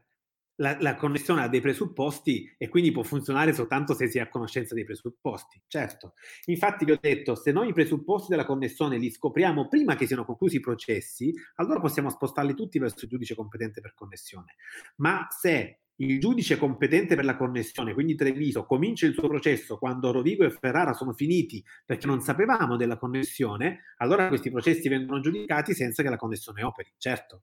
la, 0.60 0.76
la, 0.80 0.94
connessione 0.94 1.42
ha 1.42 1.48
dei 1.48 1.60
presupposti 1.60 2.54
e 2.56 2.68
quindi 2.68 2.92
può 2.92 3.02
funzionare 3.02 3.52
soltanto 3.52 3.94
se 3.94 4.08
si 4.08 4.18
è 4.18 4.20
a 4.20 4.28
conoscenza 4.28 4.74
dei 4.74 4.84
presupposti. 4.84 5.60
Certo. 5.66 6.14
Infatti 6.46 6.84
vi 6.84 6.92
ho 6.92 6.98
detto, 7.00 7.34
se 7.34 7.52
noi 7.52 7.68
i 7.68 7.72
presupposti 7.72 8.28
della 8.30 8.44
connessione 8.44 8.98
li 8.98 9.10
scopriamo 9.10 9.68
prima 9.68 9.96
che 9.96 10.06
siano 10.06 10.24
conclusi 10.24 10.56
i 10.56 10.60
processi, 10.60 11.34
allora 11.56 11.80
possiamo 11.80 12.10
spostarli 12.10 12.54
tutti 12.54 12.78
verso 12.78 13.04
il 13.04 13.10
giudice 13.10 13.34
competente 13.34 13.80
per 13.80 13.94
connessione. 13.94 14.56
Ma 14.96 15.26
se 15.30 15.80
il 15.96 16.18
giudice 16.18 16.56
competente 16.56 17.14
per 17.14 17.24
la 17.24 17.36
connessione, 17.36 17.92
quindi 17.92 18.14
Treviso, 18.14 18.64
comincia 18.64 19.06
il 19.06 19.12
suo 19.12 19.28
processo 19.28 19.76
quando 19.76 20.12
Rovigo 20.12 20.44
e 20.44 20.50
Ferrara 20.50 20.94
sono 20.94 21.12
finiti 21.12 21.62
perché 21.84 22.06
non 22.06 22.20
sapevamo 22.20 22.76
della 22.76 22.96
connessione, 22.96 23.80
allora 23.98 24.28
questi 24.28 24.50
processi 24.50 24.88
vengono 24.88 25.20
giudicati 25.20 25.74
senza 25.74 26.02
che 26.02 26.08
la 26.08 26.16
connessione 26.16 26.62
operi. 26.62 26.92
Certo 26.96 27.42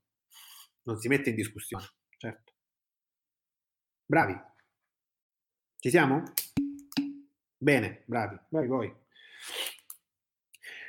non 0.88 0.98
si 0.98 1.08
mette 1.08 1.28
in 1.28 1.36
discussione, 1.36 1.84
certo. 2.16 2.54
Bravi. 4.10 4.34
Ci 5.78 5.90
siamo? 5.90 6.22
Bene, 7.58 8.04
bravi, 8.06 8.38
bravi 8.48 8.66
voi. 8.66 8.94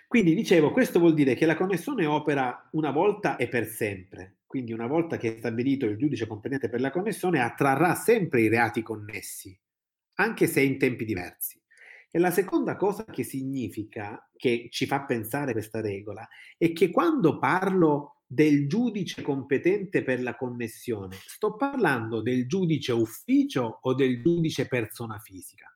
Quindi 0.07 0.33
dicevo, 0.33 0.71
questo 0.71 0.99
vuol 0.99 1.13
dire 1.13 1.35
che 1.35 1.45
la 1.45 1.57
connessione 1.57 2.05
opera 2.05 2.69
una 2.71 2.91
volta 2.91 3.35
e 3.35 3.49
per 3.49 3.67
sempre. 3.67 4.37
Quindi 4.45 4.71
una 4.71 4.87
volta 4.87 5.17
che 5.17 5.35
è 5.35 5.37
stabilito 5.37 5.85
il 5.85 5.97
giudice 5.97 6.27
competente 6.27 6.69
per 6.69 6.79
la 6.79 6.91
connessione, 6.91 7.41
attrarrà 7.41 7.93
sempre 7.93 8.39
i 8.39 8.47
reati 8.47 8.81
connessi, 8.81 9.59
anche 10.13 10.47
se 10.47 10.61
in 10.61 10.77
tempi 10.77 11.03
diversi. 11.03 11.61
E 12.09 12.19
la 12.19 12.31
seconda 12.31 12.77
cosa 12.77 13.03
che 13.03 13.23
significa, 13.23 14.29
che 14.33 14.69
ci 14.71 14.85
fa 14.85 15.03
pensare 15.03 15.51
questa 15.51 15.81
regola, 15.81 16.25
è 16.57 16.71
che 16.71 16.89
quando 16.89 17.37
parlo 17.37 18.18
del 18.31 18.67
giudice 18.67 19.23
competente 19.23 20.03
per 20.03 20.21
la 20.21 20.35
connessione, 20.35 21.15
sto 21.25 21.55
parlando 21.55 22.21
del 22.21 22.47
giudice 22.47 22.91
ufficio 22.91 23.79
o 23.81 23.95
del 23.95 24.21
giudice 24.21 24.67
persona 24.67 25.17
fisica? 25.17 25.75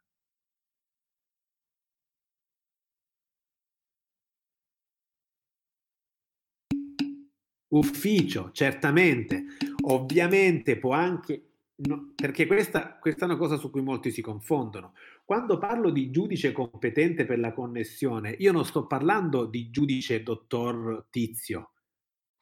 Ufficio, 7.70 8.52
certamente. 8.52 9.46
Ovviamente 9.86 10.78
può 10.78 10.92
anche 10.92 11.54
No, 11.76 12.14
perché 12.16 12.46
questa, 12.46 12.98
questa, 13.00 13.26
è 13.26 13.28
una 13.28 13.38
cosa 13.38 13.58
su 13.58 13.72
cui 13.72 13.82
molti 13.82 14.12
si 14.12 14.22
confondono. 14.22 14.94
Quando 15.26 15.58
parlo 15.58 15.90
di 15.90 16.12
giudice 16.12 16.52
competente 16.52 17.26
per 17.26 17.40
la 17.40 17.52
connessione, 17.52 18.36
io 18.38 18.52
non 18.52 18.64
sto 18.64 18.86
parlando 18.86 19.46
di 19.46 19.72
giudice 19.72 20.22
dottor 20.22 21.08
Tizio, 21.10 21.72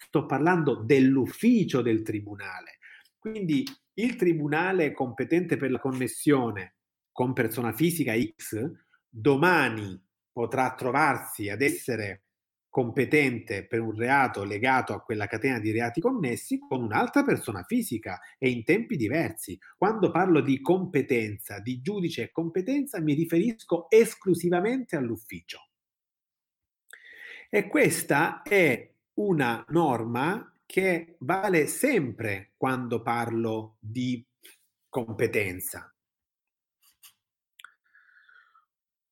sto 0.05 0.25
parlando 0.25 0.75
dell'ufficio 0.75 1.81
del 1.81 2.01
tribunale. 2.01 2.79
Quindi 3.19 3.63
il 3.95 4.15
tribunale 4.15 4.93
competente 4.93 5.57
per 5.57 5.71
la 5.71 5.79
connessione 5.79 6.75
con 7.11 7.33
persona 7.33 7.71
fisica 7.73 8.13
X 8.17 8.69
domani 9.07 10.01
potrà 10.31 10.73
trovarsi 10.73 11.49
ad 11.49 11.61
essere 11.61 12.23
competente 12.69 13.67
per 13.67 13.81
un 13.81 13.93
reato 13.93 14.45
legato 14.45 14.93
a 14.93 15.01
quella 15.01 15.27
catena 15.27 15.59
di 15.59 15.71
reati 15.71 15.99
connessi 15.99 16.57
con 16.57 16.81
un'altra 16.81 17.21
persona 17.21 17.63
fisica 17.63 18.19
e 18.37 18.49
in 18.49 18.63
tempi 18.63 18.95
diversi. 18.95 19.59
Quando 19.77 20.09
parlo 20.09 20.39
di 20.39 20.61
competenza, 20.61 21.59
di 21.59 21.81
giudice 21.81 22.23
e 22.23 22.31
competenza, 22.31 23.01
mi 23.01 23.13
riferisco 23.13 23.89
esclusivamente 23.89 24.95
all'ufficio. 24.95 25.67
E 27.49 27.67
questa 27.67 28.41
è 28.41 28.90
una 29.15 29.65
norma 29.69 30.53
che 30.65 31.15
vale 31.19 31.67
sempre 31.67 32.53
quando 32.55 33.01
parlo 33.01 33.75
di 33.79 34.25
competenza. 34.87 35.93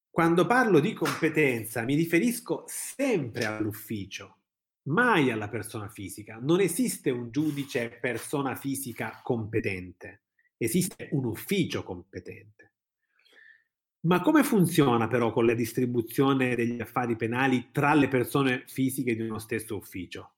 Quando 0.09 0.45
parlo 0.45 0.80
di 0.80 0.93
competenza 0.93 1.84
mi 1.84 1.95
riferisco 1.95 2.63
sempre 2.67 3.45
all'ufficio, 3.45 4.39
mai 4.84 5.31
alla 5.31 5.49
persona 5.49 5.89
fisica. 5.89 6.38
Non 6.41 6.59
esiste 6.59 7.09
un 7.09 7.31
giudice 7.31 7.89
persona 8.01 8.55
fisica 8.55 9.21
competente, 9.23 10.23
esiste 10.57 11.09
un 11.11 11.26
ufficio 11.26 11.84
competente. 11.84 12.73
Ma 14.01 14.21
come 14.21 14.43
funziona 14.43 15.07
però 15.07 15.31
con 15.34 15.45
la 15.45 15.53
distribuzione 15.53 16.55
degli 16.55 16.80
affari 16.80 17.17
penali 17.17 17.69
tra 17.71 17.93
le 17.93 18.07
persone 18.07 18.63
fisiche 18.65 19.13
di 19.13 19.21
uno 19.21 19.39
stesso 19.39 19.76
ufficio? 19.76 20.35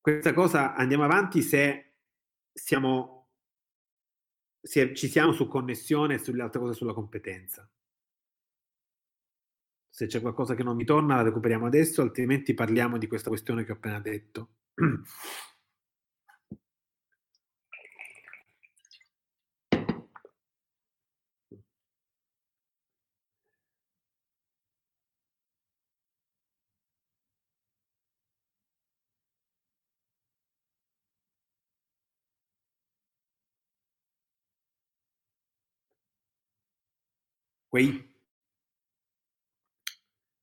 Questa 0.00 0.32
cosa 0.32 0.74
andiamo 0.74 1.04
avanti 1.04 1.42
se 1.42 1.94
siamo, 2.52 3.28
se 4.60 4.94
ci 4.94 5.08
siamo 5.08 5.32
su 5.32 5.46
connessione 5.46 6.14
e 6.14 6.18
sulle 6.18 6.42
altre 6.42 6.60
cose 6.60 6.74
sulla 6.74 6.94
competenza. 6.94 7.68
Se 9.90 10.06
c'è 10.06 10.20
qualcosa 10.20 10.54
che 10.54 10.62
non 10.62 10.76
mi 10.76 10.84
torna, 10.84 11.16
la 11.16 11.22
recuperiamo 11.22 11.66
adesso, 11.66 12.02
altrimenti 12.02 12.52
parliamo 12.54 12.98
di 12.98 13.06
questa 13.06 13.28
questione 13.28 13.64
che 13.64 13.72
ho 13.72 13.76
appena 13.76 14.00
detto. 14.00 14.48
Quei 37.74 38.08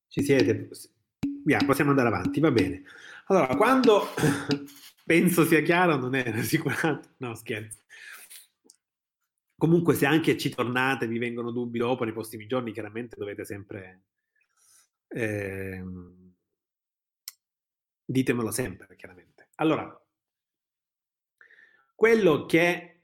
ci 0.10 0.22
siete? 0.22 0.68
Via, 1.46 1.60
possiamo 1.66 1.92
andare 1.92 2.10
avanti, 2.10 2.42
va 2.42 2.52
bene. 2.52 2.84
Allora, 3.28 3.56
quando 3.56 4.08
penso 5.06 5.46
sia 5.46 5.62
chiaro, 5.62 5.96
non 5.96 6.14
è 6.14 6.30
rassicurante. 6.30 7.14
No, 7.20 7.34
scherzo. 7.36 7.84
Comunque, 9.56 9.94
se 9.94 10.06
anche 10.06 10.38
ci 10.38 10.50
tornate, 10.50 11.08
vi 11.08 11.20
vengono 11.20 11.52
dubbi 11.52 11.80
dopo, 11.80 12.04
nei 12.04 12.12
prossimi 12.12 12.48
giorni, 12.48 12.74
chiaramente 12.74 13.16
dovete 13.18 13.46
sempre... 13.46 14.02
Eh, 15.08 15.86
ditemelo 18.04 18.52
sempre, 18.52 18.94
chiaramente. 18.98 19.52
Allora, 19.56 20.06
quello 21.96 22.46
che 22.46 23.01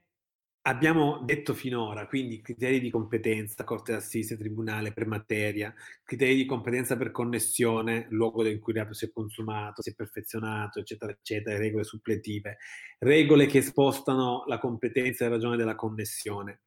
abbiamo 0.68 1.20
detto 1.24 1.54
finora, 1.54 2.08
quindi 2.08 2.42
criteri 2.42 2.82
di 2.82 2.90
competenza, 2.90 3.64
corte 3.64 3.94
d'assise, 3.94 4.38
tribunale 4.38 4.92
per 4.92 5.08
materia, 5.08 5.74
criteri 6.04 6.36
di 6.36 6.46
competenza 6.46 6.98
per 6.98 7.12
connessione, 7.12 8.08
luogo 8.10 8.46
in 8.46 8.60
cui 8.60 8.74
il 8.74 8.80
reato 8.80 8.94
si 8.94 9.06
è 9.06 9.12
consumato, 9.12 9.82
si 9.82 9.92
è 9.92 9.96
perfezionato, 9.96 10.80
eccetera, 10.80 11.14
eccetera, 11.14 11.58
regole 11.58 11.86
suppletive, 11.86 12.58
regole 13.00 13.46
che 13.46 13.62
spostano 13.62 14.44
la 14.48 14.60
competenza 14.60 15.24
in 15.24 15.32
ragione 15.32 15.56
della 15.56 15.76
connessione. 15.76 16.62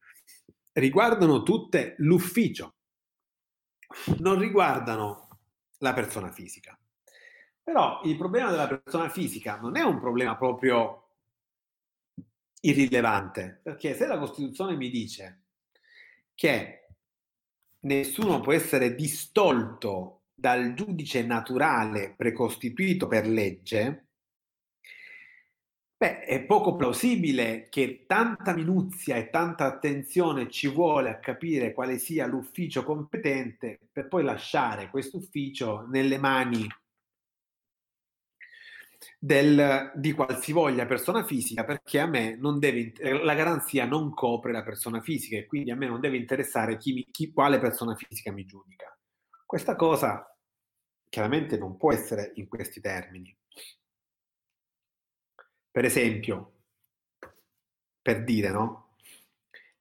Riguardano 0.71 1.43
tutte 1.43 1.93
l'ufficio, 1.99 2.77
non 4.17 4.39
riguardano 4.39 5.27
la 5.77 5.93
persona 5.93 6.31
fisica. 6.31 6.75
Però 7.63 8.01
il 8.05 8.17
problema 8.17 8.49
della 8.49 8.67
persona 8.67 9.09
fisica 9.09 9.59
non 9.59 9.77
è 9.77 9.83
un 9.83 9.99
problema 9.99 10.35
proprio 10.35 11.00
irrilevante, 12.61 13.59
perché 13.61 13.95
se 13.95 14.07
la 14.07 14.17
Costituzione 14.17 14.75
mi 14.75 14.89
dice 14.89 15.43
che 16.35 16.87
nessuno 17.81 18.39
può 18.39 18.53
essere 18.53 18.95
distolto 18.95 20.23
dal 20.33 20.73
giudice 20.73 21.23
naturale 21.23 22.13
precostituito 22.15 23.07
per 23.07 23.27
legge, 23.27 24.07
beh, 25.97 26.21
è 26.21 26.43
poco 26.45 26.75
plausibile 26.75 27.67
che 27.69 28.05
tanta 28.07 28.53
minuzia 28.53 29.17
e 29.17 29.29
tanta 29.29 29.65
attenzione 29.65 30.49
ci 30.49 30.67
vuole 30.67 31.09
a 31.09 31.19
capire 31.19 31.73
quale 31.73 31.97
sia 31.99 32.25
l'ufficio 32.25 32.83
competente 32.83 33.79
per 33.91 34.07
poi 34.07 34.23
lasciare 34.23 34.89
questo 34.89 35.17
ufficio 35.17 35.85
nelle 35.87 36.17
mani 36.17 36.67
del, 39.19 39.91
di 39.95 40.13
qualsivoglia 40.13 40.85
persona 40.85 41.23
fisica 41.23 41.63
perché 41.63 41.99
a 41.99 42.05
me 42.05 42.35
non 42.35 42.59
deve, 42.59 42.93
la 43.23 43.33
garanzia 43.33 43.85
non 43.85 44.13
copre 44.13 44.51
la 44.51 44.63
persona 44.63 45.01
fisica 45.01 45.37
e 45.37 45.45
quindi 45.45 45.71
a 45.71 45.75
me 45.75 45.87
non 45.87 45.99
deve 45.99 46.17
interessare 46.17 46.77
chi, 46.77 47.07
chi, 47.11 47.31
quale 47.31 47.59
persona 47.59 47.95
fisica 47.95 48.31
mi 48.31 48.45
giudica. 48.45 48.95
Questa 49.45 49.75
cosa 49.75 50.25
chiaramente 51.09 51.57
non 51.57 51.77
può 51.77 51.91
essere 51.91 52.31
in 52.35 52.47
questi 52.47 52.79
termini. 52.79 53.35
Per 55.69 55.85
esempio, 55.85 56.59
per 58.01 58.23
dire, 58.23 58.49
no? 58.49 58.95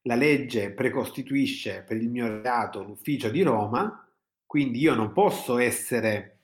La 0.02 0.14
legge 0.14 0.72
precostituisce 0.72 1.82
per 1.82 1.96
il 1.96 2.08
mio 2.08 2.40
reato 2.40 2.82
l'ufficio 2.82 3.28
di 3.28 3.42
Roma, 3.42 4.08
quindi 4.46 4.80
io 4.80 4.94
non 4.94 5.12
posso 5.12 5.58
essere 5.58 6.39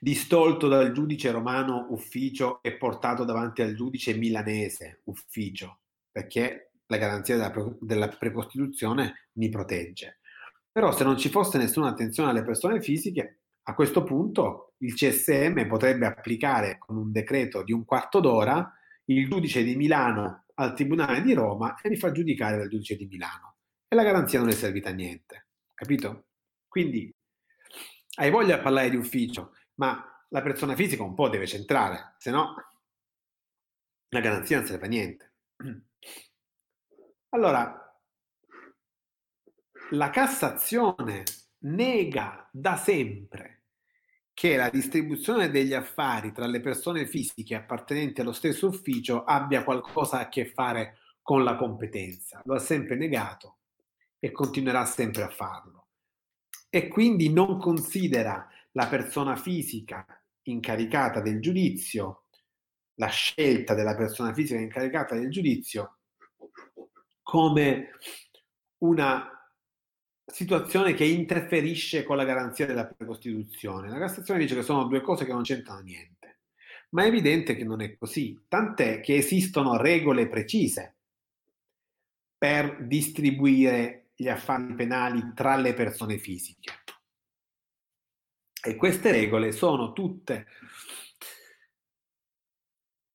distolto 0.00 0.68
dal 0.68 0.92
giudice 0.92 1.30
romano 1.30 1.86
ufficio 1.90 2.62
e 2.62 2.76
portato 2.76 3.24
davanti 3.24 3.62
al 3.62 3.74
giudice 3.74 4.14
milanese 4.14 5.00
ufficio, 5.04 5.80
perché 6.10 6.72
la 6.86 6.96
garanzia 6.96 7.36
della, 7.36 7.76
della 7.80 8.08
precostituzione 8.08 9.30
mi 9.34 9.48
protegge. 9.48 10.20
Però 10.70 10.92
se 10.92 11.04
non 11.04 11.16
ci 11.16 11.28
fosse 11.28 11.58
nessuna 11.58 11.88
attenzione 11.88 12.30
alle 12.30 12.44
persone 12.44 12.80
fisiche, 12.80 13.40
a 13.62 13.74
questo 13.74 14.02
punto 14.02 14.74
il 14.78 14.94
CSM 14.94 15.66
potrebbe 15.66 16.06
applicare 16.06 16.78
con 16.78 16.96
un 16.96 17.10
decreto 17.10 17.62
di 17.62 17.72
un 17.72 17.84
quarto 17.84 18.20
d'ora 18.20 18.72
il 19.06 19.28
giudice 19.28 19.62
di 19.64 19.74
Milano 19.74 20.44
al 20.54 20.74
Tribunale 20.74 21.22
di 21.22 21.32
Roma 21.32 21.80
e 21.80 21.88
mi 21.88 21.96
fa 21.96 22.12
giudicare 22.12 22.58
dal 22.58 22.68
giudice 22.68 22.96
di 22.96 23.06
Milano. 23.06 23.56
E 23.88 23.96
la 23.96 24.02
garanzia 24.02 24.38
non 24.38 24.48
è 24.48 24.52
servita 24.52 24.90
a 24.90 24.92
niente, 24.92 25.46
capito? 25.74 26.26
Quindi 26.68 27.12
hai 28.18 28.30
voglia 28.30 28.56
di 28.56 28.62
parlare 28.62 28.90
di 28.90 28.96
ufficio, 28.96 29.52
ma 29.76 30.24
la 30.28 30.42
persona 30.42 30.74
fisica 30.74 31.02
un 31.02 31.14
po' 31.14 31.28
deve 31.28 31.46
centrare, 31.46 32.14
se 32.18 32.30
no 32.30 32.54
la 34.08 34.20
garanzia 34.20 34.58
non 34.58 34.66
serve 34.66 34.86
a 34.86 34.88
niente. 34.88 35.32
Allora, 37.30 38.00
la 39.90 40.10
Cassazione 40.10 41.24
nega 41.58 42.48
da 42.50 42.76
sempre 42.76 43.64
che 44.32 44.56
la 44.56 44.70
distribuzione 44.70 45.50
degli 45.50 45.74
affari 45.74 46.32
tra 46.32 46.46
le 46.46 46.60
persone 46.60 47.06
fisiche 47.06 47.54
appartenenti 47.54 48.20
allo 48.20 48.32
stesso 48.32 48.68
ufficio 48.68 49.24
abbia 49.24 49.64
qualcosa 49.64 50.20
a 50.20 50.28
che 50.28 50.46
fare 50.46 50.98
con 51.20 51.42
la 51.44 51.56
competenza. 51.56 52.40
Lo 52.44 52.54
ha 52.54 52.58
sempre 52.58 52.96
negato 52.96 53.58
e 54.18 54.30
continuerà 54.30 54.84
sempre 54.86 55.24
a 55.24 55.28
farlo. 55.28 55.88
E 56.70 56.88
quindi 56.88 57.30
non 57.30 57.58
considera 57.58 58.48
la 58.76 58.86
persona 58.88 59.36
fisica 59.36 60.06
incaricata 60.42 61.20
del 61.20 61.40
giudizio, 61.40 62.24
la 62.96 63.08
scelta 63.08 63.74
della 63.74 63.96
persona 63.96 64.32
fisica 64.32 64.60
incaricata 64.60 65.14
del 65.14 65.30
giudizio 65.30 65.98
come 67.22 67.90
una 68.78 69.30
situazione 70.24 70.92
che 70.92 71.04
interferisce 71.04 72.04
con 72.04 72.16
la 72.16 72.24
garanzia 72.24 72.66
della 72.66 72.86
precostituzione. 72.86 73.88
La 73.88 73.98
Cassazione 73.98 74.40
dice 74.40 74.54
che 74.54 74.62
sono 74.62 74.84
due 74.84 75.00
cose 75.00 75.24
che 75.24 75.32
non 75.32 75.42
c'entrano 75.42 75.80
niente, 75.80 76.40
ma 76.90 77.04
è 77.04 77.06
evidente 77.06 77.56
che 77.56 77.64
non 77.64 77.80
è 77.80 77.96
così, 77.96 78.44
tant'è 78.46 79.00
che 79.00 79.16
esistono 79.16 79.76
regole 79.76 80.28
precise 80.28 80.96
per 82.36 82.86
distribuire 82.86 84.10
gli 84.14 84.28
affari 84.28 84.74
penali 84.74 85.32
tra 85.34 85.56
le 85.56 85.72
persone 85.72 86.18
fisiche. 86.18 86.84
E 88.66 88.74
queste 88.74 89.12
regole 89.12 89.52
sono 89.52 89.92
tutte 89.92 90.48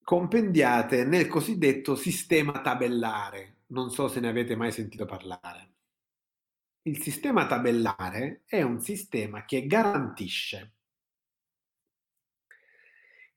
compendiate 0.01 1.03
nel 1.03 1.27
cosiddetto 1.27 1.97
sistema 1.97 2.61
tabellare. 2.61 3.63
Non 3.67 3.91
so 3.91 4.07
se 4.07 4.21
ne 4.21 4.29
avete 4.29 4.55
mai 4.55 4.71
sentito 4.71 5.03
parlare. 5.03 5.73
Il 6.83 7.01
sistema 7.01 7.47
tabellare 7.47 8.43
è 8.45 8.61
un 8.61 8.79
sistema 8.79 9.43
che 9.43 9.67
garantisce 9.67 10.75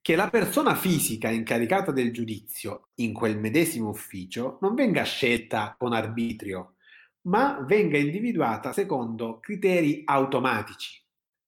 che 0.01 0.15
la 0.15 0.31
persona 0.31 0.77
fisica 0.77 1.31
incaricata 1.31 1.91
del 1.91 2.13
giudizio 2.13 2.91
in 2.97 3.13
quel 3.13 3.41
medesimo 3.41 3.89
ufficio 3.89 4.59
non 4.61 4.77
venga 4.77 5.03
scelta 5.03 5.75
con 5.77 5.93
arbitrio, 5.93 6.77
ma 7.23 7.61
venga 7.67 7.99
individuata 7.99 8.73
secondo 8.73 9.41
criteri 9.41 10.03
automatici 10.05 11.04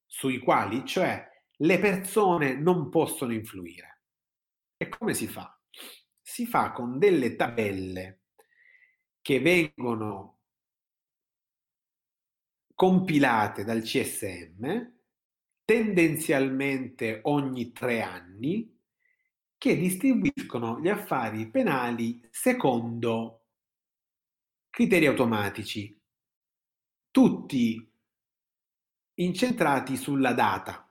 sui 0.06 0.38
quali, 0.38 0.84
cioè, 0.86 1.28
le 1.58 1.78
persone 1.78 2.54
non 2.54 2.88
possono 2.88 3.32
influire. 3.32 4.02
E 4.76 4.88
come 4.88 5.14
si 5.14 5.26
fa? 5.26 5.58
Si 6.20 6.46
fa 6.46 6.72
con 6.72 6.98
delle 6.98 7.34
tabelle 7.36 8.22
che 9.20 9.40
vengono 9.40 10.40
compilate 12.74 13.64
dal 13.64 13.82
CSM 13.82 14.94
tendenzialmente 15.64 17.20
ogni 17.24 17.72
tre 17.72 18.00
anni 18.00 18.72
che 19.58 19.76
distribuiscono 19.76 20.78
gli 20.80 20.88
affari 20.88 21.50
penali 21.50 22.24
secondo 22.30 23.46
criteri 24.70 25.06
automatici, 25.06 25.98
tutti 27.10 27.92
incentrati 29.16 29.96
sulla 29.96 30.32
data, 30.32 30.90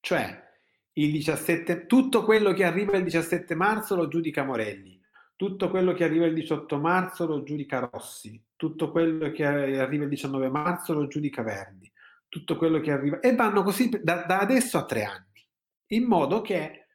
cioè 0.00 0.48
il 0.94 1.10
17, 1.12 1.86
tutto 1.86 2.24
quello 2.24 2.52
che 2.52 2.64
arriva 2.64 2.96
il 2.96 3.04
17 3.04 3.54
marzo 3.54 3.94
lo 3.94 4.08
giudica 4.08 4.44
Morelli, 4.44 5.00
tutto 5.36 5.70
quello 5.70 5.92
che 5.92 6.04
arriva 6.04 6.26
il 6.26 6.34
18 6.34 6.78
marzo 6.78 7.26
lo 7.26 7.42
giudica 7.42 7.88
Rossi, 7.90 8.42
tutto 8.56 8.90
quello 8.90 9.30
che 9.30 9.44
arriva 9.44 10.04
il 10.04 10.08
19 10.08 10.48
marzo 10.50 10.92
lo 10.92 11.06
giudica 11.06 11.42
Verdi, 11.42 11.90
tutto 12.28 12.56
quello 12.56 12.80
che 12.80 12.92
arriva 12.92 13.20
e 13.20 13.34
vanno 13.34 13.62
così 13.62 13.88
da, 13.88 14.24
da 14.24 14.40
adesso 14.40 14.76
a 14.76 14.84
tre 14.84 15.04
anni, 15.04 15.46
in 15.92 16.04
modo 16.04 16.42
che 16.42 16.88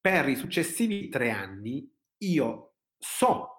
per 0.00 0.28
i 0.28 0.36
successivi 0.36 1.08
tre 1.08 1.30
anni 1.30 1.90
io 2.18 2.74
so 2.98 3.57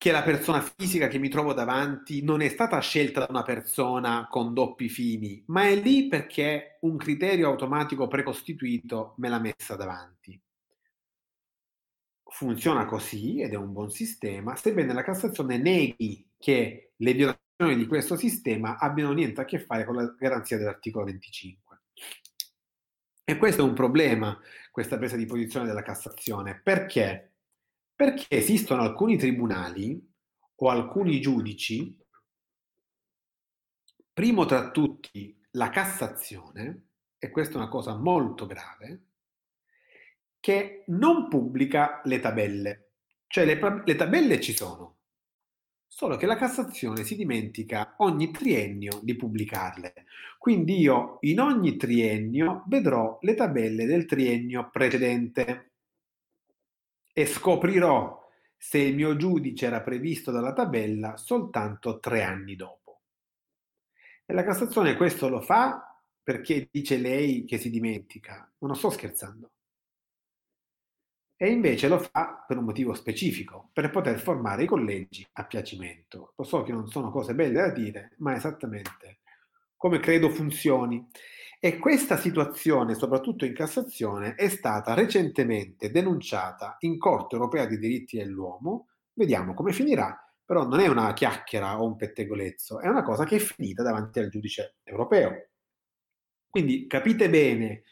che 0.00 0.12
la 0.12 0.22
persona 0.22 0.62
fisica 0.62 1.08
che 1.08 1.18
mi 1.18 1.28
trovo 1.28 1.52
davanti 1.52 2.22
non 2.22 2.40
è 2.40 2.48
stata 2.48 2.78
scelta 2.80 3.20
da 3.20 3.26
una 3.28 3.42
persona 3.42 4.28
con 4.30 4.54
doppi 4.54 4.88
fini, 4.88 5.44
ma 5.48 5.64
è 5.64 5.76
lì 5.76 6.08
perché 6.08 6.78
un 6.80 6.96
criterio 6.96 7.48
automatico 7.48 8.08
precostituito 8.08 9.12
me 9.18 9.28
l'ha 9.28 9.38
messa 9.38 9.76
davanti. 9.76 10.40
Funziona 12.24 12.86
così 12.86 13.42
ed 13.42 13.52
è 13.52 13.56
un 13.56 13.72
buon 13.72 13.90
sistema, 13.90 14.56
sebbene 14.56 14.94
la 14.94 15.02
Cassazione 15.02 15.58
neghi 15.58 16.30
che 16.38 16.92
le 16.96 17.12
violazioni 17.12 17.76
di 17.76 17.86
questo 17.86 18.16
sistema 18.16 18.78
abbiano 18.78 19.12
niente 19.12 19.42
a 19.42 19.44
che 19.44 19.60
fare 19.60 19.84
con 19.84 19.96
la 19.96 20.14
garanzia 20.18 20.56
dell'articolo 20.56 21.04
25. 21.04 21.80
E 23.22 23.36
questo 23.36 23.60
è 23.60 23.68
un 23.68 23.74
problema, 23.74 24.40
questa 24.70 24.96
presa 24.96 25.16
di 25.16 25.26
posizione 25.26 25.66
della 25.66 25.82
Cassazione. 25.82 26.58
Perché? 26.58 27.29
Perché 28.00 28.38
esistono 28.38 28.80
alcuni 28.80 29.18
tribunali 29.18 30.02
o 30.54 30.70
alcuni 30.70 31.20
giudici, 31.20 31.94
primo 34.10 34.46
tra 34.46 34.70
tutti 34.70 35.38
la 35.50 35.68
Cassazione, 35.68 36.92
e 37.18 37.28
questa 37.28 37.52
è 37.52 37.56
una 37.58 37.68
cosa 37.68 37.98
molto 37.98 38.46
grave, 38.46 39.08
che 40.40 40.84
non 40.86 41.28
pubblica 41.28 42.00
le 42.04 42.20
tabelle. 42.20 42.92
Cioè 43.26 43.44
le, 43.44 43.82
le 43.84 43.94
tabelle 43.96 44.40
ci 44.40 44.54
sono, 44.54 45.00
solo 45.86 46.16
che 46.16 46.24
la 46.24 46.36
Cassazione 46.36 47.04
si 47.04 47.16
dimentica 47.16 47.96
ogni 47.98 48.30
triennio 48.30 48.98
di 49.02 49.14
pubblicarle. 49.14 50.06
Quindi 50.38 50.78
io 50.78 51.18
in 51.20 51.38
ogni 51.38 51.76
triennio 51.76 52.64
vedrò 52.66 53.18
le 53.20 53.34
tabelle 53.34 53.84
del 53.84 54.06
triennio 54.06 54.70
precedente 54.70 55.69
e 57.20 57.26
scoprirò 57.26 58.18
se 58.56 58.78
il 58.78 58.94
mio 58.94 59.16
giudice 59.16 59.66
era 59.66 59.80
previsto 59.80 60.30
dalla 60.30 60.52
tabella 60.52 61.16
soltanto 61.16 61.98
tre 61.98 62.22
anni 62.22 62.56
dopo. 62.56 63.00
E 64.26 64.32
la 64.32 64.44
Cassazione 64.44 64.96
questo 64.96 65.28
lo 65.28 65.40
fa 65.40 66.00
perché 66.22 66.68
dice 66.70 66.96
lei 66.96 67.44
che 67.44 67.58
si 67.58 67.70
dimentica. 67.70 68.50
Non 68.58 68.76
sto 68.76 68.90
scherzando 68.90 69.50
e 71.42 71.50
invece 71.50 71.88
lo 71.88 71.98
fa 71.98 72.44
per 72.46 72.58
un 72.58 72.64
motivo 72.64 72.92
specifico, 72.92 73.70
per 73.72 73.88
poter 73.88 74.18
formare 74.20 74.64
i 74.64 74.66
collegi 74.66 75.26
a 75.32 75.46
piacimento. 75.46 76.34
Lo 76.36 76.44
so 76.44 76.62
che 76.62 76.70
non 76.70 76.86
sono 76.88 77.10
cose 77.10 77.34
belle 77.34 77.62
da 77.62 77.70
dire, 77.70 78.12
ma 78.18 78.34
esattamente 78.34 79.20
come 79.74 80.00
credo 80.00 80.28
funzioni. 80.28 81.08
E 81.62 81.76
questa 81.76 82.16
situazione, 82.16 82.94
soprattutto 82.94 83.44
in 83.44 83.52
Cassazione, 83.52 84.34
è 84.34 84.48
stata 84.48 84.94
recentemente 84.94 85.90
denunciata 85.90 86.76
in 86.78 86.96
Corte 86.96 87.34
europea 87.34 87.66
dei 87.66 87.76
diritti 87.76 88.16
dell'uomo. 88.16 88.88
Vediamo 89.12 89.52
come 89.52 89.74
finirà, 89.74 90.18
però 90.42 90.66
non 90.66 90.80
è 90.80 90.88
una 90.88 91.12
chiacchiera 91.12 91.78
o 91.78 91.84
un 91.84 91.96
pettegolezzo, 91.96 92.80
è 92.80 92.88
una 92.88 93.02
cosa 93.02 93.24
che 93.24 93.36
è 93.36 93.38
finita 93.38 93.82
davanti 93.82 94.20
al 94.20 94.30
giudice 94.30 94.76
europeo. 94.84 95.50
Quindi 96.48 96.86
capite 96.86 97.28
bene, 97.28 97.82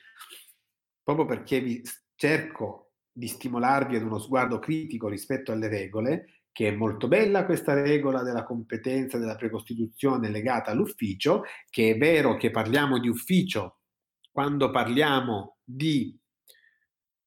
proprio 1.03 1.27
perché 1.27 1.61
vi 1.61 1.83
cerco 2.15 2.93
di 3.13 3.29
stimolarvi 3.29 3.97
ad 3.97 4.03
uno 4.03 4.19
sguardo 4.19 4.59
critico 4.59 5.09
rispetto 5.09 5.53
alle 5.53 5.69
regole, 5.69 6.38
che 6.59 6.67
è 6.67 6.73
molto 6.73 7.07
bella 7.07 7.45
questa 7.45 7.73
regola 7.73 8.25
della 8.25 8.43
competenza 8.43 9.17
della 9.17 9.37
precostituzione 9.37 10.29
legata 10.29 10.73
all'ufficio, 10.73 11.45
che 11.71 11.91
è 11.93 11.97
vero 11.97 12.37
che 12.37 12.51
parliamo 12.51 12.99
di 12.99 13.07
ufficio 13.07 13.83
quando 14.33 14.69
parliamo 14.73 15.59
di 15.63 16.19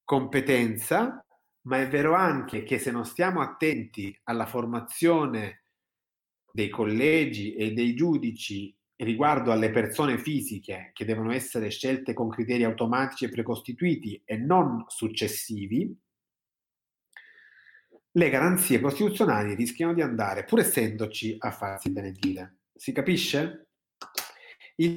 competenza, 0.03 1.25
ma 1.61 1.79
è 1.79 1.87
vero 1.87 2.13
anche 2.13 2.63
che 2.63 2.77
se 2.77 2.91
non 2.91 3.05
stiamo 3.05 3.39
attenti 3.39 4.13
alla 4.23 4.45
formazione 4.45 5.63
dei 6.51 6.67
collegi 6.67 7.53
e 7.53 7.71
dei 7.71 7.95
giudici 7.95 8.75
riguardo 8.97 9.53
alle 9.53 9.71
persone 9.71 10.17
fisiche 10.17 10.89
che 10.93 11.05
devono 11.05 11.31
essere 11.31 11.69
scelte 11.69 12.13
con 12.13 12.27
criteri 12.27 12.65
automatici 12.65 13.23
e 13.23 13.29
precostituiti 13.29 14.21
e 14.25 14.35
non 14.35 14.83
successivi, 14.89 15.97
le 18.13 18.29
garanzie 18.29 18.79
costituzionali 18.79 19.55
rischiano 19.55 19.93
di 19.93 20.01
andare, 20.01 20.43
pur 20.43 20.59
essendoci, 20.59 21.35
a 21.39 21.51
farsi 21.51 21.91
benedire. 21.91 22.59
Si 22.73 22.91
capisce? 22.91 23.67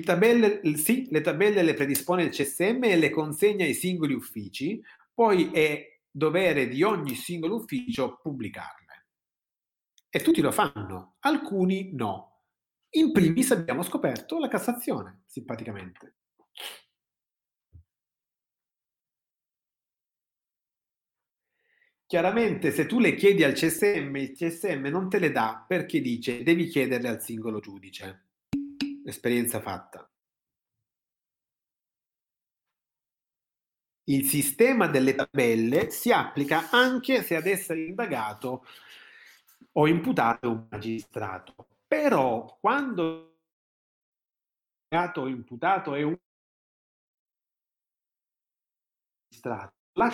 Tabelle, 0.03 0.63
sì, 0.77 1.09
le 1.11 1.21
tabelle 1.21 1.63
le 1.63 1.75
predispone 1.75 2.23
il 2.23 2.31
CSM 2.31 2.85
e 2.85 2.97
le 2.97 3.11
consegna 3.11 3.65
ai 3.65 3.75
singoli 3.75 4.15
uffici, 4.15 4.81
poi 5.13 5.51
è 5.51 6.01
dovere 6.11 6.69
di 6.69 6.83
ogni 6.83 7.15
singolo 7.15 7.57
ufficio 7.57 8.19
pubblicarle. 8.23 9.07
E 10.09 10.21
tutti 10.21 10.41
lo 10.41 10.53
fanno, 10.53 11.17
alcuni 11.21 11.91
no. 11.93 12.41
In 12.91 13.13
primis 13.13 13.51
abbiamo 13.51 13.83
scoperto 13.83 14.39
la 14.39 14.49
Cassazione, 14.49 15.23
simpaticamente. 15.27 16.15
Chiaramente 22.07 22.71
se 22.71 22.87
tu 22.87 23.01
le 23.01 23.15
chiedi 23.15 23.43
al 23.45 23.55
CSM, 23.55 24.15
il 24.17 24.33
CSM 24.33 24.87
non 24.89 25.09
te 25.09 25.19
le 25.19 25.33
dà 25.33 25.65
perché 25.67 26.01
dice 26.01 26.43
devi 26.43 26.67
chiederle 26.67 27.09
al 27.09 27.23
singolo 27.23 27.61
giudice. 27.61 28.27
Esperienza 29.05 29.61
fatta. 29.61 30.09
Il 34.07 34.27
sistema 34.27 34.87
delle 34.87 35.15
tabelle 35.15 35.91
si 35.91 36.13
applica 36.13 36.69
anche 36.71 37.23
se 37.23 37.37
ad 37.37 37.47
essere 37.47 37.85
indagato 37.87 38.67
o 39.73 39.87
imputato 39.87 40.51
un 40.51 40.67
magistrato. 40.71 41.55
Però 41.87 42.59
quando 42.61 43.39
il 44.91 45.31
imputato 45.31 45.95
è 45.95 46.03
un 46.03 46.17
magistrato, 49.31 49.75
la 49.95 50.11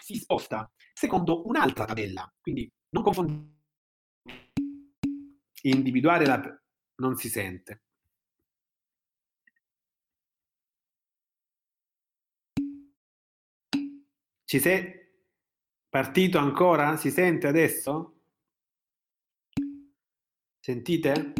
si 0.00 0.16
sposta 0.16 0.70
secondo 0.92 1.46
un'altra 1.46 1.84
tabella. 1.84 2.32
Quindi 2.40 2.70
non 2.90 3.02
confondere. 3.02 3.52
Individuare 5.62 6.26
la... 6.26 6.62
non 6.96 7.16
si 7.16 7.28
sente. 7.28 7.82
Ci 14.44 14.60
sei 14.60 14.92
partito 15.88 16.38
ancora? 16.38 16.96
Si 16.96 17.10
sente 17.10 17.46
adesso? 17.46 18.20
Sentite? 20.60 21.32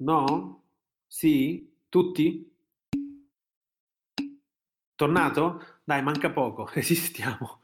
No? 0.00 0.64
Sì? 1.06 1.74
Tutti? 1.88 2.54
Tornato? 4.94 5.75
Dai, 5.86 6.02
manca 6.02 6.30
poco, 6.32 6.66
resistiamo. 6.74 7.60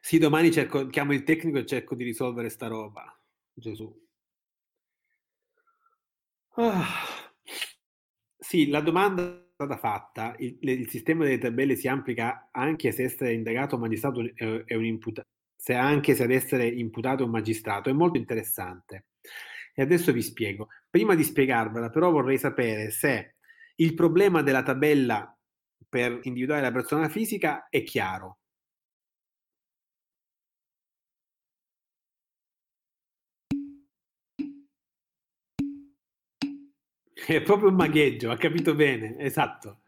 Sì, 0.00 0.18
domani 0.18 0.52
cerco, 0.52 0.86
chiamo 0.88 1.14
il 1.14 1.22
tecnico 1.22 1.56
e 1.58 1.64
cerco 1.64 1.94
di 1.94 2.04
risolvere 2.04 2.50
sta 2.50 2.66
roba. 2.66 3.18
Gesù. 3.54 3.90
Ah. 6.56 6.84
Sì, 8.38 8.68
la 8.68 8.80
domanda 8.80 9.22
è 9.22 9.50
stata 9.54 9.78
fatta. 9.78 10.34
Il, 10.38 10.58
il, 10.60 10.88
sistema 10.90 11.24
delle 11.24 11.38
tabelle 11.38 11.74
si 11.76 11.88
applica 11.88 12.48
anche 12.52 12.92
se 12.92 13.04
essere 13.04 13.32
indagato 13.32 13.76
o 13.76 13.78
magistrato 13.78 14.20
è, 14.20 14.64
è 14.64 14.74
un 14.74 14.84
imputato 14.84 15.28
se 15.56 15.72
anche 15.72 16.14
se 16.14 16.24
ad 16.24 16.30
essere 16.30 16.66
imputato 16.68 17.22
è 17.22 17.24
un 17.24 17.32
magistrato, 17.32 17.88
è 17.88 17.92
molto 17.94 18.18
interessante. 18.18 19.06
E 19.74 19.80
adesso 19.80 20.12
vi 20.12 20.20
spiego. 20.20 20.68
Prima 20.90 21.14
di 21.14 21.24
spiegarvela, 21.24 21.88
però, 21.88 22.10
vorrei 22.10 22.36
sapere 22.36 22.90
se 22.90 23.33
il 23.76 23.94
problema 23.94 24.42
della 24.42 24.62
tabella 24.62 25.36
per 25.88 26.20
individuare 26.24 26.60
la 26.62 26.72
persona 26.72 27.08
fisica 27.08 27.68
è 27.68 27.82
chiaro. 27.82 28.38
È 37.26 37.40
proprio 37.42 37.70
un 37.70 37.74
magheggio, 37.76 38.30
ha 38.30 38.36
capito 38.36 38.74
bene, 38.74 39.16
esatto. 39.18 39.82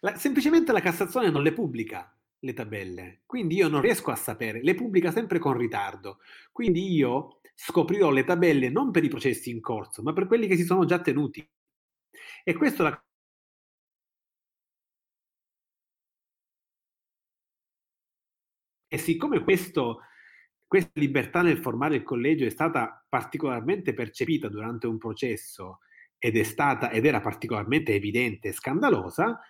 La, 0.00 0.16
semplicemente 0.16 0.72
la 0.72 0.80
Cassazione 0.80 1.30
non 1.30 1.42
le 1.42 1.52
pubblica 1.52 2.16
le 2.40 2.52
tabelle, 2.54 3.22
quindi 3.26 3.56
io 3.56 3.68
non 3.68 3.80
riesco 3.80 4.10
a 4.10 4.16
sapere, 4.16 4.62
le 4.62 4.74
pubblica 4.74 5.10
sempre 5.12 5.38
con 5.38 5.56
ritardo. 5.56 6.18
Quindi 6.50 6.92
io 6.92 7.40
scoprirò 7.54 8.10
le 8.10 8.24
tabelle 8.24 8.68
non 8.70 8.90
per 8.90 9.04
i 9.04 9.08
processi 9.08 9.50
in 9.50 9.60
corso, 9.60 10.02
ma 10.02 10.12
per 10.12 10.26
quelli 10.26 10.46
che 10.46 10.56
si 10.56 10.64
sono 10.64 10.84
già 10.84 11.00
tenuti. 11.00 11.46
E 12.44 12.54
questo 12.54 12.82
la 12.82 13.02
E 18.92 18.98
siccome 18.98 19.42
questo, 19.42 20.00
questa 20.66 20.90
libertà 21.00 21.40
nel 21.40 21.56
formare 21.56 21.96
il 21.96 22.02
collegio 22.02 22.44
è 22.44 22.50
stata 22.50 23.02
particolarmente 23.08 23.94
percepita 23.94 24.48
durante 24.48 24.86
un 24.86 24.98
processo 24.98 25.78
ed, 26.18 26.38
stata, 26.42 26.90
ed 26.90 27.06
era 27.06 27.22
particolarmente 27.22 27.94
evidente 27.94 28.48
e 28.48 28.52
scandalosa, 28.52 29.40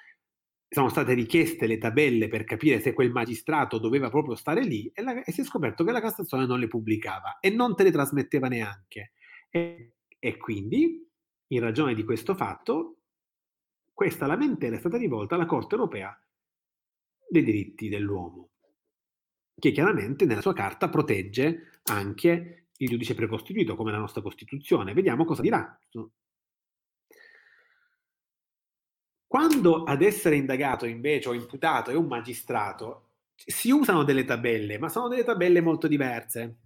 sono 0.69 0.89
state 0.89 1.15
richieste 1.15 1.67
le 1.67 1.79
tabelle 1.79 2.29
per 2.29 2.45
capire 2.45 2.79
se 2.79 2.93
quel 2.93 3.11
magistrato 3.11 3.79
doveva 3.79 4.11
proprio 4.11 4.37
stare 4.37 4.63
lì 4.63 4.89
e, 4.95 5.03
la, 5.03 5.25
e 5.25 5.33
si 5.33 5.41
è 5.41 5.45
scoperto 5.45 5.83
che 5.83 5.91
la 5.91 6.01
Cassazione 6.01 6.47
non 6.47 6.61
le 6.61 6.69
pubblicava 6.69 7.41
e 7.41 7.51
non 7.51 7.75
te 7.75 7.83
le 7.83 7.91
trasmetteva 7.91 8.47
neanche. 8.47 9.11
E, 9.51 9.95
e 10.21 10.37
quindi, 10.37 11.05
in 11.49 11.61
ragione 11.61 11.97
di 11.97 12.05
questo 12.05 12.37
fatto, 12.37 12.99
questa 13.93 14.27
lamentela 14.27 14.77
è 14.77 14.79
stata 14.79 14.99
rivolta 14.99 15.35
alla 15.35 15.47
Corte 15.47 15.75
europea 15.75 16.17
dei 17.29 17.43
diritti 17.43 17.89
dell'uomo 17.89 18.52
che 19.59 19.73
chiaramente 19.73 20.25
nella 20.25 20.41
sua 20.41 20.53
carta 20.53 20.89
protegge 20.89 21.81
anche 21.85 22.69
il 22.77 22.89
giudice 22.89 23.15
precostituito, 23.15 23.77
come 23.77 23.93
la 23.93 23.99
nostra 23.99 24.23
Costituzione. 24.23 24.93
Vediamo 24.93 25.25
cosa 25.25 25.43
dirà. 25.43 25.79
Quando 29.27 29.85
ad 29.85 30.03
essere 30.03 30.37
indagato 30.37 30.85
invece 30.85 31.29
o 31.29 31.33
imputato 31.33 31.91
è 31.91 31.95
un 31.95 32.07
magistrato, 32.07 33.13
si 33.35 33.71
usano 33.71 34.05
delle 34.05 34.25
tabelle, 34.25 34.79
ma 34.79 34.89
sono 34.89 35.09
delle 35.09 35.25
tabelle 35.25 35.61
molto 35.61 35.87
diverse. 35.87 36.59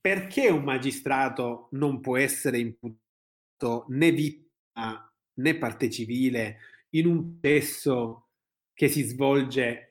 Perché 0.00 0.48
un 0.48 0.64
magistrato 0.64 1.68
non 1.72 2.00
può 2.00 2.16
essere 2.16 2.58
imputato 2.58 3.84
né 3.88 4.10
vittima 4.10 5.12
né 5.34 5.56
parte 5.56 5.90
civile 5.90 6.58
in 6.90 7.06
un 7.06 7.38
processo 7.38 8.28
che 8.72 8.88
si 8.88 9.02
svolge 9.02 9.89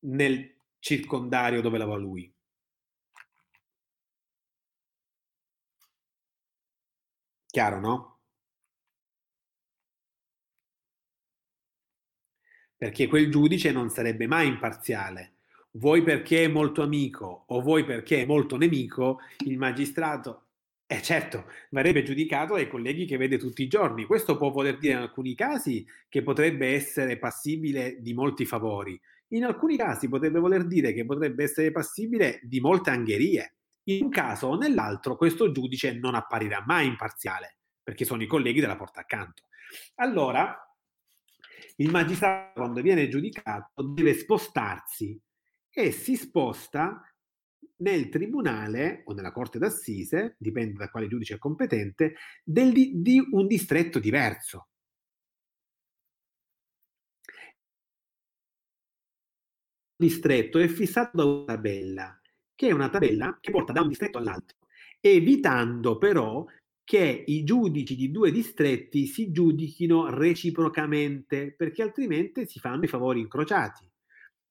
nel 0.00 0.54
circondario 0.78 1.60
dove 1.60 1.78
lavora 1.78 1.98
lui. 2.00 2.32
Chiaro, 7.50 7.80
no? 7.80 8.18
Perché 12.76 13.08
quel 13.08 13.30
giudice 13.30 13.72
non 13.72 13.90
sarebbe 13.90 14.26
mai 14.26 14.46
imparziale. 14.48 15.34
Vuoi 15.72 16.02
perché 16.02 16.44
è 16.44 16.48
molto 16.48 16.82
amico 16.82 17.44
o 17.48 17.60
vuoi 17.60 17.84
perché 17.84 18.22
è 18.22 18.26
molto 18.26 18.56
nemico, 18.56 19.18
il 19.44 19.58
magistrato 19.58 20.48
eh 20.90 21.02
certo, 21.02 21.44
verrebbe 21.68 22.02
giudicato 22.02 22.54
dai 22.54 22.66
colleghi 22.66 23.04
che 23.04 23.18
vede 23.18 23.36
tutti 23.36 23.62
i 23.62 23.68
giorni. 23.68 24.06
Questo 24.06 24.38
può 24.38 24.50
voler 24.50 24.78
dire 24.78 24.94
in 24.94 25.00
alcuni 25.00 25.34
casi 25.34 25.86
che 26.08 26.22
potrebbe 26.22 26.68
essere 26.72 27.18
passibile 27.18 28.00
di 28.00 28.14
molti 28.14 28.46
favori, 28.46 28.98
in 29.28 29.44
alcuni 29.44 29.76
casi 29.76 30.08
potrebbe 30.08 30.38
voler 30.38 30.66
dire 30.66 30.92
che 30.92 31.04
potrebbe 31.04 31.44
essere 31.44 31.70
passibile 31.70 32.40
di 32.42 32.60
molte 32.60 32.90
angherie. 32.90 33.56
In 33.88 34.04
un 34.04 34.10
caso 34.10 34.48
o 34.48 34.56
nell'altro 34.56 35.16
questo 35.16 35.50
giudice 35.50 35.98
non 35.98 36.14
apparirà 36.14 36.62
mai 36.66 36.86
imparziale, 36.86 37.58
perché 37.82 38.04
sono 38.04 38.22
i 38.22 38.26
colleghi 38.26 38.60
della 38.60 38.76
porta 38.76 39.00
accanto. 39.00 39.44
Allora, 39.96 40.56
il 41.76 41.90
magistrato 41.90 42.52
quando 42.54 42.82
viene 42.82 43.08
giudicato 43.08 43.82
deve 43.82 44.14
spostarsi 44.14 45.20
e 45.70 45.90
si 45.92 46.16
sposta 46.16 47.02
nel 47.78 48.08
tribunale 48.08 49.02
o 49.04 49.12
nella 49.12 49.32
corte 49.32 49.58
d'assise, 49.58 50.36
dipende 50.38 50.74
da 50.74 50.90
quale 50.90 51.06
giudice 51.06 51.34
è 51.34 51.38
competente, 51.38 52.14
del, 52.42 52.72
di 52.72 53.24
un 53.30 53.46
distretto 53.46 53.98
diverso. 53.98 54.68
Distretto 59.98 60.58
è 60.58 60.68
fissato 60.68 61.16
da 61.16 61.24
una 61.24 61.44
tabella, 61.44 62.20
che 62.54 62.68
è 62.68 62.72
una 62.72 62.88
tabella 62.88 63.36
che 63.40 63.50
porta 63.50 63.72
da 63.72 63.82
un 63.82 63.88
distretto 63.88 64.18
all'altro, 64.18 64.56
evitando 65.00 65.98
però 65.98 66.44
che 66.84 67.24
i 67.26 67.44
giudici 67.44 67.96
di 67.96 68.10
due 68.10 68.30
distretti 68.30 69.06
si 69.06 69.30
giudichino 69.32 70.08
reciprocamente, 70.08 71.52
perché 71.54 71.82
altrimenti 71.82 72.46
si 72.46 72.60
fanno 72.60 72.84
i 72.84 72.88
favori 72.88 73.20
incrociati. 73.20 73.90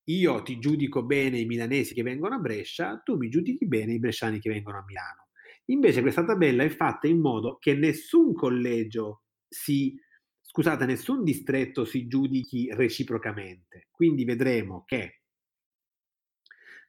Io 0.09 0.41
ti 0.43 0.59
giudico 0.59 1.03
bene 1.03 1.39
i 1.39 1.45
milanesi 1.45 1.93
che 1.93 2.03
vengono 2.03 2.35
a 2.35 2.39
Brescia, 2.39 3.01
tu 3.03 3.17
mi 3.17 3.29
giudichi 3.29 3.65
bene 3.65 3.93
i 3.93 3.99
bresciani 3.99 4.39
che 4.39 4.49
vengono 4.49 4.77
a 4.77 4.83
Milano. 4.85 5.27
Invece 5.65 6.01
questa 6.01 6.23
tabella 6.23 6.63
è 6.63 6.69
fatta 6.69 7.07
in 7.07 7.19
modo 7.19 7.57
che 7.57 7.73
nessun 7.73 8.33
collegio 8.33 9.23
si, 9.47 9.99
scusate, 10.41 10.85
nessun 10.85 11.23
distretto 11.23 11.85
si 11.85 12.07
giudichi 12.07 12.69
reciprocamente. 12.71 13.87
Quindi 13.91 14.23
vedremo 14.23 14.83
che 14.85 15.16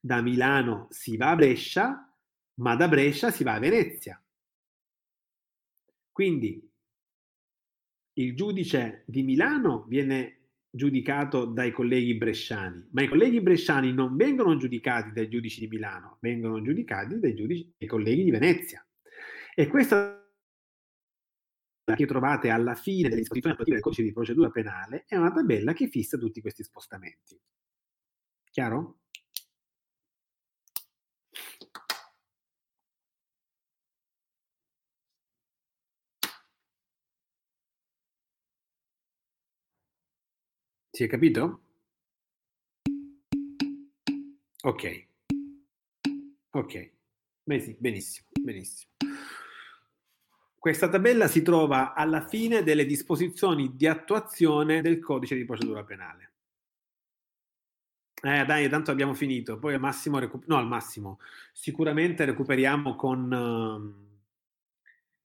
da 0.00 0.20
Milano 0.22 0.86
si 0.90 1.16
va 1.16 1.30
a 1.30 1.36
Brescia, 1.36 2.16
ma 2.54 2.76
da 2.76 2.88
Brescia 2.88 3.30
si 3.30 3.44
va 3.44 3.54
a 3.54 3.58
Venezia. 3.58 4.22
Quindi 6.12 6.68
il 8.14 8.34
giudice 8.34 9.04
di 9.06 9.22
Milano 9.22 9.84
viene 9.84 10.38
giudicato 10.70 11.44
dai 11.44 11.70
colleghi 11.70 12.16
bresciani, 12.16 12.88
ma 12.90 13.02
i 13.02 13.08
colleghi 13.08 13.40
bresciani 13.40 13.92
non 13.92 14.16
vengono 14.16 14.56
giudicati 14.56 15.12
dai 15.12 15.28
giudici 15.28 15.60
di 15.60 15.68
Milano, 15.68 16.18
vengono 16.20 16.60
giudicati 16.60 17.18
dai, 17.18 17.34
giudici, 17.34 17.72
dai 17.78 17.88
colleghi 17.88 18.24
di 18.24 18.30
Venezia. 18.30 18.84
E 19.54 19.66
questa 19.68 20.18
che 21.94 22.06
trovate 22.06 22.50
alla 22.50 22.74
fine 22.74 23.08
delle 23.08 23.20
disposizioni 23.20 23.56
del 23.64 23.80
codice 23.80 24.02
di 24.02 24.12
procedura 24.12 24.50
penale 24.50 25.04
è 25.06 25.16
una 25.16 25.32
tabella 25.32 25.72
che 25.72 25.88
fissa 25.88 26.18
tutti 26.18 26.40
questi 26.40 26.62
spostamenti. 26.62 27.40
Chiaro? 28.50 28.98
Si 40.98 41.04
è 41.04 41.06
capito? 41.06 41.60
Ok. 44.62 45.06
Ok. 46.50 46.90
Benissimo, 47.44 48.26
benissimo. 48.42 48.90
Questa 50.58 50.88
tabella 50.88 51.28
si 51.28 51.42
trova 51.42 51.94
alla 51.94 52.26
fine 52.26 52.64
delle 52.64 52.84
disposizioni 52.84 53.76
di 53.76 53.86
attuazione 53.86 54.82
del 54.82 54.98
codice 54.98 55.36
di 55.36 55.44
procedura 55.44 55.84
penale. 55.84 56.32
Eh, 58.20 58.44
dai, 58.44 58.68
tanto 58.68 58.90
abbiamo 58.90 59.14
finito. 59.14 59.56
Poi 59.60 59.74
al 59.74 59.80
massimo, 59.80 60.18
recu- 60.18 60.46
no, 60.46 60.56
al 60.56 60.66
massimo, 60.66 61.20
sicuramente 61.52 62.24
recuperiamo 62.24 62.96
con 62.96 63.30
uh, 63.30 64.18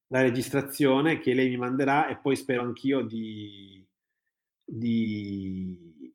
la 0.09 0.21
registrazione 0.21 1.17
che 1.17 1.33
lei 1.33 1.49
mi 1.49 1.57
manderà 1.57 2.09
e 2.09 2.17
poi 2.17 2.35
spero 2.35 2.61
anch'io 2.61 3.01
di 3.01 3.83
di 4.63 6.11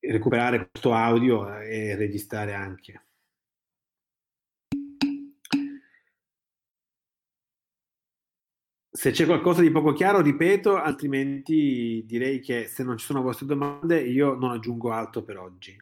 recuperare 0.00 0.68
questo 0.70 0.92
audio 0.92 1.58
e 1.60 1.94
registrare 1.96 2.54
anche. 2.54 3.06
Se 8.94 9.10
c'è 9.10 9.24
qualcosa 9.24 9.62
di 9.62 9.70
poco 9.70 9.92
chiaro, 9.94 10.20
ripeto, 10.20 10.76
altrimenti 10.76 12.02
direi 12.04 12.40
che 12.40 12.66
se 12.66 12.82
non 12.84 12.98
ci 12.98 13.06
sono 13.06 13.22
vostre 13.22 13.46
domande 13.46 14.00
io 14.02 14.34
non 14.34 14.50
aggiungo 14.50 14.92
altro 14.92 15.22
per 15.22 15.38
oggi. 15.38 15.76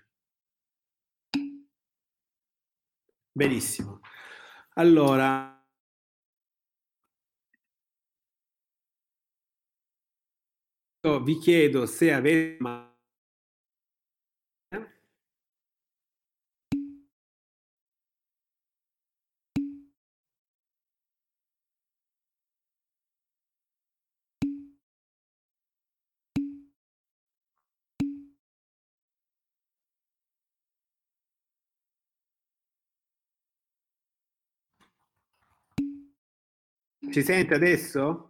Benissimo. 3.33 4.01
Allora, 4.75 5.60
Io 11.03 11.19
vi 11.25 11.39
chiedo 11.39 11.87
se 11.87 12.13
avete... 12.13 12.59
Ci 37.11 37.23
sente 37.23 37.55
adesso? 37.55 38.30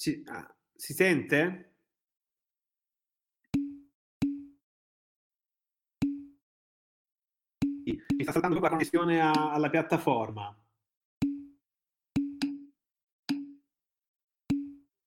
Ci, 0.00 0.22
ah, 0.28 0.56
si 0.74 0.94
sente? 0.94 1.74
Mi 7.84 8.22
sta 8.22 8.32
saltando 8.32 8.58
la 8.60 8.70
connessione 8.70 9.20
a, 9.20 9.30
alla 9.52 9.68
piattaforma. 9.68 10.58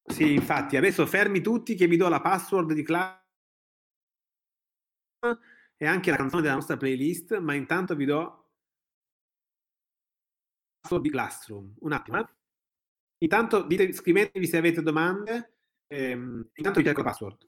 Sì, 0.06 0.32
infatti, 0.32 0.78
adesso 0.78 1.08
fermi 1.08 1.42
tutti 1.42 1.74
che 1.74 1.88
vi 1.88 1.98
do 1.98 2.08
la 2.08 2.22
password 2.22 2.74
di 2.74 2.84
classe 2.84 3.26
e 5.76 5.88
anche 5.88 6.12
la 6.12 6.18
canzone 6.18 6.44
della 6.44 6.54
nostra 6.54 6.78
playlist, 6.78 7.40
ma 7.40 7.56
intanto 7.56 7.96
vi 7.96 8.06
do 8.06 8.20
la 8.20 8.46
password 10.82 11.02
di 11.02 11.10
Classroom. 11.10 11.74
Un 11.80 11.94
attimo, 11.94 12.20
eh? 12.20 12.43
Intanto 13.24 13.64
dite, 13.64 13.92
scrivetevi 13.94 14.46
se 14.46 14.58
avete 14.58 14.82
domande. 14.82 15.56
Ehm, 15.88 16.50
intanto 16.54 16.80
vi 16.80 16.86
cerco 16.86 17.02
la 17.02 17.10
password. 17.10 17.48